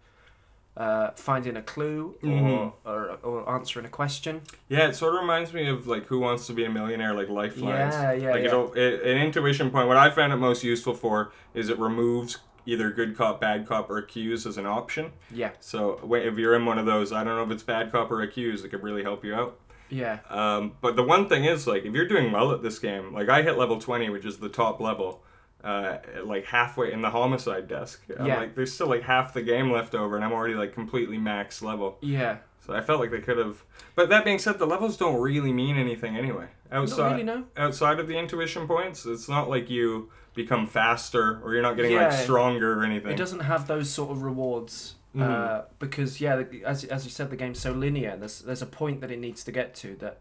uh, 0.76 1.10
finding 1.16 1.56
a 1.56 1.62
clue 1.62 2.14
or, 2.22 2.28
Mhm. 2.28 2.72
or 2.84 3.18
or 3.22 3.48
answering 3.54 3.86
a 3.86 3.88
question. 3.88 4.42
Yeah, 4.68 4.88
it 4.88 4.94
sort 4.96 5.14
of 5.14 5.20
reminds 5.20 5.52
me 5.52 5.68
of 5.68 5.86
like 5.86 6.06
Who 6.06 6.18
Wants 6.20 6.46
to 6.48 6.52
Be 6.52 6.64
a 6.64 6.70
Millionaire, 6.70 7.14
like 7.14 7.28
Lifelines. 7.28 7.94
Yeah, 7.94 8.12
yeah, 8.12 8.30
Like 8.32 8.40
yeah. 8.42 8.46
it'll 8.48 8.72
it, 8.74 9.02
an 9.02 9.18
intuition 9.18 9.70
point. 9.70 9.88
What 9.88 9.96
I 9.96 10.10
found 10.10 10.32
it 10.32 10.36
most 10.36 10.62
useful 10.64 10.94
for 10.94 11.32
is 11.54 11.68
it 11.70 11.78
removes 11.78 12.38
either 12.66 12.90
good 12.90 13.16
cop, 13.16 13.40
bad 13.40 13.64
cop, 13.66 13.88
or 13.88 13.96
accused 13.98 14.46
as 14.46 14.58
an 14.58 14.66
option. 14.66 15.12
Yeah, 15.30 15.50
So 15.60 16.00
if 16.14 16.36
you're 16.36 16.54
in 16.56 16.66
one 16.66 16.78
of 16.78 16.84
those, 16.86 17.12
I 17.12 17.22
don't 17.22 17.36
know 17.36 17.44
if 17.44 17.50
it's 17.52 17.62
bad 17.62 17.92
cop 17.92 18.10
or 18.10 18.22
accused, 18.22 18.64
it 18.64 18.70
could 18.70 18.82
really 18.82 19.04
help 19.04 19.24
you 19.24 19.34
out. 19.36 19.58
yeah, 19.88 20.18
Um, 20.28 20.72
but 20.80 20.96
the 20.96 21.04
one 21.04 21.28
thing 21.28 21.44
is, 21.44 21.68
like, 21.68 21.84
if 21.84 21.94
you're 21.94 22.08
doing 22.08 22.32
well 22.32 22.50
at 22.50 22.62
this 22.64 22.80
game, 22.80 23.14
like 23.14 23.28
I 23.28 23.42
hit 23.42 23.56
level 23.56 23.78
20, 23.80 24.10
which 24.10 24.24
is 24.26 24.38
the 24.38 24.48
top 24.48 24.80
level, 24.80 25.22
uh, 25.66 25.98
like 26.24 26.44
halfway 26.46 26.92
in 26.92 27.00
the 27.02 27.10
homicide 27.10 27.66
desk. 27.68 28.02
I'm 28.18 28.26
Yeah. 28.26 28.38
like, 28.38 28.54
there's 28.54 28.72
still 28.72 28.86
like 28.88 29.02
half 29.02 29.34
the 29.34 29.42
game 29.42 29.70
left 29.72 29.94
over, 29.94 30.14
and 30.16 30.24
I'm 30.24 30.32
already 30.32 30.54
like 30.54 30.72
completely 30.72 31.18
max 31.18 31.60
level. 31.62 31.98
yeah. 32.00 32.38
So 32.66 32.74
I 32.74 32.80
felt 32.80 32.98
like 33.00 33.12
they 33.12 33.20
could 33.20 33.38
have. 33.38 33.62
But 33.94 34.08
that 34.08 34.24
being 34.24 34.40
said, 34.40 34.58
the 34.58 34.66
levels 34.66 34.96
don't 34.96 35.20
really 35.20 35.52
mean 35.52 35.76
anything 35.76 36.16
anyway. 36.16 36.46
Outside, 36.72 37.12
really, 37.12 37.22
no. 37.22 37.44
outside 37.56 38.00
of 38.00 38.08
the 38.08 38.18
intuition 38.18 38.66
points, 38.66 39.06
it's 39.06 39.28
not 39.28 39.48
like 39.48 39.70
you 39.70 40.10
become 40.34 40.66
faster 40.66 41.40
or 41.44 41.52
you're 41.52 41.62
not 41.62 41.76
getting 41.76 41.94
like 41.94 42.10
stronger 42.12 42.80
or 42.80 42.84
anything. 42.84 43.12
It 43.12 43.16
doesn't 43.16 43.40
have 43.40 43.68
those 43.68 43.88
sort 43.88 44.10
of 44.10 44.22
rewards 44.22 44.96
uh, 45.14 45.18
Mhm. 45.20 45.64
because 45.78 46.20
yeah, 46.20 46.42
as 46.64 46.82
as 46.84 47.04
you 47.04 47.10
said, 47.12 47.30
the 47.30 47.36
game's 47.36 47.60
so 47.60 47.70
linear. 47.70 48.16
There's 48.16 48.40
there's 48.40 48.62
a 48.62 48.66
point 48.66 49.00
that 49.00 49.10
it 49.12 49.20
needs 49.20 49.44
to 49.44 49.52
get 49.52 49.74
to 49.76 49.94
that 50.00 50.18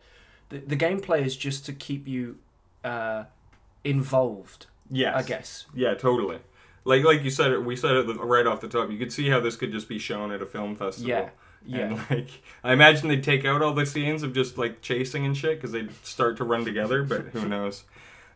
the, 0.49 0.59
the 0.59 0.77
gameplay 0.77 1.25
is 1.25 1.35
just 1.35 1.65
to 1.65 1.73
keep 1.73 2.07
you 2.07 2.37
uh, 2.83 3.23
involved. 3.83 4.67
Yes. 4.91 5.15
I 5.15 5.23
guess. 5.23 5.65
Yeah, 5.73 5.93
totally. 5.95 6.39
Like 6.83 7.03
like 7.03 7.23
you 7.23 7.29
said 7.31 7.51
it, 7.51 7.63
we 7.63 7.75
said 7.75 7.95
it 7.95 8.03
right 8.19 8.45
off 8.45 8.61
the 8.61 8.67
top. 8.67 8.91
You 8.91 8.97
could 8.97 9.11
see 9.11 9.29
how 9.29 9.39
this 9.39 9.55
could 9.55 9.71
just 9.71 9.89
be 9.89 9.97
shown 9.99 10.31
at 10.31 10.41
a 10.41 10.45
film 10.45 10.75
festival. 10.75 11.09
Yeah. 11.09 11.29
Yeah. 11.67 11.79
And 11.79 11.99
like, 12.11 12.29
I 12.63 12.73
imagine 12.73 13.07
they'd 13.09 13.23
take 13.23 13.43
out 13.43 13.63
all 13.63 13.73
the 13.73 13.87
scenes 13.87 14.21
of 14.21 14.33
just 14.33 14.57
like 14.57 14.81
chasing 14.81 15.25
and 15.25 15.35
shit 15.35 15.57
because 15.57 15.71
they'd 15.71 15.89
start 16.05 16.37
to 16.37 16.43
run 16.43 16.63
together, 16.63 17.01
but 17.03 17.21
who 17.27 17.47
knows. 17.47 17.85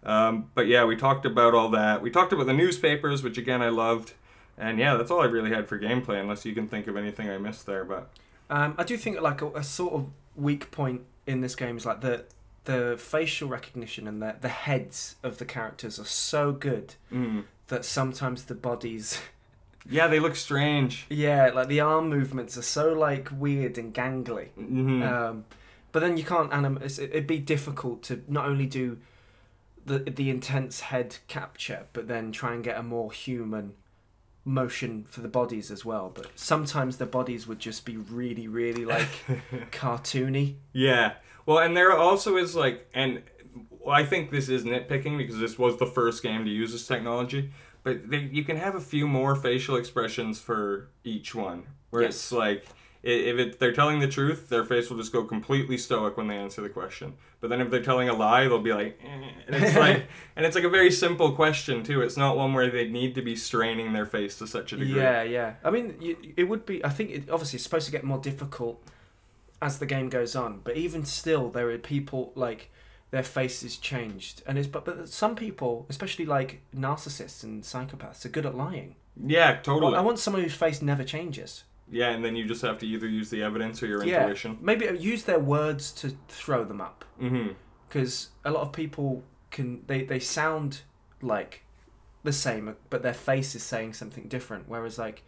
Um, 0.03 0.49
but 0.55 0.65
yeah, 0.65 0.85
we 0.85 0.95
talked 0.95 1.25
about 1.27 1.53
all 1.53 1.69
that. 1.69 2.01
We 2.01 2.09
talked 2.09 2.33
about 2.33 2.47
the 2.47 2.53
newspapers, 2.53 3.21
which 3.21 3.37
again 3.37 3.61
I 3.61 3.69
loved. 3.69 4.13
And 4.57 4.79
yeah, 4.79 4.95
that's 4.95 5.11
all 5.11 5.21
I 5.21 5.25
really 5.25 5.51
had 5.51 5.67
for 5.67 5.79
gameplay, 5.79 6.19
unless 6.19 6.43
you 6.45 6.53
can 6.53 6.67
think 6.67 6.87
of 6.87 6.97
anything 6.97 7.29
I 7.29 7.37
missed 7.37 7.65
there. 7.65 7.85
But 7.85 8.09
Um, 8.49 8.73
I 8.77 8.83
do 8.83 8.97
think 8.97 9.21
like 9.21 9.41
a, 9.41 9.47
a 9.51 9.63
sort 9.63 9.93
of 9.93 10.09
weak 10.35 10.71
point 10.71 11.01
in 11.27 11.41
this 11.41 11.55
game 11.55 11.77
is 11.77 11.85
like 11.85 12.01
the 12.01 12.25
the 12.65 12.95
facial 12.99 13.47
recognition 13.47 14.07
and 14.07 14.21
the 14.21 14.35
the 14.41 14.49
heads 14.49 15.15
of 15.23 15.37
the 15.37 15.45
characters 15.45 15.99
are 15.99 16.05
so 16.05 16.51
good 16.51 16.95
mm. 17.11 17.43
that 17.67 17.85
sometimes 17.85 18.45
the 18.45 18.55
bodies 18.55 19.19
yeah, 19.89 20.07
they 20.07 20.19
look 20.19 20.35
strange. 20.35 21.05
yeah 21.09 21.49
like 21.53 21.67
the 21.67 21.79
arm 21.79 22.09
movements 22.09 22.57
are 22.57 22.61
so 22.63 22.93
like 22.93 23.29
weird 23.31 23.77
and 23.77 23.93
gangly 23.93 24.49
hmm 24.49 25.01
um, 25.03 25.45
but 25.91 26.01
then 26.01 26.17
you 26.17 26.23
can't 26.23 26.51
anim- 26.53 26.77
it's- 26.77 26.99
it'd 26.99 27.25
be 27.27 27.39
difficult 27.39 28.03
to 28.03 28.21
not 28.27 28.45
only 28.45 28.65
do 28.67 28.97
the 29.85 29.99
the 29.99 30.29
intense 30.29 30.81
head 30.81 31.17
capture 31.27 31.85
but 31.93 32.07
then 32.07 32.31
try 32.31 32.53
and 32.53 32.63
get 32.63 32.77
a 32.77 32.83
more 32.83 33.11
human 33.11 33.73
motion 34.45 35.05
for 35.09 35.21
the 35.21 35.27
bodies 35.27 35.69
as 35.69 35.83
well 35.85 36.11
but 36.13 36.27
sometimes 36.35 36.97
the 36.97 37.05
bodies 37.05 37.45
would 37.47 37.59
just 37.59 37.85
be 37.85 37.97
really 37.97 38.47
really 38.47 38.85
like 38.85 39.09
cartoony 39.71 40.55
Yeah. 40.73 41.13
Well, 41.45 41.57
and 41.59 41.75
there 41.75 41.91
also 41.97 42.37
is 42.37 42.55
like, 42.55 42.87
and 42.93 43.23
I 43.89 44.03
think 44.05 44.29
this 44.29 44.49
is 44.49 44.63
nitpicking 44.65 45.17
because 45.17 45.39
this 45.39 45.57
was 45.57 45.77
the 45.77 45.87
first 45.87 46.21
game 46.21 46.45
to 46.45 46.51
use 46.51 46.71
this 46.73 46.85
technology. 46.85 47.51
But 47.81 48.07
they, 48.09 48.19
you 48.31 48.43
can 48.43 48.57
have 48.57 48.75
a 48.75 48.79
few 48.79 49.07
more 49.07 49.35
facial 49.35 49.75
expressions 49.75 50.39
for 50.39 50.89
each 51.03 51.33
one, 51.33 51.63
where 51.89 52.03
Yes. 52.03 52.09
it's 52.15 52.31
like 52.31 52.65
if 53.01 53.37
it, 53.37 53.59
they're 53.59 53.71
telling 53.71 53.99
the 53.99 54.07
truth, 54.07 54.49
their 54.49 54.65
face 54.65 54.89
will 54.89 54.97
just 54.97 55.13
go 55.13 55.23
completely 55.23 55.77
stoic 55.77 56.17
when 56.17 56.27
they 56.27 56.35
answer 56.35 56.61
the 56.61 56.69
question. 56.69 57.13
But 57.39 57.49
then 57.49 57.61
if 57.61 57.69
they're 57.69 57.81
telling 57.81 58.09
a 58.09 58.13
lie, 58.13 58.43
they'll 58.43 58.59
be 58.59 58.73
like, 58.73 58.99
eh. 59.03 59.29
and 59.47 59.63
it's 59.63 59.75
like, 59.77 60.05
and 60.35 60.45
it's 60.45 60.55
like 60.55 60.65
a 60.65 60.69
very 60.69 60.91
simple 60.91 61.31
question 61.31 61.83
too. 61.83 62.01
It's 62.01 62.17
not 62.17 62.35
one 62.35 62.53
where 62.53 62.69
they 62.69 62.89
need 62.89 63.15
to 63.15 63.21
be 63.21 63.35
straining 63.35 63.93
their 63.93 64.05
face 64.05 64.37
to 64.39 64.47
such 64.47 64.73
a 64.73 64.77
degree. 64.77 64.99
Yeah, 64.99 65.23
yeah. 65.23 65.53
I 65.63 65.71
mean, 65.71 65.95
you, 66.01 66.17
it 66.35 66.45
would 66.45 66.65
be. 66.65 66.83
I 66.83 66.89
think 66.89 67.11
it 67.11 67.29
obviously 67.29 67.57
it's 67.57 67.63
supposed 67.63 67.85
to 67.85 67.91
get 67.91 68.03
more 68.03 68.19
difficult 68.19 68.83
as 69.61 69.79
the 69.79 69.85
game 69.85 70.09
goes 70.09 70.35
on. 70.35 70.59
But 70.63 70.75
even 70.75 71.05
still, 71.05 71.49
there 71.49 71.69
are 71.69 71.77
people 71.77 72.33
like 72.35 72.69
their 73.11 73.23
faces 73.23 73.77
changed, 73.77 74.43
and 74.45 74.57
it's 74.57 74.67
but 74.67 74.83
but 74.83 75.07
some 75.07 75.37
people, 75.37 75.85
especially 75.89 76.25
like 76.25 76.61
narcissists 76.75 77.43
and 77.43 77.63
psychopaths, 77.63 78.25
are 78.25 78.29
good 78.29 78.45
at 78.45 78.55
lying. 78.55 78.95
Yeah, 79.25 79.57
totally. 79.61 79.95
I 79.95 80.01
want 80.01 80.19
someone 80.19 80.43
whose 80.43 80.53
face 80.53 80.81
never 80.81 81.03
changes. 81.03 81.63
Yeah, 81.91 82.09
and 82.11 82.23
then 82.23 82.35
you 82.35 82.45
just 82.45 82.61
have 82.61 82.77
to 82.79 82.87
either 82.87 83.07
use 83.07 83.29
the 83.29 83.41
evidence 83.43 83.81
or 83.83 83.87
your 83.87 84.03
Yeah. 84.03 84.21
intuition. 84.23 84.57
Maybe 84.61 84.85
use 84.99 85.23
their 85.23 85.39
words 85.39 85.91
to 85.93 86.15
throw 86.27 86.63
them 86.63 86.81
up, 86.81 87.05
Mm-hmm. 87.21 87.53
because 87.87 88.29
a 88.45 88.51
lot 88.51 88.61
of 88.61 88.71
people 88.71 89.23
can 89.51 89.83
they 89.87 90.03
they 90.03 90.19
sound 90.19 90.81
like 91.21 91.63
the 92.23 92.33
same, 92.33 92.75
but 92.89 93.01
their 93.01 93.13
face 93.13 93.55
is 93.55 93.63
saying 93.63 93.93
something 93.93 94.27
different. 94.27 94.65
Whereas 94.67 94.97
like, 94.99 95.23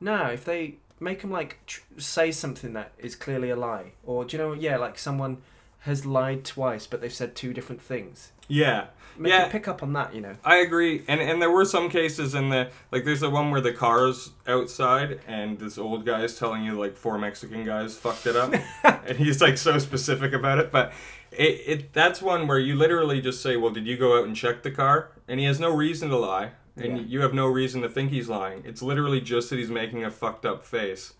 no, 0.00 0.26
if 0.26 0.44
they 0.44 0.76
make 0.98 1.20
them 1.22 1.30
like 1.30 1.58
tr- 1.66 1.80
say 1.98 2.30
something 2.30 2.72
that 2.74 2.92
is 2.98 3.16
clearly 3.16 3.50
a 3.50 3.56
lie, 3.56 3.92
or 4.04 4.24
do 4.24 4.36
you 4.36 4.42
know, 4.42 4.52
yeah, 4.52 4.76
like 4.76 4.98
someone 4.98 5.38
has 5.80 6.04
lied 6.06 6.44
twice, 6.44 6.86
but 6.86 7.00
they've 7.00 7.12
said 7.12 7.34
two 7.34 7.52
different 7.52 7.80
things. 7.82 8.32
Yeah. 8.48 8.86
Make 9.16 9.32
Yeah. 9.32 9.48
pick 9.48 9.66
up 9.68 9.82
on 9.82 9.92
that, 9.94 10.14
you 10.14 10.20
know. 10.20 10.36
I 10.44 10.56
agree, 10.56 11.02
and 11.08 11.20
and 11.20 11.42
there 11.42 11.50
were 11.50 11.64
some 11.64 11.88
cases 11.90 12.34
in 12.34 12.48
the 12.48 12.70
like. 12.90 13.04
There's 13.04 13.20
the 13.20 13.28
one 13.30 13.50
where 13.50 13.60
the 13.60 13.72
car's 13.72 14.30
outside, 14.46 15.20
and 15.26 15.58
this 15.58 15.76
old 15.78 16.06
guy 16.06 16.22
is 16.22 16.38
telling 16.38 16.64
you 16.64 16.78
like 16.78 16.96
four 16.96 17.18
Mexican 17.18 17.64
guys 17.64 17.96
fucked 17.96 18.26
it 18.26 18.36
up, 18.36 18.54
and 19.06 19.18
he's 19.18 19.40
like 19.42 19.58
so 19.58 19.78
specific 19.78 20.32
about 20.32 20.58
it. 20.58 20.70
But 20.72 20.92
it, 21.32 21.60
it 21.66 21.92
that's 21.92 22.22
one 22.22 22.46
where 22.46 22.58
you 22.58 22.76
literally 22.76 23.20
just 23.20 23.42
say, 23.42 23.56
"Well, 23.56 23.72
did 23.72 23.86
you 23.86 23.96
go 23.96 24.18
out 24.18 24.24
and 24.26 24.34
check 24.34 24.62
the 24.62 24.70
car?" 24.70 25.10
And 25.28 25.38
he 25.40 25.46
has 25.46 25.60
no 25.60 25.74
reason 25.74 26.08
to 26.10 26.16
lie, 26.16 26.52
and 26.76 26.96
Yeah. 26.98 27.04
you 27.06 27.20
have 27.22 27.34
no 27.34 27.46
reason 27.46 27.82
to 27.82 27.88
think 27.88 28.10
he's 28.10 28.28
lying. 28.28 28.62
It's 28.64 28.80
literally 28.80 29.20
just 29.20 29.50
that 29.50 29.58
he's 29.58 29.70
making 29.70 30.04
a 30.04 30.10
fucked 30.10 30.46
up 30.46 30.64
face. 30.64 31.12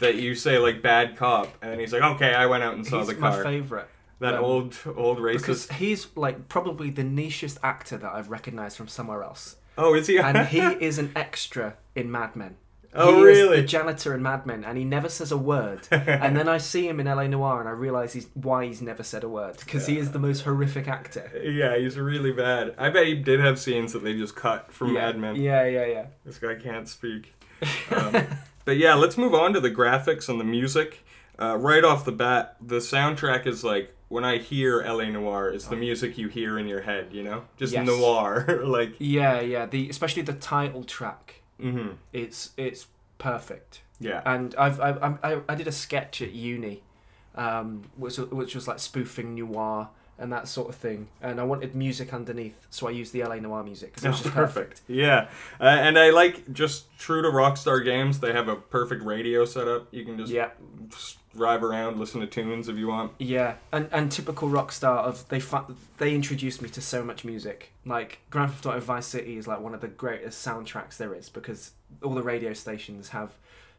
That 0.00 0.14
you 0.14 0.34
say 0.36 0.58
like 0.58 0.80
bad 0.80 1.16
cop, 1.16 1.48
and 1.60 1.70
then 1.72 1.80
he's 1.80 1.92
like, 1.92 2.02
"Okay, 2.02 2.32
I 2.32 2.46
went 2.46 2.62
out 2.62 2.74
and 2.74 2.86
saw 2.86 2.98
He's 3.00 3.08
the 3.08 3.14
my 3.16 3.30
car." 3.30 3.42
favorite. 3.42 3.88
That 4.22 4.34
um, 4.34 4.44
old 4.44 4.76
old 4.96 5.22
Because 5.22 5.66
racist. 5.66 5.72
he's 5.74 6.06
like 6.16 6.48
probably 6.48 6.90
the 6.90 7.02
nichest 7.02 7.58
actor 7.62 7.96
that 7.98 8.12
I've 8.12 8.30
recognized 8.30 8.76
from 8.76 8.88
somewhere 8.88 9.22
else. 9.22 9.56
Oh, 9.76 9.94
is 9.94 10.06
he? 10.06 10.18
and 10.18 10.46
he 10.46 10.60
is 10.80 10.98
an 10.98 11.12
extra 11.16 11.74
in 11.96 12.10
Mad 12.10 12.36
Men. 12.36 12.56
Oh, 12.94 13.16
he 13.16 13.22
really? 13.22 13.56
Is 13.56 13.62
the 13.62 13.66
janitor 13.66 14.14
in 14.14 14.22
Mad 14.22 14.46
Men, 14.46 14.64
and 14.64 14.76
he 14.78 14.84
never 14.84 15.08
says 15.08 15.32
a 15.32 15.36
word. 15.36 15.80
and 15.90 16.36
then 16.36 16.48
I 16.48 16.58
see 16.58 16.86
him 16.86 17.00
in 17.00 17.06
LA 17.06 17.26
Noire, 17.26 17.60
and 17.60 17.68
I 17.68 17.72
realize 17.72 18.12
he's 18.12 18.28
why 18.34 18.66
he's 18.66 18.82
never 18.82 19.02
said 19.02 19.24
a 19.24 19.28
word 19.28 19.56
because 19.58 19.86
he 19.86 19.98
is 19.98 20.12
the 20.12 20.18
most 20.18 20.42
horrific 20.42 20.86
actor. 20.88 21.30
Yeah, 21.42 21.76
he's 21.76 21.98
really 21.98 22.32
bad. 22.32 22.74
I 22.78 22.90
bet 22.90 23.06
he 23.06 23.14
did 23.14 23.40
have 23.40 23.58
scenes 23.58 23.92
that 23.94 24.04
they 24.04 24.14
just 24.14 24.36
cut 24.36 24.70
from 24.72 24.94
yeah. 24.94 25.00
Mad 25.00 25.18
Men. 25.18 25.36
Yeah, 25.36 25.64
yeah, 25.66 25.86
yeah. 25.86 26.06
This 26.24 26.38
guy 26.38 26.54
can't 26.54 26.88
speak. 26.88 27.34
Um, 27.92 28.26
but 28.64 28.76
yeah, 28.76 28.94
let's 28.94 29.16
move 29.16 29.34
on 29.34 29.52
to 29.52 29.60
the 29.60 29.70
graphics 29.70 30.28
and 30.28 30.38
the 30.40 30.44
music. 30.44 31.04
Uh, 31.40 31.56
right 31.56 31.84
off 31.84 32.04
the 32.04 32.12
bat, 32.12 32.56
the 32.60 32.76
soundtrack 32.78 33.46
is 33.46 33.64
like 33.64 33.94
when 34.12 34.24
I 34.24 34.38
hear 34.38 34.82
LA 34.82 35.06
Noire, 35.10 35.48
it's 35.54 35.66
the 35.66 35.76
music 35.76 36.18
you 36.18 36.28
hear 36.28 36.58
in 36.58 36.66
your 36.68 36.82
head, 36.82 37.04
you 37.12 37.22
know, 37.22 37.44
just 37.56 37.72
Yes. 37.72 37.86
noir, 37.86 38.60
like. 38.76 38.92
Yeah, 38.98 39.40
yeah. 39.40 39.64
The 39.66 39.88
especially 39.88 40.22
the 40.22 40.34
title 40.54 40.84
track. 40.84 41.24
hmm 41.60 41.92
It's 42.12 42.50
it's 42.56 42.86
perfect. 43.18 43.80
Yeah. 44.00 44.20
And 44.32 44.54
I've 44.56 44.78
I 44.80 44.90
I, 44.90 45.08
I- 45.32 45.40
I 45.48 45.54
did 45.54 45.66
a 45.68 45.72
sketch 45.72 46.20
at 46.20 46.32
uni, 46.32 46.82
um, 47.34 47.84
which 47.96 48.18
was- 48.18 48.30
which 48.30 48.54
was 48.54 48.68
like 48.68 48.78
spoofing 48.80 49.34
noir 49.34 49.88
and 50.22 50.32
that 50.32 50.48
sort 50.48 50.68
of 50.68 50.74
thing. 50.76 51.08
And 51.20 51.40
I 51.40 51.44
wanted 51.44 51.74
music 51.74 52.14
underneath, 52.14 52.66
so 52.70 52.88
I 52.88 52.90
used 52.92 53.12
the 53.12 53.22
LA 53.24 53.36
Noire 53.36 53.62
music 53.64 53.90
because 53.94 54.04
it 54.04 54.08
was 54.08 54.20
Oh, 54.20 54.22
just 54.24 54.34
perfect. 54.34 54.80
Yeah, 54.88 55.28
uh, 55.60 55.64
and 55.64 55.98
I 55.98 56.10
like 56.10 56.52
just 56.52 56.96
true 56.98 57.20
to 57.22 57.28
Rockstar 57.28 57.84
Games. 57.84 58.20
They 58.20 58.32
have 58.32 58.48
a 58.48 58.56
perfect 58.56 59.02
radio 59.04 59.44
setup. 59.44 59.88
You 59.90 60.04
can 60.04 60.16
just 60.16 60.32
Yeah, 60.32 60.50
drive 61.36 61.62
around, 61.64 61.98
listen 61.98 62.20
to 62.20 62.26
tunes 62.26 62.68
if 62.68 62.76
you 62.76 62.86
want. 62.88 63.12
yeah, 63.18 63.54
and 63.72 63.88
and 63.92 64.10
typical 64.12 64.48
Rockstar 64.48 64.98
of 64.98 65.28
they 65.28 65.40
fu- 65.40 65.76
they 65.98 66.14
introduced 66.14 66.62
me 66.62 66.68
to 66.70 66.80
so 66.80 67.02
much 67.04 67.24
music. 67.24 67.72
Like 67.84 68.20
Grand 68.30 68.50
Theft 68.52 68.66
Auto 68.66 68.80
Vice 68.80 69.06
City 69.06 69.36
is 69.36 69.46
like 69.48 69.60
one 69.60 69.74
of 69.74 69.80
the 69.80 69.88
greatest 69.88 70.46
soundtracks 70.46 70.96
there 70.96 71.14
is 71.14 71.28
because 71.28 71.72
all 72.02 72.14
the 72.14 72.22
radio 72.22 72.52
stations 72.52 73.08
have 73.10 73.32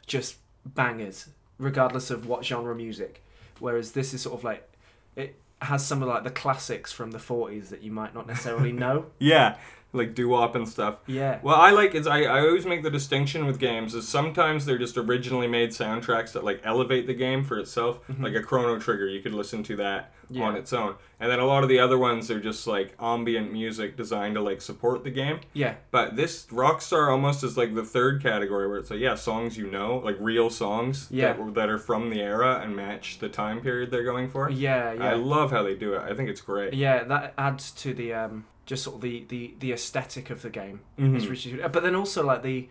just 0.06 0.38
bangers, 0.66 1.30
regardless 1.58 2.10
of 2.12 2.28
what 2.28 2.44
genre 2.46 2.76
music. 2.76 3.24
Whereas 3.60 3.92
this 3.94 4.14
is 4.14 4.22
sort 4.22 4.38
of 4.40 4.44
like 4.44 4.70
it 5.16 5.36
has 5.66 5.86
some 5.86 6.02
of 6.02 6.10
like 6.10 6.24
the 6.24 6.32
classics 6.32 6.92
from 6.92 7.12
the 7.12 7.18
40s 7.18 7.70
that 7.70 7.82
you 7.82 7.92
might 7.92 8.14
not 8.14 8.28
necessarily 8.28 8.72
know. 8.84 9.08
Yeah, 9.20 9.58
like 9.94 10.16
doo 10.16 10.30
wop 10.30 10.56
and 10.56 10.68
stuff. 10.68 10.96
Yeah. 11.08 11.40
Well, 11.44 11.56
I 11.56 11.72
like 11.72 11.94
is 11.96 12.08
I, 12.08 12.24
I 12.24 12.40
always 12.42 12.66
make 12.66 12.84
the 12.84 12.90
distinction 12.92 13.46
with 13.46 13.60
games 13.60 13.94
is 13.96 14.08
sometimes 14.08 14.66
they're 14.66 14.78
just 14.78 14.98
originally 14.98 15.48
made 15.48 15.70
soundtracks 15.70 16.32
that 16.34 16.44
like 16.44 16.60
elevate 16.64 17.08
the 17.08 17.14
game 17.14 17.44
for 17.44 17.60
itself, 17.60 18.00
like 18.20 18.34
a 18.36 18.42
Chrono 18.42 18.80
Trigger. 18.80 19.08
You 19.08 19.22
could 19.22 19.34
listen 19.34 19.64
to 19.64 19.76
that 19.78 20.12
Mm-hmm. 20.24 20.36
Yeah. 20.38 20.44
on 20.46 20.56
its 20.56 20.72
own, 20.72 20.96
and 21.20 21.30
then 21.30 21.40
a 21.40 21.46
lot 21.46 21.64
of 21.64 21.70
the 21.70 21.80
other 21.80 21.98
ones 21.98 22.32
are 22.32 22.40
just 22.40 22.66
like 22.66 22.96
ambient 22.98 23.52
music 23.52 23.98
designed 23.98 24.36
to 24.36 24.42
like 24.42 24.62
support 24.62 25.04
the 25.04 25.10
game. 25.12 25.42
Yeah. 25.52 25.76
But 25.92 26.16
this 26.16 26.46
Rockstar 26.46 27.12
almost 27.12 27.44
is 27.44 27.58
like 27.58 27.76
the 27.76 27.84
third 27.84 28.24
category 28.24 28.70
where 28.70 28.78
it's 28.78 28.90
like 28.90 29.02
yeah, 29.02 29.16
songs 29.16 29.58
you 29.58 29.70
know, 29.70 29.98
like 29.98 30.16
real 30.22 30.50
songs 30.50 31.10
Yeah. 31.12 31.34
that, 31.34 31.54
that 31.56 31.70
are 31.70 31.78
from 31.78 32.10
the 32.10 32.22
era 32.22 32.62
and 32.64 32.74
match 32.74 33.20
the 33.20 33.28
time 33.28 33.60
period 33.60 33.92
they're 33.92 34.06
going 34.06 34.30
for. 34.30 34.50
Yeah. 34.50 34.94
Yeah. 34.94 35.10
I 35.10 35.14
love 35.16 35.52
how 35.52 35.62
they 35.62 35.76
do 35.76 35.94
it. 35.96 36.02
I 36.02 36.14
think 36.16 36.30
it's 36.30 36.42
great. 36.42 36.74
Yeah, 36.74 37.04
that 37.04 37.34
adds 37.38 37.72
to 37.72 37.94
the 37.94 38.14
um, 38.14 38.46
just 38.66 38.84
sort 38.84 38.96
of 38.98 39.02
the, 39.02 39.26
the, 39.28 39.54
the 39.60 39.74
aesthetic 39.74 40.30
of 40.30 40.42
the 40.42 40.50
game. 40.50 40.82
Mhm. 40.98 41.16
It's 41.16 41.26
really, 41.28 41.68
but 41.68 41.84
then 41.84 41.96
also 41.96 42.26
like 42.26 42.44
the 42.44 42.70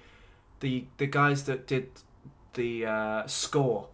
the 0.61 0.85
the 0.99 1.07
guys 1.07 1.45
that 1.45 1.67
did 1.67 1.91
the 2.55 2.87
uh, 2.87 3.27
score, 3.27 3.89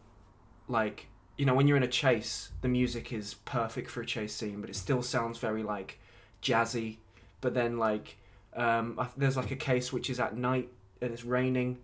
like 0.69 1.07
you 1.37 1.45
know 1.47 1.55
when 1.55 1.67
you're 1.69 1.77
in 1.77 1.83
a 1.83 1.89
chase, 1.89 2.51
the 2.63 2.69
music 2.69 3.13
is 3.13 3.35
perfect 3.45 3.91
for 3.91 4.01
a 4.03 4.07
chase 4.07 4.35
scene, 4.35 4.61
but 4.61 4.69
it 4.71 4.77
still 4.77 5.03
sounds 5.03 5.39
very 5.39 5.63
like 5.63 5.99
jazzy. 6.43 6.99
But 7.41 7.55
then 7.55 7.79
like 7.79 8.19
um, 8.55 8.97
I- 8.99 9.09
there's 9.17 9.37
like 9.37 9.51
a 9.51 9.57
case 9.57 9.93
which 9.93 10.11
is 10.11 10.19
at 10.21 10.37
night 10.37 10.69
and 11.01 11.13
it's 11.13 11.25
raining. 11.25 11.79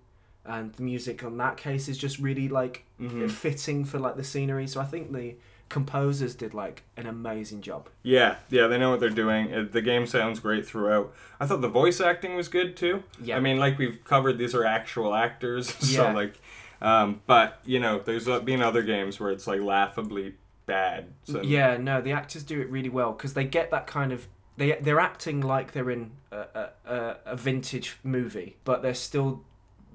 And 0.47 0.75
the 0.75 0.83
music 0.83 1.25
on 1.25 1.39
that 1.39 1.57
case 1.57 1.89
is 1.89 1.97
just 1.97 2.19
really 2.19 2.49
like 2.49 2.85
Mhm. 3.01 3.31
fitting 3.31 3.85
for 3.87 3.99
like 3.99 4.17
the 4.17 4.25
scenery. 4.25 4.67
So 4.67 4.81
I 4.81 4.85
think 4.85 5.11
the 5.13 5.37
composers 5.69 6.35
did 6.35 6.55
like 6.55 6.83
an 6.97 7.07
amazing 7.07 7.61
job. 7.63 7.89
Yeah, 8.03 8.37
yeah, 8.51 8.67
they 8.67 8.79
know 8.79 8.91
what 8.91 9.01
they're 9.01 9.11
doing. 9.11 9.51
It, 9.51 9.73
the 9.73 9.83
game 9.83 10.07
sounds 10.07 10.41
great 10.41 10.67
throughout. 10.67 11.13
I 11.41 11.47
thought 11.47 11.61
the 11.61 11.69
voice 11.69 12.01
acting 12.01 12.37
was 12.37 12.49
good 12.49 12.77
too. 12.77 13.03
Yeah. 13.21 13.37
I 13.37 13.41
mean, 13.41 13.59
like 13.59 13.79
we've 13.79 14.03
covered, 14.05 14.39
these 14.39 14.55
are 14.55 14.65
actual 14.65 15.15
actors, 15.15 15.69
so 15.81 16.05
Yeah. 16.05 16.13
like, 16.13 16.41
um, 16.81 17.23
but 17.27 17.61
you 17.65 17.81
know, 17.81 17.99
there's 17.99 18.29
uh, 18.29 18.41
been 18.41 18.63
other 18.63 18.83
games 18.83 19.19
where 19.19 19.31
it's 19.31 19.47
like 19.47 19.61
laughably 19.61 20.35
bad. 20.67 21.07
So 21.25 21.43
Yeah, 21.43 21.77
no, 21.77 22.01
the 22.01 22.13
actors 22.13 22.43
do 22.43 22.61
it 22.61 22.71
really 22.71 22.89
well 22.89 23.13
because 23.13 23.35
they 23.35 23.45
get 23.45 23.71
that 23.71 23.87
kind 23.87 24.13
of 24.13 24.29
they 24.57 24.73
they're 24.81 25.01
acting 25.01 25.41
like 25.41 25.73
they're 25.73 25.91
in 25.91 26.13
a, 26.31 26.69
a, 26.87 27.17
a, 27.27 27.37
vintage 27.37 27.97
movie, 28.05 28.57
but 28.65 28.83
they're 28.83 28.95
still 28.95 29.43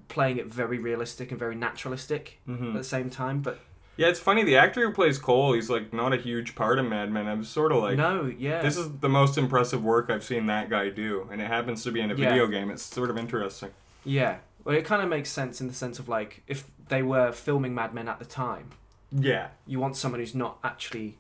playing 0.10 0.38
it 0.38 0.48
very 0.48 0.78
realistic 0.80 1.30
and 1.32 1.40
very 1.40 1.56
naturalistic 1.56 2.40
Mhm. 2.48 2.70
at 2.70 2.74
the 2.74 2.84
same 2.84 3.10
time. 3.10 3.42
But 3.42 3.60
yeah, 4.00 4.08
it's 4.08 4.20
funny. 4.20 4.44
The 4.44 4.56
actor 4.56 4.88
who 4.88 4.94
plays 4.94 5.18
Cole, 5.18 5.52
he's 5.54 5.70
like 5.70 5.92
not 5.94 6.14
a 6.14 6.18
huge 6.18 6.56
part 6.56 6.80
of 6.80 6.86
Mad 6.86 7.12
Men. 7.12 7.28
I'm 7.28 7.44
sort 7.44 7.74
of 7.74 7.84
like, 7.84 7.98
no, 7.98 8.34
yeah, 8.38 8.62
this 8.62 8.78
is 8.78 8.90
the 9.00 9.10
most 9.10 9.38
impressive 9.38 9.84
work 9.84 10.10
I've 10.10 10.24
seen 10.24 10.46
that 10.46 10.70
guy 10.70 10.88
do, 10.90 11.28
and 11.32 11.42
it 11.42 11.48
happens 11.48 11.84
to 11.84 11.92
be 11.92 12.00
in 12.00 12.10
a 12.10 12.16
Yeah. 12.16 12.30
video 12.30 12.48
game. 12.48 12.72
It's 12.72 12.82
sort 12.84 13.10
of 13.10 13.18
interesting. 13.18 13.72
yeah. 14.06 14.38
Well, 14.64 14.76
it 14.78 14.84
kind 14.86 15.02
of 15.02 15.08
makes 15.10 15.30
sense 15.32 15.62
in 15.62 15.68
the 15.68 15.74
sense 15.74 16.00
of 16.00 16.08
like 16.10 16.44
if 16.48 16.66
they 16.90 17.02
were 17.04 17.32
filming 17.32 17.74
Mad 17.76 17.94
Men 17.94 18.08
at 18.08 18.20
the 18.20 18.26
time, 18.26 18.70
Yeah, 19.12 19.48
you 19.68 19.80
want 19.80 19.96
someone 19.98 20.20
who's 20.22 20.36
not 20.36 20.60
actually. 20.64 21.18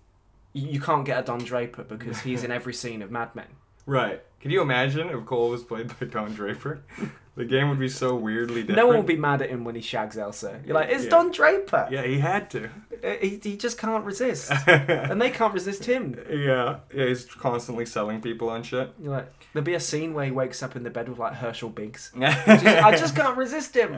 You 0.53 0.67
you 0.69 0.79
can't 0.81 1.05
get 1.05 1.19
a 1.19 1.23
Don 1.23 1.39
Draper 1.39 1.83
because 1.83 2.21
he's 2.21 2.43
in 2.43 2.51
every 2.51 2.73
scene 2.73 3.01
of 3.01 3.11
Mad 3.11 3.35
Men. 3.35 3.47
right. 3.85 4.21
Can 4.39 4.51
you 4.51 4.61
imagine 4.61 5.09
if 5.09 5.25
Cole 5.25 5.49
was 5.49 5.63
played 5.63 5.87
by 5.99 6.05
Don 6.05 6.33
Draper? 6.33 6.81
the 7.35 7.45
game 7.45 7.69
would 7.69 7.79
be 7.79 7.89
so 7.89 8.15
weirdly 8.15 8.61
different. 8.61 8.77
No 8.77 8.87
one 8.87 8.95
will 8.97 9.03
be 9.03 9.17
mad 9.17 9.41
at 9.41 9.49
him 9.49 9.63
when 9.63 9.75
he 9.75 9.81
shags 9.81 10.17
Elsa. 10.17 10.61
You're 10.65 10.75
like, 10.75 10.89
it's 10.89 11.03
Yeah. 11.05 11.09
Don 11.09 11.31
Draper. 11.31 11.87
Yeah, 11.91 12.03
he 12.03 12.19
had 12.19 12.49
to. 12.51 12.65
Uh, 13.03 13.11
He, 13.21 13.39
he 13.41 13.55
just 13.57 13.77
can't 13.77 14.03
resist. 14.05 14.51
and 14.67 15.21
they 15.21 15.29
can't 15.29 15.53
resist 15.53 15.85
him. 15.85 16.17
yeah, 16.29 16.79
he's 16.93 17.25
constantly 17.25 17.85
selling 17.85 18.21
people 18.21 18.49
on 18.49 18.63
shit. 18.63 18.93
You're 19.01 19.11
like, 19.11 19.31
there'll 19.53 19.65
be 19.65 19.73
a 19.73 19.79
scene 19.79 20.13
where 20.13 20.25
he 20.25 20.31
wakes 20.31 20.61
up 20.63 20.75
in 20.75 20.83
the 20.83 20.89
bed 20.89 21.07
with 21.09 21.17
like 21.19 21.33
Herschel 21.33 21.69
Biggs. 21.69 22.11
Just- 22.19 22.65
I 22.65 22.91
just 22.97 23.15
can't 23.15 23.37
resist 23.37 23.75
him. 23.75 23.97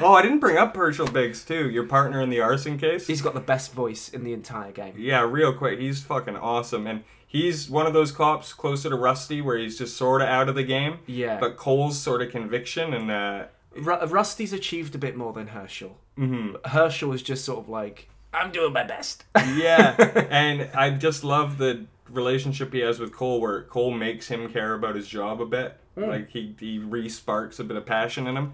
oh, 0.00 0.14
I 0.14 0.22
didn't 0.22 0.40
bring 0.40 0.56
up 0.58 0.74
Herschel 0.76 1.06
Biggs 1.08 1.44
too. 1.44 1.68
Your 1.70 1.84
partner 1.84 2.20
in 2.22 2.28
the 2.30 2.40
arson 2.40 2.78
case. 2.78 3.06
He's 3.06 3.22
got 3.22 3.34
the 3.34 3.40
best 3.40 3.72
voice 3.72 4.08
in 4.08 4.24
the 4.24 4.32
entire 4.32 4.72
game. 4.72 4.94
yeah, 4.96 5.20
real 5.22 5.52
quick, 5.52 5.78
he's 5.78 6.02
fucking 6.02 6.36
awesome, 6.36 6.86
and 6.86 7.02
he's 7.28 7.68
one 7.70 7.86
of 7.86 7.92
those 7.92 8.10
cops 8.10 8.52
closer 8.52 8.88
to 8.90 8.96
Rusty 8.96 9.40
where 9.40 9.56
he's 9.58 9.78
just 9.78 9.96
sort 9.96 10.22
of 10.22 10.28
out 10.28 10.48
of 10.48 10.54
the 10.56 10.64
game, 10.64 10.98
Yeah. 11.06 11.38
but 11.38 11.56
Cole's 11.56 11.98
sort 12.00 12.22
of 12.22 12.30
conviction 12.30 12.92
and 12.94 13.10
uh, 13.10 13.44
Ru- 13.76 14.06
Rusty's 14.06 14.52
achieved 14.52 14.94
a 14.94 14.98
bit 14.98 15.16
more 15.16 15.32
than 15.32 15.48
Herschel. 15.48 15.98
mhm. 16.18 16.56
Herschel 16.66 17.12
is 17.12 17.22
just 17.22 17.44
sort 17.44 17.58
of 17.60 17.68
like, 17.68 18.08
I'm 18.34 18.50
doing 18.50 18.72
my 18.72 18.82
best. 18.84 19.24
yeah, 19.54 19.94
and 20.30 20.68
I 20.74 20.90
just 20.90 21.22
love 21.22 21.58
the 21.58 21.84
relationship 22.10 22.72
he 22.72 22.80
has 22.80 22.98
with 22.98 23.12
Cole, 23.12 23.40
where 23.40 23.62
Cole 23.64 23.90
makes 23.92 24.28
him 24.28 24.50
care 24.50 24.72
about 24.74 24.94
his 24.96 25.06
job 25.06 25.40
a 25.42 25.46
bit. 25.46 25.76
Mm. 25.96 26.08
Like 26.08 26.30
he 26.30 26.54
he 26.58 26.78
re-sparks 26.78 27.58
a 27.58 27.64
bit 27.64 27.76
of 27.76 27.84
passion 27.86 28.26
in 28.26 28.36
him. 28.36 28.52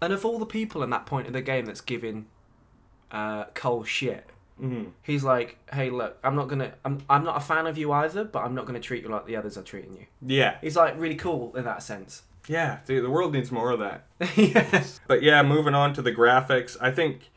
and 0.00 0.12
of 0.12 0.24
all 0.24 0.38
the 0.38 0.46
people 0.46 0.82
in 0.82 0.90
that 0.90 1.04
point 1.06 1.26
of 1.26 1.32
the 1.34 1.42
game 1.42 1.66
that's 1.66 1.80
giving 1.82 2.26
uh, 3.10 3.44
Cole 3.54 3.84
shit, 3.84 4.28
hmm 4.58 4.84
he's 5.02 5.24
like, 5.24 5.58
hey, 5.72 5.90
look, 5.90 6.18
I'm 6.22 6.36
not 6.36 6.48
gonna, 6.48 6.72
I'm, 6.84 7.02
I'm 7.10 7.24
not 7.24 7.36
a 7.36 7.40
fan 7.40 7.66
of 7.66 7.76
you 7.76 7.92
either, 7.92 8.24
but 8.24 8.44
I'm 8.44 8.54
not 8.54 8.66
gonna 8.66 8.80
treat 8.80 9.02
you 9.02 9.08
like 9.10 9.26
the 9.26 9.36
others 9.36 9.56
are 9.58 9.62
treating 9.62 9.94
you. 9.94 10.06
Yeah, 10.24 10.58
He's 10.60 10.76
like 10.76 10.98
really 10.98 11.16
cool 11.16 11.54
in 11.56 11.64
that 11.64 11.82
sense. 11.82 12.22
yeah. 12.48 12.78
Dude, 12.86 13.04
the 13.04 13.10
world 13.10 13.32
needs 13.32 13.50
more 13.50 13.70
of 13.70 13.80
that. 13.80 14.04
yes. 14.36 15.00
But 15.08 15.22
yeah, 15.22 15.42
moving 15.42 15.74
on 15.74 15.92
to 15.94 16.02
the 16.02 16.12
graphics, 16.12 16.76
I 16.80 16.90
think 16.92 17.30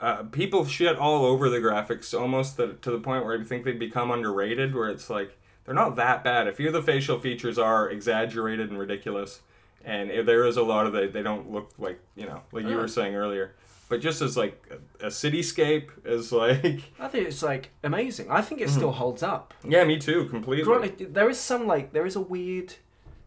uh, 0.00 0.24
people 0.24 0.64
shit 0.66 0.96
all 0.96 1.24
over 1.24 1.48
the 1.48 1.58
graphics 1.58 2.18
almost 2.18 2.56
the, 2.56 2.74
to 2.74 2.90
the 2.90 2.98
point 3.00 3.24
where 3.24 3.40
I 3.40 3.42
think 3.44 3.64
they 3.64 3.72
become 3.72 4.10
underrated. 4.10 4.74
Where 4.74 4.88
it's 4.88 5.08
like 5.10 5.36
they're 5.64 5.74
not 5.74 5.96
that 5.96 6.22
bad. 6.22 6.46
A 6.48 6.52
few 6.52 6.68
of 6.68 6.72
the 6.74 6.82
facial 6.82 7.18
features 7.18 7.58
are 7.58 7.90
exaggerated 7.90 8.70
and 8.70 8.78
ridiculous, 8.78 9.40
and 9.84 10.10
if 10.10 10.24
there 10.26 10.44
is 10.44 10.56
a 10.56 10.62
lot 10.62 10.86
of 10.86 10.92
the 10.92 11.08
they 11.08 11.22
don't 11.22 11.50
look 11.50 11.70
like 11.78 11.98
you 12.14 12.26
know 12.26 12.42
like 12.52 12.64
you 12.66 12.74
Oh. 12.76 12.82
were 12.82 12.88
saying 12.88 13.14
earlier. 13.16 13.54
But 13.88 14.00
just 14.00 14.20
as 14.20 14.36
like 14.36 14.62
a, 15.00 15.06
a 15.06 15.08
cityscape 15.08 15.88
is 16.04 16.30
like 16.32 16.82
I 17.00 17.08
think 17.08 17.26
it's 17.28 17.42
like 17.42 17.70
amazing. 17.82 18.30
I 18.30 18.42
think 18.42 18.60
it 18.60 18.68
still 18.70 18.92
holds 18.92 19.22
up. 19.22 19.54
yeah, 19.66 19.84
me 19.84 19.98
too, 19.98 20.26
completely. 20.26 20.64
Granted, 20.64 21.14
there 21.14 21.30
is 21.30 21.40
some 21.40 21.66
like 21.66 21.92
there 21.92 22.04
is 22.06 22.16
a 22.16 22.20
weird 22.20 22.74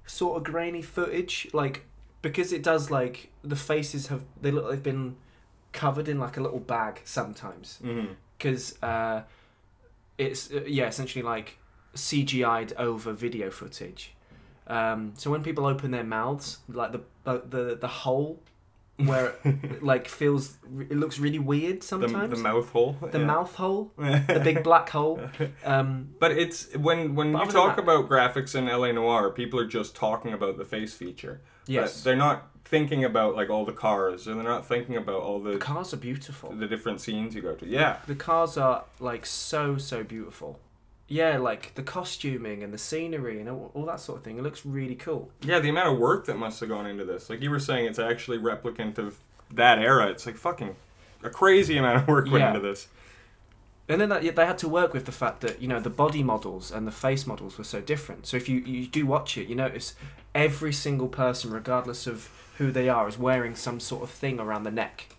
sort 0.05 0.37
of 0.37 0.43
grainy 0.43 0.81
footage, 0.81 1.47
like 1.53 1.85
because 2.21 2.53
it 2.53 2.61
does 2.61 2.91
like 2.91 3.31
the 3.43 3.55
faces 3.55 4.07
have 4.07 4.23
they 4.41 4.51
look 4.51 4.65
like 4.65 4.73
they've 4.73 4.83
been 4.83 5.15
covered 5.71 6.07
in 6.07 6.19
like 6.19 6.37
a 6.37 6.41
little 6.41 6.59
bag 6.59 7.01
sometimes 7.05 7.79
because 8.37 8.75
uh, 8.83 9.21
it's 10.17 10.51
uh, 10.51 10.61
yeah 10.67 10.85
essentially 10.87 11.23
like 11.23 11.57
CGI'd 11.95 12.73
over 12.77 13.13
video 13.13 13.49
footage. 13.49 14.13
Um, 14.67 15.13
so 15.17 15.31
when 15.31 15.41
people 15.43 15.65
open 15.65 15.91
their 15.91 16.03
mouths, 16.03 16.59
like 16.69 16.91
the 16.91 17.01
the 17.23 17.41
the, 17.49 17.77
the 17.81 17.87
hole 17.87 18.39
where 19.07 19.33
it, 19.43 19.83
like 19.83 20.07
feels 20.07 20.57
it 20.89 20.97
looks 20.97 21.19
really 21.19 21.39
weird 21.39 21.83
sometimes. 21.83 22.29
the 22.29 22.37
mouth 22.43 22.69
hole. 22.71 22.97
The 23.11 23.19
yeah. 23.19 23.25
mouth 23.25 23.55
hole, 23.55 23.91
the 23.97 24.41
big 24.43 24.63
black 24.63 24.89
hole. 24.89 25.19
Um, 25.65 26.09
But 26.19 26.31
it's 26.31 26.73
when 26.75 27.15
when 27.15 27.31
you 27.33 27.45
talk 27.47 27.75
that- 27.75 27.83
about 27.83 28.09
graphics 28.09 28.55
in 28.55 28.65
LA 28.67 28.91
Noire, 28.91 29.29
people 29.31 29.59
are 29.59 29.67
just 29.67 29.95
talking 29.95 30.33
about 30.33 30.57
the 30.57 30.65
face 30.65 30.93
feature. 30.93 31.41
But 31.65 31.73
yes, 31.73 32.03
they're 32.03 32.15
not 32.15 32.47
thinking 32.65 33.03
about 33.03 33.35
like 33.35 33.49
all 33.49 33.65
the 33.65 33.73
cars, 33.73 34.27
and 34.27 34.37
they're 34.37 34.43
not 34.55 34.65
thinking 34.67 34.95
about 34.97 35.21
all 35.21 35.39
the 35.41 35.51
the 35.51 35.57
cars 35.57 35.93
are 35.93 35.97
beautiful. 35.97 36.51
the 36.51 36.67
different 36.67 37.01
scenes 37.01 37.35
you 37.35 37.41
go 37.41 37.53
to. 37.55 37.65
Yeah, 37.67 37.97
The 38.07 38.15
cars 38.15 38.57
are 38.57 38.83
like 38.99 39.25
so 39.25 39.77
so 39.77 40.03
beautiful. 40.03 40.59
Yeah, 41.11 41.37
like 41.37 41.75
the 41.75 41.83
costuming 41.83 42.63
and 42.63 42.73
the 42.73 42.77
scenery 42.77 43.39
and 43.41 43.49
all, 43.49 43.69
all 43.73 43.85
that 43.87 43.99
sort 43.99 44.19
of 44.19 44.23
thing. 44.23 44.37
It 44.37 44.43
looks 44.43 44.65
really 44.65 44.95
cool. 44.95 45.29
yeah. 45.41 45.59
The 45.59 45.67
amount 45.69 45.89
of 45.93 45.99
work 45.99 46.25
that 46.27 46.37
must 46.37 46.59
have 46.61 46.69
gone 46.69 46.85
into 46.85 47.03
this, 47.03 47.29
like 47.29 47.41
you 47.41 47.49
were 47.51 47.59
saying, 47.59 47.85
it's 47.85 47.99
actually 47.99 48.37
replicant 48.37 48.97
of 48.97 49.17
that 49.53 49.77
era. 49.79 50.07
It's 50.07 50.25
like 50.25 50.37
fucking 50.37 50.75
a 51.21 51.29
crazy 51.29 51.77
amount 51.77 51.97
of 52.01 52.07
work 52.07 52.25
went 52.25 52.37
Yeah. 52.39 52.47
into 52.55 52.61
this. 52.61 52.87
And 53.89 53.99
then 53.99 54.07
that, 54.09 54.35
they 54.37 54.45
had 54.45 54.57
to 54.59 54.69
work 54.69 54.93
with 54.93 55.05
the 55.05 55.11
fact 55.11 55.41
that 55.41 55.61
you 55.61 55.67
know 55.67 55.81
the 55.81 55.89
body 55.89 56.23
models 56.23 56.71
and 56.71 56.87
the 56.87 56.91
face 56.93 57.27
models 57.27 57.57
were 57.57 57.65
so 57.65 57.81
different. 57.81 58.25
So 58.25 58.37
if 58.37 58.47
you 58.47 58.59
you 58.59 58.87
do 58.87 59.05
watch 59.05 59.37
it, 59.37 59.49
you 59.49 59.55
notice 59.55 59.95
every 60.33 60.71
single 60.71 61.09
person, 61.09 61.51
regardless 61.51 62.07
of 62.07 62.29
who 62.57 62.71
they 62.71 62.87
are, 62.87 63.09
is 63.09 63.17
wearing 63.17 63.53
some 63.55 63.81
sort 63.81 64.03
of 64.03 64.09
thing 64.09 64.39
around 64.39 64.63
the 64.63 64.71
neck. 64.71 65.09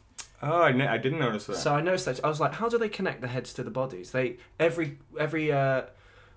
Oh, 0.43 0.62
I, 0.62 0.95
I 0.95 0.99
didn't 0.99 1.20
notice 1.20 1.47
that. 1.47 1.57
So 1.57 1.74
I 1.74 1.80
noticed 1.80 2.07
that 2.07 2.24
I 2.24 2.28
was 2.28 2.40
like, 2.40 2.55
how 2.55 2.68
do 2.68 2.76
they 2.78 2.88
connect 2.88 3.20
the 3.20 3.28
heads 3.28 3.53
to 3.55 3.62
the 3.62 3.70
bodies? 3.70 4.11
They 4.11 4.38
every 4.59 4.99
every 5.18 5.53
uh, 5.53 5.82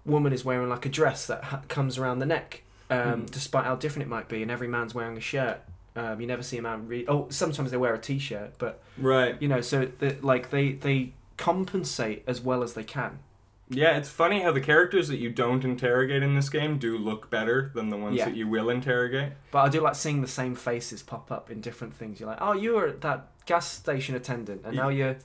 woman 0.05 0.31
is 0.33 0.45
wearing 0.45 0.69
like 0.69 0.85
a 0.85 0.89
dress 0.89 1.25
that 1.27 1.43
ha- 1.45 1.61
comes 1.67 1.97
around 1.97 2.19
the 2.19 2.25
neck, 2.25 2.63
um, 2.89 3.21
Hmm. 3.21 3.25
despite 3.25 3.65
how 3.65 3.75
different 3.75 4.05
it 4.07 4.09
might 4.09 4.29
be, 4.29 4.41
and 4.43 4.51
every 4.51 4.67
man's 4.67 4.93
wearing 4.93 5.17
a 5.17 5.21
shirt. 5.21 5.61
Um, 5.95 6.19
you 6.19 6.27
never 6.27 6.43
see 6.43 6.57
a 6.57 6.61
man. 6.61 6.87
Re- 6.87 7.05
oh, 7.07 7.27
sometimes 7.29 7.71
they 7.71 7.77
wear 7.77 7.93
a 7.93 7.97
t-shirt, 7.97 8.55
but 8.57 8.81
right. 8.97 9.41
you 9.41 9.47
know, 9.47 9.61
so 9.61 9.85
the, 9.99 10.17
like 10.21 10.49
they 10.51 10.73
they 10.73 11.13
compensate 11.37 12.23
as 12.27 12.41
well 12.41 12.63
as 12.63 12.73
they 12.73 12.83
can. 12.83 13.19
Yeah, 13.69 13.97
it's 13.97 14.09
funny 14.09 14.41
how 14.41 14.51
the 14.51 14.61
characters 14.61 15.07
that 15.07 15.17
you 15.17 15.29
don't 15.31 15.63
interrogate 15.63 16.21
in 16.21 16.35
this 16.35 16.49
game 16.49 16.77
do 16.77 16.97
look 16.97 17.29
better 17.31 17.71
than 17.73 17.89
the 17.89 17.97
ones 17.97 18.15
Yeah. 18.17 18.25
that 18.25 18.35
you 18.35 18.47
will 18.47 18.69
interrogate. 18.69 19.33
But 19.51 19.59
I 19.63 19.69
do 19.69 19.81
like 19.81 19.95
seeing 19.95 20.21
the 20.21 20.27
same 20.27 20.53
faces 20.55 21.01
pop 21.01 21.31
up 21.31 21.49
in 21.49 21.61
different 21.61 21.93
things. 21.95 22.19
You're 22.19 22.29
like, 22.29 22.37
oh, 22.41 22.53
you 22.53 22.75
were 22.75 22.91
that 22.91 23.27
gas 23.47 23.71
station 23.71 24.15
attendant, 24.15 24.61
and 24.65 24.75
now 24.75 24.89
you're 24.89 25.15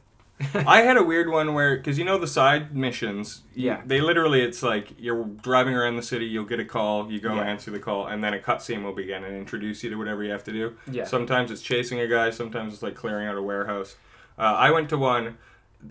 I 0.54 0.80
had 0.80 0.96
a 0.96 1.02
weird 1.02 1.28
one 1.28 1.52
where, 1.52 1.76
because 1.76 1.98
you 1.98 2.04
know 2.06 2.16
the 2.16 2.26
side 2.26 2.74
missions, 2.74 3.42
you- 3.54 3.66
Yeah. 3.66 3.82
they 3.84 4.00
literally 4.00 4.40
it's 4.40 4.62
like 4.62 4.88
you're 4.98 5.24
driving 5.42 5.74
around 5.74 5.96
the 5.96 6.02
city, 6.02 6.24
you'll 6.24 6.46
get 6.46 6.58
a 6.58 6.64
call, 6.64 7.12
you 7.12 7.20
go 7.20 7.34
Yeah. 7.34 7.42
answer 7.42 7.70
the 7.70 7.78
call, 7.78 8.06
and 8.06 8.24
then 8.24 8.32
a 8.32 8.38
cutscene 8.38 8.82
will 8.82 8.94
begin 8.94 9.22
and 9.22 9.36
introduce 9.36 9.84
you 9.84 9.90
to 9.90 9.96
whatever 9.96 10.24
you 10.24 10.30
have 10.30 10.44
to 10.44 10.52
do. 10.52 10.76
Yeah. 10.90 11.04
Sometimes 11.04 11.50
it's 11.50 11.60
chasing 11.60 12.00
a 12.00 12.06
guy, 12.08 12.30
sometimes 12.30 12.72
it's 12.72 12.82
like 12.82 12.94
clearing 12.94 13.26
out 13.26 13.36
a 13.36 13.42
warehouse. 13.42 13.96
Uh, 14.38 14.44
I 14.56 14.70
went 14.70 14.88
to 14.88 14.96
one, 14.96 15.36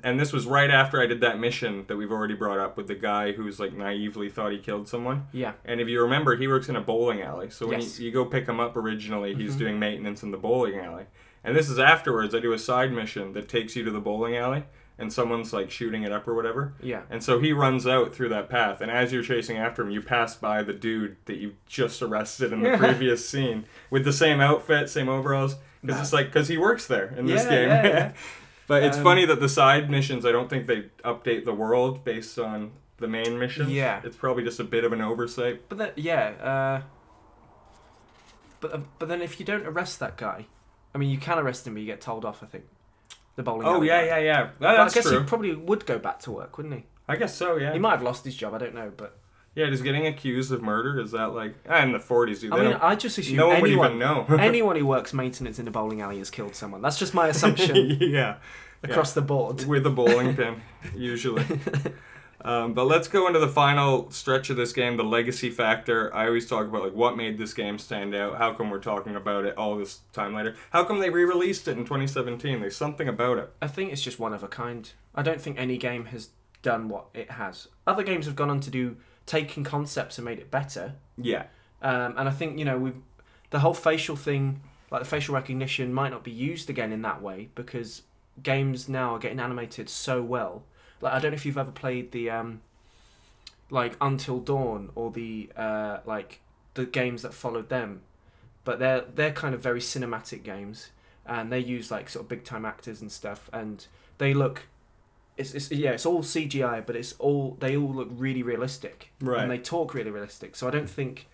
and 0.04 0.20
this 0.20 0.32
was 0.32 0.46
right 0.46 0.70
after 0.70 1.02
I 1.02 1.06
did 1.08 1.22
that 1.22 1.40
mission 1.40 1.86
that 1.88 1.98
we've 1.98 2.12
already 2.12 2.36
brought 2.36 2.60
up 2.60 2.78
with 2.78 2.88
the 2.88 2.96
guy 2.96 3.32
who's 3.32 3.60
like 3.60 3.74
naively 3.74 4.30
thought 4.30 4.52
he 4.52 4.60
killed 4.60 4.88
someone. 4.88 5.28
Yeah. 5.32 5.54
And 5.66 5.82
if 5.82 5.88
you 5.88 6.02
remember, 6.02 6.36
he 6.36 6.48
works 6.48 6.70
in 6.70 6.76
a 6.76 6.82
bowling 6.82 7.22
alley. 7.22 7.50
So 7.50 7.68
when 7.68 7.80
Yes. 7.82 7.94
Mm-hmm. 7.94 8.02
you, 8.04 8.08
you 8.08 8.14
go 8.14 8.26
pick 8.26 8.48
him 8.48 8.60
up 8.60 8.76
originally, 8.78 9.34
he's 9.36 9.56
doing 9.56 9.80
maintenance 9.80 10.22
in 10.24 10.32
the 10.32 10.38
bowling 10.38 10.78
alley. 10.80 11.06
And 11.44 11.56
this 11.56 11.70
is 11.70 11.80
afterwards. 11.80 12.36
I 12.36 12.40
do 12.40 12.54
a 12.54 12.60
side 12.60 12.92
mission 12.92 13.34
that 13.34 13.48
takes 13.50 13.76
you 13.76 13.84
to 13.86 13.92
the 13.92 14.00
bowling 14.02 14.36
alley, 14.36 14.66
and 14.98 15.12
someone's 15.12 15.54
like 15.54 15.72
shooting 15.72 16.04
it 16.04 16.12
up 16.12 16.28
or 16.28 16.36
whatever. 16.36 16.74
Yeah. 16.82 17.04
And 17.10 17.24
so 17.24 17.40
he 17.40 17.54
runs 17.54 17.88
out 17.88 18.14
through 18.14 18.30
that 18.30 18.50
path, 18.50 18.82
and 18.82 18.92
as 18.92 19.14
you're 19.14 19.24
chasing 19.24 19.58
after 19.58 19.82
him, 19.82 19.90
you 19.90 20.02
pass 20.02 20.36
by 20.36 20.62
the 20.64 20.74
dude 20.74 21.16
that 21.26 21.38
you 21.38 21.56
just 21.66 22.02
arrested 22.02 22.52
in 22.52 22.62
the 22.62 22.78
previous 22.78 23.28
scene 23.28 23.64
with 23.90 24.04
the 24.04 24.12
same 24.14 24.42
outfit, 24.42 24.90
same 24.90 25.08
overalls. 25.10 25.56
Because 25.82 26.02
it's 26.02 26.12
like 26.14 26.26
because 26.26 26.50
he 26.50 26.58
works 26.58 26.88
there 26.88 27.14
in 27.18 27.26
this 27.26 27.46
Yeah, 27.46 27.50
game. 27.50 27.70
yeah, 27.70 27.84
yeah. 27.88 28.12
but 28.70 28.84
it's 28.84 28.98
Um, 28.98 29.04
funny 29.04 29.26
that 29.26 29.42
the 29.42 29.50
side 29.50 29.90
missions, 29.90 30.26
I 30.26 30.32
don't 30.32 30.50
think 30.50 30.68
they 30.68 30.84
update 31.04 31.44
the 31.44 31.54
world 31.54 32.06
based 32.06 32.40
on 32.40 32.72
the 32.98 33.08
main 33.08 33.38
missions. 33.38 33.72
Yeah. 33.72 34.00
It's 34.04 34.16
probably 34.16 34.44
just 34.44 34.60
a 34.60 34.64
bit 34.64 34.84
of 34.84 34.94
an 34.94 35.02
oversight. 35.02 35.68
But 35.68 35.78
then, 35.80 35.92
yeah. 35.98 36.28
Uh, 36.42 36.82
but 38.62 38.74
uh, 38.74 38.80
but 39.00 39.10
then 39.10 39.22
if 39.22 39.40
you 39.40 39.46
don't 39.46 39.66
arrest 39.66 40.00
that 40.00 40.18
guy, 40.18 40.46
I 40.94 40.98
mean, 40.98 41.10
you 41.10 41.18
can 41.18 41.40
arrest 41.40 41.66
him, 41.68 41.74
but 41.74 41.82
you 41.82 41.86
get 41.86 42.00
told 42.00 42.24
off. 42.26 42.44
I 42.44 42.46
think. 42.46 42.66
The 43.36 43.44
bowling. 43.44 43.68
Oh 43.68 43.82
yeah, 43.82 44.02
guy. 44.02 44.08
yeah, 44.08 44.20
yeah. 44.20 44.50
But 44.60 44.80
I 44.80 44.90
guess 44.90 45.08
true. 45.08 45.20
he 45.20 45.26
probably 45.26 45.56
would 45.56 45.86
go 45.86 45.98
back 45.98 46.20
to 46.22 46.32
work, 46.32 46.58
wouldn't 46.58 46.76
he? 46.76 46.86
I 47.08 47.16
guess 47.16 47.36
so. 47.36 47.58
Yeah. 47.58 47.74
He 47.74 47.80
might 47.80 47.92
have 47.92 48.04
lost 48.04 48.24
his 48.26 48.36
job. 48.36 48.54
I 48.54 48.58
don't 48.60 48.76
know, 48.76 48.92
but 48.96 49.18
Yeah. 49.60 49.70
Just 49.70 49.84
getting 49.84 50.08
accused 50.08 50.52
of 50.52 50.62
murder 50.62 51.00
is 51.00 51.12
that 51.12 51.34
like 51.34 51.56
ah, 51.68 51.84
in 51.84 51.92
the 51.92 52.00
forties? 52.00 52.42
Dude, 52.42 52.54
I 52.54 52.64
mean, 52.64 52.74
I 52.74 52.96
just 52.96 53.18
assume 53.18 53.38
no 53.38 53.48
one 53.48 53.62
would 53.62 53.70
anyone 53.70 53.88
even 53.88 54.00
know. 54.00 54.26
anyone 54.40 54.76
who 54.76 54.86
works 54.86 55.14
maintenance 55.14 55.60
in 55.60 55.68
a 55.68 55.72
bowling 55.72 56.02
alley 56.02 56.20
has 56.20 56.30
killed 56.30 56.56
someone. 56.56 56.82
That's 56.82 56.98
just 56.98 57.14
my 57.14 57.28
assumption 57.34 57.98
yeah. 58.00 58.38
across 58.84 59.14
the 59.14 59.22
board. 59.22 59.66
with 59.66 59.86
a 59.86 59.90
bowling 59.90 60.36
pin, 60.36 60.62
usually. 60.96 61.46
Um, 62.42 62.74
but 62.74 62.86
let's 62.86 63.10
go 63.10 63.28
into 63.28 63.40
the 63.40 63.50
final 63.50 64.10
stretch 64.12 64.50
of 64.50 64.56
this 64.56 64.72
game, 64.72 64.96
the 64.96 65.04
legacy 65.04 65.50
factor. 65.50 66.14
I 66.16 66.28
always 66.28 66.48
talk 66.48 66.68
about 66.68 66.84
like 66.84 66.94
what 66.94 67.18
made 67.18 67.38
this 67.38 67.54
game 67.54 67.78
stand 67.78 68.16
out. 68.16 68.38
How 68.38 68.54
come 68.54 68.70
we're 68.70 68.80
talking 68.80 69.16
about 69.16 69.46
it 69.46 69.58
all 69.58 69.76
this 69.78 70.00
time 70.14 70.34
later? 70.34 70.56
How 70.70 70.86
come 70.86 71.00
they 71.00 71.10
re-released 71.10 71.68
it 71.68 71.78
in 71.78 71.84
2017? 71.84 72.62
There's 72.62 72.78
something 72.78 73.10
about 73.10 73.40
it. 73.40 73.52
I 73.62 73.68
think 73.68 73.92
it's 73.92 74.02
just 74.02 74.20
one 74.20 74.34
of 74.34 74.42
a 74.42 74.48
kind. 74.48 74.90
I 75.14 75.22
don't 75.22 75.42
think 75.42 75.60
any 75.60 75.78
game 75.78 76.06
has 76.06 76.30
done 76.62 76.88
what 76.88 77.08
it 77.14 77.32
has. 77.32 77.68
Other 77.86 78.04
games 78.04 78.26
have 78.26 78.36
gone 78.36 78.50
on 78.50 78.62
to 78.62 78.70
do 78.70 78.98
taken 79.30 79.64
concepts 79.64 80.18
and 80.18 80.26
made 80.26 80.40
it 80.40 80.50
better. 80.50 80.96
Yeah. 81.16 81.44
Um, 81.82 82.16
and 82.18 82.28
I 82.28 82.32
think 82.32 82.58
you 82.58 82.66
know 82.66 82.78
we, 82.78 82.92
the 83.52 83.60
whole 83.60 83.76
facial 83.76 84.16
thing, 84.16 84.62
like 84.92 85.02
the 85.04 85.08
facial 85.08 85.36
recognition, 85.36 85.94
might 85.94 86.10
not 86.10 86.24
be 86.24 86.32
used 86.32 86.70
again 86.70 86.92
in 86.92 87.04
that 87.04 87.22
way 87.22 87.50
because 87.56 88.02
games 88.42 88.90
now 88.90 89.16
are 89.16 89.20
getting 89.20 89.40
animated 89.40 89.88
so 89.88 90.22
well. 90.22 90.64
Like 91.00 91.14
I 91.14 91.20
don't 91.20 91.32
know 91.32 91.36
if 91.36 91.46
you've 91.46 91.58
ever 91.58 91.72
played 91.72 92.12
the 92.12 92.32
um, 92.32 92.62
like 93.70 93.96
Until 94.02 94.40
Dawn 94.40 94.90
or 94.96 95.12
the 95.12 95.50
uh, 95.56 96.00
like 96.06 96.42
the 96.74 96.86
games 96.86 97.22
that 97.22 97.34
followed 97.34 97.70
them, 97.70 98.02
but 98.66 98.80
they're 98.80 99.06
they're 99.14 99.32
kind 99.32 99.54
of 99.54 99.62
very 99.62 99.80
cinematic 99.80 100.44
games 100.44 100.90
and 101.26 101.52
they 101.52 101.60
use 101.60 101.92
like 101.92 102.10
sort 102.10 102.26
of 102.26 102.30
big 102.30 102.44
time 102.44 102.66
actors 102.66 103.00
and 103.00 103.12
stuff 103.12 103.50
and 103.54 103.86
they 104.18 104.34
look. 104.34 104.64
It's, 105.40 105.54
it's 105.54 105.72
yeah 105.72 105.92
it's 105.92 106.06
all 106.06 106.22
CGI 106.22 106.86
but 106.86 106.96
it's 106.96 107.14
all 107.20 107.58
they 107.60 107.76
all 107.78 107.94
look 107.94 108.10
really 108.12 108.44
realistic 108.44 109.12
Right. 109.22 109.42
and 109.42 109.50
they 109.52 109.58
talk 109.58 109.94
really 109.94 110.12
realistic 110.12 110.56
so 110.56 110.68
I 110.68 110.72
don't 110.72 110.90
think 110.90 111.28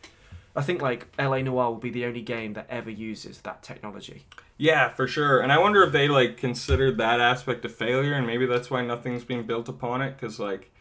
I 0.56 0.62
think 0.62 0.82
like 0.82 1.08
LA 1.20 1.40
Noire 1.42 1.72
will 1.72 1.78
be 1.80 1.90
the 1.90 2.06
only 2.06 2.22
game 2.22 2.54
that 2.54 2.68
ever 2.70 2.90
uses 2.90 3.42
that 3.42 3.62
technology. 3.62 4.26
Yeah, 4.58 4.88
for 4.88 5.06
sure. 5.06 5.42
And 5.42 5.52
I 5.52 5.58
wonder 5.60 5.84
if 5.84 5.92
they 5.92 6.08
like 6.08 6.38
considered 6.38 6.98
that 6.98 7.20
aspect 7.20 7.66
a 7.66 7.70
failure, 7.70 8.14
and 8.14 8.26
maybe 8.26 8.46
that's 8.46 8.72
why 8.72 8.82
nothing's 8.86 9.26
being 9.26 9.44
built 9.46 9.68
upon 9.68 10.02
it. 10.02 10.16
Because 10.16 10.40
like, 10.40 10.72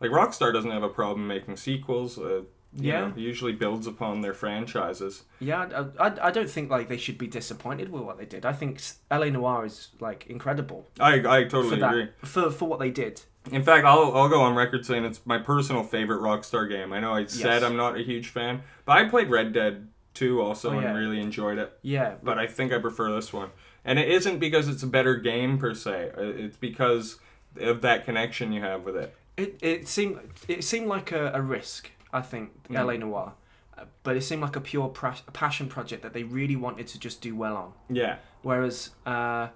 like 0.00 0.10
Rockstar 0.10 0.52
doesn't 0.52 0.72
have 0.72 0.82
a 0.82 0.88
problem 0.88 1.28
making 1.28 1.58
sequels. 1.58 2.18
Uh, 2.18 2.42
Yeah. 2.76 3.08
know, 3.08 3.12
usually 3.16 3.52
builds 3.52 3.86
upon 3.86 4.20
their 4.20 4.34
franchises. 4.34 5.24
Yeah, 5.40 5.88
I, 5.98 6.06
I, 6.08 6.28
I 6.28 6.30
don't 6.30 6.48
think 6.48 6.70
like 6.70 6.88
they 6.88 6.96
should 6.96 7.18
be 7.18 7.26
disappointed 7.26 7.90
with 7.90 8.02
what 8.02 8.16
they 8.18 8.26
did. 8.26 8.46
I 8.46 8.52
think 8.52 8.80
LA 9.10 9.26
Noire 9.30 9.66
is 9.66 9.88
like 10.00 10.26
incredible 10.28 10.86
I 11.00 11.14
I 11.14 11.44
for 11.44 11.48
totally 11.50 11.80
that 11.80 11.90
agree. 11.90 12.08
for 12.24 12.50
for 12.50 12.68
what 12.68 12.78
they 12.78 12.90
did. 12.90 13.22
In 13.50 13.62
fact, 13.62 13.86
I'll, 13.86 14.14
I'll 14.14 14.28
go 14.28 14.42
on 14.42 14.54
record 14.54 14.84
saying 14.84 15.04
it's 15.04 15.24
my 15.24 15.38
personal 15.38 15.82
favorite 15.82 16.20
Rockstar 16.20 16.68
game. 16.68 16.92
I 16.92 17.00
know 17.00 17.14
I 17.14 17.24
said 17.24 17.62
Yes. 17.62 17.62
I'm 17.62 17.76
not 17.76 17.96
a 17.98 18.02
huge 18.02 18.28
fan, 18.28 18.62
but 18.84 18.98
I 18.98 19.08
played 19.08 19.30
Red 19.30 19.52
Dead 19.54 19.88
2 20.14 20.42
also 20.42 20.70
Oh, 20.70 20.78
yeah. 20.80 20.88
and 20.90 20.98
really 20.98 21.20
enjoyed 21.20 21.56
it. 21.58 21.72
Yeah, 21.82 22.16
But 22.22 22.38
I 22.38 22.46
think 22.46 22.70
I 22.72 22.78
prefer 22.78 23.12
this 23.14 23.32
one. 23.32 23.48
And 23.84 23.98
it 23.98 24.08
isn't 24.10 24.40
because 24.40 24.68
it's 24.68 24.82
a 24.82 24.86
better 24.86 25.16
game 25.16 25.56
per 25.56 25.72
se. 25.74 26.10
It's 26.18 26.58
because 26.58 27.18
of 27.58 27.80
that 27.80 28.04
connection 28.04 28.52
you 28.52 28.60
have 28.60 28.84
with 28.84 28.94
it. 28.96 29.14
it 29.38 29.58
it 29.62 29.88
seemed 29.88 30.20
it 30.46 30.62
seemed 30.62 30.86
like 30.88 31.10
a, 31.10 31.32
a 31.32 31.40
risk. 31.40 31.90
I 32.12 32.20
think 32.22 32.68
Mm. 32.68 32.84
LA 32.86 32.96
Noire, 32.96 33.34
Uh, 33.78 33.84
but 34.02 34.16
it 34.16 34.22
seemed 34.22 34.42
like 34.42 34.56
a 34.56 34.60
pure 34.60 34.88
passion 35.32 35.68
project 35.68 36.02
that 36.02 36.12
they 36.12 36.22
really 36.24 36.56
wanted 36.56 36.86
to 36.88 36.98
just 36.98 37.20
do 37.22 37.34
well 37.36 37.56
on. 37.56 37.72
Yeah. 37.88 38.16
Whereas, 38.42 38.90
uh, 39.06 39.48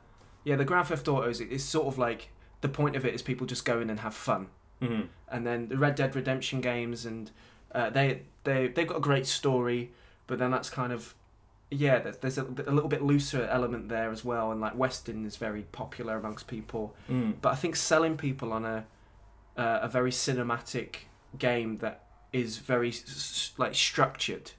yeah, 0.45 0.57
the 0.57 0.65
Grand 0.65 0.87
Theft 0.89 1.09
Autos, 1.09 1.41
is 1.41 1.65
sort 1.65 1.87
of 1.87 1.99
like 1.99 2.31
the 2.61 2.69
point 2.69 2.97
of 2.97 3.05
it 3.05 3.13
is 3.15 3.23
people 3.23 3.47
just 3.47 3.65
go 3.65 3.81
in 3.81 3.91
and 3.91 4.01
have 4.01 4.15
fun. 4.15 4.49
hmm 4.81 5.03
And 5.29 5.47
then 5.47 5.69
the 5.69 5.77
Red 5.77 5.95
Dead 5.97 6.15
Redemption 6.17 6.61
games, 6.61 7.05
and 7.07 7.31
uh, 7.75 7.91
they 7.91 8.23
they 8.45 8.69
they've 8.69 8.87
got 8.89 8.99
a 8.99 9.01
great 9.11 9.27
story, 9.27 9.93
but 10.27 10.39
then 10.39 10.51
that's 10.51 10.71
kind 10.71 10.93
of 10.93 11.15
yeah, 11.71 11.99
there's, 11.99 12.19
there's 12.19 12.39
a, 12.39 12.45
a 12.45 12.73
little 12.73 12.89
bit 12.89 13.03
looser 13.03 13.45
element 13.47 13.89
there 13.89 14.11
as 14.11 14.25
well, 14.25 14.53
and 14.53 14.61
like 14.61 14.77
Western 14.77 15.25
is 15.27 15.37
very 15.37 15.63
popular 15.73 16.17
amongst 16.17 16.47
people. 16.47 16.95
Mm. 17.11 17.35
But 17.43 17.53
I 17.53 17.57
think 17.57 17.75
selling 17.77 18.17
people 18.17 18.53
on 18.53 18.65
a 18.65 18.85
uh, 19.57 19.81
a 19.83 19.89
very 19.89 20.11
cinematic 20.13 21.07
game 21.39 21.79
that 21.79 22.04
is 22.35 22.59
very 22.59 22.93
like 23.57 23.75
structured 23.75 24.51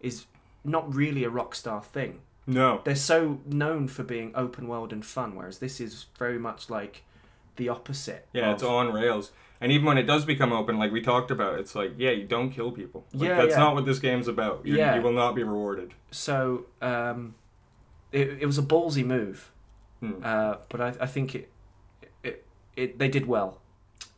is 0.00 0.26
not 0.64 0.84
really 0.94 1.24
a 1.24 1.30
Rockstar 1.30 1.82
thing 1.84 2.20
No. 2.46 2.80
they're 2.84 2.94
so 3.14 3.40
known 3.44 3.88
for 3.88 4.02
being 4.04 4.30
open 4.34 4.68
world 4.68 4.92
and 4.92 5.04
fun, 5.04 5.34
whereas 5.36 5.58
this 5.58 5.80
is 5.80 6.06
very 6.18 6.38
much 6.38 6.70
like 6.70 7.02
the 7.56 7.68
opposite. 7.68 8.26
Yeah, 8.32 8.48
of- 8.50 8.54
it's 8.54 8.62
on 8.62 8.92
rails. 8.92 9.32
And 9.60 9.72
even 9.72 9.86
when 9.86 9.98
it 9.98 10.02
does 10.02 10.24
become 10.24 10.52
open, 10.52 10.78
like 10.78 10.92
we 10.92 11.00
talked 11.00 11.30
about, 11.30 11.58
it's 11.58 11.74
like, 11.74 11.92
yeah, 11.96 12.10
you 12.10 12.24
don't 12.24 12.50
kill 12.50 12.70
people. 12.72 13.04
Like, 13.14 13.28
Yeah, 13.28 13.36
that's 13.40 13.52
yeah. 13.52 13.58
not 13.64 13.74
what 13.74 13.84
this 13.86 13.98
game's 13.98 14.28
about. 14.28 14.64
You, 14.66 14.76
Yeah. 14.76 14.96
you 14.96 15.02
will 15.02 15.12
not 15.12 15.34
be 15.34 15.42
rewarded. 15.42 15.94
So 16.10 16.66
um, 16.82 17.34
it, 18.12 18.26
it 18.42 18.46
was 18.46 18.58
a 18.58 18.62
ballsy 18.62 19.04
move, 19.04 19.50
Hmm. 20.00 20.12
uh, 20.22 20.56
but 20.68 20.80
I, 20.80 20.88
I 21.00 21.06
think 21.06 21.34
it, 21.34 21.50
it 22.22 22.44
it 22.76 22.98
they 22.98 23.08
did 23.08 23.26
well. 23.26 23.60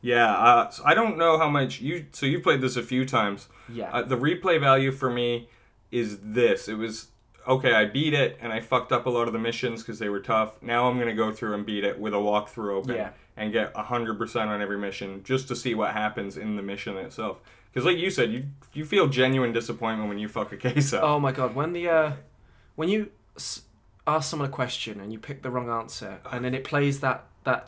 Yeah, 0.06 0.32
uh, 0.32 0.70
so 0.70 0.82
I 0.84 0.94
don't 0.94 1.16
know 1.18 1.36
how 1.38 1.48
much 1.48 1.80
you. 1.80 2.06
So 2.12 2.26
you 2.26 2.38
played 2.40 2.60
this 2.60 2.76
a 2.76 2.82
few 2.82 3.04
times. 3.04 3.48
Yeah, 3.68 3.90
Uh, 3.92 4.02
the 4.02 4.16
replay 4.16 4.60
value 4.60 4.92
for 4.92 5.10
me 5.10 5.48
is 5.90 6.18
this. 6.22 6.68
It 6.68 6.78
was 6.78 7.08
okay. 7.48 7.72
I 7.74 7.84
beat 7.86 8.14
it, 8.14 8.38
and 8.40 8.52
I 8.52 8.60
fucked 8.60 8.92
up 8.92 9.06
a 9.06 9.10
lot 9.10 9.26
of 9.26 9.32
the 9.32 9.38
missions 9.40 9.82
because 9.82 9.98
they 9.98 10.08
were 10.08 10.20
tough. 10.20 10.62
Now 10.62 10.88
I'm 10.88 10.98
gonna 11.00 11.14
go 11.24 11.32
through 11.32 11.54
and 11.54 11.66
beat 11.66 11.84
it 11.84 11.98
with 11.98 12.14
a 12.14 12.18
walkthrough 12.18 12.72
open 12.78 12.94
Yeah. 12.94 13.10
and 13.36 13.52
get 13.52 13.74
hundred 13.74 14.16
percent 14.18 14.48
on 14.50 14.62
every 14.62 14.78
mission 14.78 15.22
just 15.24 15.48
to 15.48 15.56
see 15.56 15.74
what 15.74 15.92
happens 15.92 16.36
in 16.36 16.54
the 16.56 16.62
mission 16.62 16.96
itself. 16.96 17.38
Because 17.72 17.84
like 17.84 17.98
you 17.98 18.10
said, 18.10 18.30
you 18.32 18.44
you 18.72 18.84
feel 18.84 19.06
genuine 19.08 19.52
disappointment 19.52 20.08
when 20.08 20.18
you 20.18 20.28
fuck 20.28 20.52
a 20.52 20.56
case 20.68 20.92
up. 20.92 21.02
Oh 21.02 21.18
my 21.18 21.32
god, 21.32 21.54
when 21.56 21.72
the 21.72 21.88
uh, 21.88 22.12
when 22.76 22.88
you 22.88 23.10
s- 23.36 23.62
ask 24.06 24.30
someone 24.30 24.48
a 24.48 24.52
question 24.52 25.00
and 25.00 25.12
you 25.12 25.18
pick 25.18 25.42
the 25.42 25.50
wrong 25.50 25.68
answer, 25.68 26.20
and 26.32 26.44
then 26.44 26.54
it 26.54 26.62
plays 26.62 27.00
that 27.00 27.24
that 27.44 27.66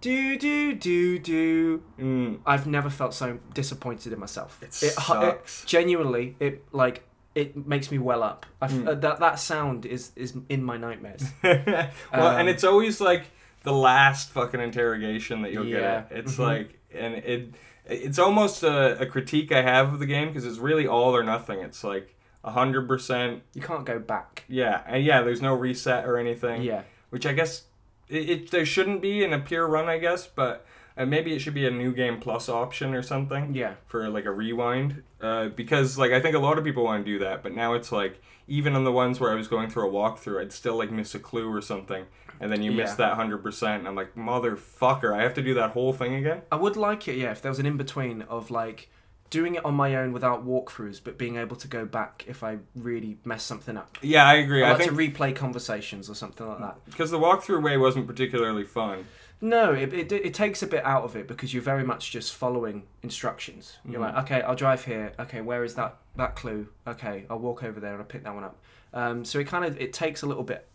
do 0.00 0.38
do 0.38 0.74
do 0.74 1.18
do. 1.18 1.82
Mm, 1.98 2.40
I've 2.46 2.66
never 2.66 2.90
felt 2.90 3.14
so 3.14 3.38
disappointed 3.54 4.12
in 4.12 4.20
myself. 4.20 4.58
It 4.62 4.74
hu- 4.82 4.90
sucks. 4.90 5.64
genuinely, 5.64 6.36
it 6.40 6.64
like 6.72 7.04
it 7.34 7.66
makes 7.66 7.90
me 7.90 7.98
well 7.98 8.22
up. 8.22 8.46
Mm. 8.62 8.86
uh, 8.88 8.94
that 8.94 9.20
that 9.20 9.38
sound 9.38 9.86
is 9.86 10.12
is 10.16 10.34
in 10.48 10.62
my 10.62 10.76
nightmares. 10.76 11.24
well, 11.42 11.90
Um, 12.12 12.40
and 12.40 12.48
it's 12.48 12.64
always 12.64 13.00
like 13.00 13.24
the 13.64 13.72
last 13.72 14.30
fucking 14.30 14.60
interrogation 14.60 15.42
that 15.42 15.52
you'll 15.52 15.66
Yeah. 15.66 16.02
get. 16.08 16.12
It. 16.12 16.18
It's 16.24 16.36
Mhm. 16.36 16.38
like, 16.46 16.78
and 16.94 17.14
it, 17.14 17.54
it's 17.86 18.18
almost 18.18 18.62
a, 18.62 18.98
a 19.00 19.06
critique 19.06 19.50
I 19.52 19.62
have 19.62 19.92
of 19.94 19.98
the 19.98 20.06
game 20.06 20.28
because 20.28 20.46
it's 20.46 20.58
really 20.58 20.86
all 20.86 21.14
or 21.16 21.22
nothing. 21.24 21.60
It's 21.60 21.82
like 21.84 22.14
hundred 22.44 22.88
percent, 22.88 23.42
You 23.52 23.60
can't 23.60 23.84
go 23.84 23.98
back. 23.98 24.44
yeah, 24.48 24.82
and 24.86 25.04
yeah. 25.04 25.20
There's 25.22 25.42
no 25.42 25.54
reset 25.54 26.06
or 26.06 26.16
anything. 26.16 26.62
Yeah, 26.62 26.82
Which 27.10 27.26
I 27.26 27.34
guess 27.34 27.64
it, 28.08 28.30
it 28.30 28.50
there 28.50 28.66
shouldn't 28.66 29.02
be 29.02 29.22
in 29.24 29.32
a 29.32 29.38
pure 29.38 29.66
run, 29.66 29.88
I 29.88 29.98
guess. 29.98 30.26
But 30.26 30.64
and 30.96 31.08
maybe 31.10 31.32
it 31.32 31.38
should 31.38 31.54
be 31.54 31.66
a 31.66 31.70
new 31.70 31.92
game 31.94 32.18
plus 32.18 32.48
option 32.48 32.92
or 32.92 33.02
something 33.02 33.54
Yeah. 33.54 33.74
for 33.86 34.08
like 34.08 34.24
a 34.24 34.32
rewind. 34.32 35.02
Uh, 35.20 35.48
because 35.48 35.96
like 35.98 36.10
I 36.12 36.20
think 36.20 36.34
a 36.34 36.40
lot 36.40 36.58
of 36.58 36.64
people 36.64 36.84
want 36.84 37.04
to 37.04 37.12
do 37.12 37.18
that, 37.20 37.42
but 37.42 37.54
now 37.54 37.74
it's 37.74 37.92
like 37.92 38.20
even 38.48 38.74
on 38.74 38.84
the 38.84 38.92
ones 38.92 39.20
where 39.20 39.30
I 39.30 39.34
was 39.34 39.46
going 39.46 39.68
through 39.70 39.88
a 39.88 39.92
walkthrough, 39.92 40.40
I'd 40.40 40.52
still 40.52 40.76
like 40.76 40.90
miss 40.90 41.14
a 41.14 41.18
clue 41.18 41.52
or 41.54 41.60
something, 41.60 42.06
and 42.40 42.50
then 42.50 42.62
you 42.62 42.72
miss 42.72 42.94
that 42.94 43.14
hundred 43.14 43.38
percent, 43.42 43.80
and 43.80 43.88
I'm 43.88 43.94
like 43.94 44.14
motherfucker, 44.16 45.12
I 45.16 45.22
have 45.22 45.34
to 45.34 45.42
do 45.42 45.54
that 45.54 45.70
whole 45.70 45.92
thing 45.92 46.14
again. 46.14 46.42
I 46.50 46.56
would 46.56 46.76
like 46.76 47.06
it, 47.08 47.16
yeah, 47.16 47.30
if 47.32 47.42
there 47.42 47.50
was 47.50 47.58
an 47.58 47.66
in 47.66 47.76
between 47.76 48.22
of 48.22 48.50
like 48.50 48.88
doing 49.30 49.54
it 49.56 49.64
on 49.64 49.74
my 49.74 49.94
own 49.96 50.12
without 50.12 50.46
walkthroughs, 50.46 51.00
but 51.02 51.18
being 51.18 51.36
able 51.36 51.56
to 51.56 51.68
go 51.68 51.84
back 51.84 52.24
if 52.26 52.42
I 52.42 52.58
really 52.74 53.18
mess 53.24 53.42
something 53.42 53.76
up. 53.76 53.98
Yeah, 54.02 54.26
I 54.26 54.34
agree. 54.34 54.62
I 54.62 54.68
I 54.68 54.70
like 54.72 54.78
think 54.78 54.90
to 54.90 54.96
replay 54.96 55.34
conversations 55.36 56.08
or 56.08 56.14
something 56.14 56.46
like 56.46 56.60
that. 56.60 56.76
because 56.86 57.10
the 57.10 57.18
walkthrough 57.18 57.62
way 57.62 57.76
wasn't 57.76 58.06
particularly 58.06 58.64
fun. 58.64 59.06
No, 59.40 59.72
it, 59.72 59.92
it, 59.92 60.10
it 60.10 60.34
takes 60.34 60.62
a 60.62 60.66
bit 60.66 60.84
out 60.84 61.04
of 61.04 61.14
it 61.14 61.28
because 61.28 61.54
you're 61.54 61.62
very 61.62 61.84
much 61.84 62.10
just 62.10 62.34
following 62.34 62.84
instructions. 63.02 63.78
You're 63.84 64.00
Mhm. 64.00 64.14
like, 64.14 64.24
okay, 64.24 64.42
I'll 64.42 64.56
drive 64.56 64.84
here. 64.84 65.12
Okay, 65.18 65.40
where 65.42 65.62
is 65.62 65.74
that 65.76 65.96
that 66.16 66.34
clue? 66.34 66.66
Okay, 66.86 67.24
I'll 67.30 67.38
walk 67.38 67.62
over 67.62 67.78
there 67.78 67.92
and 67.92 68.00
I'll 68.00 68.06
pick 68.08 68.24
that 68.24 68.34
one 68.34 68.42
up. 68.44 68.56
Um, 68.92 69.24
so 69.24 69.38
it 69.38 69.46
kind 69.46 69.64
of 69.64 69.80
it 69.80 69.92
takes 69.92 70.22
a 70.22 70.26
little 70.26 70.42
bit, 70.42 70.66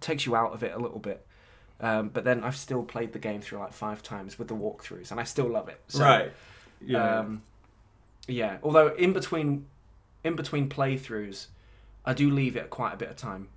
takes 0.00 0.26
you 0.26 0.34
out 0.34 0.52
of 0.52 0.62
it 0.64 0.72
a 0.74 0.78
little 0.78 0.98
bit. 0.98 1.24
Um, 1.80 2.08
but 2.08 2.24
then 2.24 2.42
I've 2.42 2.56
still 2.56 2.82
played 2.82 3.12
the 3.12 3.20
game 3.20 3.40
through 3.40 3.58
like 3.60 3.72
five 3.72 4.02
times 4.02 4.36
with 4.36 4.48
the 4.48 4.54
walkthroughs, 4.56 5.12
and 5.12 5.20
I 5.20 5.24
still 5.24 5.48
love 5.48 5.68
it. 5.68 5.80
So, 5.86 6.02
right. 6.02 6.32
Yeah. 6.80 7.18
Um, 7.20 7.42
yeah. 8.28 8.58
Although 8.62 8.88
in 8.94 9.12
between, 9.12 9.66
in 10.24 10.36
between 10.36 10.68
playthroughs, 10.68 11.48
I 12.04 12.14
do 12.14 12.30
leave 12.30 12.56
it 12.56 12.70
quite 12.70 12.94
a 12.94 12.96
bit 12.96 13.10
of 13.10 13.16
time. 13.16 13.48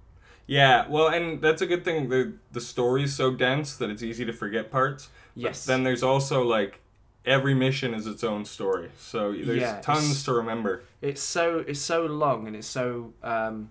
Yeah, 0.47 0.87
well, 0.89 1.07
and 1.07 1.41
that's 1.41 1.61
a 1.61 1.67
good 1.67 1.85
thing. 1.85 2.09
The 2.09 2.33
the 2.51 2.61
story's 2.61 3.15
so 3.15 3.33
dense 3.33 3.75
that 3.77 3.89
it's 3.89 4.03
easy 4.03 4.25
to 4.25 4.33
forget 4.33 4.71
parts. 4.71 5.09
But 5.41 5.41
Yes. 5.43 5.65
then 5.65 5.83
there's 5.83 6.03
also 6.03 6.43
like 6.43 6.81
every 7.25 7.53
mission 7.53 7.93
is 7.93 8.07
its 8.07 8.23
own 8.23 8.45
story, 8.45 8.91
so 8.97 9.31
there's 9.31 9.59
Yeah, 9.61 9.79
tons 9.81 10.23
to 10.23 10.33
remember. 10.33 10.83
it's 11.01 11.21
so 11.21 11.59
it's 11.67 11.79
so 11.79 12.05
long 12.05 12.47
and 12.47 12.55
it's 12.55 12.67
so 12.67 13.13
um 13.23 13.69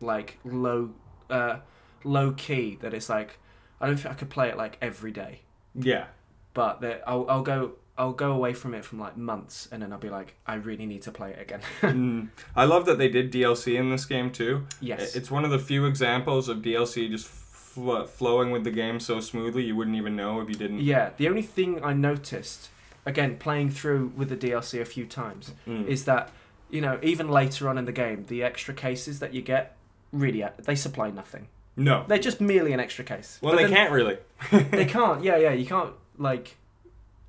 like 0.00 0.38
low 0.44 0.90
uh 1.30 1.58
low 2.04 2.32
key 2.32 2.78
that 2.80 2.94
it's 2.94 3.08
like 3.08 3.38
I 3.80 3.86
don't 3.86 3.96
think 3.96 4.14
I 4.14 4.14
could 4.14 4.30
play 4.30 4.48
it 4.48 4.56
like 4.56 4.78
every 4.80 5.12
day. 5.12 5.42
Yeah, 5.74 6.06
But 6.54 6.80
that 6.80 7.02
I'll 7.06 7.26
I'll 7.28 7.42
go 7.42 7.72
I'll 7.98 8.12
go 8.12 8.32
away 8.32 8.52
from 8.54 8.74
it 8.74 8.84
from 8.84 8.98
like 9.00 9.16
months 9.16 9.68
and 9.72 9.82
then 9.82 9.92
I'll 9.92 9.98
be 9.98 10.08
like 10.08 10.34
I 10.46 10.54
really 10.54 10.86
need 10.86 11.02
to 11.02 11.10
play 11.10 11.30
it 11.32 11.40
again. 11.42 11.60
Mm. 11.82 12.28
I 12.56 12.64
love 12.64 12.86
that 12.86 12.96
they 12.98 13.08
did 13.08 13.32
DLC 13.32 13.74
in 13.78 13.90
this 13.90 14.04
game 14.06 14.30
too. 14.30 14.66
yes. 14.80 15.16
It's 15.16 15.30
one 15.30 15.44
of 15.44 15.50
the 15.50 15.58
few 15.58 15.84
examples 15.84 16.48
of 16.48 16.58
DLC 16.58 17.10
just 17.10 17.26
fl- 17.26 18.04
flowing 18.04 18.50
with 18.50 18.64
the 18.64 18.70
game 18.70 19.00
so 19.00 19.20
smoothly 19.20 19.64
you 19.64 19.74
wouldn't 19.76 19.96
even 19.96 20.14
know 20.16 20.40
if 20.40 20.48
you 20.48 20.54
didn't. 20.54 20.80
yeah, 20.80 21.10
the 21.16 21.28
only 21.28 21.42
thing 21.42 21.82
I 21.84 21.92
noticed 21.92 22.70
again 23.04 23.36
playing 23.38 23.70
through 23.70 24.12
with 24.16 24.28
the 24.28 24.36
DLC 24.36 24.80
a 24.80 24.84
few 24.84 25.04
times 25.06 25.52
Mm. 25.66 25.86
is 25.86 26.04
that 26.04 26.30
you 26.70 26.80
know 26.80 26.98
even 27.02 27.28
later 27.28 27.68
on 27.68 27.78
in 27.78 27.84
the 27.86 27.92
game 27.92 28.26
the 28.28 28.42
extra 28.42 28.74
cases 28.74 29.18
that 29.20 29.32
you 29.34 29.42
get 29.42 29.76
really 30.12 30.42
uh, 30.42 30.50
they 30.58 30.74
supply 30.74 31.10
nothing. 31.10 31.48
no. 31.76 32.04
They're 32.08 32.18
just 32.30 32.40
merely 32.40 32.72
an 32.72 32.80
extra 32.80 33.04
case. 33.04 33.38
Well, 33.40 33.54
But 33.56 33.62
they 33.62 33.68
can't 33.74 33.92
really. 33.92 34.18
they 34.52 34.84
can't. 34.84 35.22
Yeah, 35.24 35.36
yeah. 35.36 35.52
You 35.52 35.64
can't 35.66 35.92
like 36.18 36.56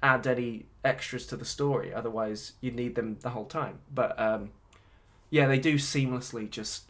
add 0.01 0.25
any 0.27 0.65
extras 0.83 1.25
to 1.27 1.35
the 1.35 1.45
story. 1.45 1.93
Otherwise, 1.93 2.53
you'd 2.61 2.75
need 2.75 2.95
them 2.95 3.17
the 3.21 3.29
whole 3.31 3.45
time. 3.45 3.79
But 3.93 4.19
um, 4.19 4.51
yeah, 5.29 5.47
they 5.47 5.59
do 5.59 5.75
seamlessly 5.75 6.49
just 6.49 6.83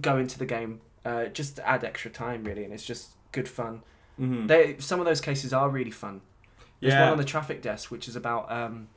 go 0.00 0.16
into 0.18 0.38
the 0.38 0.46
game, 0.46 0.80
uh, 1.04 1.26
just 1.26 1.56
to 1.56 1.68
add 1.68 1.84
extra 1.84 2.10
time 2.10 2.44
really, 2.44 2.64
and 2.64 2.72
it's 2.72 2.84
just 2.86 3.10
good 3.32 3.48
fun. 3.48 3.82
Mhm. 4.20 4.46
They 4.48 4.76
some 4.78 5.00
of 5.00 5.06
those 5.06 5.20
cases 5.20 5.52
are 5.52 5.68
really 5.68 5.90
fun. 5.90 6.20
There's 6.80 6.94
Yeah. 6.94 7.02
one 7.04 7.12
on 7.12 7.18
the 7.18 7.24
traffic 7.24 7.62
desk 7.62 7.90
which 7.90 8.08
is 8.08 8.16
about 8.16 8.50
um, 8.50 8.88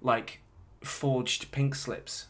like 0.00 0.40
forged 0.82 1.50
pink 1.52 1.74
slips. 1.74 2.26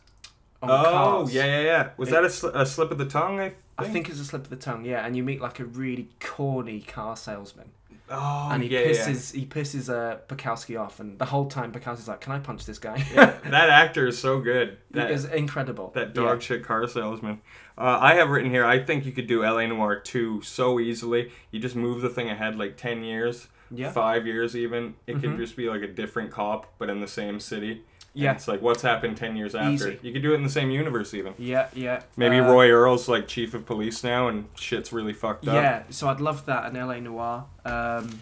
On 0.61 0.69
Oh, 0.71 0.83
cars. 0.83 1.35
yeah, 1.35 1.45
yeah, 1.45 1.61
yeah. 1.61 1.91
Was 1.97 2.09
It- 2.09 2.13
that 2.13 2.25
a, 2.25 2.29
sli- 2.29 2.55
a 2.55 2.67
slip 2.67 2.91
of 2.91 2.99
the 2.99 3.07
tongue? 3.07 3.39
I 3.39 3.49
think. 3.51 3.57
I 3.79 3.85
think 3.85 4.09
it's 4.09 4.19
a 4.19 4.25
slip 4.25 4.43
of 4.43 4.51
the 4.51 4.57
tongue, 4.57 4.85
yeah, 4.85 5.07
and 5.07 5.17
you 5.17 5.23
meet 5.23 5.41
like 5.41 5.61
a 5.61 5.65
really 5.65 6.09
corny 6.19 6.81
car 6.81 7.17
salesman. 7.17 7.71
Oh, 8.11 8.49
and 8.53 8.63
he 8.63 8.69
yeah, 8.71 8.81
yeah. 8.81 8.93
pisses 8.93 9.35
he 9.35 9.45
pisses 9.47 9.93
uh, 9.93 10.19
Bekowsky 10.29 10.81
off, 10.81 11.01
and 11.01 11.19
the 11.19 11.25
whole 11.27 11.47
time 11.47 11.73
Bekowsky's 11.73 12.09
like, 12.09 12.21
"Can 12.21 12.33
I 12.33 12.39
punch 12.39 12.65
this 12.67 12.79
guy?" 12.79 13.05
yeah, 13.15 13.37
that 13.51 13.69
actor 13.71 14.07
is 14.07 14.19
so 14.19 14.41
good. 14.41 14.79
That, 14.93 15.11
is 15.11 15.25
incredible. 15.27 15.93
that 15.95 16.15
dog 16.15 16.41
shit 16.43 16.65
car 16.65 16.87
salesman. 16.89 17.41
Uh, 17.77 17.99
I 18.01 18.15
have 18.15 18.31
written 18.31 18.51
here. 18.51 18.65
I 18.65 18.83
think 18.83 19.05
you 19.07 19.13
could 19.13 19.27
do 19.27 19.43
LA 19.43 19.67
Noire 19.67 20.01
2 20.01 20.43
so 20.43 20.81
easily. 20.81 21.31
You 21.51 21.61
just 21.61 21.77
move 21.77 22.01
the 22.01 22.09
thing 22.09 22.29
ahead 22.31 22.57
like 22.59 22.77
ten 22.77 23.05
years, 23.05 23.49
Yeah, 23.71 23.93
five 23.93 24.27
years 24.27 24.57
even. 24.57 24.95
It 25.07 25.21
could 25.21 25.31
Mhm. 25.31 25.37
just 25.39 25.57
be 25.57 25.69
like 25.69 25.83
a 25.83 25.87
different 25.89 26.31
cop, 26.31 26.67
but 26.79 26.89
in 26.91 27.01
the 27.01 27.07
same 27.09 27.39
city. 27.41 27.85
Yeah, 28.19 28.33
it's 28.33 28.49
like 28.49 28.61
what's 28.63 28.83
happened 28.83 29.17
ten 29.17 29.37
years 29.37 29.55
after. 29.55 29.91
Easy. 29.93 29.99
You 30.03 30.13
could 30.13 30.23
do 30.23 30.33
it 30.33 30.37
in 30.37 30.43
the 30.43 30.51
same 30.51 30.71
universe 30.71 31.15
even. 31.15 31.35
yeah, 31.39 31.69
yeah. 31.75 32.03
Maybe 32.17 32.39
Uh, 32.39 32.51
Roy 32.51 32.69
Earle's 32.71 33.09
like 33.09 33.29
chief 33.29 33.55
of 33.55 33.65
police 33.67 34.03
now, 34.03 34.29
and 34.29 34.47
shit's 34.57 34.93
really 34.93 35.13
fucked 35.13 35.47
up. 35.47 35.55
Yeah, 35.55 35.83
so 35.91 36.09
I'd 36.09 36.21
love 36.21 36.45
that 36.47 36.73
in 36.73 36.81
LA 36.81 36.99
Noire. 37.01 37.47
Um, 37.65 38.21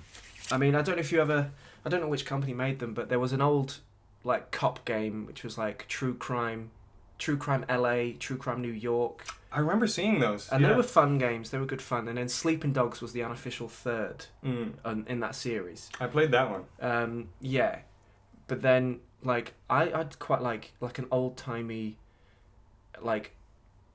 I 0.50 0.58
mean, 0.58 0.74
I 0.74 0.82
don't 0.82 0.96
know 0.96 1.00
if 1.00 1.12
you 1.12 1.20
ever, 1.20 1.50
I 1.84 1.88
don't 1.88 2.00
know 2.00 2.08
which 2.08 2.24
company 2.26 2.52
made 2.54 2.78
them, 2.78 2.94
but 2.94 3.08
there 3.08 3.18
was 3.18 3.32
an 3.32 3.40
old 3.40 3.78
like 4.22 4.50
cop 4.50 4.84
game 4.84 5.24
which 5.26 5.42
was 5.44 5.56
like 5.56 5.86
True 5.88 6.14
Crime, 6.14 6.70
True 7.18 7.36
Crime 7.36 7.64
LA, 7.68 8.12
True 8.18 8.36
Crime 8.36 8.60
New 8.60 8.72
York, 8.72 9.24
I 9.52 9.60
remember 9.60 9.86
seeing 9.86 10.18
those. 10.18 10.50
and 10.50 10.60
yeah. 10.60 10.68
they 10.68 10.74
were 10.74 10.82
fun 10.82 11.16
games. 11.16 11.50
They 11.50 11.56
were 11.58 11.64
good 11.64 11.80
fun. 11.80 12.08
And 12.08 12.18
then 12.18 12.28
Sleeping 12.28 12.72
Dogs 12.74 13.00
was 13.00 13.12
the 13.12 13.22
unofficial 13.22 13.68
third 13.68 14.26
Mm, 14.44 14.72
on, 14.84 15.06
in 15.08 15.20
that 15.20 15.34
series. 15.34 15.88
I 15.98 16.08
played 16.08 16.30
that 16.32 16.50
one. 16.50 16.64
Um, 16.80 17.28
yeah, 17.40 17.78
but 18.48 18.60
then 18.60 19.00
like 19.22 19.54
I 19.70 19.90
I'd 19.92 20.18
quite 20.18 20.42
like 20.42 20.72
like 20.80 20.98
an 20.98 21.06
old 21.10 21.36
timey, 21.36 21.96
like, 23.02 23.32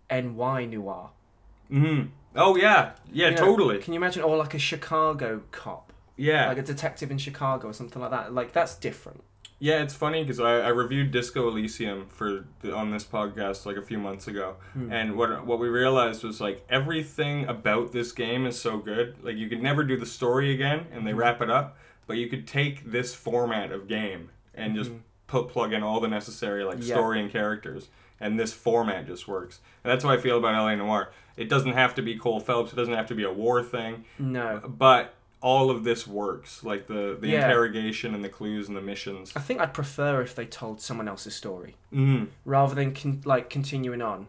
NY 0.09 0.65
noir. 0.65 1.09
hmm 1.69 2.01
Oh 2.35 2.55
yeah, 2.55 2.93
yeah, 3.11 3.29
You 3.29 3.35
know, 3.35 3.41
totally. 3.41 3.79
Can 3.79 3.91
you 3.93 3.99
imagine, 3.99 4.23
or 4.23 4.37
like 4.37 4.53
a 4.53 4.59
Chicago 4.59 5.41
cop, 5.51 5.91
Yeah, 6.15 6.47
like 6.47 6.57
a 6.59 6.61
detective 6.63 7.11
in 7.11 7.17
Chicago 7.17 7.67
or 7.69 7.73
something 7.73 8.01
like 8.01 8.11
that? 8.11 8.33
Like 8.33 8.53
that's 8.53 8.75
different. 8.75 9.23
Yeah, 9.59 9.83
it's 9.83 9.93
funny 9.93 10.23
because 10.23 10.39
I, 10.39 10.61
I 10.61 10.69
reviewed 10.69 11.11
Disco 11.11 11.47
Elysium 11.47 12.07
for 12.09 12.45
the, 12.61 12.73
on 12.73 12.89
this 12.89 13.03
podcast 13.03 13.65
like 13.67 13.75
a 13.77 13.81
few 13.81 13.99
months 13.99 14.27
ago, 14.27 14.55
Hmm. 14.73 14.91
and 14.91 15.17
what 15.17 15.45
what 15.45 15.59
we 15.59 15.67
realized 15.67 16.23
was 16.23 16.39
like 16.41 16.65
everything 16.69 17.45
about 17.47 17.91
this 17.91 18.11
game 18.13 18.45
is 18.45 18.59
so 18.59 18.77
good. 18.77 19.17
Like 19.21 19.35
you 19.35 19.47
could 19.49 19.61
never 19.61 19.83
do 19.83 19.97
the 19.97 20.05
story 20.05 20.53
again, 20.53 20.87
and 20.93 21.05
they 21.05 21.11
Mhm. 21.11 21.17
wrap 21.17 21.41
it 21.41 21.49
up, 21.49 21.77
but 22.07 22.15
you 22.17 22.27
could 22.27 22.47
take 22.47 22.91
this 22.91 23.13
format 23.13 23.71
of 23.73 23.87
game 23.89 24.29
and 24.55 24.73
just 24.75 24.91
Mhm. 24.91 24.99
Put 25.31 25.47
plug 25.47 25.71
in 25.71 25.81
all 25.81 26.01
the 26.01 26.09
necessary 26.09 26.63
like 26.65 26.77
Yeah. 26.81 26.95
story 26.95 27.21
and 27.21 27.31
characters, 27.31 27.87
and 28.19 28.37
this 28.37 28.51
format 28.53 29.07
just 29.07 29.27
works. 29.29 29.61
And 29.83 29.89
that's 29.91 30.03
how 30.03 30.09
I 30.09 30.17
feel 30.17 30.37
about 30.37 30.53
LA 30.55 30.75
Noire. 30.75 31.09
It 31.37 31.47
doesn't 31.47 31.71
have 31.71 31.95
to 31.95 32.01
be 32.01 32.17
Cole 32.17 32.41
Phelps. 32.41 32.73
It 32.73 32.75
doesn't 32.75 32.93
have 32.93 33.07
to 33.07 33.15
be 33.15 33.23
a 33.23 33.31
war 33.31 33.63
thing, 33.63 34.03
No, 34.19 34.59
but 34.67 35.13
all 35.41 35.71
of 35.71 35.85
this 35.85 36.05
works. 36.05 36.65
Like 36.65 36.87
the 36.87 37.17
the 37.19 37.29
Yeah. 37.29 37.45
interrogation 37.45 38.13
and 38.13 38.23
the 38.25 38.29
clues 38.29 38.67
and 38.67 38.75
the 38.75 38.81
missions. 38.81 39.31
I 39.35 39.39
think 39.39 39.61
I'd 39.61 39.73
prefer 39.73 40.21
if 40.21 40.35
they 40.35 40.45
told 40.45 40.81
someone 40.81 41.07
else's 41.07 41.33
story 41.33 41.75
Mm. 41.93 42.27
rather 42.43 42.75
than 42.75 42.93
con- 42.93 43.21
like 43.23 43.49
continuing 43.49 44.01
on. 44.01 44.27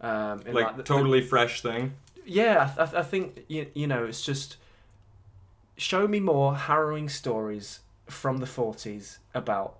Um, 0.00 0.42
like 0.50 0.78
the- 0.78 0.82
totally 0.82 1.20
fresh 1.20 1.60
thing. 1.60 1.92
Yeah, 2.24 2.70
I, 2.78 2.84
th- 2.84 2.94
I 2.96 3.02
think 3.02 3.44
you, 3.48 3.66
you 3.74 3.86
know 3.86 4.04
it's 4.04 4.24
just 4.24 4.56
show 5.76 6.08
me 6.08 6.18
more 6.20 6.56
harrowing 6.56 7.10
stories 7.10 7.80
from 8.08 8.38
the 8.38 8.46
forties 8.46 9.18
about 9.34 9.76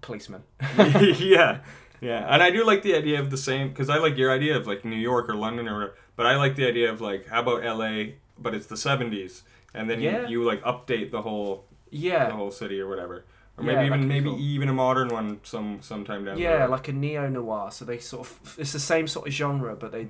policemen. 0.00 0.42
yeah, 0.78 1.60
yeah, 2.00 2.32
and 2.32 2.42
I 2.42 2.50
do 2.50 2.64
like 2.64 2.82
the 2.82 2.94
idea 2.94 3.20
of 3.20 3.30
the 3.30 3.36
same 3.36 3.68
because 3.68 3.88
I 3.90 3.98
like 3.98 4.16
your 4.16 4.30
idea 4.32 4.56
of 4.56 4.66
like 4.66 4.84
New 4.84 4.96
York 4.96 5.28
or 5.28 5.34
London 5.34 5.68
or 5.68 5.74
whatever. 5.74 5.94
But 6.16 6.26
I 6.26 6.36
like 6.36 6.56
the 6.56 6.66
idea 6.66 6.90
of 6.92 7.00
like 7.00 7.26
how 7.28 7.40
about 7.40 7.64
L.A. 7.64 8.16
but 8.38 8.54
it's 8.54 8.66
the 8.66 8.76
seventies, 8.76 9.42
and 9.74 9.88
then 9.90 10.00
Yeah. 10.00 10.22
you, 10.28 10.40
you 10.40 10.44
like 10.44 10.62
update 10.62 11.10
the 11.10 11.22
whole 11.22 11.64
yeah 11.90 12.24
the 12.26 12.30
Yeah, 12.30 12.36
whole 12.36 12.50
city 12.50 12.80
or 12.80 12.88
whatever, 12.88 13.24
or 13.56 13.64
Yeah, 13.64 13.74
maybe 13.74 13.86
even 13.86 14.00
could 14.00 14.08
be 14.08 14.14
maybe 14.14 14.30
cool. 14.30 14.38
even 14.40 14.68
a 14.68 14.74
modern 14.74 15.08
one 15.08 15.40
some 15.42 15.78
sometime 15.82 16.24
down 16.24 16.36
the 16.36 16.42
yeah, 16.42 16.60
road. 16.62 16.70
like 16.70 16.88
a 16.88 16.92
neo 16.92 17.28
noir. 17.28 17.70
So 17.70 17.84
they 17.84 17.98
sort 17.98 18.26
of 18.28 18.56
it's 18.58 18.72
the 18.72 18.80
same 18.80 19.06
sort 19.08 19.26
of 19.28 19.32
genre, 19.32 19.74
but 19.76 19.92
they 19.92 20.08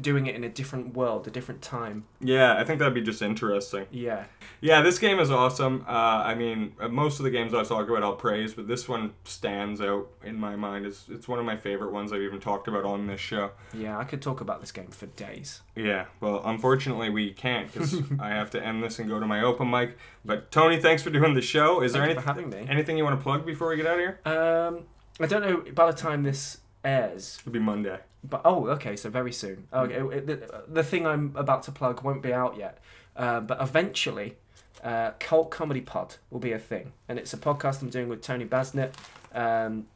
doing 0.00 0.26
it 0.26 0.34
in 0.34 0.44
a 0.44 0.48
different 0.48 0.94
world, 0.94 1.26
a 1.26 1.30
different 1.30 1.62
time. 1.62 2.04
yeah, 2.20 2.54
I 2.56 2.64
think 2.64 2.78
that'd 2.78 2.94
be 2.94 3.02
just 3.02 3.22
interesting. 3.22 3.86
Yeah, 3.90 4.24
Yeah, 4.60 4.82
this 4.82 4.98
game 4.98 5.18
is 5.18 5.30
awesome. 5.30 5.84
Uh, 5.86 5.90
I 5.90 6.34
mean, 6.34 6.74
uh, 6.80 6.88
most 6.88 7.18
of 7.18 7.24
the 7.24 7.30
games 7.30 7.52
I 7.54 7.62
talk 7.64 7.88
about, 7.88 8.02
I'll 8.02 8.14
praise, 8.16 8.54
but 8.54 8.68
this 8.68 8.88
one 8.88 9.12
stands 9.24 9.80
out 9.80 10.08
in 10.22 10.36
my 10.36 10.56
mind. 10.56 10.86
It's, 10.86 11.06
it's 11.08 11.28
one 11.28 11.38
of 11.38 11.44
my 11.44 11.56
favorite 11.56 11.92
ones 11.92 12.12
I've 12.12 12.22
even 12.22 12.40
talked 12.40 12.68
about 12.68 12.84
on 12.84 13.06
this 13.06 13.20
show. 13.20 13.50
yeah. 13.72 13.98
I 13.98 14.04
could 14.04 14.22
talk 14.22 14.40
about 14.40 14.60
this 14.60 14.72
game 14.72 14.88
for 14.88 15.06
days. 15.06 15.62
Yeah, 15.76 16.06
well, 16.20 16.42
unfortunately, 16.44 17.10
we 17.10 17.32
can't 17.32 17.72
because 17.72 18.00
I 18.20 18.30
have 18.30 18.50
to 18.50 18.64
end 18.64 18.82
this 18.82 18.98
and 18.98 19.08
go 19.08 19.20
to 19.20 19.26
my 19.26 19.42
open 19.42 19.70
mic. 19.70 19.98
But 20.24 20.50
Tony, 20.50 20.80
thanks 20.80 21.02
for 21.02 21.10
doing 21.10 21.34
the 21.34 21.42
show. 21.42 21.82
Is 21.82 21.92
there 21.92 22.02
Thank 22.02 22.10
any, 22.10 22.18
you 22.18 22.20
for 22.20 22.26
having 22.26 22.50
me. 22.50 22.66
anything 22.68 22.96
you 22.96 23.04
want 23.04 23.18
to 23.18 23.22
plug 23.22 23.44
before 23.44 23.68
we 23.68 23.76
get 23.76 23.86
out 23.86 23.94
of 23.94 24.00
here? 24.00 24.20
Um, 24.24 24.84
I 25.20 25.26
don't 25.26 25.42
know. 25.42 25.72
By 25.72 25.90
the 25.90 25.96
time 25.96 26.22
this 26.22 26.58
airs, 26.84 27.38
It'll 27.40 27.52
be 27.52 27.58
Monday. 27.58 27.98
But 28.22 28.42
oh, 28.44 28.66
okay, 28.68 28.96
so 28.96 29.10
very 29.10 29.32
soon. 29.32 29.66
Okay, 29.72 29.94
it- 30.16 30.26
the, 30.26 30.64
the 30.68 30.82
thing 30.82 31.06
I'm 31.06 31.32
about 31.36 31.62
to 31.64 31.72
plug 31.72 32.02
won't 32.02 32.22
be 32.22 32.32
out 32.32 32.56
yet, 32.56 32.78
um, 33.16 33.46
but 33.46 33.60
eventually, 33.60 34.36
uh, 34.82 35.12
Cult 35.18 35.50
Comedy 35.50 35.80
Pod 35.80 36.16
will 36.30 36.40
be 36.40 36.52
a 36.52 36.58
thing, 36.58 36.92
and 37.08 37.18
it's 37.18 37.32
a 37.34 37.36
podcast 37.36 37.82
I'm 37.82 37.90
doing 37.90 38.08
with 38.08 38.22
Tony 38.22 38.44
Basnett. 38.46 38.92
Um, 39.34 39.86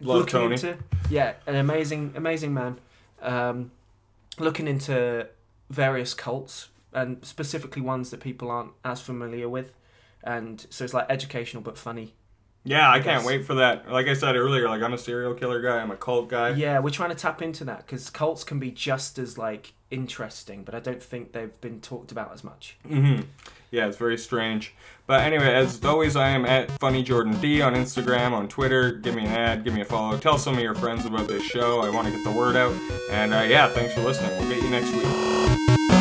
Love 0.00 0.18
looking 0.18 0.32
Tony. 0.32 0.54
Into, 0.54 0.78
yeah, 1.10 1.34
an 1.46 1.54
amazing, 1.56 2.12
amazing 2.16 2.52
man. 2.52 2.78
Um, 3.22 3.70
looking 4.38 4.68
into 4.68 5.26
various 5.70 6.12
cults 6.12 6.68
and 6.92 7.24
specifically 7.24 7.80
ones 7.82 8.10
that 8.10 8.20
people 8.20 8.50
aren't 8.50 8.72
as 8.84 9.00
familiar 9.00 9.48
with, 9.48 9.72
and 10.22 10.66
so 10.70 10.84
it's 10.84 10.92
like 10.94 11.06
educational 11.08 11.62
but 11.62 11.78
funny. 11.78 12.14
Yeah, 12.66 12.90
I 12.90 12.98
can't 12.98 13.24
wait 13.24 13.44
for 13.46 13.54
that. 13.54 13.90
Like 13.90 14.08
I 14.08 14.14
said 14.14 14.34
earlier, 14.34 14.68
like 14.68 14.82
I'm 14.82 14.92
a 14.92 14.98
serial 14.98 15.34
killer 15.34 15.62
guy. 15.62 15.78
I'm 15.78 15.92
a 15.92 15.96
cult 15.96 16.28
guy. 16.28 16.50
Yeah, 16.50 16.80
we're 16.80 16.90
trying 16.90 17.10
to 17.10 17.14
tap 17.16 17.40
into 17.40 17.64
that 17.64 17.86
because 17.86 18.10
cults 18.10 18.42
can 18.42 18.58
be 18.58 18.72
just 18.72 19.18
as 19.20 19.38
like 19.38 19.72
interesting, 19.92 20.64
but 20.64 20.74
I 20.74 20.80
don't 20.80 21.00
think 21.02 21.32
they've 21.32 21.58
been 21.60 21.80
talked 21.80 22.10
about 22.10 22.32
as 22.34 22.42
much. 22.42 22.76
hmm 22.86 23.20
Yeah, 23.70 23.86
it's 23.86 23.96
very 23.96 24.18
strange. 24.18 24.74
But 25.06 25.20
anyway, 25.20 25.54
as 25.54 25.84
always, 25.84 26.16
I 26.16 26.30
am 26.30 26.44
at 26.44 26.68
Funny 26.80 27.04
Jordan 27.04 27.40
D 27.40 27.62
on 27.62 27.74
Instagram, 27.74 28.32
on 28.32 28.48
Twitter. 28.48 28.90
Give 28.92 29.14
me 29.14 29.22
an 29.22 29.28
ad, 29.28 29.62
give 29.62 29.72
me 29.72 29.82
a 29.82 29.84
follow. 29.84 30.18
Tell 30.18 30.36
some 30.36 30.54
of 30.54 30.60
your 30.60 30.74
friends 30.74 31.06
about 31.06 31.28
this 31.28 31.44
show. 31.44 31.82
I 31.82 31.90
want 31.90 32.08
to 32.08 32.12
get 32.12 32.24
the 32.24 32.32
word 32.32 32.56
out. 32.56 32.72
And 33.12 33.32
uh, 33.32 33.44
yeah, 33.48 33.68
thanks 33.68 33.94
for 33.94 34.00
listening. 34.00 34.32
We'll 34.40 34.48
get 34.48 34.62
you 34.64 34.70
next 34.70 34.90
week. 34.92 35.95